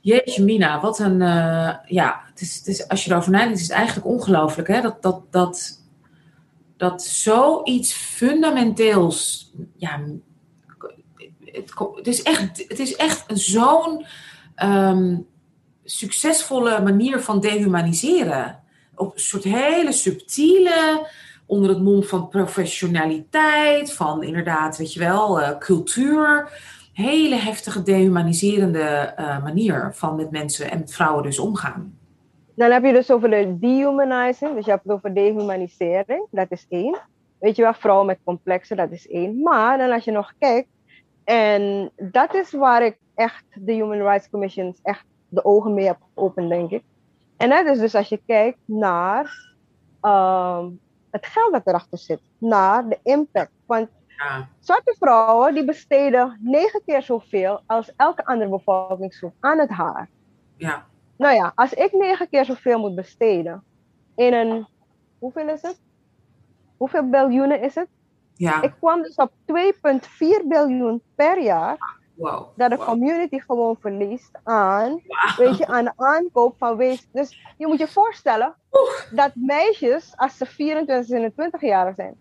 Jeetje 0.00 0.44
Mina, 0.44 0.80
wat 0.80 0.98
een... 0.98 1.20
Uh, 1.20 1.74
ja, 1.86 2.22
het 2.30 2.40
is, 2.40 2.56
het 2.56 2.66
is, 2.66 2.88
als 2.88 3.04
je 3.04 3.10
erover 3.10 3.30
nadenkt, 3.30 3.58
is 3.58 3.68
het 3.68 3.76
eigenlijk 3.76 4.06
ongelooflijk. 4.06 4.68
Hè? 4.68 4.80
Dat, 4.80 5.02
dat, 5.02 5.22
dat, 5.30 5.82
dat 6.76 7.02
zoiets 7.02 7.92
fundamenteels... 7.92 9.50
Ja, 9.76 10.00
het, 11.44 11.72
het 11.94 12.06
is 12.06 12.22
echt, 12.22 12.64
het 12.68 12.78
is 12.78 12.96
echt 12.96 13.24
zo'n 13.26 14.06
um, 14.62 15.26
succesvolle 15.84 16.82
manier 16.82 17.20
van 17.20 17.40
dehumaniseren. 17.40 18.62
Op 18.94 19.14
een 19.14 19.20
soort 19.20 19.44
hele 19.44 19.92
subtiele 19.92 21.06
onder 21.48 21.70
het 21.70 21.82
mom 21.82 22.02
van 22.02 22.28
professionaliteit, 22.28 23.92
van 23.92 24.22
inderdaad, 24.22 24.76
weet 24.76 24.92
je 24.92 25.00
wel, 25.00 25.40
uh, 25.40 25.58
cultuur. 25.58 26.52
Hele 26.92 27.36
heftige 27.36 27.82
dehumaniserende 27.82 29.14
uh, 29.18 29.42
manier 29.42 29.90
van 29.94 30.16
met 30.16 30.30
mensen 30.30 30.70
en 30.70 30.78
met 30.78 30.94
vrouwen 30.94 31.22
dus 31.22 31.38
omgaan. 31.38 31.98
Dan 32.54 32.70
heb 32.70 32.84
je 32.84 32.92
dus 32.92 33.10
over 33.10 33.30
de 33.30 33.56
dehumanizing, 33.60 34.54
dus 34.54 34.64
je 34.64 34.70
hebt 34.70 34.82
het 34.82 34.92
over 34.92 35.14
dehumanisering, 35.14 36.26
dat 36.30 36.46
is 36.48 36.66
één. 36.68 36.98
Weet 37.38 37.56
je 37.56 37.62
wel, 37.62 37.74
vrouwen 37.74 38.06
met 38.06 38.18
complexen, 38.24 38.76
dat 38.76 38.90
is 38.90 39.08
één. 39.08 39.42
Maar 39.42 39.78
dan 39.78 39.90
als 39.90 40.04
je 40.04 40.10
nog 40.10 40.32
kijkt, 40.38 40.68
en 41.24 41.90
dat 41.96 42.34
is 42.34 42.52
waar 42.52 42.84
ik 42.84 42.98
echt 43.14 43.44
de 43.54 43.72
Human 43.72 44.02
Rights 44.02 44.30
Commissions 44.30 44.78
echt 44.82 45.04
de 45.28 45.44
ogen 45.44 45.74
mee 45.74 45.86
heb 45.86 45.98
geopend, 46.14 46.48
denk 46.48 46.70
ik. 46.70 46.82
En 47.36 47.48
dat 47.48 47.66
is 47.66 47.78
dus 47.78 47.94
als 47.94 48.08
je 48.08 48.20
kijkt 48.26 48.58
naar 48.64 49.54
um, 50.02 50.80
het 51.10 51.26
geld 51.26 51.52
dat 51.52 51.66
erachter 51.66 51.98
zit, 51.98 52.20
naar 52.38 52.88
de 52.88 52.98
impact. 53.02 53.50
Want 53.66 53.88
ja. 54.06 54.48
zwarte 54.58 54.96
vrouwen 54.98 55.54
die 55.54 55.64
besteden 55.64 56.38
negen 56.42 56.82
keer 56.86 57.02
zoveel 57.02 57.60
als 57.66 57.92
elke 57.96 58.24
andere 58.24 58.50
bevolkingsgroep 58.50 59.34
aan 59.40 59.58
het 59.58 59.70
haar. 59.70 60.08
Ja. 60.56 60.86
Nou 61.16 61.34
ja, 61.34 61.52
als 61.54 61.72
ik 61.72 61.92
negen 61.92 62.28
keer 62.28 62.44
zoveel 62.44 62.78
moet 62.78 62.94
besteden 62.94 63.64
in 64.14 64.32
een, 64.32 64.66
hoeveel 65.18 65.48
is 65.48 65.62
het? 65.62 65.80
Hoeveel 66.76 67.08
biljoenen 67.08 67.62
is 67.62 67.74
het? 67.74 67.88
Ja. 68.34 68.62
Ik 68.62 68.74
kwam 68.78 69.02
dus 69.02 69.14
op 69.14 69.32
2,4 69.32 70.46
biljoen 70.48 71.02
per 71.14 71.42
jaar. 71.42 71.97
Wow. 72.18 72.46
Dat 72.56 72.70
de 72.70 72.76
community 72.76 73.38
gewoon 73.38 73.76
verliest 73.80 74.38
aan, 74.44 75.00
weet 75.36 75.56
je, 75.56 75.66
aan 75.66 75.84
de 75.84 75.92
aankoop 75.96 76.54
van 76.58 76.76
wees. 76.76 77.08
Dus 77.12 77.54
je 77.56 77.66
moet 77.66 77.78
je 77.78 77.88
voorstellen 77.88 78.54
dat 79.10 79.30
meisjes, 79.34 80.12
als 80.16 80.36
ze 80.36 80.46
24, 80.46 81.06
27 81.06 81.60
jaar 81.60 81.94
zijn, 81.94 82.14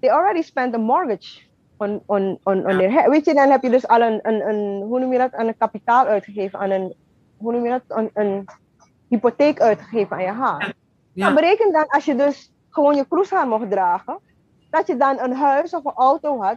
they 0.00 0.10
already 0.10 0.42
spent 0.42 0.74
a 0.74 0.78
mortgage 0.78 1.40
on, 1.76 2.02
on, 2.06 2.38
on, 2.42 2.66
on 2.66 2.78
their 2.78 3.10
Weet 3.10 3.24
je, 3.24 3.34
dan 3.34 3.50
heb 3.50 3.62
je 3.62 3.70
dus 3.70 3.86
al 3.86 4.00
een, 4.00 4.18
een, 4.22 4.48
een, 4.48 4.82
hoe 4.82 5.00
noem 5.00 5.12
je 5.12 5.18
dat, 5.18 5.32
aan 5.32 5.46
een 5.46 5.56
kapitaal 5.56 6.06
uitgegeven, 6.06 6.58
aan 6.58 6.70
een, 6.70 6.94
hoe 7.36 7.52
noem 7.52 7.64
je 7.64 7.70
dat, 7.70 7.98
een, 7.98 8.10
een 8.14 8.44
hypotheek 9.08 9.60
uitgegeven 9.60 10.16
aan 10.16 10.22
je 10.22 10.30
haar. 10.30 10.74
Ja. 11.12 11.24
Nou, 11.24 11.34
bereken 11.34 11.72
dan 11.72 11.86
als 11.86 12.04
je 12.04 12.14
dus 12.14 12.52
gewoon 12.70 12.96
je 12.96 13.06
kroeshaar 13.08 13.48
mocht 13.48 13.70
dragen, 13.70 14.18
dat 14.70 14.86
je 14.86 14.96
dan 14.96 15.18
een 15.18 15.32
huis 15.32 15.74
of 15.74 15.84
een 15.84 15.92
auto 15.94 16.42
had. 16.42 16.56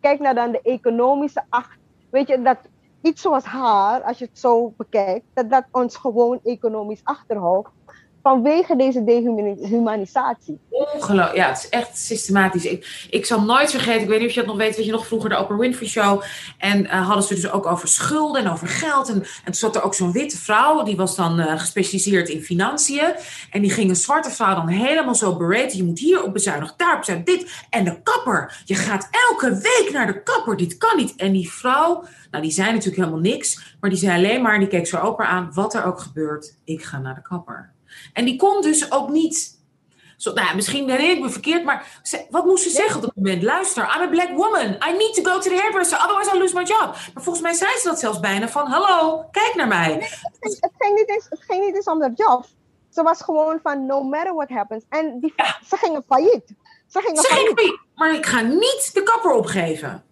Kijk 0.00 0.20
naar 0.20 0.34
dan 0.34 0.52
de 0.52 0.60
economische 0.62 1.42
acht. 1.48 1.78
Weet 2.10 2.28
je, 2.28 2.42
dat 2.42 2.58
iets 3.02 3.22
zoals 3.22 3.44
haar, 3.44 4.02
als 4.02 4.18
je 4.18 4.24
het 4.24 4.38
zo 4.38 4.74
bekijkt, 4.76 5.26
dat 5.34 5.50
dat 5.50 5.64
ons 5.70 5.96
gewoon 5.96 6.40
economisch 6.42 7.04
achterhoudt 7.04 7.68
vanwege 8.26 8.76
deze 8.76 9.04
dehumanisatie. 9.04 10.60
Ongelooflijk, 10.70 11.36
ja, 11.36 11.48
het 11.48 11.58
is 11.58 11.68
echt 11.68 11.98
systematisch. 11.98 12.64
Ik, 12.64 13.06
ik 13.10 13.26
zal 13.26 13.40
nooit 13.40 13.70
vergeten, 13.70 14.02
ik 14.02 14.08
weet 14.08 14.18
niet 14.18 14.28
of 14.28 14.34
je 14.34 14.40
dat 14.40 14.48
nog 14.48 14.56
weet, 14.56 14.76
weet 14.76 14.84
je 14.84 14.90
nog 14.90 15.06
vroeger 15.06 15.30
de 15.30 15.38
Oprah 15.38 15.58
Winfrey 15.58 15.88
Show. 15.88 16.22
En 16.58 16.84
uh, 16.84 17.06
hadden 17.06 17.24
ze 17.24 17.34
dus 17.34 17.50
ook 17.50 17.66
over 17.66 17.88
schulden 17.88 18.44
en 18.44 18.50
over 18.50 18.68
geld. 18.68 19.08
En, 19.08 19.14
en 19.14 19.44
toen 19.44 19.54
zat 19.54 19.76
er 19.76 19.82
ook 19.82 19.94
zo'n 19.94 20.12
witte 20.12 20.38
vrouw, 20.38 20.82
die 20.82 20.96
was 20.96 21.16
dan 21.16 21.40
uh, 21.40 21.58
gespecialiseerd 21.58 22.28
in 22.28 22.42
financiën. 22.42 23.14
En 23.50 23.62
die 23.62 23.70
ging 23.70 23.90
een 23.90 23.96
zwarte 23.96 24.30
vrouw 24.30 24.54
dan 24.54 24.68
helemaal 24.68 25.14
zo 25.14 25.36
beraten. 25.36 25.76
Je 25.76 25.84
moet 25.84 25.98
hier 25.98 26.22
op 26.22 26.32
bezuinigen, 26.32 26.74
daar 26.76 26.92
op 26.92 26.98
bezuinigen, 26.98 27.38
dit. 27.38 27.66
En 27.70 27.84
de 27.84 28.02
kapper, 28.02 28.62
je 28.64 28.74
gaat 28.74 29.08
elke 29.30 29.50
week 29.50 29.90
naar 29.92 30.06
de 30.06 30.22
kapper, 30.22 30.56
dit 30.56 30.76
kan 30.76 30.96
niet. 30.96 31.14
En 31.16 31.32
die 31.32 31.52
vrouw, 31.52 32.04
nou 32.30 32.42
die 32.42 32.52
zei 32.52 32.68
natuurlijk 32.68 32.96
helemaal 32.96 33.20
niks, 33.20 33.76
maar 33.80 33.90
die 33.90 33.98
zei 33.98 34.16
alleen 34.16 34.42
maar, 34.42 34.58
die 34.58 34.68
keek 34.68 34.86
zo 34.86 35.06
Oprah 35.06 35.28
aan, 35.28 35.50
wat 35.54 35.74
er 35.74 35.84
ook 35.84 36.00
gebeurt, 36.00 36.56
ik 36.64 36.84
ga 36.84 36.98
naar 36.98 37.14
de 37.14 37.22
kapper. 37.22 37.74
En 38.12 38.24
die 38.24 38.36
kon 38.36 38.62
dus 38.62 38.92
ook 38.92 39.08
niet. 39.08 39.54
Zo, 40.16 40.32
nou, 40.32 40.54
misschien 40.54 40.86
ben 40.86 41.00
ik 41.00 41.20
me 41.20 41.30
verkeerd, 41.30 41.64
maar 41.64 42.00
wat 42.30 42.44
moest 42.44 42.62
ze 42.62 42.70
zeggen 42.70 42.96
op 42.96 43.02
dat 43.02 43.16
moment? 43.16 43.42
Luister, 43.42 43.82
I'm 43.82 44.02
a 44.02 44.08
black 44.08 44.30
woman. 44.30 44.76
I 44.88 44.96
need 44.96 45.14
to 45.14 45.22
go 45.22 45.38
to 45.38 45.50
the 45.50 45.56
hairdresser, 45.56 45.98
otherwise 45.98 46.30
I'll 46.30 46.38
lose 46.38 46.54
my 46.54 46.62
job. 46.62 46.96
Maar 47.14 47.22
volgens 47.22 47.40
mij 47.40 47.52
zei 47.52 47.70
ze 47.78 47.88
dat 47.88 47.98
zelfs 47.98 48.20
bijna 48.20 48.48
van, 48.48 48.66
hallo, 48.66 49.24
kijk 49.30 49.54
naar 49.54 49.68
mij. 49.68 49.92
het, 50.40 50.72
ging, 50.78 50.94
niet 50.94 51.08
eens, 51.08 51.26
het 51.28 51.42
ging 51.42 51.64
niet 51.64 51.74
eens 51.74 51.86
om 51.86 51.98
de 51.98 52.12
job. 52.14 52.46
Ze 52.90 53.02
was 53.02 53.22
gewoon 53.22 53.60
van, 53.62 53.86
no 53.86 54.02
matter 54.02 54.34
what 54.34 54.48
happens. 54.48 54.84
En 54.88 55.20
die, 55.20 55.34
ze 55.68 55.76
gingen 55.76 56.04
failliet. 56.08 56.54
Ze 56.86 57.00
gingen 57.00 57.22
ze 57.22 57.28
failliet. 57.28 57.54
failliet. 57.54 57.80
Maar 57.94 58.14
ik 58.14 58.26
ga 58.26 58.40
niet 58.40 58.90
de 58.92 59.02
kapper 59.02 59.32
opgeven. 59.32 60.04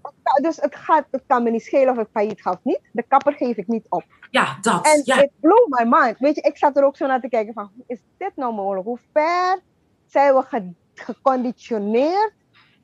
Dus 0.43 0.57
het, 0.57 0.75
gaat, 0.75 1.05
het 1.11 1.22
kan 1.27 1.43
me 1.43 1.51
niet 1.51 1.62
schelen 1.62 1.99
of 1.99 1.99
ik 1.99 2.09
failliet 2.12 2.43
ga 2.43 2.51
of 2.51 2.59
niet. 2.62 2.81
De 2.93 3.03
kapper 3.03 3.33
geef 3.33 3.57
ik 3.57 3.66
niet 3.66 3.87
op. 3.89 4.05
Ja, 4.31 4.59
dat. 4.61 4.87
En 4.87 5.01
ja. 5.05 5.22
it 5.22 5.31
blew 5.41 5.66
my 5.68 5.85
mind. 5.89 6.18
Weet 6.18 6.35
je, 6.35 6.41
ik 6.41 6.57
zat 6.57 6.77
er 6.77 6.85
ook 6.85 6.97
zo 6.97 7.07
naar 7.07 7.20
te 7.20 7.29
kijken 7.29 7.55
van, 7.55 7.70
hoe 7.75 7.85
is 7.87 8.01
dit 8.18 8.33
nou 8.35 8.55
mogelijk? 8.55 8.87
Hoe 8.87 8.99
ver 9.12 9.61
zijn 10.07 10.35
we 10.35 10.43
ge 10.43 10.72
geconditioneerd 10.95 12.33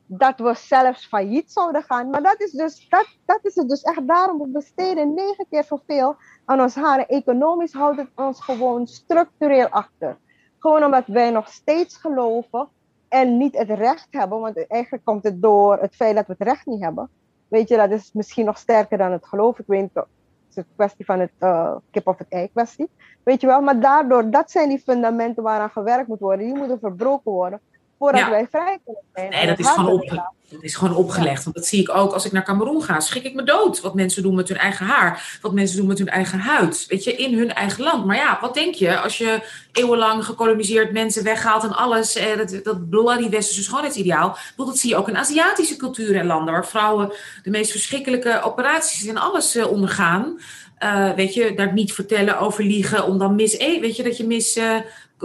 dat 0.05 0.39
we 0.39 0.53
zelfs 0.53 1.05
failliet 1.05 1.51
zouden 1.51 1.83
gaan? 1.83 2.09
Maar 2.09 2.23
dat 2.23 2.41
is, 2.41 2.51
dus, 2.51 2.89
dat, 2.89 3.07
dat 3.25 3.39
is 3.41 3.55
het 3.55 3.69
dus 3.69 3.81
echt 3.81 4.07
daarom. 4.07 4.37
We 4.37 4.47
besteden 4.47 5.13
negen 5.13 5.45
keer 5.49 5.63
zoveel 5.63 6.15
aan 6.45 6.61
ons 6.61 6.75
haren. 6.75 7.07
Economisch 7.07 7.73
houdt 7.73 7.97
het 7.97 8.09
ons 8.15 8.41
gewoon 8.41 8.87
structureel 8.87 9.67
achter. 9.67 10.17
Gewoon 10.59 10.83
omdat 10.83 11.07
wij 11.07 11.31
nog 11.31 11.49
steeds 11.49 11.97
geloven 11.97 12.67
en 13.07 13.37
niet 13.37 13.57
het 13.57 13.69
recht 13.69 14.07
hebben. 14.11 14.39
Want 14.39 14.67
eigenlijk 14.67 15.05
komt 15.05 15.23
het 15.23 15.41
door 15.41 15.77
het 15.77 15.95
feit 15.95 16.15
dat 16.15 16.27
we 16.27 16.35
het 16.37 16.47
recht 16.47 16.65
niet 16.65 16.81
hebben. 16.81 17.09
Weet 17.51 17.69
je, 17.69 17.77
dat 17.77 17.91
is 17.91 18.09
misschien 18.13 18.45
nog 18.45 18.57
sterker 18.57 18.97
dan 18.97 19.11
het 19.11 19.25
geloof. 19.25 19.59
Ik 19.59 19.67
weet 19.67 19.81
niet 19.81 20.05
is 20.49 20.55
een 20.55 20.65
kwestie 20.75 21.05
van 21.05 21.19
het 21.19 21.31
uh, 21.39 21.75
kip 21.91 22.07
of 22.07 22.17
het 22.17 22.27
ei 22.29 22.49
kwestie. 22.51 22.89
Weet 23.23 23.41
je 23.41 23.47
wel, 23.47 23.61
maar 23.61 23.79
daardoor, 23.79 24.29
dat 24.29 24.51
zijn 24.51 24.69
die 24.69 24.79
fundamenten 24.79 25.43
waaraan 25.43 25.69
gewerkt 25.69 26.07
moet 26.07 26.19
worden. 26.19 26.45
Die 26.45 26.55
moeten 26.55 26.79
verbroken 26.79 27.31
worden 27.31 27.59
voordat 28.01 28.29
wij 28.29 28.47
vrij 28.49 28.79
kunnen 28.85 29.03
zijn. 29.13 29.29
Nee, 29.29 29.47
dat 29.47 29.59
is, 29.59 29.67
gewoon 29.67 29.91
opgelegd. 29.91 30.27
dat 30.49 30.63
is 30.63 30.75
gewoon 30.75 30.95
opgelegd. 30.95 31.43
Want 31.43 31.55
dat 31.55 31.65
zie 31.65 31.81
ik 31.81 31.95
ook 31.95 32.13
als 32.13 32.25
ik 32.25 32.31
naar 32.31 32.43
Cameroen 32.43 32.83
ga. 32.83 32.99
Schrik 32.99 33.23
ik 33.23 33.33
me 33.33 33.43
dood. 33.43 33.81
Wat 33.81 33.95
mensen 33.95 34.23
doen 34.23 34.35
met 34.35 34.47
hun 34.47 34.57
eigen 34.57 34.85
haar. 34.85 35.37
Wat 35.41 35.53
mensen 35.53 35.77
doen 35.77 35.87
met 35.87 35.97
hun 35.97 36.09
eigen 36.09 36.39
huid. 36.39 36.85
Weet 36.87 37.03
je, 37.03 37.15
in 37.15 37.37
hun 37.37 37.53
eigen 37.53 37.83
land. 37.83 38.05
Maar 38.05 38.15
ja, 38.15 38.37
wat 38.41 38.53
denk 38.53 38.73
je 38.75 38.99
als 38.99 39.17
je 39.17 39.41
eeuwenlang 39.71 40.25
gekoloniseerd 40.25 40.91
mensen 40.91 41.23
weghaalt 41.23 41.63
en 41.63 41.75
alles. 41.75 42.15
Eh, 42.15 42.37
dat, 42.37 42.59
dat 42.63 42.89
bloody 42.89 43.29
westerse 43.29 43.63
schoonheidsideaal. 43.63 44.37
Dat 44.55 44.77
zie 44.77 44.89
je 44.89 44.95
ook 44.95 45.07
in 45.07 45.17
Aziatische 45.17 45.75
culturen 45.75 46.19
en 46.19 46.25
landen. 46.25 46.53
Waar 46.53 46.67
vrouwen 46.67 47.13
de 47.43 47.49
meest 47.49 47.71
verschrikkelijke 47.71 48.41
operaties 48.41 49.07
en 49.07 49.17
alles 49.17 49.55
eh, 49.55 49.71
ondergaan. 49.71 50.39
Uh, 50.83 51.13
weet 51.13 51.33
je, 51.33 51.53
daar 51.53 51.73
niet 51.73 51.93
vertellen 51.93 52.39
over 52.39 52.63
liegen, 52.63 53.05
om 53.05 53.17
dan 53.17 53.35
mis, 53.35 53.57
eh, 53.57 53.81
weet 53.81 53.95
je, 53.95 54.03
dat 54.03 54.17
je 54.17 54.27
mis, 54.27 54.57
uh, 54.57 54.75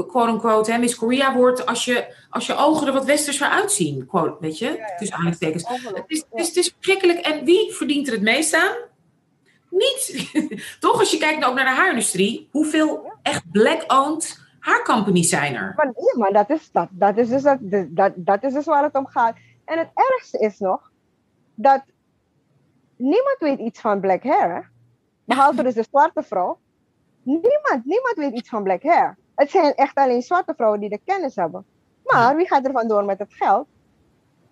quote-unquote, 0.05 0.73
hè, 0.73 0.79
Miss 0.79 0.97
Korea 0.97 1.35
wordt 1.35 1.67
als 1.67 1.85
je, 1.85 2.15
als 2.31 2.47
je 2.47 2.57
ogen 2.57 2.87
er 2.87 2.93
wat 2.93 3.05
westerser 3.05 3.49
uitzien. 3.49 4.07
Quote, 4.07 4.37
weet 4.41 4.59
je? 4.59 4.75
Ja, 4.77 4.97
dus 4.99 5.11
aanhalingstekens. 5.11 5.69
Het 5.69 6.05
is, 6.07 6.25
het, 6.31 6.41
is, 6.41 6.47
het 6.47 6.57
is 6.57 6.75
verschrikkelijk. 6.75 7.19
En 7.19 7.45
wie 7.45 7.73
verdient 7.73 8.07
er 8.07 8.13
het 8.13 8.23
meest 8.23 8.55
aan? 8.55 8.77
Niet. 9.71 10.31
Toch, 10.81 10.99
als 10.99 11.11
je 11.11 11.19
kijkt 11.19 11.45
ook 11.45 11.55
naar 11.55 11.65
de 11.65 11.71
haarindustrie, 11.71 12.49
hoeveel 12.51 13.13
echt 13.23 13.51
black-owned 13.51 14.41
haarcompanies 14.59 15.29
zijn 15.29 15.55
er? 15.55 15.73
Maar, 15.77 15.87
ja, 15.87 16.19
maar 16.19 16.33
dat 16.33 16.51
is, 16.51 16.71
dat, 16.73 16.89
dat, 16.91 17.17
is 17.17 17.29
dus, 17.29 17.43
dat, 17.43 17.59
dat, 17.89 18.13
dat 18.17 18.43
is 18.43 18.53
dus 18.53 18.65
waar 18.65 18.83
het 18.83 18.95
om 18.95 19.07
gaat. 19.07 19.37
En 19.65 19.79
het 19.79 19.91
ergste 19.95 20.39
is 20.39 20.59
nog, 20.59 20.91
dat 21.55 21.83
niemand 22.97 23.37
weet 23.39 23.59
iets 23.59 23.81
van 23.81 24.01
black 24.01 24.23
hair. 24.23 24.71
Behalve 25.25 25.63
dus 25.63 25.75
de 25.75 25.87
zwarte 25.91 26.23
vrouw. 26.23 26.59
Niemand, 27.23 27.85
niemand 27.85 28.15
weet 28.15 28.33
iets 28.33 28.49
van 28.49 28.63
black 28.63 28.83
hair. 28.83 29.17
Het 29.37 29.51
zijn 29.51 29.75
echt 29.75 29.95
alleen 29.95 30.23
zwarte 30.23 30.55
vrouwen 30.57 30.81
die 30.81 30.89
de 30.89 31.01
kennis 31.05 31.37
hebben. 31.37 31.65
Maar 32.05 32.37
wie 32.37 32.47
gaat 32.47 32.67
er 32.67 32.73
vandoor 32.73 33.05
met 33.05 33.19
het 33.19 33.35
geld? 33.35 33.67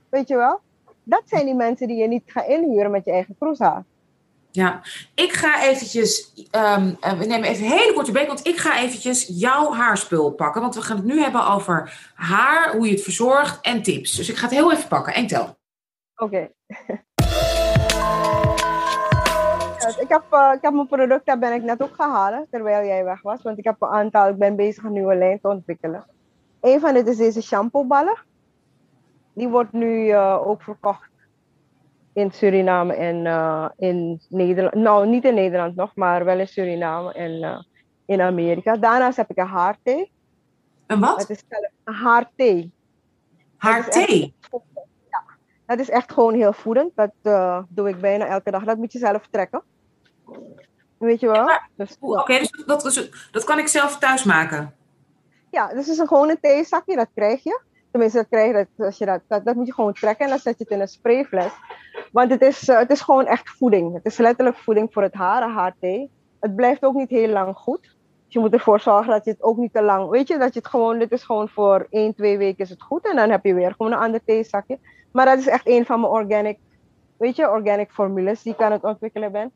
Weet 0.08 0.28
je 0.28 0.36
wel? 0.36 0.60
Dat 1.02 1.22
zijn 1.24 1.44
die 1.44 1.54
mensen 1.54 1.88
die 1.88 1.96
je 1.96 2.08
niet 2.08 2.22
gaat 2.26 2.46
inhuren 2.46 2.90
met 2.90 3.04
je 3.04 3.10
eigen 3.10 3.36
kroeshaar. 3.38 3.84
Ja, 4.50 4.82
ik 5.14 5.32
ga 5.32 5.62
eventjes, 5.62 6.32
um, 6.50 6.96
we 7.18 7.24
nemen 7.26 7.48
even 7.48 7.64
een 7.64 7.70
hele 7.70 7.92
korte 7.92 8.12
break, 8.12 8.26
want 8.26 8.46
ik 8.46 8.56
ga 8.56 8.78
eventjes 8.78 9.26
jouw 9.32 9.72
haarspul 9.72 10.30
pakken. 10.30 10.60
Want 10.60 10.74
we 10.74 10.82
gaan 10.82 10.96
het 10.96 11.04
nu 11.04 11.20
hebben 11.20 11.46
over 11.46 12.10
haar, 12.14 12.76
hoe 12.76 12.86
je 12.86 12.92
het 12.92 13.02
verzorgt 13.02 13.60
en 13.60 13.82
tips. 13.82 14.16
Dus 14.16 14.28
ik 14.28 14.36
ga 14.36 14.46
het 14.46 14.54
heel 14.54 14.72
even 14.72 14.88
pakken. 14.88 15.14
En 15.14 15.26
tel. 15.26 15.56
Oké. 16.16 16.50
Ik, 20.04 20.10
heb, 20.10 20.24
uh, 20.32 20.50
ik 20.54 20.62
heb 20.62 20.72
mijn 20.72 20.86
product, 20.86 21.26
daar 21.26 21.38
ben 21.38 21.52
ik 21.52 21.62
net 21.62 21.82
ook 21.82 21.94
gehaald, 21.94 22.46
terwijl 22.50 22.86
jij 22.86 23.04
weg 23.04 23.22
was. 23.22 23.42
Want 23.42 23.58
ik 23.58 23.64
heb 23.64 23.76
een 23.78 23.88
aantal, 23.88 24.28
ik 24.28 24.38
ben 24.38 24.56
bezig 24.56 24.84
een 24.84 24.92
nieuwe 24.92 25.14
lijn 25.14 25.40
te 25.40 25.48
ontwikkelen. 25.48 26.06
Een 26.60 26.80
van 26.80 26.94
dit 26.94 27.06
is 27.06 27.16
deze 27.16 27.42
shampooballen. 27.42 28.18
Die 29.32 29.48
wordt 29.48 29.72
nu 29.72 30.06
uh, 30.06 30.46
ook 30.46 30.62
verkocht 30.62 31.10
in 32.12 32.30
Suriname 32.30 32.94
en 32.94 33.24
uh, 33.24 33.68
in 33.76 34.20
Nederland. 34.28 34.74
Nou, 34.74 35.06
niet 35.06 35.24
in 35.24 35.34
Nederland 35.34 35.76
nog, 35.76 35.96
maar 35.96 36.24
wel 36.24 36.38
in 36.38 36.48
Suriname 36.48 37.12
en 37.12 37.66
in 38.06 38.20
Amerika. 38.20 38.76
Daarnaast 38.76 39.16
heb 39.16 39.30
ik 39.30 39.38
een 39.38 39.46
haarthee. 39.46 40.12
Een 40.86 41.00
wat? 41.00 41.20
Het 41.20 41.30
is 41.30 41.44
een 41.84 41.94
haarthee. 41.94 42.72
Haarthee? 43.56 44.34
Ja, 45.10 45.22
dat 45.66 45.78
is 45.78 45.90
echt 45.90 46.12
gewoon 46.12 46.34
heel 46.34 46.52
voedend. 46.52 46.90
Dat 46.94 47.12
uh, 47.22 47.62
doe 47.68 47.88
ik 47.88 48.00
bijna 48.00 48.26
elke 48.26 48.50
dag. 48.50 48.64
Dat 48.64 48.76
moet 48.76 48.92
je 48.92 48.98
zelf 48.98 49.26
trekken. 49.30 49.62
Weet 50.98 51.20
je 51.20 51.26
wel? 51.26 51.48
Dus, 51.76 51.96
Oké, 52.00 52.20
okay, 52.20 52.38
dus 52.38 52.50
dat, 52.66 52.82
dat, 52.82 53.08
dat 53.30 53.44
kan 53.44 53.58
ik 53.58 53.68
zelf 53.68 53.98
thuis 53.98 54.24
maken? 54.24 54.74
Ja, 55.50 55.68
dus 55.68 55.78
het 55.78 55.88
is 55.88 55.98
een 55.98 56.08
gewone 56.08 56.38
theezakje, 56.40 56.96
dat 56.96 57.08
krijg 57.14 57.42
je. 57.42 57.60
Tenminste, 57.90 58.18
dat 58.18 58.28
krijg 58.28 58.46
je, 58.46 58.52
dat, 58.76 58.86
als 58.86 58.98
je 58.98 59.06
dat, 59.06 59.20
dat, 59.28 59.44
dat, 59.44 59.54
moet 59.54 59.66
je 59.66 59.72
gewoon 59.72 59.92
trekken 59.92 60.24
en 60.24 60.30
dan 60.30 60.40
zet 60.40 60.58
je 60.58 60.64
het 60.64 60.72
in 60.72 60.80
een 60.80 60.88
sprayfles. 60.88 61.52
Want 62.12 62.30
het 62.30 62.42
is, 62.42 62.68
uh, 62.68 62.78
het 62.78 62.90
is 62.90 63.00
gewoon 63.00 63.26
echt 63.26 63.50
voeding. 63.50 63.94
Het 63.94 64.04
is 64.04 64.16
letterlijk 64.16 64.56
voeding 64.56 64.92
voor 64.92 65.02
het 65.02 65.14
haar, 65.14 65.50
haarthee. 65.50 66.10
Het 66.40 66.56
blijft 66.56 66.84
ook 66.84 66.94
niet 66.94 67.10
heel 67.10 67.28
lang 67.28 67.56
goed. 67.56 67.80
Dus 68.24 68.32
je 68.32 68.38
moet 68.38 68.52
ervoor 68.52 68.80
zorgen 68.80 69.12
dat 69.12 69.24
je 69.24 69.30
het 69.30 69.42
ook 69.42 69.56
niet 69.56 69.72
te 69.72 69.82
lang... 69.82 70.08
Weet 70.08 70.28
je, 70.28 70.38
dat 70.38 70.54
je 70.54 70.58
het 70.58 70.68
gewoon... 70.68 70.98
Dit 70.98 71.12
is 71.12 71.22
gewoon 71.22 71.48
voor 71.48 71.86
1, 71.90 72.14
2 72.14 72.38
weken 72.38 72.64
is 72.64 72.70
het 72.70 72.82
goed. 72.82 73.08
En 73.08 73.16
dan 73.16 73.30
heb 73.30 73.44
je 73.44 73.54
weer 73.54 73.74
gewoon 73.76 73.92
een 73.92 73.98
ander 73.98 74.24
theezakje. 74.24 74.78
Maar 75.12 75.26
dat 75.26 75.38
is 75.38 75.46
echt 75.46 75.68
een 75.68 75.86
van 75.86 76.00
mijn 76.00 76.12
organic... 76.12 76.58
Weet 77.16 77.36
je, 77.36 77.50
organic 77.50 77.90
formules 77.90 78.42
die 78.42 78.52
ik 78.52 78.60
aan 78.60 78.72
het 78.72 78.84
ontwikkelen 78.84 79.32
ben. 79.32 79.52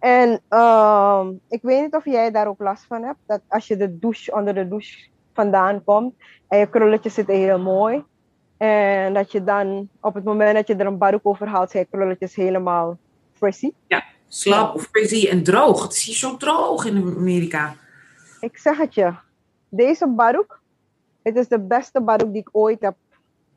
En 0.00 0.40
uh, 0.50 1.26
ik 1.48 1.62
weet 1.62 1.82
niet 1.82 1.94
of 1.94 2.04
jij 2.04 2.30
daar 2.30 2.46
ook 2.46 2.60
last 2.60 2.84
van 2.84 3.02
hebt. 3.02 3.18
Dat 3.26 3.40
als 3.48 3.66
je 3.66 3.76
de 3.76 3.98
douche, 3.98 4.32
onder 4.32 4.54
de 4.54 4.68
douche 4.68 5.08
vandaan 5.32 5.84
komt 5.84 6.14
en 6.48 6.58
je 6.58 6.68
krulletjes 6.68 7.14
zitten 7.14 7.34
heel 7.34 7.58
mooi. 7.58 8.04
En 8.56 9.14
dat 9.14 9.32
je 9.32 9.44
dan 9.44 9.88
op 10.00 10.14
het 10.14 10.24
moment 10.24 10.54
dat 10.54 10.66
je 10.66 10.74
er 10.74 10.86
een 10.86 10.98
baroek 10.98 11.26
over 11.26 11.48
haalt, 11.48 11.70
zijn 11.70 11.88
krulletjes 11.90 12.34
helemaal 12.34 12.98
frizzy. 13.32 13.72
Ja, 13.86 14.04
slap 14.28 14.74
of 14.74 14.82
frizzy 14.82 15.28
en 15.28 15.42
droog. 15.42 15.82
Het 15.82 15.92
is 15.92 16.02
hier 16.02 16.14
zo 16.14 16.36
droog 16.36 16.84
in 16.84 17.16
Amerika. 17.16 17.74
Ik 18.40 18.58
zeg 18.58 18.78
het 18.78 18.94
je. 18.94 19.12
Deze 19.68 20.08
baroek, 20.08 20.60
het 21.22 21.36
is 21.36 21.48
de 21.48 21.60
beste 21.60 22.00
baroek 22.00 22.32
die 22.32 22.40
ik 22.40 22.48
ooit 22.52 22.80
heb, 22.80 22.96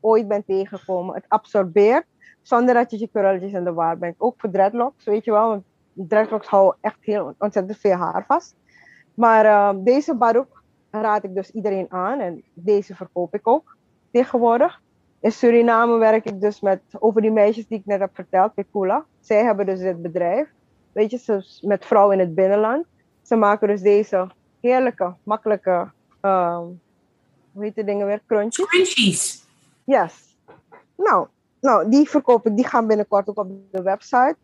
ooit 0.00 0.28
ben 0.28 0.44
tegengekomen. 0.44 1.14
Het 1.14 1.24
absorbeert 1.28 2.06
zonder 2.42 2.74
dat 2.74 2.90
je 2.90 2.98
je 2.98 3.08
krulletjes 3.12 3.52
in 3.52 3.64
de 3.64 3.72
war 3.72 3.98
bent. 3.98 4.14
Ook 4.18 4.34
voor 4.38 4.50
dreadlocks, 4.50 5.04
weet 5.04 5.24
je 5.24 5.30
wel. 5.30 5.64
Dreadlocks 5.94 6.46
houden 6.46 6.78
echt 6.80 6.98
heel 7.00 7.34
ontzettend 7.38 7.78
veel 7.78 7.96
haar 7.96 8.24
vast. 8.26 8.54
Maar 9.14 9.44
uh, 9.44 9.84
deze 9.84 10.14
baroek 10.14 10.62
raad 10.90 11.24
ik 11.24 11.34
dus 11.34 11.50
iedereen 11.50 11.86
aan 11.88 12.20
en 12.20 12.42
deze 12.52 12.94
verkoop 12.94 13.34
ik 13.34 13.48
ook 13.48 13.76
tegenwoordig. 14.10 14.80
In 15.20 15.32
Suriname 15.32 15.98
werk 15.98 16.24
ik 16.24 16.40
dus 16.40 16.60
met, 16.60 16.80
over 16.98 17.20
die 17.20 17.30
meisjes 17.30 17.66
die 17.66 17.78
ik 17.78 17.86
net 17.86 18.00
heb 18.00 18.10
verteld, 18.14 18.54
Pekula. 18.54 19.04
Zij 19.20 19.44
hebben 19.44 19.66
dus 19.66 19.78
dit 19.78 20.02
bedrijf, 20.02 20.48
weet 20.92 21.10
je, 21.10 21.44
met 21.60 21.84
vrouwen 21.84 22.18
in 22.18 22.26
het 22.26 22.34
binnenland. 22.34 22.86
Ze 23.22 23.36
maken 23.36 23.68
dus 23.68 23.80
deze 23.80 24.30
heerlijke, 24.60 25.14
makkelijke, 25.22 25.90
um, 26.20 26.80
hoe 27.52 27.62
heet 27.64 27.74
de 27.74 27.84
dingen 27.84 28.06
weer, 28.06 28.22
crunchies. 28.26 28.66
Crunchies. 28.66 29.46
Yes. 29.84 30.36
Nou, 30.96 31.26
nou, 31.60 31.90
die 31.90 32.08
verkoop 32.08 32.46
ik, 32.46 32.56
die 32.56 32.66
gaan 32.66 32.86
binnenkort 32.86 33.28
ook 33.28 33.38
op 33.38 33.48
de 33.70 33.82
website. 33.82 34.36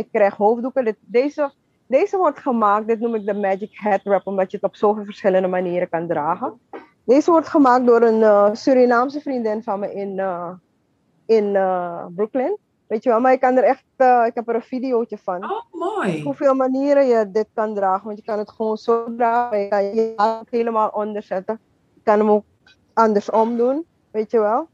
Ik 0.00 0.08
krijg 0.12 0.36
hoofddoeken. 0.36 0.96
Deze 1.00 1.52
deze 1.90 2.16
wordt 2.16 2.38
gemaakt, 2.38 2.86
dit 2.86 3.00
noem 3.00 3.14
ik 3.14 3.26
de 3.26 3.34
Magic 3.34 3.70
Head 3.72 4.02
Wrap, 4.02 4.26
omdat 4.26 4.50
je 4.50 4.56
het 4.56 4.66
op 4.66 4.76
zoveel 4.76 5.04
verschillende 5.04 5.48
manieren 5.48 5.88
kan 5.88 6.06
dragen. 6.06 6.60
Deze 7.04 7.30
wordt 7.30 7.48
gemaakt 7.48 7.86
door 7.86 8.02
een 8.02 8.20
uh, 8.20 8.48
Surinaamse 8.52 9.20
vriendin 9.20 9.62
van 9.62 9.80
me 9.80 9.94
in, 9.94 10.18
uh, 10.18 10.50
in 11.26 11.44
uh, 11.44 12.04
Brooklyn. 12.14 12.58
Weet 12.86 13.02
je 13.02 13.10
wel, 13.10 13.20
maar 13.20 13.32
je 13.32 13.38
kan 13.38 13.56
er 13.56 13.64
echt, 13.64 13.84
ik 14.26 14.34
heb 14.34 14.48
er 14.48 14.54
een 14.54 14.62
videootje 14.62 15.18
van. 15.18 15.44
Oh, 15.44 15.62
mooi. 15.72 16.22
Hoeveel 16.22 16.54
manieren 16.54 17.06
je 17.06 17.30
dit 17.30 17.46
kan 17.54 17.74
dragen, 17.74 18.06
want 18.06 18.18
je 18.18 18.24
kan 18.24 18.38
het 18.38 18.50
gewoon 18.50 18.76
zo 18.76 19.14
dragen. 19.16 19.58
Je 19.58 19.68
kan 19.68 19.84
je 19.84 20.14
het 20.16 20.50
helemaal 20.50 20.88
onderzetten. 20.88 21.60
Je 21.94 22.00
kan 22.02 22.18
hem 22.18 22.30
ook 22.30 22.44
andersom 22.92 23.56
doen, 23.56 23.86
weet 24.10 24.30
je 24.30 24.40
wel. 24.40 24.68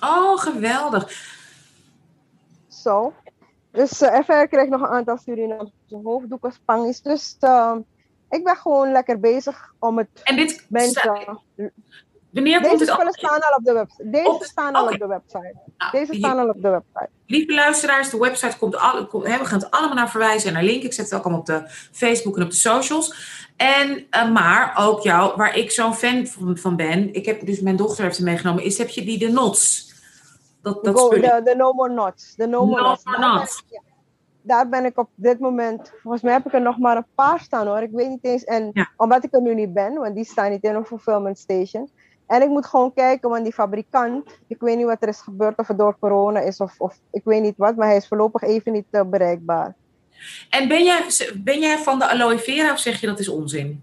Oh, 0.00 0.38
geweldig. 0.38 1.36
Zo. 2.68 3.12
Dus 3.78 4.02
uh, 4.02 4.12
even 4.12 4.48
krijg 4.48 4.64
ik 4.64 4.68
nog 4.68 4.80
een 4.80 4.86
aantal 4.86 5.18
Surinaamse 5.18 5.72
hoofddoeken, 6.02 6.52
spangies. 6.52 7.02
Dus 7.02 7.36
uh, 7.40 7.76
ik 8.30 8.44
ben 8.44 8.56
gewoon 8.56 8.92
lekker 8.92 9.20
bezig 9.20 9.72
om 9.78 9.98
het 9.98 10.08
en 10.22 10.36
dit 10.36 10.66
mensen... 10.68 11.40
Wanneer 12.30 12.60
komt 12.60 12.78
Deze 12.78 12.92
het 12.92 13.14
staan 13.14 13.40
al 13.40 13.56
op 13.56 13.64
de 13.64 13.72
website. 13.72 14.10
Deze 14.10 14.28
op, 14.28 14.42
staan 14.42 14.74
al 14.74 14.82
okay. 14.82 14.94
op 14.94 15.00
de 15.00 15.06
website. 15.06 15.54
Nou, 15.76 15.90
Deze 15.90 16.14
staan 16.14 16.38
al 16.38 16.48
op 16.48 16.62
de 16.62 16.68
website. 16.68 17.08
Lieve 17.26 17.54
luisteraars, 17.54 18.10
de 18.10 18.18
website 18.18 18.58
komt 18.58 18.76
al, 18.76 19.06
kom, 19.06 19.22
we 19.22 19.28
gaan 19.28 19.58
het 19.58 19.70
allemaal 19.70 19.94
naar 19.94 20.10
verwijzen 20.10 20.48
en 20.48 20.54
naar 20.54 20.64
link. 20.64 20.82
Ik 20.82 20.92
zet 20.92 21.04
het 21.04 21.14
ook 21.14 21.22
allemaal 21.22 21.40
op 21.40 21.46
de 21.46 21.62
Facebook 21.92 22.36
en 22.36 22.42
op 22.42 22.50
de 22.50 22.56
socials. 22.56 23.14
En, 23.56 24.06
uh, 24.10 24.30
maar 24.30 24.74
ook 24.76 25.02
jou, 25.02 25.36
waar 25.36 25.56
ik 25.56 25.70
zo'n 25.70 25.94
fan 25.94 26.26
van, 26.26 26.58
van, 26.58 26.76
ben. 26.76 27.14
Ik 27.14 27.26
heb 27.26 27.46
dus 27.46 27.60
mijn 27.60 27.76
dochter 27.76 28.04
heeft 28.04 28.20
meegenomen. 28.20 28.64
Is 28.64 28.78
heb 28.78 28.88
je 28.88 29.04
die 29.04 29.18
de 29.18 29.28
Nots? 29.28 29.87
Dat, 30.62 30.84
dat 30.84 30.98
Go, 30.98 31.08
de, 31.08 31.40
de 31.44 31.54
No 31.56 31.72
More 31.72 31.90
Knots. 31.90 32.34
De 32.34 32.46
No 32.46 32.66
More 32.66 32.80
no 32.80 32.86
Knots. 32.86 33.04
More 33.04 33.16
knots. 33.16 33.64
Daar, 33.66 33.68
ben 33.68 33.84
ik, 33.84 33.84
ja, 33.84 33.94
daar 34.42 34.68
ben 34.68 34.84
ik 34.84 34.98
op 34.98 35.08
dit 35.14 35.38
moment, 35.38 35.92
volgens 36.02 36.22
mij 36.22 36.32
heb 36.32 36.46
ik 36.46 36.52
er 36.52 36.60
nog 36.60 36.78
maar 36.78 36.96
een 36.96 37.06
paar 37.14 37.40
staan 37.40 37.66
hoor. 37.66 37.82
Ik 37.82 37.92
weet 37.92 38.08
niet 38.08 38.24
eens. 38.24 38.44
En 38.44 38.70
ja. 38.72 38.88
omdat 38.96 39.24
ik 39.24 39.34
er 39.34 39.42
nu 39.42 39.54
niet 39.54 39.72
ben, 39.72 39.94
want 39.94 40.14
die 40.14 40.24
staan 40.24 40.50
niet 40.50 40.62
in 40.62 40.74
een 40.74 40.86
fulfillment 40.86 41.38
station. 41.38 41.90
En 42.26 42.42
ik 42.42 42.48
moet 42.48 42.66
gewoon 42.66 42.94
kijken, 42.94 43.28
want 43.28 43.42
die 43.44 43.52
fabrikant, 43.52 44.40
ik 44.46 44.60
weet 44.60 44.76
niet 44.76 44.86
wat 44.86 45.02
er 45.02 45.08
is 45.08 45.20
gebeurd, 45.20 45.58
of 45.58 45.68
het 45.68 45.78
door 45.78 45.98
corona 45.98 46.40
is 46.40 46.60
of, 46.60 46.74
of 46.78 47.00
ik 47.10 47.24
weet 47.24 47.42
niet 47.42 47.56
wat, 47.56 47.76
maar 47.76 47.86
hij 47.86 47.96
is 47.96 48.08
voorlopig 48.08 48.42
even 48.42 48.72
niet 48.72 48.86
uh, 48.90 49.02
bereikbaar. 49.02 49.74
En 50.50 50.68
ben 50.68 50.84
jij, 50.84 51.06
ben 51.36 51.60
jij 51.60 51.78
van 51.78 51.98
de 51.98 52.08
aloe 52.08 52.38
vera 52.38 52.72
of 52.72 52.78
zeg 52.78 53.00
je 53.00 53.06
dat 53.06 53.18
is 53.18 53.28
onzin? 53.28 53.82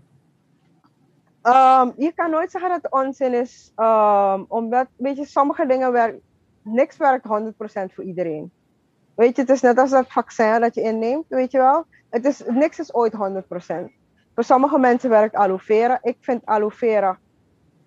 Um, 1.43 1.93
je 1.97 2.11
kan 2.15 2.29
nooit 2.29 2.51
zeggen 2.51 2.69
dat 2.69 2.81
het 2.81 2.91
onzin 2.91 3.33
is, 3.33 3.71
um, 3.75 4.45
omdat, 4.47 4.87
weet 4.95 5.17
je, 5.17 5.25
sommige 5.25 5.65
dingen 5.65 5.91
werken, 5.91 6.21
niks 6.65 6.97
werkt 6.97 7.25
100% 7.25 7.93
voor 7.93 8.03
iedereen. 8.03 8.51
Weet 9.15 9.35
je, 9.35 9.41
het 9.41 9.51
is 9.51 9.61
net 9.61 9.77
als 9.77 9.89
dat 9.89 10.11
vaccin 10.11 10.61
dat 10.61 10.75
je 10.75 10.81
inneemt, 10.81 11.25
weet 11.27 11.51
je 11.51 11.57
wel. 11.57 11.85
Het 12.09 12.25
is, 12.25 12.43
niks 12.47 12.79
is 12.79 12.93
ooit 12.93 13.13
100%. 13.13 13.15
Voor 14.33 14.43
sommige 14.43 14.77
mensen 14.77 15.09
werkt 15.09 15.35
aloe 15.35 15.59
vera. 15.59 15.99
Ik 16.01 16.17
vind 16.19 16.45
aloe 16.45 16.71
vera, 16.71 17.17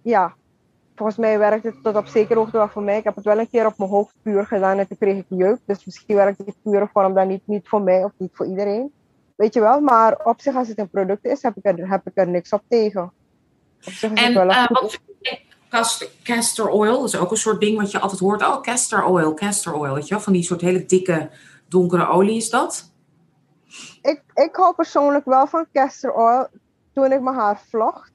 ja, 0.03 0.35
volgens 0.95 1.19
mij 1.19 1.39
werkt 1.39 1.65
het 1.65 1.83
tot 1.83 1.97
op 1.97 2.07
zekere 2.07 2.39
hoogte 2.39 2.57
wel 2.57 2.69
voor 2.69 2.83
mij. 2.83 2.99
Ik 2.99 3.05
heb 3.05 3.15
het 3.15 3.25
wel 3.25 3.39
een 3.39 3.51
keer 3.51 3.67
op 3.67 3.79
mijn 3.79 3.91
hoofd 3.91 4.15
puur 4.23 4.47
gedaan 4.47 4.79
en 4.79 4.89
toen 4.89 4.99
kreeg 4.99 5.17
ik 5.17 5.27
jeuk. 5.29 5.59
Dus 5.65 5.85
misschien 5.85 6.17
werkt 6.17 6.45
die 6.45 6.55
pure 6.63 6.89
vorm 6.93 7.15
dan 7.15 7.29
niet, 7.29 7.43
niet 7.45 7.69
voor 7.69 7.83
mij 7.83 8.05
of 8.05 8.13
niet 8.17 8.31
voor 8.33 8.47
iedereen. 8.47 8.93
Weet 9.37 9.55
je 9.55 9.61
wel, 9.61 9.81
maar 9.81 10.25
op 10.25 10.41
zich 10.41 10.57
als 10.57 10.69
het 10.69 10.79
een 10.79 10.91
product 10.91 11.25
is, 11.25 11.43
heb 11.43 11.57
ik 11.57 11.65
er, 11.65 11.91
heb 11.91 12.07
ik 12.07 12.13
er 12.15 12.29
niks 12.29 12.53
op 12.53 12.63
tegen. 12.69 13.03
Op 13.03 13.13
zich 13.93 14.13
is 14.13 14.19
en 14.19 14.25
het 14.25 14.35
wel 14.35 14.49
uh, 14.49 14.67
wat 14.69 15.01
castor 16.23 16.69
oil, 16.70 17.01
dat 17.01 17.09
is 17.09 17.16
ook 17.16 17.31
een 17.31 17.36
soort 17.36 17.61
ding 17.61 17.78
wat 17.78 17.90
je 17.90 17.99
altijd 17.99 18.20
hoort. 18.20 18.43
Oh, 18.43 18.61
castor 18.61 19.05
oil, 19.05 19.35
castor 19.35 19.74
oil, 19.74 19.95
weet 19.95 20.09
je 20.09 20.15
wel? 20.15 20.23
Van 20.23 20.32
die 20.32 20.43
soort 20.43 20.61
hele 20.61 20.85
dikke, 20.85 21.31
donkere 21.69 22.07
olie 22.07 22.36
is 22.36 22.51
dat? 22.51 22.93
Ik, 24.03 24.23
ik 24.35 24.57
hou 24.57 24.74
persoonlijk 24.74 25.24
wel 25.24 25.47
van 25.47 25.66
castor 25.73 26.12
oil. 26.12 26.47
Toen 26.93 27.12
ik 27.12 27.20
mijn 27.20 27.36
haar 27.36 27.61
vlocht, 27.69 28.12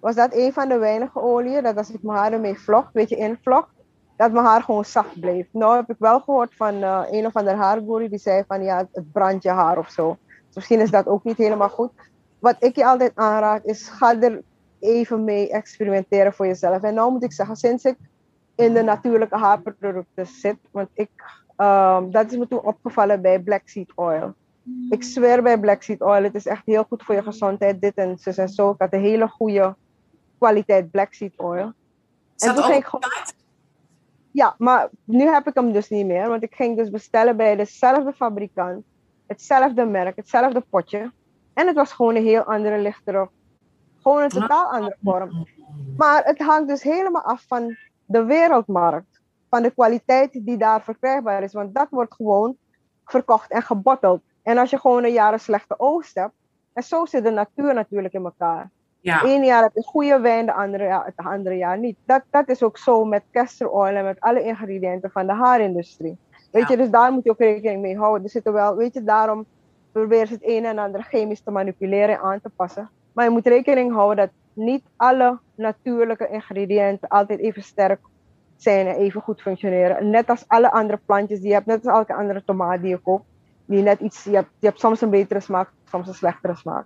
was 0.00 0.14
dat 0.14 0.34
een 0.34 0.52
van 0.52 0.68
de 0.68 0.78
weinige 0.78 1.20
oliën 1.20 1.62
dat 1.62 1.76
als 1.76 1.90
ik 1.90 2.02
mijn 2.02 2.18
haar 2.18 2.32
ermee 2.32 2.58
vlocht, 2.58 2.92
weet 2.92 3.08
je, 3.08 3.16
invlocht, 3.16 3.68
dat 4.16 4.32
mijn 4.32 4.44
haar 4.44 4.62
gewoon 4.62 4.84
zacht 4.84 5.20
bleef. 5.20 5.46
Nou 5.50 5.76
heb 5.76 5.90
ik 5.90 5.96
wel 5.98 6.20
gehoord 6.20 6.54
van 6.56 6.74
uh, 6.74 7.02
een 7.10 7.26
of 7.26 7.36
andere 7.36 7.56
haargoerie 7.56 8.08
die 8.08 8.18
zei 8.18 8.44
van 8.48 8.62
ja, 8.62 8.88
het 8.92 9.12
brandt 9.12 9.42
je 9.42 9.50
haar 9.50 9.78
of 9.78 9.90
zo. 9.90 10.18
Dus 10.26 10.54
misschien 10.54 10.80
is 10.80 10.90
dat 10.90 11.06
ook 11.06 11.24
niet 11.24 11.36
helemaal 11.36 11.68
goed. 11.68 11.90
Wat 12.38 12.56
ik 12.58 12.76
je 12.76 12.86
altijd 12.86 13.12
aanraad 13.14 13.64
is, 13.64 13.88
ga 13.88 14.20
er 14.20 14.42
even 14.84 15.24
mee 15.24 15.50
experimenteren 15.50 16.32
voor 16.34 16.46
jezelf. 16.46 16.82
En 16.82 16.94
nou 16.94 17.12
moet 17.12 17.24
ik 17.24 17.32
zeggen, 17.32 17.56
sinds 17.56 17.84
ik 17.84 17.96
in 18.54 18.74
de 18.74 18.82
natuurlijke 18.82 19.36
haarproducten 19.36 20.26
zit, 20.26 20.56
want 20.70 20.88
ik, 20.92 21.10
um, 21.56 22.10
dat 22.10 22.32
is 22.32 22.38
me 22.38 22.48
toen 22.48 22.62
opgevallen 22.62 23.22
bij 23.22 23.40
Black 23.40 23.68
Seed 23.68 23.92
Oil. 23.94 24.34
Ik 24.90 25.02
zweer 25.02 25.42
bij 25.42 25.58
Black 25.58 25.82
Seed 25.82 26.00
Oil, 26.00 26.22
het 26.22 26.34
is 26.34 26.46
echt 26.46 26.62
heel 26.66 26.84
goed 26.84 27.02
voor 27.02 27.14
je 27.14 27.22
gezondheid, 27.22 27.80
dit 27.80 27.94
en 27.94 28.18
zo 28.18 28.30
en 28.30 28.48
zo. 28.48 28.70
Ik 28.70 28.78
had 28.78 28.92
een 28.92 29.00
hele 29.00 29.28
goede 29.28 29.76
kwaliteit 30.38 30.90
Black 30.90 31.12
Seed 31.12 31.36
Oil. 31.36 31.72
Is 32.36 32.46
en 32.46 32.54
toen 32.54 32.64
ging 32.64 32.76
ik 32.76 32.84
gewoon... 32.84 33.10
Ja, 34.30 34.54
maar 34.58 34.88
nu 35.04 35.24
heb 35.24 35.46
ik 35.46 35.54
hem 35.54 35.72
dus 35.72 35.88
niet 35.88 36.06
meer, 36.06 36.28
want 36.28 36.42
ik 36.42 36.54
ging 36.54 36.76
dus 36.76 36.90
bestellen 36.90 37.36
bij 37.36 37.56
dezelfde 37.56 38.12
fabrikant 38.12 38.84
hetzelfde 39.26 39.84
merk, 39.84 40.16
hetzelfde 40.16 40.60
potje. 40.70 41.12
En 41.54 41.66
het 41.66 41.76
was 41.76 41.92
gewoon 41.92 42.16
een 42.16 42.24
heel 42.24 42.42
andere, 42.42 42.78
lichtere, 42.78 43.28
gewoon 44.04 44.22
een 44.22 44.28
totaal 44.28 44.72
andere 44.72 44.96
vorm. 45.02 45.46
Maar 45.96 46.24
het 46.24 46.38
hangt 46.38 46.68
dus 46.68 46.82
helemaal 46.82 47.22
af 47.22 47.44
van 47.48 47.76
de 48.04 48.24
wereldmarkt. 48.24 49.20
Van 49.50 49.62
de 49.62 49.70
kwaliteit 49.70 50.32
die 50.32 50.56
daar 50.56 50.82
verkrijgbaar 50.82 51.42
is. 51.42 51.52
Want 51.52 51.74
dat 51.74 51.86
wordt 51.90 52.14
gewoon 52.14 52.56
verkocht 53.04 53.50
en 53.50 53.62
gebotteld. 53.62 54.22
En 54.42 54.58
als 54.58 54.70
je 54.70 54.78
gewoon 54.78 55.04
een 55.04 55.12
jaar 55.12 55.32
een 55.32 55.40
slechte 55.40 55.74
oogst 55.78 56.14
hebt. 56.14 56.32
En 56.72 56.82
zo 56.82 57.04
zit 57.04 57.24
de 57.24 57.30
natuur 57.30 57.74
natuurlijk 57.74 58.14
in 58.14 58.24
elkaar. 58.24 58.70
Ja. 59.00 59.24
Eén 59.24 59.44
jaar 59.44 59.62
heb 59.62 59.74
je 59.74 59.82
goede 59.82 60.20
wijn, 60.20 60.46
de 60.46 60.52
andere 60.52 60.84
jaar, 60.84 61.04
het 61.04 61.26
andere 61.26 61.56
jaar 61.56 61.78
niet. 61.78 61.96
Dat, 62.04 62.22
dat 62.30 62.48
is 62.48 62.62
ook 62.62 62.78
zo 62.78 63.04
met 63.04 63.22
castor 63.32 63.86
en 63.86 64.04
met 64.04 64.20
alle 64.20 64.42
ingrediënten 64.42 65.10
van 65.10 65.26
de 65.26 65.32
haarindustrie. 65.32 66.18
Weet 66.50 66.68
je, 66.68 66.76
dus 66.76 66.90
daar 66.90 67.12
moet 67.12 67.24
je 67.24 67.30
ook 67.30 67.38
rekening 67.38 67.80
mee 67.80 67.96
houden. 67.96 68.24
Er 68.24 68.30
zitten 68.30 68.52
wel, 68.52 68.76
weet 68.76 68.94
je, 68.94 69.04
daarom 69.04 69.46
probeer 69.92 70.26
ze 70.26 70.32
het 70.32 70.42
een 70.44 70.64
en 70.64 70.78
ander 70.78 71.02
chemisch 71.02 71.40
te 71.40 71.50
manipuleren 71.50 72.14
en 72.14 72.20
aan 72.20 72.40
te 72.40 72.50
passen. 72.56 72.90
Maar 73.14 73.24
je 73.24 73.30
moet 73.30 73.46
rekening 73.46 73.92
houden 73.92 74.16
dat 74.16 74.30
niet 74.64 74.82
alle 74.96 75.38
natuurlijke 75.54 76.28
ingrediënten 76.28 77.08
altijd 77.08 77.40
even 77.40 77.62
sterk 77.62 78.00
zijn 78.56 78.86
en 78.86 78.94
even 78.94 79.20
goed 79.20 79.40
functioneren. 79.40 80.10
Net 80.10 80.28
als 80.28 80.44
alle 80.46 80.72
andere 80.72 81.00
plantjes 81.06 81.38
die 81.38 81.48
je 81.48 81.54
hebt, 81.54 81.66
net 81.66 81.86
als 81.86 81.96
elke 81.96 82.14
andere 82.14 82.42
tomaat 82.44 82.80
die 82.80 82.90
je 82.90 82.98
koopt. 82.98 83.24
Die 83.66 83.82
net 83.82 84.00
iets, 84.00 84.24
je 84.24 84.44
hebt, 84.60 84.80
soms 84.80 85.00
een 85.00 85.10
betere 85.10 85.40
smaak, 85.40 85.68
soms 85.90 86.08
een 86.08 86.14
slechtere 86.14 86.56
smaak. 86.56 86.84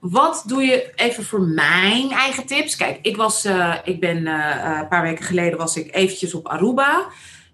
Wat 0.00 0.44
doe 0.46 0.62
je 0.62 0.92
even 0.96 1.24
voor 1.24 1.40
mijn 1.40 2.10
eigen 2.10 2.46
tips? 2.46 2.76
Kijk, 2.76 2.98
ik 3.02 3.16
was, 3.16 3.46
uh, 3.46 3.74
ik 3.84 4.00
ben 4.00 4.16
uh, 4.16 4.78
een 4.80 4.88
paar 4.88 5.02
weken 5.02 5.24
geleden 5.24 5.58
was 5.58 5.76
ik 5.76 5.94
eventjes 5.94 6.34
op 6.34 6.48
Aruba. 6.48 7.06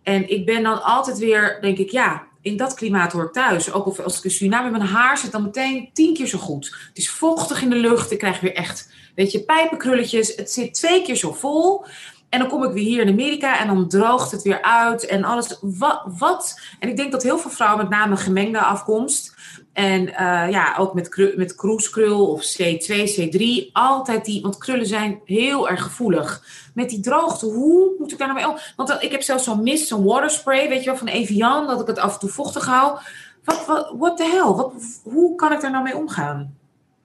En 0.02 0.30
ik 0.30 0.46
ben 0.46 0.62
dan 0.62 0.82
altijd 0.82 1.18
weer, 1.18 1.58
denk 1.60 1.78
ik, 1.78 1.90
ja, 1.90 2.26
in 2.42 2.56
dat 2.56 2.74
klimaat 2.74 3.12
hoor 3.12 3.24
ik 3.24 3.32
thuis. 3.32 3.72
Ook 3.72 3.86
of 3.86 3.98
als 3.98 4.18
ik 4.18 4.24
in 4.24 4.30
Suriname 4.30 4.70
mijn 4.70 4.82
haar 4.82 5.18
zit, 5.18 5.32
dan 5.32 5.42
meteen 5.42 5.90
tien 5.92 6.14
keer 6.14 6.26
zo 6.26 6.38
goed. 6.38 6.76
Het 6.88 6.98
is 6.98 7.10
vochtig 7.10 7.62
in 7.62 7.70
de 7.70 7.76
lucht. 7.76 8.10
Ik 8.10 8.18
krijg 8.18 8.40
weer 8.40 8.54
echt, 8.54 8.92
weet 9.14 9.32
je, 9.32 9.44
pijpenkrulletjes. 9.44 10.36
Het 10.36 10.50
zit 10.50 10.74
twee 10.74 11.02
keer 11.02 11.16
zo 11.16 11.32
vol. 11.32 11.84
En 12.28 12.38
dan 12.38 12.48
kom 12.48 12.64
ik 12.64 12.72
weer 12.72 12.84
hier 12.84 13.00
in 13.00 13.08
Amerika 13.08 13.60
en 13.60 13.66
dan 13.66 13.88
droogt 13.88 14.30
het 14.30 14.42
weer 14.42 14.62
uit 14.62 15.06
en 15.06 15.24
alles. 15.24 15.58
Wat? 15.60 16.02
wat? 16.18 16.60
En 16.78 16.88
ik 16.88 16.96
denk 16.96 17.12
dat 17.12 17.22
heel 17.22 17.38
veel 17.38 17.50
vrouwen, 17.50 17.78
met 17.78 17.90
name 17.90 18.16
gemengde 18.16 18.58
afkomst, 18.58 19.34
en 19.72 20.02
uh, 20.02 20.50
ja, 20.50 20.76
ook 20.78 20.94
met, 20.94 21.32
met 21.36 21.54
kroeskrul 21.54 22.32
of 22.32 22.42
C2, 22.42 22.94
C3, 23.18 23.72
altijd 23.72 24.24
die, 24.24 24.42
want 24.42 24.58
krullen 24.58 24.86
zijn 24.86 25.20
heel 25.24 25.68
erg 25.68 25.82
gevoelig. 25.82 26.44
Met 26.74 26.88
die 26.88 27.00
droogte, 27.00 27.46
hoe 27.46 27.94
moet 27.98 28.12
ik 28.12 28.18
daar 28.18 28.28
nou 28.28 28.40
mee 28.40 28.48
om? 28.48 28.58
Want 28.76 29.02
ik 29.02 29.10
heb 29.10 29.22
zelfs 29.22 29.44
zo'n 29.44 29.62
mist, 29.62 29.86
zo'n 29.86 30.04
waterspray, 30.04 30.68
weet 30.68 30.80
je 30.80 30.90
wel, 30.90 30.98
van 30.98 31.08
Evian, 31.08 31.66
dat 31.66 31.80
ik 31.80 31.86
het 31.86 31.98
af 31.98 32.14
en 32.14 32.20
toe 32.20 32.28
vochtig 32.28 32.66
hou. 32.66 32.98
Wat, 33.44 33.66
wat 33.66 33.94
what 33.98 34.16
the 34.16 34.24
hell? 34.24 34.54
Wat, 34.54 35.00
hoe 35.04 35.34
kan 35.34 35.52
ik 35.52 35.60
daar 35.60 35.70
nou 35.70 35.82
mee 35.82 35.96
omgaan? 35.96 36.56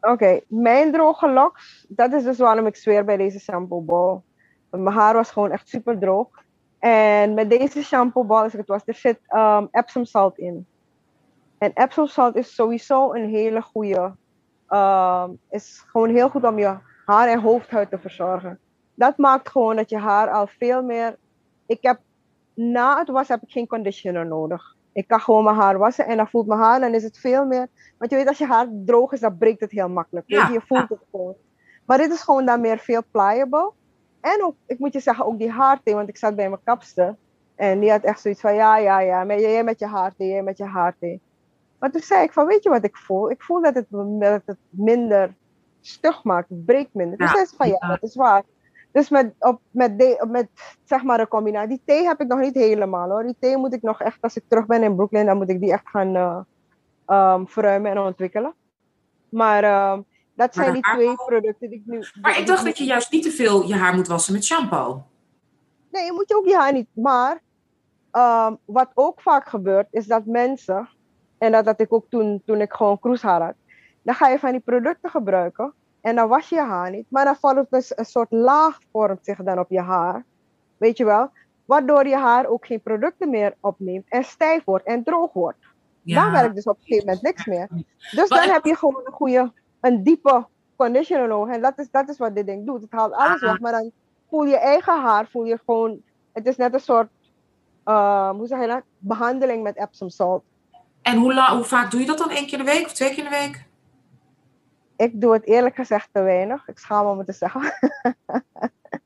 Oké, 0.02 0.40
mijn 0.48 0.92
droge 0.92 1.30
loks, 1.30 1.86
dat 1.88 2.14
is 2.14 2.24
dus 2.24 2.38
waarom 2.38 2.66
ik 2.66 2.76
zweer 2.76 3.06
bij 3.06 3.18
deze 3.18 3.40
shampoo 3.40 3.82
bal. 3.82 4.24
Mijn 4.70 4.96
haar 4.96 5.14
was 5.14 5.32
gewoon 5.32 5.52
echt 5.52 5.70
super 5.70 6.00
droog. 6.00 6.28
En 6.80 7.34
met 7.34 7.50
deze 7.50 7.84
shampoo 7.84 8.24
bal, 8.24 8.44
als 8.44 8.54
ik 8.54 8.60
het 8.60 8.68
was, 8.68 8.82
er 8.86 8.94
zit 8.94 9.20
um, 9.36 9.68
Epsom 9.72 10.06
salt 10.06 10.38
in. 10.38 10.68
En 11.64 11.72
Epsom 11.74 12.08
salt 12.08 12.36
is 12.36 12.56
sowieso 12.56 13.14
een 13.14 13.30
hele 13.30 13.62
goede. 13.62 14.16
Uh, 14.70 15.26
is 15.50 15.84
gewoon 15.88 16.10
heel 16.10 16.30
goed 16.30 16.44
om 16.44 16.60
je 16.60 16.78
haar 17.06 17.28
en 17.28 17.40
hoofdhuid 17.40 17.90
te 17.90 17.98
verzorgen. 17.98 18.60
Dat 18.94 19.18
maakt 19.18 19.50
gewoon 19.50 19.76
dat 19.76 19.90
je 19.90 19.98
haar 19.98 20.30
al 20.30 20.48
veel 20.48 20.84
meer. 20.84 21.18
Ik 21.66 21.78
heb 21.82 22.00
na 22.54 22.98
het 22.98 23.10
wassen 23.10 23.36
heb 23.36 23.44
ik 23.44 23.52
geen 23.52 23.68
conditioner 23.68 24.26
nodig. 24.26 24.76
Ik 24.94 25.08
kan 25.08 25.20
gewoon 25.20 25.44
mijn 25.44 25.56
haar 25.56 25.78
wassen 25.78 26.06
en 26.06 26.18
dan 26.18 26.28
voelt 26.28 26.48
mijn 26.48 26.60
haar, 26.60 26.80
dan 26.80 26.94
is 26.94 27.04
het 27.04 27.18
veel 27.18 27.46
meer. 27.46 27.68
Want 27.98 28.12
je 28.12 28.18
weet, 28.18 28.28
als 28.28 28.38
je 28.38 28.46
haar 28.46 28.68
droog 28.86 29.12
is, 29.12 29.20
dan 29.20 29.38
breekt 29.38 29.60
het 29.60 29.72
heel 29.72 29.90
makkelijk. 29.90 30.26
Ja, 30.30 30.48
je, 30.48 30.54
je 30.54 30.62
voelt 30.62 30.90
het 30.90 31.04
gewoon. 31.12 31.36
Maar 31.86 31.98
dit 31.98 32.12
is 32.12 32.22
gewoon 32.22 32.46
dan 32.46 32.62
meer 32.62 32.78
veel 32.78 33.02
pliable. 33.12 33.72
En 34.22 34.44
ook, 34.44 34.56
ik 34.66 34.80
moet 34.80 34.94
je 34.94 35.00
zeggen, 35.00 35.26
ook 35.26 35.40
die 35.40 35.52
haarthee, 35.52 35.96
want 35.96 36.10
ik 36.10 36.18
zat 36.18 36.36
bij 36.36 36.50
mijn 36.50 36.64
kapster. 36.64 37.16
En 37.56 37.80
die 37.80 37.92
had 37.92 38.04
echt 38.04 38.22
zoiets 38.22 38.42
van, 38.42 38.56
ja, 38.56 38.78
ja, 38.78 39.00
ja, 39.00 39.24
met, 39.24 39.40
jij 39.40 39.64
met 39.64 39.80
je 39.80 39.88
haarthee, 39.88 40.28
jij 40.28 40.44
met 40.44 40.58
je 40.58 40.66
haarthee. 40.66 41.22
Maar 41.84 41.92
toen 41.92 42.02
zei 42.02 42.24
ik 42.24 42.34
van, 42.34 42.46
weet 42.46 42.64
je 42.64 42.70
wat 42.70 42.84
ik 42.84 42.98
voel? 42.98 43.32
Ik 43.32 43.42
voel 43.42 43.62
dat 43.62 43.76
het, 43.76 43.86
dat 44.20 44.42
het 44.46 44.58
minder 44.70 45.36
stug 45.82 46.24
maakt, 46.24 46.50
het 46.50 46.66
breekt 46.66 46.94
minder. 46.94 47.18
Dus 47.18 47.32
zei 47.32 47.46
ze 47.46 47.56
van, 47.56 47.68
ja, 47.68 47.88
dat 47.88 48.04
is 48.04 48.16
waar. 48.16 48.44
Dus 48.92 49.10
met, 49.10 49.34
op, 49.40 49.60
met, 49.72 50.00
de, 50.00 50.26
met 50.30 50.48
zeg 50.84 51.04
maar 51.04 51.20
een 51.20 51.28
combinatie. 51.28 51.68
Die 51.68 51.82
thee 51.86 52.06
heb 52.06 52.22
ik 52.22 52.28
nog 52.28 52.40
niet 52.40 52.56
helemaal 52.56 53.10
hoor. 53.10 53.24
Die 53.24 53.36
thee 53.40 53.58
moet 53.58 53.74
ik 53.74 53.82
nog 53.82 54.02
echt, 54.02 54.18
als 54.22 54.36
ik 54.36 54.44
terug 54.48 54.66
ben 54.66 54.84
in 54.84 54.96
Brooklyn, 54.96 55.26
dan 55.26 55.38
moet 55.38 55.50
ik 55.50 55.60
die 55.60 55.72
echt 55.72 55.90
gaan 55.90 56.16
uh, 56.16 56.40
um, 57.08 57.48
verruimen 57.48 57.92
en 57.92 58.00
ontwikkelen. 58.00 58.54
Maar 59.30 59.64
uh, 59.64 59.98
dat 60.34 60.54
zijn 60.54 60.74
die 60.74 60.82
twee 60.82 61.16
producten 61.16 61.70
die 61.70 61.80
ik 61.80 61.86
nu. 61.86 62.04
Maar 62.22 62.40
ik 62.40 62.48
dacht 62.48 62.66
dat 62.66 62.78
je 62.78 62.84
juist 62.84 63.12
niet 63.12 63.24
te 63.24 63.32
veel 63.32 63.64
je 63.64 63.76
haar 63.76 63.96
moet 63.96 64.08
wassen 64.08 64.34
met 64.34 64.46
shampoo. 64.46 65.04
Nee, 65.92 66.06
je 66.06 66.14
moet 66.14 66.30
je 66.30 66.36
ook 66.36 66.48
je 66.48 66.56
haar 66.56 66.74
niet. 66.74 66.90
Maar 66.94 67.42
um, 68.12 68.58
wat 68.66 68.92
ook 68.94 69.22
vaak 69.22 69.48
gebeurt, 69.48 69.88
is 69.92 70.08
dat 70.08 70.26
mensen 70.26 70.90
en 71.38 71.52
dat 71.52 71.66
had 71.66 71.80
ik 71.80 71.94
ook 71.94 72.06
toen, 72.10 72.42
toen 72.46 72.62
ik 72.62 72.74
gewoon 72.74 73.00
kroeshaar 73.00 73.42
had. 73.42 73.56
Dan 74.02 74.16
ga 74.16 74.28
je 74.28 74.40
van 74.40 74.52
die 74.52 74.60
producten 74.60 75.10
gebruiken. 75.10 75.74
En 76.02 76.16
dan 76.16 76.28
was 76.28 76.50
je 76.50 76.56
je 76.56 76.62
haar 76.62 76.92
niet. 76.92 77.06
Maar 77.10 77.26
dan 77.26 77.36
valt 77.36 77.66
dus 77.70 77.98
een 77.98 78.06
soort 78.06 78.32
laag 78.32 78.80
vormt 78.92 79.26
zich 79.26 79.38
dan 79.38 79.60
op 79.60 79.70
je 79.70 79.82
haar. 79.82 80.24
Weet 80.78 80.98
je 80.98 81.06
wel? 81.06 81.30
Waardoor 81.66 82.08
je 82.08 82.18
haar 82.18 82.46
ook 82.46 82.66
geen 82.66 82.82
producten 82.82 83.30
meer 83.30 83.56
opneemt. 83.60 84.06
En 84.10 84.24
stijf 84.24 84.64
wordt 84.64 84.86
en 84.86 85.04
droog 85.04 85.34
wordt. 85.34 85.58
Dan 86.02 86.32
werkt 86.32 86.56
dus 86.56 86.64
op 86.64 86.78
een 86.78 86.84
gegeven 86.84 87.06
moment 87.06 87.24
niks 87.24 87.46
meer. 87.46 87.68
Dus 88.12 88.30
dan 88.30 88.50
heb 88.50 88.66
je 88.66 88.76
gewoon 88.76 89.02
een 89.06 89.14
goede, 89.14 89.52
een 89.80 90.04
diepe 90.04 90.46
conditioner 90.76 91.28
nodig. 91.28 91.56
En 91.56 91.62
dat 91.62 91.80
is, 91.80 91.92
dat 91.92 92.10
is 92.10 92.18
wat 92.18 92.36
dit 92.36 92.46
ding 92.46 92.66
doet. 92.66 92.82
Het 92.82 92.92
haalt 92.92 93.14
alles 93.14 93.42
weg. 93.42 93.60
Maar 93.60 93.72
dan 93.72 93.92
voel 94.30 94.44
je 94.44 94.58
eigen 94.58 95.02
haar, 95.02 95.28
voel 95.28 95.46
je 95.46 95.60
gewoon... 95.66 96.02
Het 96.32 96.48
is 96.48 96.58
net 96.58 96.74
een 96.74 96.80
soort, 96.80 97.10
uh, 97.86 98.30
hoe 98.30 98.48
zeg 98.48 98.62
je 98.62 98.68
dat? 98.68 98.82
Behandeling 98.98 99.64
met 99.64 99.78
Epsom 99.78 100.10
salt. 100.10 100.44
En 101.04 101.18
hoe, 101.18 101.50
hoe 101.50 101.64
vaak 101.64 101.92
doe 101.92 102.00
je 102.00 102.06
dat 102.06 102.18
dan? 102.18 102.32
Eén 102.32 102.46
keer 102.48 102.60
in 102.60 102.66
de 102.66 102.72
week 102.72 102.86
of 102.86 102.94
twee 102.94 103.10
keer 103.10 103.18
in 103.18 103.30
de 103.32 103.38
week? 103.38 103.66
Ik 104.96 105.22
doe 105.22 105.34
het 105.34 105.46
eerlijk 105.46 105.76
gezegd 105.76 106.10
te 106.12 106.22
weinig. 106.22 106.68
Ik 106.68 106.78
schaam 106.78 107.06
me 107.06 107.12
om 107.12 107.18
het 107.18 107.28
te 107.28 107.34
zeggen. 107.34 107.62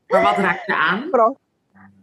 Maar 0.08 0.22
wat 0.22 0.36
raad 0.36 0.62
je 0.66 0.74
aan? 0.74 1.36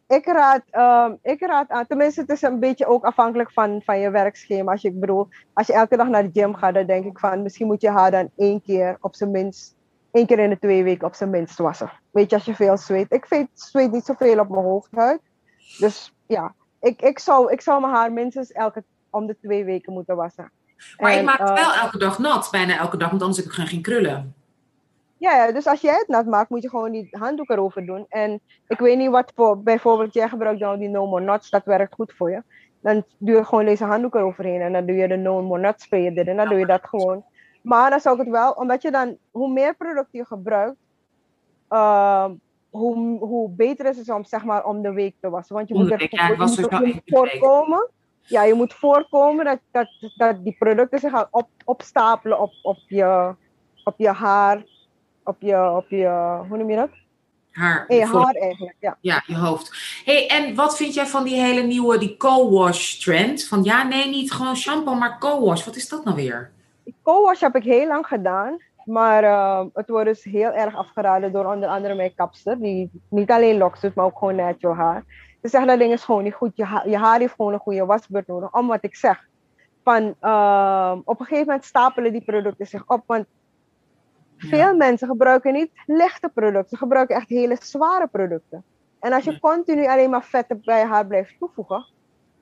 Ik 0.08 0.26
raad, 0.26 0.62
um, 0.72 1.20
ik 1.22 1.42
raad 1.42 1.70
aan, 1.70 1.88
tenminste 1.88 2.22
het 2.22 2.30
is 2.30 2.42
een 2.42 2.60
beetje 2.60 2.86
ook 2.86 3.04
afhankelijk 3.04 3.52
van, 3.52 3.82
van 3.86 4.00
je 4.00 4.10
werkschema. 4.10 4.72
Als 4.72 4.82
je, 4.82 4.88
ik 4.88 5.00
bedoel, 5.00 5.28
als 5.54 5.68
je 5.68 5.74
elke 5.74 5.98
dag 5.98 6.08
naar 6.08 6.24
de 6.24 6.40
gym 6.40 6.56
gaat, 6.56 6.74
dan 6.74 6.86
denk 6.86 7.06
ik 7.06 7.20
van 7.20 7.42
misschien 7.42 7.68
moet 7.68 7.82
je 7.82 7.90
haar 7.90 8.12
dan 8.12 8.30
één 8.38 8.62
keer 8.62 8.98
op 9.02 9.16
zijn 9.16 9.32
minst, 9.32 9.76
één 10.12 10.26
keer 10.26 10.40
in 10.40 10.50
de 10.50 10.60
twee 10.60 10.84
weken 10.84 11.08
op 11.08 11.16
zijn 11.16 11.30
minst 11.30 11.58
wassen. 11.58 11.92
Weet 12.12 12.30
je, 12.30 12.36
als 12.36 12.46
je 12.46 12.56
veel 12.56 12.78
zweet. 12.78 13.12
Ik 13.12 13.26
weet, 13.26 13.48
zweet 13.54 13.92
niet 13.92 14.06
zoveel 14.06 14.40
op 14.40 14.50
mijn 14.50 14.64
hoofdhuid. 14.64 15.22
Dus 15.78 16.14
ja, 16.28 16.54
ik, 16.82 17.02
ik, 17.02 17.20
zou, 17.20 17.52
ik 17.52 17.62
zou 17.62 17.82
mijn 17.82 17.94
haar 17.94 18.14
minstens 18.14 18.52
elke 18.52 18.84
om 19.16 19.26
de 19.28 19.38
twee 19.42 19.64
weken 19.64 19.94
moeten 19.94 20.16
wassen. 20.16 20.52
Maar 20.98 21.12
en, 21.12 21.18
je 21.18 21.24
maakt 21.24 21.40
het 21.40 21.60
wel 21.60 21.74
eh, 21.74 21.82
elke 21.82 21.98
dag 21.98 22.20
nat, 22.20 22.48
bijna 22.52 22.78
elke 22.78 22.98
dag, 22.98 23.10
want 23.10 23.22
anders 23.22 23.44
heb 23.44 23.54
ik 23.54 23.68
geen 23.68 23.82
krullen. 23.82 24.36
Ja, 25.18 25.52
dus 25.52 25.68
als 25.68 25.82
jij 25.82 25.96
het 25.98 26.08
nat 26.08 26.26
maakt, 26.26 26.50
moet 26.50 26.62
je 26.62 26.70
gewoon 26.70 26.92
die 26.92 27.08
handdoek 27.12 27.50
erover 27.50 27.86
doen. 27.86 28.06
En 28.10 28.40
ik 28.68 28.80
weet 28.80 28.98
niet 28.98 29.10
wat 29.10 29.32
voor, 29.36 29.64
bijvoorbeeld 29.64 30.14
jij 30.14 30.30
gebruikt 30.30 30.60
dan 30.60 30.80
die 30.80 30.90
No 30.90 31.08
More 31.08 31.24
Nuts, 31.24 31.50
dat 31.50 31.66
werkt 31.66 31.94
goed 31.94 32.14
voor 32.18 32.32
je. 32.32 32.44
Dan 32.82 33.04
doe 33.18 33.36
je 33.36 33.46
gewoon 33.46 33.66
deze 33.66 33.86
handdoek 33.86 34.16
eroverheen 34.16 34.62
en 34.62 34.74
dan 34.74 34.86
doe 34.86 34.96
je 34.96 35.08
de 35.08 35.16
No 35.16 35.42
More 35.42 35.62
Nuts 35.62 35.84
spray 35.84 36.02
erin 36.02 36.28
en 36.28 36.36
dan 36.36 36.50
doe 36.50 36.60
je 36.60 36.66
dat 36.66 36.84
gewoon. 36.84 37.24
Maar 37.62 37.90
dan 37.90 38.00
zou 38.00 38.16
ik 38.16 38.22
het 38.22 38.32
wel, 38.32 38.52
omdat 38.52 38.82
je 38.82 38.92
dan, 38.92 39.18
hoe 39.32 39.52
meer 39.52 39.76
producten 39.76 40.20
je 40.20 40.26
gebruikt, 40.26 40.78
uh, 41.70 42.30
hoe, 42.70 43.18
hoe 43.20 43.50
beter 43.50 43.86
is 43.86 43.98
het 43.98 44.10
om, 44.10 44.26
zeg 44.26 44.44
maar, 44.44 44.66
om 44.66 44.82
de 44.82 44.94
week 44.94 45.16
te 45.20 45.30
wassen. 45.30 45.56
Want 45.56 45.68
je 45.68 45.74
moet 45.76 45.92
er 45.92 46.08
ja, 46.10 46.48
voorkomen 47.06 47.90
ja, 48.26 48.44
je 48.44 48.54
moet 48.54 48.74
voorkomen 48.74 49.46
dat, 49.46 49.60
dat, 49.72 49.88
dat 50.16 50.44
die 50.44 50.56
producten 50.60 51.00
zich 51.00 51.12
gaan 51.12 51.28
op, 51.32 51.50
opstapelen 51.66 52.40
op, 52.40 52.54
op, 52.62 52.78
je, 52.88 53.36
op 53.84 53.94
je 53.98 54.10
haar, 54.10 54.64
op 55.24 55.36
je, 55.40 55.72
op 55.72 55.90
je, 55.90 56.40
hoe 56.48 56.58
noem 56.58 56.70
je 56.70 56.76
dat? 56.76 56.90
Haar. 57.52 57.94
je 57.94 58.06
haar 58.06 58.36
eigenlijk, 58.36 58.76
ja. 58.80 58.98
Ja, 59.02 59.24
je 59.26 59.38
hoofd. 59.38 60.02
hey, 60.06 60.28
en 60.28 60.56
wat 60.56 60.78
vind 60.78 60.94
jij 60.94 61.06
van 61.06 61.24
die 61.24 61.42
hele 61.42 61.62
nieuwe, 61.62 61.98
die 61.98 62.18
co-wash 62.18 62.94
trend? 62.98 63.48
Van 63.48 63.64
ja, 63.64 63.84
nee, 63.84 64.10
niet 64.10 64.32
gewoon 64.32 64.56
shampoo, 64.56 64.94
maar 64.94 65.20
co-wash. 65.20 65.66
Wat 65.66 65.76
is 65.76 65.90
dat 65.90 66.04
nou 66.04 66.16
weer? 66.16 66.52
Co-wash 67.04 67.42
heb 67.42 67.56
ik 67.56 67.64
heel 67.64 67.88
lang 67.88 68.08
gedaan. 68.08 68.58
Maar 68.86 69.24
uh, 69.24 69.64
het 69.74 69.90
wordt 69.90 70.06
dus 70.06 70.24
heel 70.24 70.52
erg 70.52 70.76
afgeraden 70.76 71.32
door 71.32 71.46
onder 71.46 71.70
andere 71.70 71.96
mijn 71.96 72.16
kapster. 72.16 72.60
Die 72.60 72.90
niet 73.10 73.32
alleen 73.32 73.58
loks 73.58 73.82
doet, 73.82 73.96
maar 73.96 74.06
ook 74.06 74.18
gewoon 74.18 74.36
natural 74.36 74.76
haar. 74.76 75.04
Ze 75.46 75.52
zeggen 75.52 75.70
dat 75.70 75.80
ding 75.80 75.94
is 75.94 76.04
gewoon 76.04 76.24
niet 76.24 76.34
goed. 76.34 76.52
Je, 76.56 76.64
ha 76.64 76.84
je 76.86 76.98
haar 76.98 77.20
heeft 77.20 77.34
gewoon 77.34 77.54
een 77.54 77.60
goede 77.60 77.86
wasbeurt 77.86 78.28
nodig. 78.28 78.54
Om 78.54 78.68
wat 78.68 78.84
ik 78.84 78.96
zeg. 78.96 79.28
Van, 79.84 80.16
uh, 80.22 80.96
op 81.04 81.20
een 81.20 81.26
gegeven 81.26 81.46
moment 81.46 81.66
stapelen 81.66 82.12
die 82.12 82.22
producten 82.22 82.68
zich 82.68 82.84
op. 82.88 83.04
Want 83.06 83.26
veel 84.38 84.76
mensen 84.76 85.08
gebruiken 85.08 85.54
niet 85.54 85.72
lichte 85.86 86.30
producten. 86.34 86.70
Ze 86.70 86.78
gebruiken 86.78 87.16
echt 87.16 87.30
hele 87.30 87.58
zware 87.60 88.08
producten. 88.08 88.64
En 89.00 89.14
als 89.14 89.24
je 89.24 89.40
continu 89.40 89.88
alleen 89.88 90.10
maar 90.10 90.24
vetten 90.24 90.62
bij 90.64 90.80
je 90.80 90.86
haar 90.86 91.08
blijft 91.08 91.36
toevoegen, 91.40 91.86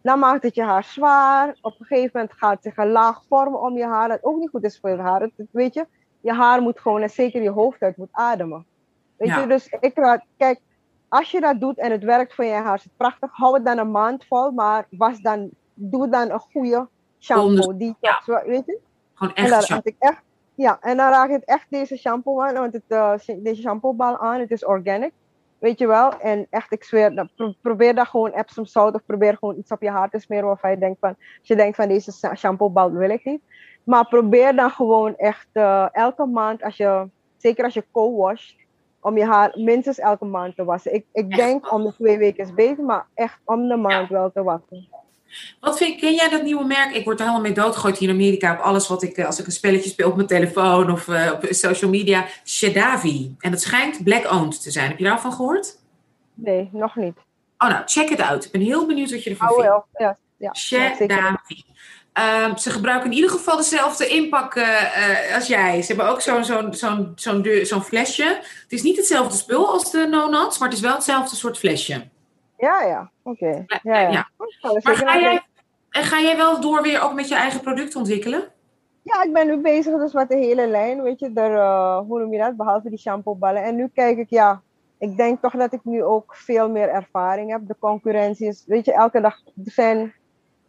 dan 0.02 0.20
maakt 0.20 0.44
het 0.44 0.56
je 0.56 0.64
haar 0.64 0.84
zwaar. 0.84 1.58
Op 1.62 1.80
een 1.80 1.86
gegeven 1.86 2.12
moment 2.14 2.34
gaat 2.34 2.64
zich 2.64 2.78
een 2.78 2.92
laag 2.92 3.24
vormen 3.30 3.62
om 3.62 3.78
je 3.78 3.86
haar, 3.86 4.08
dat 4.08 4.24
ook 4.24 4.38
niet 4.38 4.50
goed 4.50 4.64
is 4.64 4.80
voor 4.80 4.90
je 4.90 4.98
haar. 4.98 5.22
Het, 5.22 5.32
weet 5.52 5.74
je, 5.74 5.88
je 6.22 6.34
haar 6.34 6.62
moet 6.62 6.80
gewoon, 6.80 7.02
en 7.02 7.10
zeker 7.10 7.42
je 7.42 7.50
hoofd 7.50 7.82
uit, 7.82 7.98
moet 7.98 8.10
ademen. 8.12 8.66
Weet 9.18 9.34
je, 9.34 9.48
dus 9.48 9.68
ik 9.80 9.98
raad, 9.98 10.26
kijk, 10.38 10.60
als 11.14 11.31
je 11.31 11.41
dat 11.41 11.60
doet 11.60 11.77
en 11.77 11.91
het 11.91 12.03
werkt 12.03 12.35
voor 12.35 12.45
je 12.45 12.52
haar, 12.52 12.76
is 12.76 12.84
het 12.84 12.98
prachtig. 12.98 13.30
Hou 13.34 13.53
het 13.53 13.65
dan 13.65 13.77
een 13.77 13.91
maand 13.91 14.26
vol, 14.26 14.52
maar 14.52 14.88
was 14.90 15.19
dan, 15.19 15.49
doe 15.73 16.10
dan 16.10 16.31
een 16.31 16.40
goede 16.40 16.88
shampoo. 17.19 17.77
Die, 17.77 17.95
ja. 17.99 18.22
weet 18.45 18.65
je? 18.65 18.80
Gewoon 19.14 19.34
echt 19.34 19.52
en 19.52 19.68
dan 19.68 19.81
ik 19.84 19.95
echt, 19.99 20.22
Ja, 20.56 20.77
en 20.81 20.98
dan 20.98 21.10
raak 21.10 21.30
ik 21.30 21.44
echt 21.44 21.65
deze 21.69 21.98
shampoo 21.98 22.41
aan, 22.41 22.53
want 22.53 22.73
het, 22.73 22.84
uh, 22.88 23.14
deze 23.38 23.61
shampoobal 23.61 24.18
aan, 24.18 24.40
het 24.40 24.52
is 24.52 24.65
organic. 24.65 25.11
Weet 25.60 25.80
je 25.80 25.88
wel? 25.88 26.19
En 26.19 26.48
echt, 26.49 26.72
ik 26.72 26.84
zweer, 26.84 27.30
probeer 27.61 27.95
daar 27.95 28.06
gewoon 28.06 28.31
Epsom 28.31 28.65
zout 28.65 28.95
of 28.95 29.06
probeer 29.06 29.38
gewoon 29.38 29.57
iets 29.57 29.72
op 29.72 29.81
je 29.81 29.90
haar 29.90 30.10
te 30.10 30.19
smeren 30.19 30.45
waarvan 30.45 30.72
je 30.72 30.77
denkt 30.77 30.99
van, 30.99 31.10
als 31.10 31.48
je 31.48 31.56
denkt 31.56 31.76
van 31.76 31.88
deze 31.88 32.11
shampoobal 32.35 32.91
wil 32.91 33.10
ik 33.10 33.26
niet. 33.26 33.41
Maar 33.84 34.07
probeer 34.07 34.56
dan 34.56 34.69
gewoon 34.69 35.15
echt 35.15 35.48
uh, 35.53 35.88
elke 35.91 36.26
maand, 36.26 36.64
als 36.64 36.77
je, 36.77 37.07
zeker 37.38 37.64
als 37.64 37.73
je 37.73 37.85
co-washt, 37.91 38.62
om 39.04 39.18
je 39.18 39.26
haar 39.26 39.52
minstens 39.56 40.00
elke 40.00 40.26
maand 40.26 40.56
te 40.56 40.64
wassen. 40.64 40.94
Ik, 40.94 41.06
ik 41.14 41.36
denk 41.36 41.72
om 41.72 41.84
de 41.84 41.94
twee 41.94 42.18
weken 42.18 42.44
is 42.44 42.54
beter, 42.54 42.84
maar 42.84 43.06
echt 43.14 43.40
om 43.46 43.68
de 43.68 43.76
maand 43.76 44.10
wel 44.10 44.32
te 44.32 44.44
wassen. 44.44 44.88
Wat 45.60 45.78
vind, 45.78 46.00
ken 46.00 46.14
jij 46.14 46.30
dat 46.30 46.44
nieuwe 46.44 46.66
merk? 46.66 46.96
Ik 46.96 47.04
word 47.04 47.20
er 47.20 47.26
helemaal 47.26 47.46
mee 47.46 47.54
doodgegooid 47.54 47.98
hier 47.98 48.10
in 48.10 48.16
Amerika 48.16 48.54
op 48.54 48.60
alles 48.60 48.88
wat 48.88 49.04
ik, 49.04 49.18
eh, 49.18 49.26
als 49.26 49.40
ik 49.40 49.46
een 49.46 49.52
spelletje 49.52 49.90
speel 49.90 50.10
op 50.10 50.16
mijn 50.16 50.28
telefoon 50.28 50.92
of 50.92 51.08
uh, 51.08 51.32
op 51.34 51.46
social 51.50 51.92
media. 51.92 52.26
Shadavi. 52.46 53.36
En 53.40 53.52
dat 53.52 53.62
schijnt 53.62 54.04
black-owned 54.04 54.62
te 54.62 54.72
zijn. 54.72 54.90
Heb 54.90 54.98
je 54.98 55.04
daarvan 55.04 55.32
gehoord? 55.32 55.80
Nee, 56.34 56.70
nog 56.72 56.96
niet. 56.96 57.18
Oh 57.58 57.70
nou, 57.70 57.82
check 57.86 58.10
het 58.10 58.22
uit. 58.22 58.46
Ik 58.46 58.52
ben 58.52 58.62
heel 58.62 58.86
benieuwd 58.86 59.12
wat 59.12 59.24
je 59.24 59.30
ervan 59.30 59.50
oh, 59.50 59.54
vindt. 59.54 59.70
Wel. 59.70 59.86
Ja, 59.98 60.18
ja, 60.38 60.54
Shadavi. 60.54 61.64
Ehm, 62.14 62.57
ze 62.57 62.69
gebruiken 62.69 63.10
in 63.10 63.15
ieder 63.15 63.30
geval 63.30 63.57
dezelfde 63.57 64.07
inpak 64.07 64.56
uh, 64.56 65.35
als 65.35 65.48
jij. 65.48 65.81
Ze 65.81 65.88
hebben 65.88 66.11
ook 66.11 66.22
zo'n 66.22 66.44
zo'n 66.44 66.73
zo'n 66.73 67.11
zo'n 67.15 67.45
zo'n 67.64 67.84
flesje. 67.84 68.23
Het 68.64 68.72
is 68.72 68.81
niet 68.81 68.98
hetzelfde 68.98 69.38
spul 69.38 69.68
als 69.68 69.91
de 69.91 70.07
no-nuts, 70.07 70.57
maar 70.57 70.68
het 70.68 70.77
is 70.77 70.84
wel 70.84 70.94
hetzelfde 70.94 71.35
soort 71.35 71.57
flesje. 71.57 72.07
Ja, 72.57 72.81
ja. 72.81 73.11
Oké. 73.23 73.64
Ja, 73.68 73.99
ja. 73.99 74.10
ja. 74.10 74.30
Maar 74.84 74.95
ga 74.95 75.19
jij, 75.19 75.41
en 75.90 76.03
ga 76.03 76.19
jij 76.19 76.38
wel 76.38 76.61
door 76.61 76.81
weer 76.81 77.02
ook 77.02 77.14
met 77.14 77.27
je 77.27 77.35
eigen 77.35 77.61
product 77.61 77.95
ontwikkelen? 77.95 78.52
Ja, 79.02 79.23
ik 79.23 79.34
ben 79.34 79.48
nu 79.48 79.57
bezig 79.57 79.98
dus 79.98 80.14
met 80.14 80.30
de 80.30 80.38
hele 80.38 80.68
lijn, 80.68 81.02
weet 81.02 81.19
je, 81.19 81.31
er, 81.34 81.52
uh, 81.52 81.98
hoe 81.98 82.19
noem 82.19 82.34
je 82.34 82.40
dat, 82.40 82.57
behalve 82.57 82.90
die 82.90 82.99
shampooballen. 82.99 83.64
En 83.64 83.76
nu 83.76 83.90
kijk 83.94 84.18
ik, 84.18 84.30
ja, 84.30 84.61
ik 84.98 85.18
denk 85.18 85.41
toch 85.41 85.53
dat 85.53 85.73
ik 85.73 85.80
nu 85.84 86.03
ook 86.03 86.35
veel 86.35 86.69
meer 86.69 86.90
ervaring 86.90 87.52
heb. 87.52 87.68
De 87.68 87.76
concurrentie 87.80 88.48
is, 88.48 88.64
weet 88.68 88.85
je, 88.85 88.94
elke 88.94 89.22
dag 89.22 89.40
zijn 89.64 90.14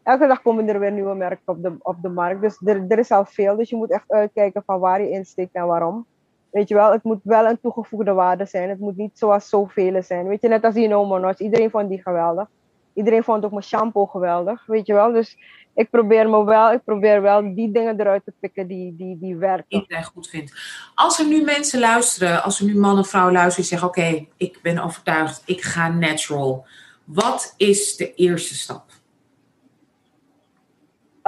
elke 0.04 0.26
dag 0.26 0.42
komen 0.42 0.68
er 0.68 0.78
weer 0.78 0.92
nieuwe 0.92 1.14
merken 1.14 1.42
op 1.44 1.62
de, 1.62 1.76
op 1.78 2.02
de 2.02 2.08
markt. 2.08 2.40
Dus 2.40 2.60
er, 2.64 2.84
er 2.88 2.98
is 2.98 3.10
al 3.10 3.24
veel. 3.24 3.56
Dus 3.56 3.70
je 3.70 3.76
moet 3.76 3.90
echt 3.90 4.10
uitkijken 4.10 4.62
van 4.66 4.78
waar 4.78 5.02
je 5.02 5.10
insteekt 5.10 5.54
en 5.54 5.66
waarom. 5.66 6.06
Weet 6.50 6.68
je 6.68 6.74
wel, 6.74 6.92
het 6.92 7.02
moet 7.02 7.20
wel 7.22 7.46
een 7.46 7.60
toegevoegde 7.60 8.12
waarde 8.12 8.46
zijn. 8.46 8.68
Het 8.68 8.78
moet 8.78 8.96
niet 8.96 9.18
zoals 9.18 9.48
zoveel 9.48 10.02
zijn. 10.02 10.26
Weet 10.26 10.42
je, 10.42 10.48
net 10.48 10.64
als 10.64 10.74
die 10.74 10.88
No 10.88 11.32
Iedereen 11.36 11.70
vond 11.70 11.88
die 11.88 12.02
geweldig. 12.02 12.48
Iedereen 12.94 13.24
vond 13.24 13.44
ook 13.44 13.50
mijn 13.50 13.62
shampoo 13.62 14.06
geweldig. 14.06 14.66
Weet 14.66 14.86
je 14.86 14.92
wel, 14.92 15.12
dus 15.12 15.36
ik 15.74 15.90
probeer 15.90 16.30
me 16.30 16.44
wel, 16.44 16.72
ik 16.72 16.84
probeer 16.84 17.22
wel 17.22 17.54
die 17.54 17.72
dingen 17.72 18.00
eruit 18.00 18.24
te 18.24 18.32
pikken 18.40 18.66
die, 18.66 18.96
die, 18.96 19.18
die 19.18 19.36
werken. 19.36 19.84
Die 19.88 20.02
goed 20.04 20.28
vindt. 20.28 20.52
Als 20.94 21.18
er 21.18 21.26
nu 21.26 21.42
mensen 21.42 21.80
luisteren, 21.80 22.42
als 22.42 22.60
er 22.60 22.66
nu 22.66 22.78
man 22.78 22.96
en 22.96 23.04
vrouw 23.04 23.30
luisteren 23.30 23.54
die 23.54 23.78
zeggen: 23.78 23.88
Oké, 23.88 24.26
ik 24.36 24.58
ben 24.62 24.78
overtuigd, 24.78 25.42
ik 25.44 25.62
ga 25.62 25.88
natural. 25.88 26.66
Wat 27.04 27.54
is 27.56 27.96
de 27.96 28.14
eerste 28.14 28.54
stap? 28.54 28.84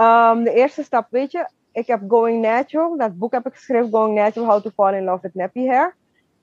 Um, 0.01 0.45
de 0.45 0.53
eerste 0.53 0.83
stap, 0.83 1.07
weet 1.11 1.33
je, 1.33 1.49
ik 1.73 1.87
heb 1.87 2.01
Going 2.09 2.43
Natural, 2.43 2.97
dat 2.97 3.19
boek 3.19 3.33
heb 3.33 3.47
ik 3.47 3.55
geschreven, 3.55 3.91
Going 3.91 4.15
Natural, 4.15 4.51
How 4.51 4.63
to 4.63 4.71
Fall 4.71 4.95
in 4.95 5.05
Love 5.05 5.23
with 5.23 5.35
Nappy 5.35 5.67
Hair. 5.67 5.95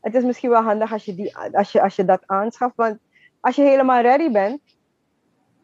Het 0.02 0.16
is 0.16 0.24
misschien 0.24 0.50
wel 0.50 0.62
handig 0.62 0.92
als 0.92 1.06
je, 1.06 1.16
die, 1.16 1.38
als 1.38 1.72
je, 1.72 1.82
als 1.82 1.96
je 1.96 2.06
dat 2.06 2.24
aanschaft, 2.26 2.76
want 2.76 2.98
als 3.40 3.56
je 3.56 3.64
helemaal 3.64 4.02
ready 4.02 4.32
bent, 4.32 4.62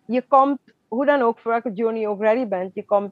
je 0.05 0.21
komt, 0.27 0.59
hoe 0.87 1.05
dan 1.05 1.21
ook, 1.21 1.39
voor 1.39 1.51
welke 1.51 1.73
journey 1.73 2.01
je 2.01 2.07
ook 2.07 2.21
ready 2.21 2.47
bent, 2.47 2.73
je 2.73 2.85
komt, 2.85 3.11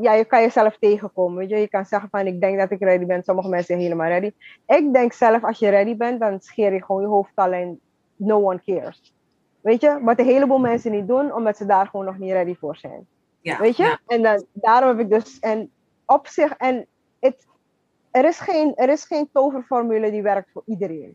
ja, 0.00 0.12
je 0.12 0.24
kan 0.24 0.40
jezelf 0.40 0.76
tegenkomen, 0.78 1.38
weet 1.38 1.50
je. 1.50 1.56
Je 1.56 1.68
kan 1.68 1.84
zeggen 1.84 2.08
van, 2.10 2.26
ik 2.26 2.40
denk 2.40 2.58
dat 2.58 2.70
ik 2.70 2.80
ready 2.80 3.06
ben, 3.06 3.22
sommige 3.22 3.48
mensen 3.48 3.66
zijn 3.66 3.80
helemaal 3.80 4.08
ready. 4.08 4.32
Ik 4.66 4.92
denk 4.92 5.12
zelf, 5.12 5.44
als 5.44 5.58
je 5.58 5.68
ready 5.68 5.96
bent, 5.96 6.20
dan 6.20 6.40
scheer 6.40 6.72
je 6.72 6.84
gewoon 6.84 7.00
je 7.00 7.06
hoofd 7.06 7.32
al 7.34 7.52
en 7.52 7.80
no 8.16 8.42
one 8.44 8.60
cares. 8.64 9.14
Weet 9.60 9.80
je, 9.80 9.98
wat 10.02 10.18
een 10.18 10.24
heleboel 10.24 10.58
mensen 10.58 10.92
niet 10.92 11.08
doen, 11.08 11.34
omdat 11.34 11.56
ze 11.56 11.66
daar 11.66 11.86
gewoon 11.86 12.06
nog 12.06 12.18
niet 12.18 12.32
ready 12.32 12.54
voor 12.54 12.76
zijn. 12.76 13.06
Ja, 13.40 13.58
Weet 13.58 13.76
je? 13.76 13.98
En 14.06 14.22
dan, 14.22 14.44
daarom 14.52 14.88
heb 14.88 14.98
ik 14.98 15.10
dus, 15.10 15.38
en 15.38 15.70
op 16.06 16.26
zich, 16.26 16.56
en 16.56 16.86
het, 17.20 17.46
er, 18.10 18.24
is 18.24 18.38
geen, 18.38 18.74
er 18.76 18.88
is 18.88 19.04
geen 19.04 19.28
toverformule 19.32 20.10
die 20.10 20.22
werkt 20.22 20.50
voor 20.52 20.62
iedereen. 20.66 21.14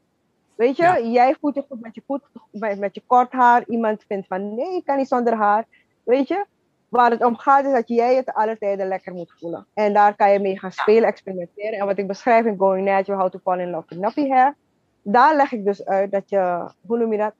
Weet 0.56 0.76
je, 0.78 1.10
jij 1.12 1.36
voelt 1.40 1.56
je 1.56 1.66
goed 1.68 1.82
met 1.82 1.96
je, 1.96 2.04
goed, 2.06 2.22
met, 2.52 2.80
met 2.80 2.96
je 2.96 3.02
kort 3.08 3.32
haar. 3.32 3.64
Iemand 3.68 4.04
vindt 4.08 4.28
van 4.28 4.56
nee, 4.56 4.76
ik 4.76 4.86
kan 4.86 4.98
niet 4.98 5.08
zonder 5.08 5.34
haar. 5.34 5.66
Weet 6.04 6.28
je, 6.28 6.46
waar 6.90 7.12
het 7.12 7.24
om 7.24 7.38
gaat 7.38 7.66
is 7.66 7.72
dat 7.72 7.88
jij 7.88 8.16
het 8.16 8.34
alle 8.34 8.58
tijden 8.58 8.88
lekker 8.88 9.14
moet 9.14 9.34
voelen. 9.40 9.66
En 9.74 9.94
daar 9.94 10.16
kan 10.16 10.32
je 10.32 10.40
mee 10.40 10.60
gaan 10.60 10.72
spelen, 10.72 11.08
experimenteren. 11.08 11.80
En 11.80 11.86
wat 11.86 11.98
ik 11.98 12.08
beschrijf 12.08 12.46
in 12.46 12.58
Going 12.58 12.86
Natural, 12.86 13.20
How 13.20 13.32
to 13.32 13.40
Fall 13.40 13.60
in 13.60 13.70
Love 13.70 13.86
with 13.88 14.00
Nappy 14.00 14.28
Hair. 14.28 14.56
Daar 15.02 15.36
leg 15.36 15.52
ik 15.52 15.66
dus 15.66 15.86
uit 15.86 16.12
dat 16.12 16.30
je, 16.30 16.72
hoe 16.86 16.98
noem 16.98 17.12
je 17.12 17.18
dat? 17.18 17.34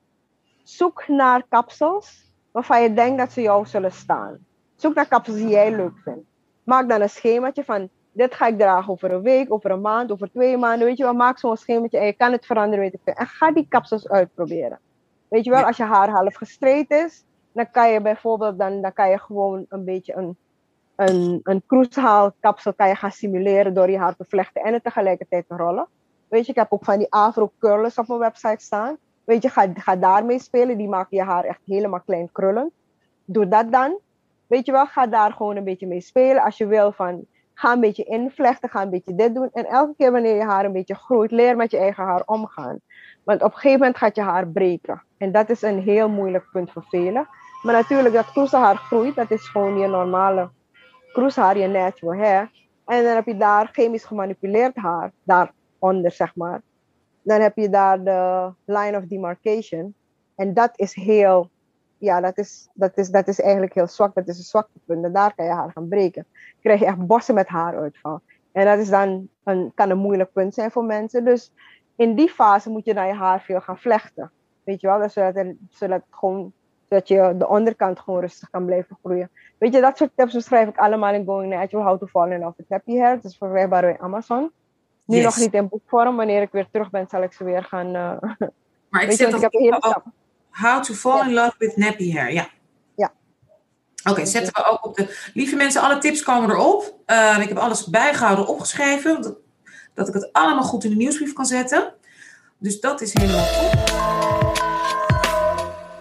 Zoek 0.64 1.08
naar 1.08 1.46
kapsels 1.50 2.32
waarvan 2.52 2.82
je 2.82 2.94
denkt 2.94 3.18
dat 3.18 3.32
ze 3.32 3.42
jou 3.42 3.66
zullen 3.66 3.92
staan. 3.92 4.46
Zoek 4.84 4.96
naar 4.96 5.08
kapsels 5.08 5.38
die 5.38 5.48
jij 5.48 5.76
leuk 5.76 5.98
vindt. 6.04 6.26
Maak 6.64 6.90
dan 6.90 7.02
een 7.02 7.10
schemaatje 7.10 7.64
van 7.64 7.90
dit 8.12 8.34
ga 8.34 8.48
ik 8.48 8.58
dragen 8.58 8.92
over 8.92 9.12
een 9.12 9.22
week, 9.22 9.54
over 9.54 9.72
een 9.72 9.82
maand, 9.82 10.12
over 10.12 10.32
twee 10.32 10.58
maanden. 10.58 10.88
Weet 10.88 10.98
je 10.98 11.04
wel, 11.04 11.14
maak 11.14 11.38
zo'n 11.38 11.58
schemaatje 11.58 11.98
en 11.98 12.06
je 12.06 12.14
kan 12.14 12.32
het 12.32 12.46
veranderen, 12.46 12.80
weet 12.80 12.94
ik 12.94 13.16
En 13.16 13.28
ga 13.28 13.52
die 13.52 13.66
kapsels 13.70 14.10
uitproberen. 14.10 14.80
Weet 15.28 15.44
je 15.44 15.50
wel, 15.50 15.64
als 15.64 15.78
je 15.78 15.84
haar 15.84 16.10
half 16.10 16.36
gestreed 16.36 16.92
is, 16.92 17.24
dan 17.52 17.72
kan 17.72 17.92
je 17.92 18.02
bijvoorbeeld, 18.02 18.58
dan, 18.60 18.82
dan 18.82 18.94
kan 18.94 19.10
je 19.10 19.20
gewoon 19.20 19.66
een 19.70 19.84
beetje 19.84 20.16
een, 20.16 20.38
een, 20.96 21.40
een 21.44 21.64
kapsel 22.40 22.74
kan 22.74 22.88
je 22.88 22.96
gaan 22.96 23.12
simuleren 23.12 23.74
door 23.74 23.90
je 23.90 23.98
haar 23.98 24.16
te 24.16 24.26
vlechten 24.28 24.62
en 24.62 24.74
het 24.74 24.84
tegelijkertijd 24.84 25.48
te 25.48 25.56
rollen. 25.56 25.88
Weet 26.28 26.46
je, 26.46 26.52
ik 26.52 26.58
heb 26.58 26.72
ook 26.72 26.86
van 26.86 26.98
die 26.98 27.12
afro 27.12 27.52
curlers 27.60 27.98
op 27.98 28.08
mijn 28.08 28.20
website 28.20 28.64
staan. 28.64 28.98
Weet 29.24 29.42
je, 29.44 29.50
ga, 29.50 29.68
ga 29.74 29.96
daarmee 29.96 30.40
spelen. 30.40 30.78
Die 30.78 30.90
maken 30.90 31.18
je 31.18 31.24
haar 31.24 31.44
echt 31.44 31.62
helemaal 31.66 32.02
klein 32.06 32.32
krullen. 32.32 32.72
Doe 33.26 33.48
dat 33.48 33.72
dan. 33.72 34.00
Weet 34.54 34.66
je 34.66 34.72
wel, 34.72 34.86
ga 34.86 35.08
daar 35.08 35.32
gewoon 35.32 35.56
een 35.56 35.64
beetje 35.64 35.88
mee 35.88 36.02
spelen. 36.02 36.44
Als 36.44 36.58
je 36.58 36.66
wil 36.66 36.92
van, 36.92 37.26
ga 37.54 37.72
een 37.72 37.80
beetje 37.80 38.04
invlechten, 38.04 38.70
ga 38.70 38.82
een 38.82 38.90
beetje 38.90 39.16
dit 39.16 39.36
doen. 39.36 39.50
En 39.54 39.66
elke 39.66 39.94
keer 39.98 40.12
wanneer 40.12 40.36
je 40.36 40.44
haar 40.44 40.66
een 40.66 40.72
beetje 40.72 40.96
groeit, 40.96 41.32
leer 41.32 41.56
met 41.56 41.72
je 41.72 41.78
eigen 41.78 42.04
haar 42.04 42.22
omgaan. 42.26 42.80
Want 43.24 43.42
op 43.42 43.52
een 43.52 43.58
gegeven 43.58 43.80
moment 43.80 43.98
gaat 43.98 44.16
je 44.16 44.22
haar 44.22 44.48
breken. 44.48 45.04
En 45.18 45.32
dat 45.32 45.50
is 45.50 45.62
een 45.62 45.80
heel 45.82 46.10
moeilijk 46.10 46.46
punt 46.52 46.72
voor 46.72 46.86
velen. 46.90 47.28
Maar 47.62 47.74
natuurlijk, 47.74 48.16
dat 48.16 48.32
kroesenhaar 48.32 48.76
groeit, 48.76 49.16
dat 49.16 49.32
is 49.32 49.48
gewoon 49.48 49.78
je 49.78 49.88
normale 49.88 50.50
kroeshaar, 51.12 51.58
je 51.58 51.68
natural 51.68 52.16
hair. 52.16 52.52
En 52.86 53.04
dan 53.04 53.16
heb 53.16 53.26
je 53.26 53.38
daar 53.38 53.70
chemisch 53.72 54.06
gemanipuleerd 54.06 54.76
haar, 54.76 55.12
daaronder 55.24 56.12
zeg 56.12 56.36
maar. 56.36 56.62
Dan 57.22 57.42
heb 57.42 57.58
je 57.58 57.70
daar 57.70 58.04
de 58.04 58.52
line 58.66 58.98
of 58.98 59.04
demarcation. 59.04 59.96
En 60.36 60.54
dat 60.54 60.72
is 60.76 60.94
heel 60.94 61.50
ja, 62.04 62.22
dat 62.22 62.38
is, 62.38 62.70
dat, 62.74 62.98
is, 62.98 63.10
dat 63.10 63.28
is 63.28 63.42
eigenlijk 63.42 63.74
heel 63.74 63.88
zwak. 63.88 64.16
Dat 64.16 64.28
is 64.28 64.38
een 64.38 64.44
zwaktepunt. 64.44 65.06
En 65.06 65.14
daar 65.14 65.36
kan 65.36 65.46
je 65.46 65.52
haar 65.52 65.72
gaan 65.72 65.88
breken. 65.88 66.26
krijg 66.62 66.80
je 66.80 66.86
echt 66.86 67.08
bossen 67.08 67.36
met 67.36 67.48
haaruitval. 67.48 68.22
En 68.52 68.66
dat 68.66 68.80
is 68.80 68.90
dan 68.90 69.30
een, 69.44 69.72
kan 69.76 69.90
een 69.90 69.98
moeilijk 69.98 70.32
punt 70.34 70.54
zijn 70.54 70.72
voor 70.72 70.84
mensen. 70.84 71.26
Dus 71.26 71.52
in 71.96 72.16
die 72.16 72.30
fase 72.30 72.70
moet 72.70 72.86
je 72.86 72.94
dan 72.94 73.08
je 73.08 73.14
haar 73.14 73.42
veel 73.42 73.62
gaan 73.62 73.78
vlechten. 73.78 74.32
Weet 74.64 74.82
je 74.82 74.88
wel, 74.88 75.00
dus 75.00 75.14
zodat, 75.14 75.36
er, 75.36 75.56
zodat, 75.70 76.02
gewoon, 76.10 76.54
zodat 76.90 77.08
je 77.08 77.36
de 77.38 77.48
onderkant 77.48 78.00
gewoon 78.00 78.20
rustig 78.20 78.50
kan 78.50 78.66
blijven 78.66 78.98
groeien. 79.04 79.30
Weet 79.58 79.74
je, 79.74 79.82
dat 79.82 79.98
soort 79.98 80.12
tips 80.16 80.34
beschrijf 80.34 80.68
ik 80.68 80.78
allemaal 80.78 81.14
in 81.14 81.26
Going 81.26 81.54
Natural, 81.54 81.86
How 81.86 82.00
to 82.00 82.06
Fall 82.06 82.32
in 82.32 82.40
Love 82.40 82.54
with 82.58 82.70
Happy 82.70 82.98
Hair. 82.98 83.16
Het 83.16 83.24
is 83.24 83.38
verkrijgbaar 83.38 83.82
bij 83.82 84.00
Amazon. 84.00 84.52
Nu 85.06 85.22
nog 85.22 85.38
niet 85.38 85.54
in 85.54 85.68
boekvorm. 85.68 86.16
Wanneer 86.16 86.42
ik 86.42 86.52
weer 86.52 86.68
terug 86.72 86.90
ben, 86.90 87.08
zal 87.10 87.24
ik 87.24 87.34
ze 87.34 87.44
weer 87.44 87.64
gaan... 87.64 87.88
Uh, 87.88 88.22
maar 88.90 89.04
ik 89.04 89.18
dat 89.32 89.34
ik 89.34 89.42
heb 89.42 89.52
hele 89.52 89.80
How 90.54 90.84
to 90.84 90.94
Fall 90.94 91.28
in 91.28 91.34
Love 91.34 91.54
with 91.58 91.78
Nappy 91.78 92.12
Hair, 92.12 92.34
ja. 92.34 92.50
Ja. 92.96 93.12
Oké, 94.10 94.26
zetten 94.26 94.54
we 94.54 94.70
ook 94.70 94.86
op 94.86 94.96
de... 94.96 95.30
Lieve 95.34 95.56
mensen, 95.56 95.82
alle 95.82 95.98
tips 95.98 96.24
komen 96.24 96.50
erop. 96.50 96.96
Uh, 97.08 97.38
ik 97.42 97.48
heb 97.48 97.58
alles 97.58 97.88
bijgehouden, 97.88 98.48
opgeschreven. 98.48 99.22
Dat, 99.22 99.36
dat 99.94 100.08
ik 100.08 100.14
het 100.14 100.34
allemaal 100.34 100.64
goed 100.64 100.84
in 100.84 100.90
de 100.90 100.96
nieuwsbrief 100.96 101.34
kan 101.34 101.46
zetten. 101.46 101.94
Dus 102.58 102.80
dat 102.80 103.02
is 103.02 103.14
helemaal 103.14 103.46
top. 103.46 103.92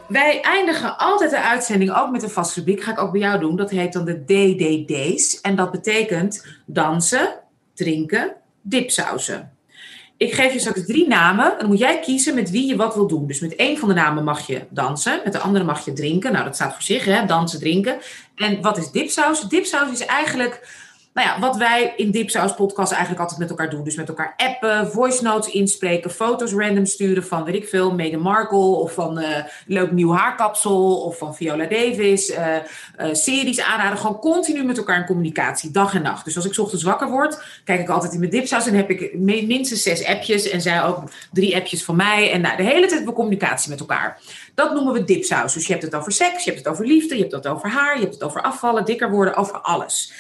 Wij 0.09 0.41
eindigen 0.41 0.99
altijd 0.99 1.31
de 1.31 1.41
uitzending 1.41 1.97
ook 1.97 2.11
met 2.11 2.23
een 2.23 2.31
vast 2.31 2.57
rubriek. 2.57 2.83
Ga 2.83 2.91
ik 2.91 2.99
ook 2.99 3.13
bij 3.13 3.21
jou 3.21 3.41
doen. 3.41 3.57
Dat 3.57 3.71
heet 3.71 3.93
dan 3.93 4.05
de 4.05 4.25
DDD's. 4.25 5.41
En 5.41 5.57
dat 5.57 5.71
betekent 5.71 6.47
dansen, 6.67 7.39
drinken, 7.75 8.35
dipsausen. 8.61 9.52
Ik 10.23 10.35
geef 10.35 10.53
je 10.53 10.59
straks 10.59 10.87
drie 10.87 11.09
namen. 11.09 11.53
En 11.53 11.59
dan 11.59 11.69
moet 11.69 11.79
jij 11.79 12.01
kiezen 12.01 12.35
met 12.35 12.51
wie 12.51 12.67
je 12.67 12.77
wat 12.77 12.95
wil 12.95 13.07
doen. 13.07 13.27
Dus 13.27 13.41
met 13.41 13.57
één 13.57 13.79
van 13.79 13.89
de 13.89 13.95
namen 13.95 14.25
mag 14.25 14.47
je 14.47 14.61
dansen. 14.71 15.21
Met 15.25 15.33
de 15.33 15.39
andere 15.39 15.65
mag 15.65 15.85
je 15.85 15.93
drinken. 15.93 16.33
Nou, 16.33 16.45
dat 16.45 16.55
staat 16.55 16.73
voor 16.73 16.83
zich, 16.83 17.05
hè? 17.05 17.27
Dansen, 17.27 17.59
drinken. 17.59 17.99
En 18.35 18.61
wat 18.61 18.79
is 18.79 18.91
dipsaus? 18.91 19.41
Dipsaus 19.49 19.91
is 19.91 20.07
eigenlijk 20.07 20.82
nou 21.15 21.29
ja, 21.29 21.41
wat 21.41 21.57
wij 21.57 21.93
in 21.97 22.11
Dipsaus 22.11 22.55
podcast 22.55 22.93
eigenlijk 22.93 23.21
altijd 23.21 23.41
met 23.41 23.51
elkaar 23.51 23.71
doen. 23.71 23.85
Dus 23.85 23.97
met 23.97 24.09
elkaar 24.09 24.35
appen, 24.37 24.91
voice 24.91 25.23
notes 25.23 25.53
inspreken, 25.53 26.11
foto's 26.11 26.53
random 26.53 26.87
sturen 26.87 27.25
van, 27.25 27.45
weet 27.45 27.55
ik 27.55 27.69
veel, 27.69 27.95
Meghan 27.95 28.21
Markle 28.21 28.59
of 28.59 28.93
van 28.93 29.19
uh, 29.19 29.27
leuk 29.67 29.93
nieuw 29.93 30.13
haarkapsel 30.13 31.03
of 31.03 31.19
van 31.19 31.35
Viola 31.35 31.65
Davis. 31.65 32.31
Uh, 32.31 32.37
uh, 32.37 33.07
series 33.13 33.61
aanraden, 33.61 33.99
gewoon 33.99 34.19
continu 34.19 34.65
met 34.65 34.79
elkaar 34.79 34.99
in 34.99 35.07
communicatie, 35.07 35.71
dag 35.71 35.95
en 35.95 36.03
nacht. 36.03 36.25
Dus 36.25 36.37
als 36.37 36.45
ik 36.45 36.59
ochtends 36.59 36.85
wakker 36.85 37.11
word, 37.11 37.43
kijk 37.65 37.81
ik 37.81 37.89
altijd 37.89 38.13
in 38.13 38.19
mijn 38.19 38.31
Dipsaus 38.31 38.67
en 38.67 38.75
heb 38.75 38.91
ik 38.91 39.19
minstens 39.19 39.83
zes 39.83 40.05
appjes 40.05 40.51
en 40.51 40.61
zij 40.61 40.83
ook 40.83 41.03
drie 41.33 41.57
appjes 41.57 41.85
van 41.85 41.97
mij. 41.97 42.33
En 42.33 42.41
nou, 42.41 42.57
de 42.57 42.63
hele 42.63 42.87
tijd 42.87 43.05
we 43.05 43.13
communicatie 43.13 43.71
met 43.71 43.81
elkaar. 43.81 44.21
Dat 44.55 44.73
noemen 44.75 44.93
we 44.93 45.05
dipsaus. 45.05 45.55
Dus 45.55 45.67
je 45.67 45.73
hebt 45.73 45.85
het 45.85 45.95
over 45.95 46.13
seks, 46.13 46.45
je 46.45 46.51
hebt 46.51 46.65
het 46.65 46.73
over 46.73 46.87
liefde, 46.87 47.15
je 47.15 47.21
hebt 47.21 47.33
het 47.33 47.47
over 47.47 47.71
haar, 47.71 47.95
je 47.95 48.03
hebt 48.03 48.15
het 48.15 48.23
over 48.23 48.43
afvallen, 48.43 48.85
dikker 48.85 49.11
worden, 49.11 49.37
over 49.37 49.61
alles. 49.61 50.13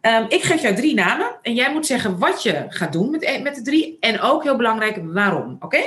Um, 0.00 0.24
ik 0.28 0.42
geef 0.42 0.62
jou 0.62 0.74
drie 0.74 0.94
namen 0.94 1.38
en 1.42 1.54
jij 1.54 1.72
moet 1.72 1.86
zeggen 1.86 2.18
wat 2.18 2.42
je 2.42 2.64
gaat 2.68 2.92
doen 2.92 3.10
met, 3.10 3.22
e- 3.22 3.42
met 3.42 3.54
de 3.54 3.62
drie. 3.62 3.96
En 4.00 4.20
ook 4.20 4.42
heel 4.42 4.56
belangrijk 4.56 5.00
waarom. 5.02 5.56
Oké? 5.60 5.80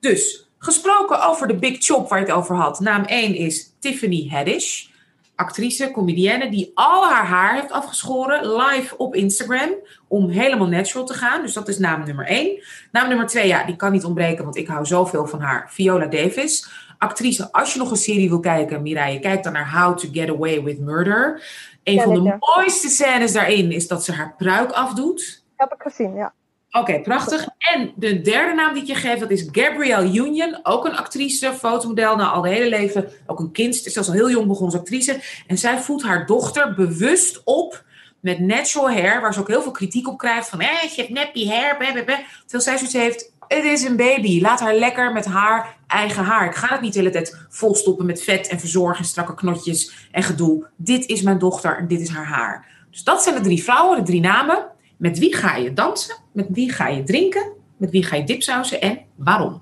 Dus 0.00 0.48
gesproken 0.58 1.26
over 1.26 1.46
de 1.46 1.54
Big 1.56 1.76
Chop 1.78 2.08
waar 2.08 2.18
je 2.18 2.24
het 2.24 2.34
over 2.34 2.56
had. 2.56 2.80
Naam 2.80 3.04
1 3.04 3.34
is 3.34 3.72
Tiffany 3.78 4.28
Haddish. 4.30 4.88
Actrice, 5.34 5.90
comedienne 5.90 6.50
die 6.50 6.70
al 6.74 7.08
haar 7.08 7.26
haar 7.26 7.54
heeft 7.54 7.70
afgeschoren 7.70 8.56
live 8.56 8.96
op 8.96 9.14
Instagram. 9.14 9.70
Om 10.08 10.28
helemaal 10.28 10.68
natural 10.68 11.06
te 11.06 11.14
gaan. 11.14 11.42
Dus 11.42 11.52
dat 11.52 11.68
is 11.68 11.78
naam 11.78 12.04
nummer 12.04 12.26
1. 12.26 12.62
Naam 12.92 13.08
nummer 13.08 13.26
2, 13.26 13.46
ja, 13.46 13.64
die 13.64 13.76
kan 13.76 13.92
niet 13.92 14.04
ontbreken, 14.04 14.44
want 14.44 14.56
ik 14.56 14.66
hou 14.66 14.86
zoveel 14.86 15.26
van 15.26 15.40
haar. 15.40 15.72
Viola 15.72 16.06
Davis 16.06 16.68
actrice, 17.00 17.52
als 17.52 17.72
je 17.72 17.78
nog 17.78 17.90
een 17.90 17.96
serie 17.96 18.28
wil 18.28 18.40
kijken, 18.40 18.82
Mireille, 18.82 19.20
kijk 19.20 19.42
dan 19.42 19.52
naar 19.52 19.72
How 19.72 19.98
to 19.98 20.08
Get 20.12 20.28
Away 20.28 20.62
with 20.62 20.80
Murder. 20.80 21.42
Een 21.84 22.00
van 22.00 22.24
de 22.24 22.36
mooiste 22.38 22.88
scènes 22.88 23.32
daarin 23.32 23.72
is 23.72 23.88
dat 23.88 24.04
ze 24.04 24.12
haar 24.12 24.34
pruik 24.36 24.70
afdoet. 24.70 25.44
Heb 25.56 25.72
ik 25.72 25.82
gezien, 25.82 26.14
ja. 26.14 26.32
Oké, 26.70 27.00
prachtig. 27.00 27.48
En 27.58 27.92
de 27.96 28.20
derde 28.20 28.54
naam 28.54 28.72
die 28.72 28.82
ik 28.82 28.88
je 28.88 28.94
geef, 28.94 29.18
dat 29.18 29.30
is 29.30 29.48
Gabrielle 29.52 30.12
Union. 30.12 30.60
Ook 30.62 30.84
een 30.84 30.96
actrice, 30.96 31.52
fotomodel, 31.52 32.16
nou 32.16 32.34
al 32.34 32.42
de 32.42 32.48
hele 32.48 32.68
leven. 32.68 33.08
Ook 33.26 33.38
een 33.38 33.52
kind, 33.52 33.76
zelfs 33.76 34.08
al 34.08 34.14
heel 34.14 34.30
jong 34.30 34.46
begon 34.46 34.64
als 34.64 34.74
actrice. 34.74 35.20
En 35.46 35.58
zij 35.58 35.78
voedt 35.78 36.02
haar 36.02 36.26
dochter 36.26 36.74
bewust 36.74 37.40
op 37.44 37.84
met 38.20 38.38
natural 38.38 38.90
hair, 38.90 39.20
waar 39.20 39.34
ze 39.34 39.40
ook 39.40 39.48
heel 39.48 39.62
veel 39.62 39.72
kritiek 39.72 40.08
op 40.08 40.18
krijgt. 40.18 40.48
Van, 40.48 40.60
eh, 40.60 40.82
je 40.82 41.00
hebt 41.00 41.12
nappy 41.12 41.48
hair, 41.48 41.76
blah, 41.76 41.94
Terwijl 41.94 42.62
zij 42.62 42.76
zoiets 42.76 42.92
heeft, 42.92 43.32
het 43.56 43.64
is 43.64 43.84
een 43.84 43.96
baby. 43.96 44.40
Laat 44.40 44.60
haar 44.60 44.74
lekker 44.74 45.12
met 45.12 45.24
haar 45.24 45.76
eigen 45.86 46.24
haar. 46.24 46.46
Ik 46.46 46.54
ga 46.54 46.68
het 46.68 46.80
niet 46.80 46.92
de 46.92 46.98
hele 46.98 47.10
tijd 47.10 47.46
volstoppen 47.48 48.06
met 48.06 48.22
vet 48.22 48.48
en 48.48 48.58
verzorgen, 48.58 49.04
strakke 49.04 49.34
knotjes 49.34 50.08
en 50.12 50.22
gedoe. 50.22 50.66
Dit 50.76 51.06
is 51.06 51.22
mijn 51.22 51.38
dochter 51.38 51.78
en 51.78 51.86
dit 51.86 52.00
is 52.00 52.08
haar 52.08 52.26
haar. 52.26 52.66
Dus 52.90 53.04
dat 53.04 53.22
zijn 53.22 53.34
de 53.34 53.40
drie 53.40 53.62
vrouwen, 53.62 53.98
de 53.98 54.04
drie 54.04 54.20
namen. 54.20 54.66
Met 54.96 55.18
wie 55.18 55.36
ga 55.36 55.56
je 55.56 55.72
dansen? 55.72 56.16
Met 56.32 56.46
wie 56.50 56.72
ga 56.72 56.88
je 56.88 57.02
drinken? 57.02 57.52
Met 57.76 57.90
wie 57.90 58.04
ga 58.04 58.16
je 58.16 58.24
dipsausen 58.24 58.80
en 58.80 58.98
waarom? 59.14 59.60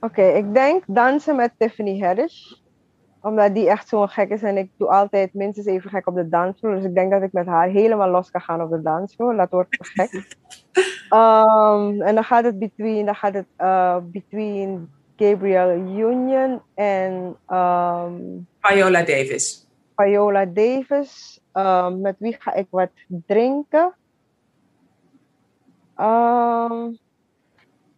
Oké, 0.00 0.22
ik 0.22 0.54
denk 0.54 0.82
dansen 0.86 1.36
met 1.36 1.52
Tiffany 1.58 2.00
Haddish 2.00 2.52
omdat 3.22 3.54
die 3.54 3.68
echt 3.68 3.88
zo'n 3.88 4.08
gek 4.08 4.30
is 4.30 4.42
en 4.42 4.56
ik 4.56 4.70
doe 4.76 4.88
altijd 4.88 5.34
minstens 5.34 5.66
even 5.66 5.90
gek 5.90 6.06
op 6.06 6.14
de 6.14 6.28
dansvloer. 6.28 6.74
Dus 6.74 6.84
ik 6.84 6.94
denk 6.94 7.10
dat 7.10 7.22
ik 7.22 7.32
met 7.32 7.46
haar 7.46 7.68
helemaal 7.68 8.10
los 8.10 8.30
kan 8.30 8.40
gaan 8.40 8.62
op 8.62 8.70
de 8.70 8.82
dansvloer. 8.82 9.36
Dat 9.36 9.50
wordt 9.50 9.76
gek. 9.78 10.36
um, 11.10 12.02
en 12.02 12.14
dan 12.14 12.24
gaat 12.24 12.44
het 12.44 12.58
between, 12.58 13.04
dan 13.06 13.14
gaat 13.14 13.34
het, 13.34 13.46
uh, 13.58 13.96
between 14.02 14.90
Gabriel 15.16 15.70
Union 15.70 16.62
en 16.74 17.36
um, 17.50 18.46
Viola 18.60 19.02
Davis. 19.02 19.66
Viola 19.96 20.44
Davis. 20.44 21.40
Um, 21.52 22.00
met 22.00 22.16
wie 22.18 22.36
ga 22.38 22.54
ik 22.54 22.66
wat 22.70 22.90
drinken? 23.06 23.92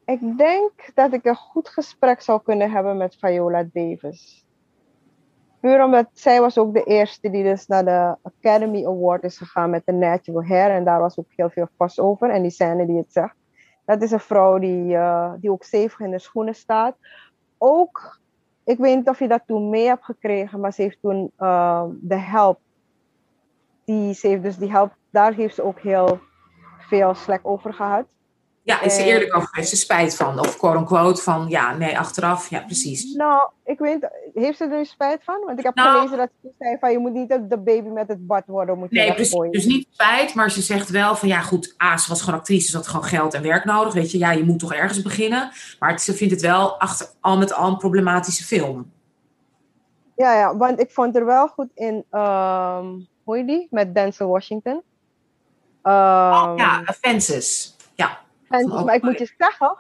ik 0.05 0.39
denk 0.39 0.73
dat 0.95 1.13
ik 1.13 1.25
een 1.25 1.37
goed 1.37 1.69
gesprek 1.69 2.21
zou 2.21 2.41
kunnen 2.43 2.71
hebben 2.71 2.97
met 2.97 3.17
Viola 3.21 3.65
Davis. 3.73 4.45
Puur 5.61 5.85
omdat 5.85 6.09
zij 6.13 6.41
was 6.41 6.59
ook 6.59 6.75
de 6.75 6.83
eerste 6.83 7.31
die 7.31 7.43
dus 7.43 7.67
naar 7.67 7.85
de 7.85 8.17
Academy 8.23 8.87
Award 8.87 9.23
is 9.23 9.39
gegaan 9.39 9.71
met 9.71 9.83
de 9.85 9.93
natural 9.93 10.45
hair. 10.45 10.71
En 10.71 10.85
daar 10.85 11.01
was 11.01 11.19
ook 11.19 11.33
heel 11.37 11.51
veel 11.51 11.69
pas 11.77 12.01
over. 12.01 12.31
En 12.31 12.43
die 12.43 12.51
scène 12.51 12.87
die 12.87 12.97
het 12.97 13.13
zegt. 13.13 13.35
Dat 13.85 14.03
is 14.03 14.11
een 14.11 14.21
vrouw 14.21 14.59
die, 14.59 14.93
uh, 14.93 15.33
die 15.41 15.51
ook 15.51 15.63
stevig 15.63 16.01
in 16.01 16.11
de 16.11 16.19
schoenen 16.19 16.55
staat. 16.55 16.97
Ook, 17.59 18.21
ik 18.65 18.79
weet 18.79 18.97
niet 18.97 19.09
of 19.09 19.19
je 19.19 19.29
dat 19.29 19.43
toen 19.47 19.71
mee 19.71 19.87
hebt 19.87 20.05
gekregen, 20.05 20.61
maar 20.61 20.73
ze 20.73 20.83
heeft 20.83 21.01
toen 21.01 21.33
uh, 21.39 21.85
de 22.01 22.19
help. 22.19 22.59
Die, 23.85 24.15
ze 24.15 24.27
heeft 24.27 24.43
dus 24.43 24.57
die 24.57 24.71
help, 24.71 24.95
daar 25.11 25.33
heeft 25.33 25.55
ze 25.55 25.63
ook 25.63 25.81
heel 25.81 26.19
veel 26.79 27.15
slek 27.15 27.41
over 27.43 27.75
gehad. 27.75 28.05
Ja, 28.63 28.81
is 28.81 28.95
ze 28.95 29.05
eerlijk 29.05 29.37
over 29.37 29.49
geweest? 29.49 29.71
Ze 29.71 29.77
spijt 29.77 30.17
van? 30.17 30.39
Of 30.39 30.57
quote-unquote 30.57 31.23
van, 31.23 31.49
ja, 31.49 31.77
nee, 31.77 31.99
achteraf. 31.99 32.51
Ja, 32.51 32.61
precies. 32.61 33.15
Nou, 33.15 33.51
ik 33.65 33.79
weet, 33.79 34.09
heeft 34.35 34.57
ze 34.57 34.65
er 34.65 34.71
nu 34.71 34.85
spijt 34.85 35.25
van? 35.25 35.43
Want 35.47 35.59
ik 35.59 35.65
heb 35.65 35.75
nou, 35.75 35.97
gelezen 35.97 36.17
dat 36.17 36.29
ze 36.43 36.49
zei 36.59 36.77
van, 36.81 36.93
je 36.93 36.99
moet 36.99 37.13
niet 37.13 37.29
de 37.29 37.59
baby 37.59 37.89
met 37.89 38.09
het 38.09 38.27
bad 38.27 38.43
worden. 38.47 38.79
Moet 38.79 38.91
nee, 38.91 39.15
precies. 39.15 39.51
Dus 39.51 39.65
niet 39.65 39.89
spijt, 39.91 40.35
maar 40.35 40.51
ze 40.51 40.63
zegt 40.63 40.91
wel 40.91 41.17
van, 41.17 41.29
ja 41.29 41.41
goed, 41.41 41.75
A, 41.83 41.97
ze 41.97 42.09
was 42.09 42.23
gewoon 42.23 42.39
actrice, 42.39 42.71
ze 42.71 42.77
had 42.77 42.87
gewoon 42.87 43.05
geld 43.05 43.35
en 43.35 43.43
werk 43.43 43.65
nodig. 43.65 43.93
Weet 43.93 44.11
je, 44.11 44.19
ja, 44.19 44.33
je 44.33 44.45
moet 44.45 44.59
toch 44.59 44.75
ergens 44.75 45.03
beginnen. 45.03 45.51
Maar 45.79 46.01
ze 46.01 46.15
vindt 46.15 46.33
het 46.33 46.43
wel 46.43 46.81
achter, 46.81 47.07
al 47.21 47.39
met 47.39 47.53
al 47.53 47.69
een 47.69 47.77
problematische 47.77 48.45
film. 48.45 48.91
Ja, 50.17 50.35
ja, 50.35 50.57
want 50.57 50.81
ik 50.81 50.91
vond 50.91 51.17
er 51.17 51.25
wel 51.25 51.49
goed 51.49 51.69
in, 51.75 51.95
um, 52.11 53.09
hoe 53.25 53.37
heet 53.37 53.47
die? 53.47 53.67
Met 53.71 53.95
Denzel 53.95 54.29
Washington. 54.29 54.73
Um, 54.73 54.83
oh, 55.93 56.53
ja, 56.57 56.83
Offenses. 56.87 57.77
Ja. 57.95 58.19
Fences, 58.51 58.85
maar 58.85 58.95
ik 58.95 59.03
moet 59.03 59.19
je 59.19 59.35
zeggen, 59.39 59.79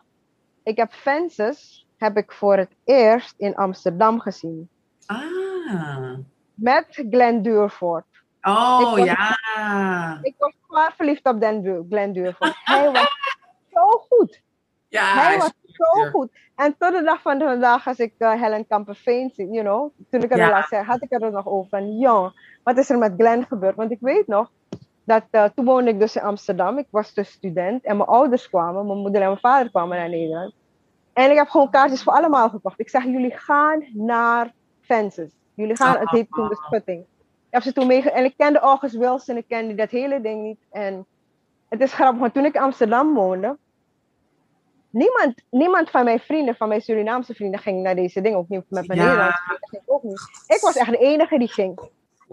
ik 0.62 0.76
heb 0.76 0.92
Fences 0.92 1.86
heb 1.97 2.16
ik 2.16 2.32
voor 2.32 2.56
het 2.56 2.74
eerst 2.84 3.34
in 3.36 3.55
Amsterdam 3.55 4.20
gezien. 4.20 4.68
Ah. 5.06 6.18
Met 6.55 7.05
Glenn 7.10 7.42
Durford. 7.42 8.05
Oh 8.42 8.92
ja. 8.97 10.18
Ik 10.22 10.34
was 10.38 10.52
zwaar 10.66 10.92
verliefd 10.97 11.26
op 11.26 11.36
Glenn 11.88 12.12
Durford. 12.12 12.56
Hij 12.64 12.90
was 12.92 13.09
zo 13.72 13.86
goed. 14.09 14.42
Ja, 14.88 15.14
hij 15.14 15.38
was 15.38 15.52
zo 15.64 16.10
goed. 16.10 16.30
En 16.56 16.74
tot 16.78 16.92
de 16.92 17.02
dag 17.02 17.20
van 17.20 17.38
vandaag, 17.38 17.86
als 17.86 17.98
ik 17.98 18.14
uh, 18.18 18.42
Helen 18.42 18.66
Kamperveen 18.66 19.30
zie, 19.34 19.51
you 19.51 19.64
know, 19.64 19.92
toen 20.10 20.22
ik 20.22 20.30
er 20.30 20.36
ja. 20.36 20.51
laatst 20.51 20.68
zei, 20.68 20.84
had 20.84 21.02
ik 21.02 21.12
er 21.12 21.32
nog 21.32 21.47
over 21.47 21.68
van, 21.68 21.98
jong, 21.98 22.59
wat 22.62 22.78
is 22.78 22.90
er 22.90 22.98
met 22.98 23.12
Glenn 23.16 23.47
gebeurd? 23.47 23.76
Want 23.76 23.90
ik 23.90 24.01
weet 24.01 24.26
nog, 24.26 24.51
dat, 25.10 25.24
uh, 25.30 25.44
toen 25.54 25.64
woonde 25.64 25.90
ik 25.90 25.98
dus 25.98 26.16
in 26.16 26.22
Amsterdam. 26.22 26.78
Ik 26.78 26.86
was 26.90 27.14
dus 27.14 27.30
student 27.30 27.84
en 27.84 27.96
mijn 27.96 28.08
ouders 28.08 28.48
kwamen, 28.48 28.86
mijn 28.86 28.98
moeder 28.98 29.20
en 29.20 29.26
mijn 29.26 29.40
vader 29.40 29.70
kwamen 29.70 29.96
naar 29.96 30.08
Nederland. 30.08 30.54
En 31.12 31.30
ik 31.30 31.36
heb 31.36 31.48
gewoon 31.48 31.70
kaartjes 31.70 32.02
voor 32.02 32.12
allemaal 32.12 32.48
gekocht. 32.48 32.80
Ik 32.80 32.88
zeg, 32.88 33.04
jullie 33.04 33.36
gaan 33.36 33.84
naar 33.92 34.52
Fences. 34.80 35.30
Jullie 35.54 35.76
gaan, 35.76 35.98
het 35.98 36.10
heet 36.10 36.30
toen 36.30 36.48
de 36.48 36.54
Schutting. 36.54 37.00
Ik 37.00 37.06
heb 37.50 37.62
ze 37.62 37.72
toen 37.72 37.86
meege... 37.86 38.10
En 38.10 38.24
ik 38.24 38.34
kende 38.36 38.58
August 38.58 38.96
Wilson, 38.96 39.36
ik 39.36 39.44
kende 39.48 39.74
dat 39.74 39.90
hele 39.90 40.20
ding 40.20 40.42
niet. 40.42 40.58
En 40.70 41.06
het 41.68 41.80
is 41.80 41.92
grappig, 41.92 42.20
want 42.20 42.34
toen 42.34 42.44
ik 42.44 42.54
in 42.54 42.60
Amsterdam 42.60 43.14
woonde, 43.14 43.56
niemand, 44.90 45.34
niemand 45.50 45.90
van 45.90 46.04
mijn 46.04 46.20
vrienden, 46.20 46.56
van 46.56 46.68
mijn 46.68 46.80
Surinaamse 46.80 47.34
vrienden, 47.34 47.60
ging 47.60 47.82
naar 47.82 47.94
deze 47.94 48.20
ding. 48.20 48.34
Ook 48.34 48.48
niet 48.48 48.64
met 48.68 48.86
mijn 48.86 49.00
ja. 49.00 49.04
Nederlandse 49.04 49.42
vrienden, 49.42 49.68
ging 49.68 49.82
ook 49.86 50.02
niet. 50.02 50.20
Ik 50.46 50.60
was 50.60 50.76
echt 50.76 50.90
de 50.90 50.98
enige 50.98 51.38
die 51.38 51.48
ging. 51.48 51.80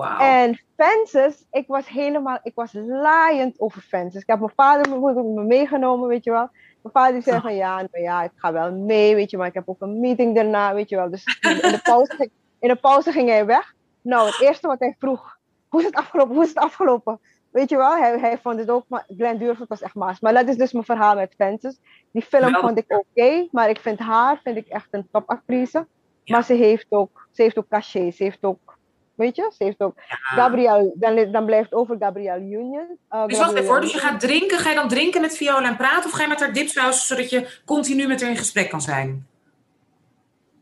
En 0.05 0.59
Fences, 0.75 1.45
ik 1.51 1.67
was 1.67 1.87
helemaal, 1.87 2.39
ik 2.43 2.55
was 2.55 2.73
laaiend 2.73 3.59
over 3.59 3.81
Fences. 3.81 4.21
Ik 4.21 4.27
heb 4.27 4.39
mijn 4.39 4.51
vader 4.55 4.83
en 4.83 4.89
mijn 4.89 5.01
moeder 5.01 5.23
me 5.23 5.43
meegenomen, 5.43 6.07
weet 6.07 6.23
je 6.23 6.31
wel. 6.31 6.49
Mijn 6.81 6.93
vader 6.93 7.21
zei 7.21 7.41
van 7.41 7.55
ja, 7.55 7.75
nou 7.75 8.03
ja, 8.03 8.23
ik 8.23 8.31
ga 8.35 8.51
wel 8.51 8.73
mee, 8.73 9.15
weet 9.15 9.29
je, 9.29 9.37
maar 9.37 9.47
ik 9.47 9.53
heb 9.53 9.69
ook 9.69 9.81
een 9.81 9.99
meeting 9.99 10.35
daarna, 10.35 10.73
weet 10.73 10.89
je 10.89 10.95
wel. 10.95 11.09
Dus 11.09 11.39
in 11.41 11.71
de 11.71 11.79
pauze, 11.83 12.29
in 12.59 12.69
de 12.69 12.75
pauze 12.75 13.11
ging 13.11 13.29
hij 13.29 13.45
weg. 13.45 13.73
Nou, 14.01 14.25
het 14.25 14.41
eerste 14.41 14.67
wat 14.67 14.79
hij 14.79 14.95
vroeg, 14.99 15.37
hoe 15.67 15.79
is 15.79 15.85
het 15.85 15.95
afgelopen, 15.95 16.33
hoe 16.33 16.43
is 16.43 16.49
het 16.49 16.57
afgelopen? 16.57 17.19
Weet 17.51 17.69
je 17.69 17.77
wel, 17.77 17.97
hij, 17.97 18.19
hij 18.19 18.37
vond 18.37 18.59
het 18.59 18.69
ook, 18.69 18.85
maar 18.87 19.05
Glenn 19.17 19.37
Durford 19.37 19.69
was 19.69 19.81
echt 19.81 19.95
maas. 19.95 20.19
Maar 20.19 20.33
dat 20.33 20.47
is 20.47 20.57
dus 20.57 20.71
mijn 20.71 20.85
verhaal 20.85 21.15
met 21.15 21.33
Fences. 21.37 21.79
Die 22.11 22.21
film 22.21 22.55
vond 22.55 22.77
ik 22.77 22.85
oké, 22.87 23.47
maar 23.51 23.69
ik 23.69 23.79
vind 23.79 23.99
haar, 23.99 24.39
vind 24.43 24.57
ik 24.57 24.67
echt 24.67 24.87
een 24.91 25.07
topactrice. 25.11 25.87
Ja. 26.23 26.35
Maar 26.35 26.43
ze 26.43 26.53
heeft 26.53 26.85
ook, 26.89 27.27
ze 27.31 27.41
heeft 27.41 27.57
ook 27.57 27.67
cachet, 27.67 28.15
ze 28.15 28.23
heeft 28.23 28.43
ook 28.43 28.76
Weet 29.17 29.35
je, 29.35 29.51
ze 29.57 29.63
heeft 29.63 29.81
ook 29.81 29.93
Gabriel, 30.07 30.93
dan, 30.95 31.31
dan 31.31 31.45
blijft 31.45 31.73
over 31.73 31.95
Gabriel 31.99 32.37
Union. 32.37 32.97
Uh, 33.11 33.25
dus 33.25 33.37
wacht 33.37 33.53
even 33.53 33.81
dus 33.81 33.91
je 33.91 33.99
gaat 33.99 34.19
drinken, 34.19 34.57
ga 34.57 34.69
je 34.69 34.75
dan 34.75 34.87
drinken 34.87 35.21
met 35.21 35.37
Viola 35.37 35.67
en 35.67 35.77
praten 35.77 36.05
of 36.05 36.11
ga 36.11 36.21
je 36.21 36.27
met 36.27 36.39
haar 36.39 36.53
dipsaus 36.53 37.07
zodat 37.07 37.29
je 37.29 37.59
continu 37.65 38.07
met 38.07 38.21
haar 38.21 38.29
in 38.29 38.37
gesprek 38.37 38.69
kan 38.69 38.81
zijn? 38.81 39.27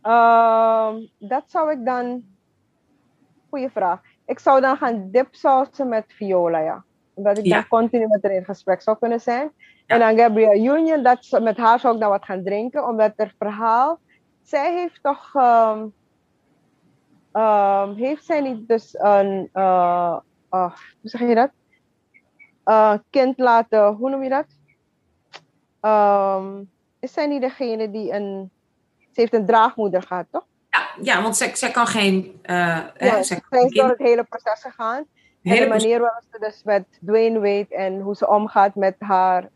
Uh, 0.04 0.94
dat 1.18 1.44
zou 1.48 1.72
ik 1.72 1.86
dan, 1.86 2.24
goeie 3.50 3.70
vraag. 3.70 4.00
Ik 4.26 4.40
zou 4.40 4.62
dan 4.62 4.78
gaan 4.78 5.10
dipsausen 5.12 5.90
met 5.90 6.06
Viola, 6.08 6.60
ja. 6.60 6.84
Omdat 7.14 7.38
ik 7.38 7.50
dan 7.50 7.68
continu 7.68 8.08
met 8.08 8.24
haar 8.24 8.32
in 8.32 8.46
gesprek 8.46 8.82
zou 8.82 8.98
kunnen 8.98 9.22
zijn. 9.22 9.52
En 9.86 10.00
dan 10.00 10.18
Gabrielle 10.18 10.78
Union, 10.78 11.04
dat, 11.04 11.40
met 11.42 11.58
haar 11.58 11.80
zou 11.80 11.94
ik 11.94 12.00
dan 12.00 12.10
wat 12.10 12.26
gaan 12.26 12.44
drinken, 12.44 12.88
omdat 12.88 13.14
er 13.16 13.34
verhaal, 13.40 14.00
zij 14.44 14.74
heeft 14.74 15.04
toch, 15.04 15.34
um, 15.36 15.94
um, 17.36 17.96
heeft 17.96 18.26
zij 18.26 18.42
niet 18.42 18.68
dus 18.68 19.00
een, 19.00 19.50
uh, 19.54 20.18
uh, 20.52 20.72
hoe 21.02 21.10
zeg 21.10 21.22
je 21.22 21.36
dat? 21.36 21.50
Uh, 22.66 22.94
kind 23.10 23.38
laten, 23.40 23.94
hoe 23.94 24.10
noem 24.10 24.24
je 24.24 24.30
dat? 24.30 24.46
Um, 25.82 26.72
is 27.00 27.14
zij 27.14 27.28
niet 27.28 27.42
degene 27.42 27.92
die 27.92 28.12
een, 28.12 28.52
ze 28.98 29.22
heeft 29.22 29.34
een 29.34 29.46
draagmoeder 29.46 30.02
gehad, 30.02 30.26
toch? 30.32 30.46
Ja, 30.70 30.88
ja 31.02 31.22
want 31.22 31.38
zij, 31.38 31.56
zij 31.56 31.72
kan 31.72 31.88
geen. 31.88 32.40
Uh, 32.44 32.56
ja, 32.56 32.92
hè, 32.96 33.24
zij, 33.24 33.42
zij 33.50 33.64
is 33.64 33.74
door 33.74 33.90
het 33.90 34.00
hele 34.00 34.24
proces 34.24 34.62
gegaan. 34.62 35.06
En 35.44 35.56
de 35.56 35.68
manier 35.68 36.00
waarop 36.00 36.24
ze 36.32 36.40
dus 36.40 36.64
met 36.64 36.86
Dwayne 37.06 37.40
weet 37.40 37.72
en 37.72 38.00
hoe 38.00 38.16
ze 38.16 38.28
omgaat 38.28 38.76
met 38.76 38.96
haar, 39.00 39.50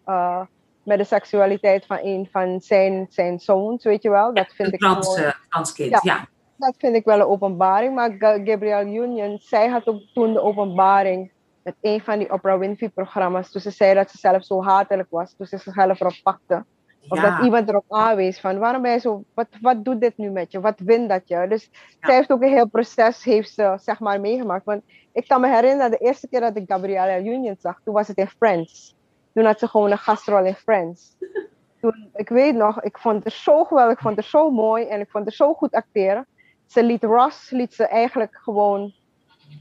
met 0.83 0.97
de 0.97 1.03
seksualiteit 1.03 1.85
van 1.85 1.99
een 2.01 2.27
van 2.31 2.61
zijn, 2.61 3.07
zijn 3.09 3.39
zoons, 3.39 3.83
weet 3.83 4.01
je 4.01 4.09
wel. 4.09 4.33
Dat 4.33 4.53
vind 4.53 4.73
ik 4.73 4.79
trans, 4.79 5.15
gewoon, 5.15 5.33
transkind, 5.49 5.89
ja, 5.89 5.99
ja. 6.03 6.27
Dat 6.59 6.75
vind 6.77 6.95
ik 6.95 7.05
wel 7.05 7.19
een 7.19 7.25
openbaring. 7.25 7.95
Maar 7.95 8.15
Gabrielle 8.19 8.91
Union, 8.91 9.37
zij 9.41 9.67
had 9.67 9.87
ook 9.87 10.01
toen 10.13 10.33
de 10.33 10.41
openbaring 10.41 11.31
met 11.63 11.75
een 11.81 12.01
van 12.01 12.19
die 12.19 12.33
Oprah 12.33 12.59
Winfrey 12.59 12.89
programma's. 12.89 13.51
Toen 13.51 13.61
ze 13.61 13.69
zei 13.69 13.93
dat 13.93 14.11
ze 14.11 14.17
zelf 14.17 14.45
zo 14.45 14.63
hatelijk 14.63 15.09
was, 15.09 15.33
toen 15.33 15.45
ze 15.47 15.57
zichzelf 15.57 15.99
erop 15.99 16.19
pakte. 16.23 16.65
Of 17.07 17.19
dat 17.19 17.43
iemand 17.43 17.69
erop 17.69 17.85
aanwees 17.87 18.39
van 18.39 18.59
waarom 18.59 18.81
ben 18.81 18.91
je 18.91 18.99
zo, 18.99 19.23
wat, 19.33 19.47
wat 19.61 19.85
doet 19.85 20.01
dit 20.01 20.17
nu 20.17 20.29
met 20.29 20.51
je? 20.51 20.59
Wat 20.59 20.79
wint 20.79 21.09
dat 21.09 21.27
je? 21.27 21.45
Dus 21.49 21.69
zij 22.01 22.15
heeft 22.15 22.31
ook 22.31 22.41
een 22.41 22.53
heel 22.53 22.67
proces 22.67 23.23
heeft 23.23 23.53
ze, 23.53 23.77
zeg 23.81 23.99
maar, 23.99 24.19
meegemaakt. 24.19 24.65
Want 24.65 24.83
ik 25.11 25.27
kan 25.27 25.41
me 25.41 25.47
herinneren, 25.47 25.91
de 25.91 25.97
eerste 25.97 26.27
keer 26.27 26.39
dat 26.39 26.55
ik 26.55 26.71
Gabrielle 26.71 27.23
Union 27.23 27.55
zag, 27.59 27.79
toen 27.83 27.93
was 27.93 28.07
het 28.07 28.17
in 28.17 28.27
Friends. 28.27 28.95
Toen 29.33 29.45
had 29.45 29.59
ze 29.59 29.67
gewoon 29.67 29.91
een 29.91 29.97
gastrol 29.97 30.45
in 30.45 30.55
Friends. 30.55 31.15
Toen, 31.81 32.09
ik 32.13 32.29
weet 32.29 32.55
nog, 32.55 32.81
ik 32.81 32.97
vond 32.97 33.23
het 33.23 33.33
zo 33.33 33.63
geweldig, 33.63 33.93
ik 33.93 34.01
vond 34.01 34.15
het 34.15 34.25
zo 34.25 34.51
mooi 34.51 34.85
en 34.85 34.99
ik 34.99 35.09
vond 35.09 35.25
het 35.25 35.33
zo 35.33 35.53
goed 35.53 35.71
acteren. 35.71 36.27
Ze 36.69 36.83
liet 36.83 37.03
Ross, 37.03 37.49
liet 37.49 37.73
ze 37.73 37.87
eigenlijk 37.87 38.39
gewoon, 38.43 38.93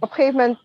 op 0.00 0.08
een 0.08 0.14
gegeven 0.14 0.36
moment, 0.36 0.58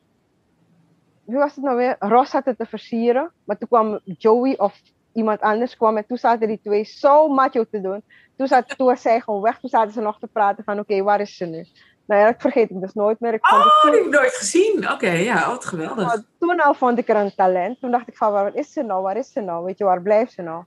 wie 1.26 1.38
was 1.38 1.56
het 1.56 1.64
nou 1.64 1.78
weer? 1.78 1.96
Ross 2.00 2.32
had 2.32 2.46
het 2.46 2.58
te 2.58 2.66
versieren, 2.66 3.32
maar 3.44 3.58
toen 3.58 3.68
kwam 3.68 4.00
Joey 4.04 4.58
of 4.58 4.82
iemand 5.14 5.42
anders 5.42 5.78
kwam 5.78 5.98
en 5.98 6.06
toen 6.06 6.18
zaten 6.18 6.48
die 6.48 6.60
twee 6.64 6.84
zo 6.84 7.28
macho 7.28 7.66
te 7.72 7.82
doen. 7.82 8.04
Toen, 8.38 8.48
zat, 8.48 8.78
toen 8.78 8.88
was 8.88 9.02
zij 9.02 9.22
gewoon 9.22 9.42
weg, 9.42 9.60
toen 9.60 9.70
zaten 9.70 9.94
ze 9.94 10.02
nog 10.02 10.20
te 10.20 10.28
praten 10.28 10.64
van 10.64 10.80
oké, 10.80 11.02
waar 11.04 11.22
is 11.22 11.38
ze 11.38 11.46
nu? 11.46 11.66
Nou 12.06 12.22
ja, 12.22 12.32
dat 12.32 12.42
vergeet 12.42 12.70
ik 12.70 12.82
dus 12.82 12.94
nooit 12.94 13.20
meer. 13.20 13.34
Ik 13.34 13.52
oh, 13.52 13.84
die 13.84 13.92
heb 13.92 14.06
ik 14.06 14.12
nooit 14.12 14.34
gezien. 14.34 14.92
Oké, 14.92 15.10
ja, 15.10 15.48
wat 15.48 15.66
geweldig. 15.66 16.24
Toen 16.40 16.60
al 16.60 16.74
vond 16.74 16.98
ik 16.98 17.10
er 17.10 17.16
een 17.16 17.36
talent. 17.36 17.80
Toen 17.80 17.92
dacht 17.92 18.08
ik 18.08 18.18
van, 18.18 18.32
waar 18.32 18.56
is 18.56 18.74
ze 18.74 18.82
nou? 18.82 19.02
Waar 19.02 19.18
is 19.18 19.32
ze 19.32 19.42
nou? 19.42 19.66
Weet 19.66 19.78
je, 19.78 19.84
waar 19.84 20.02
blijft 20.02 20.32
ze 20.34 20.42
nou? 20.42 20.64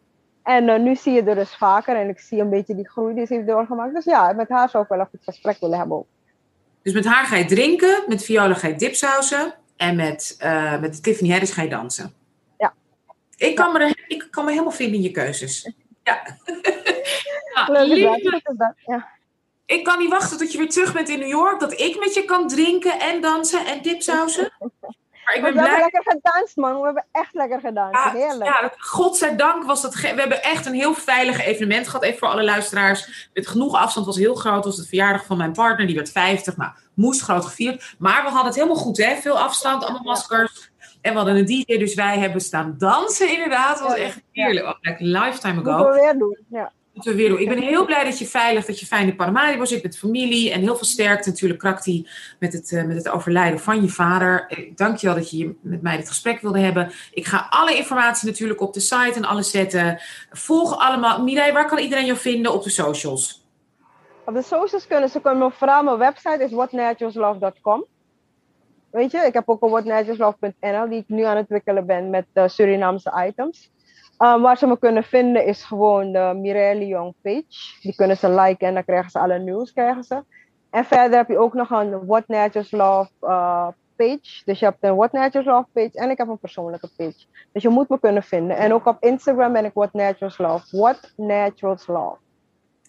En 0.47 0.69
uh, 0.69 0.79
nu 0.79 0.97
zie 0.97 1.13
je 1.13 1.23
er 1.23 1.35
dus 1.35 1.57
vaker 1.57 1.97
en 1.97 2.09
ik 2.09 2.19
zie 2.19 2.41
een 2.41 2.51
beetje 2.51 2.75
die 2.75 2.89
groei 2.89 3.15
die 3.15 3.27
ze 3.27 3.35
heeft 3.35 3.47
doorgemaakt. 3.47 3.95
Dus 3.95 4.05
ja, 4.05 4.33
met 4.33 4.49
haar 4.49 4.69
zou 4.69 4.83
ik 4.83 4.89
wel 4.89 4.99
even 4.99 5.11
het 5.13 5.25
gesprek 5.25 5.61
willen 5.61 5.79
hebben 5.79 5.97
ook. 5.97 6.07
Dus 6.83 6.93
met 6.93 7.05
haar 7.05 7.27
ga 7.27 7.37
je 7.37 7.45
drinken, 7.45 8.05
met 8.07 8.25
Viola 8.25 8.55
ga 8.55 8.69
je 8.69 8.77
dipsausen 8.77 9.55
en 9.77 9.97
met, 9.97 10.37
uh, 10.45 10.81
met 10.81 11.03
Tiffany 11.03 11.31
Harris 11.31 11.51
ga 11.51 11.63
je 11.63 11.69
dansen. 11.69 12.13
Ja. 12.59 12.75
Ik 13.37 13.57
kan, 13.57 13.73
ja. 13.73 13.79
me, 13.79 14.05
ik 14.07 14.27
kan 14.31 14.45
me 14.45 14.51
helemaal 14.51 14.73
vinden 14.73 14.97
in 14.97 15.03
je 15.03 15.11
keuzes. 15.11 15.73
Ja. 16.03 16.23
nou, 17.67 17.89
Leuk, 17.89 18.43
ja. 18.87 19.09
Ik 19.67 19.85
kan 19.85 19.99
niet 19.99 20.11
wachten 20.11 20.39
tot 20.39 20.53
je 20.53 20.59
weer 20.59 20.71
terug 20.71 20.93
bent 20.93 21.09
in 21.09 21.19
New 21.19 21.29
York. 21.29 21.61
Dat 21.61 21.81
ik 21.81 21.99
met 21.99 22.15
je 22.15 22.25
kan 22.25 22.49
drinken 22.49 23.01
en 23.01 23.21
dansen 23.21 23.67
en 23.67 23.83
dipsausen. 23.83 24.53
Maar 25.27 25.35
ik 25.35 25.43
ben 25.43 25.53
we 25.53 25.59
blij... 25.59 25.71
hebben 25.71 25.91
lekker 25.93 26.13
gedanst, 26.13 26.57
man. 26.57 26.79
We 26.79 26.85
hebben 26.85 27.07
echt 27.13 27.35
lekker 27.35 27.61
gedanst. 27.61 28.05
Ja, 28.05 28.11
Heerlijk. 28.11 28.45
Ja, 28.45 28.73
godzijdank 28.77 29.65
was 29.65 29.83
dat... 29.83 29.95
We 29.95 30.07
hebben 30.07 30.43
echt 30.43 30.67
een 30.67 30.75
heel 30.75 30.95
veilig 30.95 31.45
evenement 31.45 31.87
gehad. 31.87 32.03
Even 32.03 32.19
voor 32.19 32.29
alle 32.29 32.45
luisteraars. 32.45 33.31
Met 33.35 33.47
genoeg 33.47 33.75
afstand. 33.75 34.07
was 34.07 34.17
heel 34.17 34.35
groot. 34.35 34.55
Het 34.55 34.65
was 34.65 34.77
de 34.77 34.87
verjaardag 34.87 35.25
van 35.25 35.37
mijn 35.37 35.53
partner. 35.53 35.87
Die 35.87 35.97
werd 35.97 36.11
50. 36.11 36.57
Nou, 36.57 36.71
moest 36.95 37.21
groot 37.21 37.45
gevierd. 37.45 37.95
Maar 37.99 38.23
we 38.23 38.29
hadden 38.29 38.47
het 38.47 38.55
helemaal 38.55 38.77
goed, 38.77 38.97
hè. 38.97 39.17
Veel 39.17 39.39
afstand, 39.39 39.83
allemaal 39.83 40.03
maskers. 40.03 40.71
En 41.01 41.13
we 41.13 41.19
hadden 41.19 41.37
een 41.37 41.47
DJ, 41.47 41.79
dus 41.79 41.95
wij 41.95 42.19
hebben 42.19 42.41
staan 42.41 42.75
dansen 42.79 43.33
inderdaad. 43.33 43.79
Dat 43.79 43.89
was 43.89 43.97
echt 43.97 44.23
heerlijk. 44.33 44.67
Oh, 44.67 44.75
like 44.81 45.05
lifetime 45.05 45.61
ago. 45.61 45.77
Moeten 45.77 45.93
we 45.93 46.01
weer 46.01 46.19
doen, 46.19 46.39
ja 46.49 46.73
Ik 47.05 47.49
ben 47.49 47.63
heel 47.63 47.85
blij 47.85 48.05
dat 48.05 48.19
je 48.19 48.27
veilig, 48.27 48.65
dat 48.65 48.81
je 48.81 48.87
fijn 48.87 49.09
in 49.09 49.17
Paramaribo 49.17 49.65
zit 49.65 49.83
met 49.83 49.99
familie. 49.99 50.53
En 50.53 50.61
heel 50.61 50.77
veel 50.77 50.87
sterkte 50.87 51.29
natuurlijk, 51.29 51.61
Krakti, 51.61 52.09
met 52.39 52.53
het, 52.53 52.71
uh, 52.71 52.85
met 52.85 52.97
het 52.97 53.09
overlijden 53.09 53.61
van 53.61 53.83
je 53.83 53.89
vader. 53.89 54.59
Dank 54.75 54.97
je 54.97 55.07
wel 55.07 55.17
dat 55.17 55.31
je 55.31 55.55
met 55.61 55.83
mij 55.83 55.97
dit 55.97 56.09
gesprek 56.09 56.41
wilde 56.41 56.59
hebben. 56.59 56.91
Ik 57.13 57.27
ga 57.27 57.47
alle 57.51 57.77
informatie 57.77 58.29
natuurlijk 58.29 58.61
op 58.61 58.75
de 58.75 58.81
site 58.81 59.13
en 59.15 59.25
alles 59.25 59.51
zetten. 59.51 60.01
Volg 60.31 60.79
allemaal. 60.79 61.23
Mireille, 61.23 61.53
waar 61.53 61.67
kan 61.67 61.79
iedereen 61.79 62.07
jou 62.07 62.19
vinden 62.19 62.53
op 62.53 62.63
de 62.63 62.71
socials? 62.71 63.47
Op 64.25 64.35
de 64.35 64.43
socials 64.43 64.87
kunnen 64.87 65.09
ze 65.09 65.21
kunnen 65.21 65.53
vooral 65.53 65.83
mijn 65.83 65.99
website 65.99 66.45
is 66.45 66.53
whatnaturalslove.com. 66.53 67.85
Weet 68.91 69.11
je, 69.11 69.19
ik 69.19 69.35
heb 69.35 69.49
ook 69.49 69.63
een 69.63 69.71
whatnaturalslove.nl 69.71 70.89
die 70.89 70.99
ik 70.99 71.09
nu 71.09 71.23
aan 71.23 71.37
het 71.37 71.41
ontwikkelen 71.41 71.87
ben 71.87 72.11
met 72.11 72.27
uh, 72.35 72.49
Surinaamse 72.49 73.25
items. 73.29 73.71
Um, 74.19 74.43
waar 74.43 74.59
ze 74.59 74.67
me 74.67 74.79
kunnen 74.79 75.05
vinden 75.05 75.45
is 75.45 75.65
gewoon 75.65 76.13
de 76.13 76.33
Mireille 76.37 76.87
Young 76.87 77.15
page. 77.23 77.81
Die 77.81 77.95
kunnen 77.95 78.17
ze 78.17 78.31
liken 78.31 78.69
en 78.69 78.75
dan 78.75 78.85
krijgen 78.85 79.11
ze 79.11 79.19
alle 79.19 79.39
nieuws. 79.39 79.73
Krijgen 79.73 80.05
ze. 80.05 80.25
En 80.71 80.85
verder 80.85 81.19
heb 81.19 81.29
je 81.29 81.39
ook 81.39 81.55
nog 81.55 81.71
een 81.71 82.07
What 82.07 82.29
Natures 82.29 82.71
Love 82.71 83.11
uh, 83.23 83.69
page. 83.97 84.43
Dus 84.45 84.59
je 84.59 84.65
hebt 84.65 84.77
een 84.81 84.97
What 84.97 85.13
Natures 85.13 85.47
Love 85.47 85.67
page 85.73 85.91
en 85.93 86.11
ik 86.11 86.19
heb 86.19 86.29
een 86.29 86.39
persoonlijke 86.39 86.89
page. 86.97 87.27
Dus 87.53 87.63
je 87.63 87.69
moet 87.69 87.89
me 87.89 88.01
kunnen 88.01 88.23
vinden. 88.23 88.57
En 88.57 88.73
ook 88.73 88.87
op 88.87 88.97
Instagram 89.01 89.53
ben 89.53 89.65
ik 89.65 89.75
What 89.75 89.93
Naturals 89.93 90.39
Love. 90.39 90.77
What 90.77 91.13
Naturals 91.17 91.87
Love. 91.87 92.17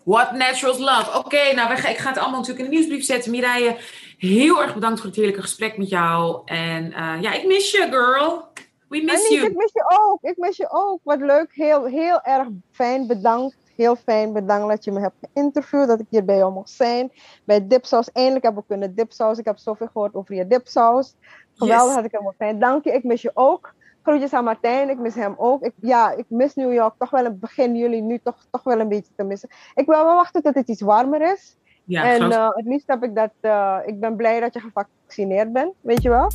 What 0.03 0.31
Naturals 0.31 0.77
Love. 0.77 1.17
Oké, 1.17 1.53
nou 1.53 1.73
ik 1.73 1.97
ga 1.97 2.09
het 2.09 2.17
allemaal 2.17 2.39
natuurlijk 2.39 2.65
in 2.65 2.71
de 2.71 2.77
nieuwsbrief 2.77 3.05
zetten. 3.05 3.31
Mireille, 3.31 3.75
heel 4.17 4.61
erg 4.61 4.73
bedankt 4.73 4.97
voor 4.99 5.07
het 5.07 5.17
heerlijke 5.17 5.41
gesprek 5.41 5.77
met 5.77 5.89
jou. 5.89 6.41
En 6.45 6.85
uh, 6.85 7.21
ja, 7.21 7.33
ik 7.33 7.47
mis 7.47 7.71
je, 7.71 7.87
girl. 7.89 8.47
We 8.88 9.01
miss 9.01 9.30
you. 9.30 9.45
Ik 9.45 9.55
mis 9.55 9.72
je 9.73 9.99
ook. 9.99 10.22
Ik 10.22 10.38
mis 10.38 10.57
je 10.57 10.68
ook. 10.69 10.99
Wat 11.03 11.19
leuk. 11.19 11.53
Heel, 11.53 11.85
heel 11.85 12.22
erg 12.22 12.47
fijn. 12.72 13.07
Bedankt. 13.07 13.57
Heel 13.76 13.95
fijn. 13.95 14.34
Bedankt 14.34 14.69
dat 14.69 14.84
je 14.84 14.91
me 14.91 14.99
hebt 14.99 15.15
geïnterviewd. 15.34 15.88
Dat 15.88 15.99
ik 15.99 16.05
hier 16.09 16.26
bij 16.26 16.38
jou 16.38 16.53
mocht 16.53 16.69
zijn. 16.69 17.11
Bij 17.43 17.68
Dipsaus. 17.68 18.11
Eindelijk 18.11 18.45
heb 18.45 18.57
ik 18.57 18.64
kunnen 18.68 18.95
dipsaus. 18.95 19.38
Ik 19.38 19.45
heb 19.45 19.57
zoveel 19.57 19.88
gehoord 19.88 20.15
over 20.15 20.35
je 20.35 20.47
dipsaus. 20.47 21.15
Geweldig 21.53 21.85
yes. 21.85 21.95
dat 21.95 22.05
ik 22.05 22.11
helemaal 22.11 22.34
fijn. 22.38 22.59
Dank 22.59 22.84
je. 22.84 22.91
Ik 22.91 23.03
mis 23.03 23.22
je 23.22 23.31
ook. 23.34 23.73
Groetjes 24.03 24.34
aan 24.34 24.43
Martijn. 24.43 24.89
Ik 24.89 24.97
mis 24.97 25.15
hem 25.15 25.35
ook. 25.38 25.61
Ik, 25.61 25.73
ja, 25.81 26.11
ik 26.11 26.26
mis 26.27 26.55
New 26.55 26.73
York 26.73 26.93
toch 26.97 27.09
wel 27.09 27.26
een 27.26 27.39
begin 27.39 27.76
juli 27.76 28.01
nu 28.01 28.19
toch, 28.23 28.45
toch 28.51 28.64
wel 28.64 28.80
een 28.80 28.88
beetje 28.88 29.14
te 29.15 29.23
missen. 29.23 29.49
Ik 29.76 29.85
wil 29.85 30.03
wel 30.03 30.15
wachten 30.15 30.41
tot 30.41 30.55
het 30.55 30.68
iets 30.68 30.81
warmer 30.81 31.22
is. 31.22 31.57
Ja, 31.84 32.03
en 32.03 32.31
uh, 32.31 32.49
het 32.49 32.65
liefst 32.65 32.88
heb 32.88 33.03
ik 33.03 33.15
dat. 33.15 33.31
Uh, 33.41 33.77
ik 33.85 33.99
ben 33.99 34.15
blij 34.15 34.39
dat 34.39 34.53
je 34.53 34.59
gevaccineerd 34.59 35.53
bent, 35.53 35.73
weet 35.81 36.01
je 36.01 36.09
wel. 36.09 36.31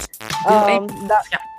Um, 0.49 0.87
ja 1.29 1.51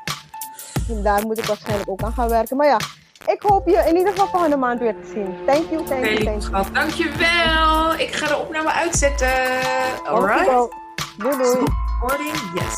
daar 0.87 1.25
moet 1.25 1.37
ik 1.37 1.45
waarschijnlijk 1.45 1.89
ook 1.89 2.01
aan 2.01 2.13
gaan 2.13 2.29
werken. 2.29 2.57
Maar 2.57 2.67
ja, 2.67 2.77
ik 3.25 3.41
hoop 3.41 3.67
je 3.67 3.83
in 3.87 3.97
ieder 3.97 4.11
geval 4.11 4.27
volgende 4.27 4.57
maand 4.57 4.79
weer 4.79 4.95
te 5.01 5.11
zien. 5.13 5.35
Thank 5.45 5.69
you, 5.69 5.83
thank 5.83 6.05
you, 6.05 6.23
thank 6.23 6.41
you. 6.41 6.71
Dankjewel. 6.73 7.93
Ik 7.93 8.13
ga 8.13 8.27
de 8.27 8.37
opname 8.37 8.71
uitzetten. 8.71 9.29
Alright. 10.05 10.71
Doei 11.17 11.37
doei. 11.37 11.65
Recording, 12.01 12.35
yes. 12.53 12.75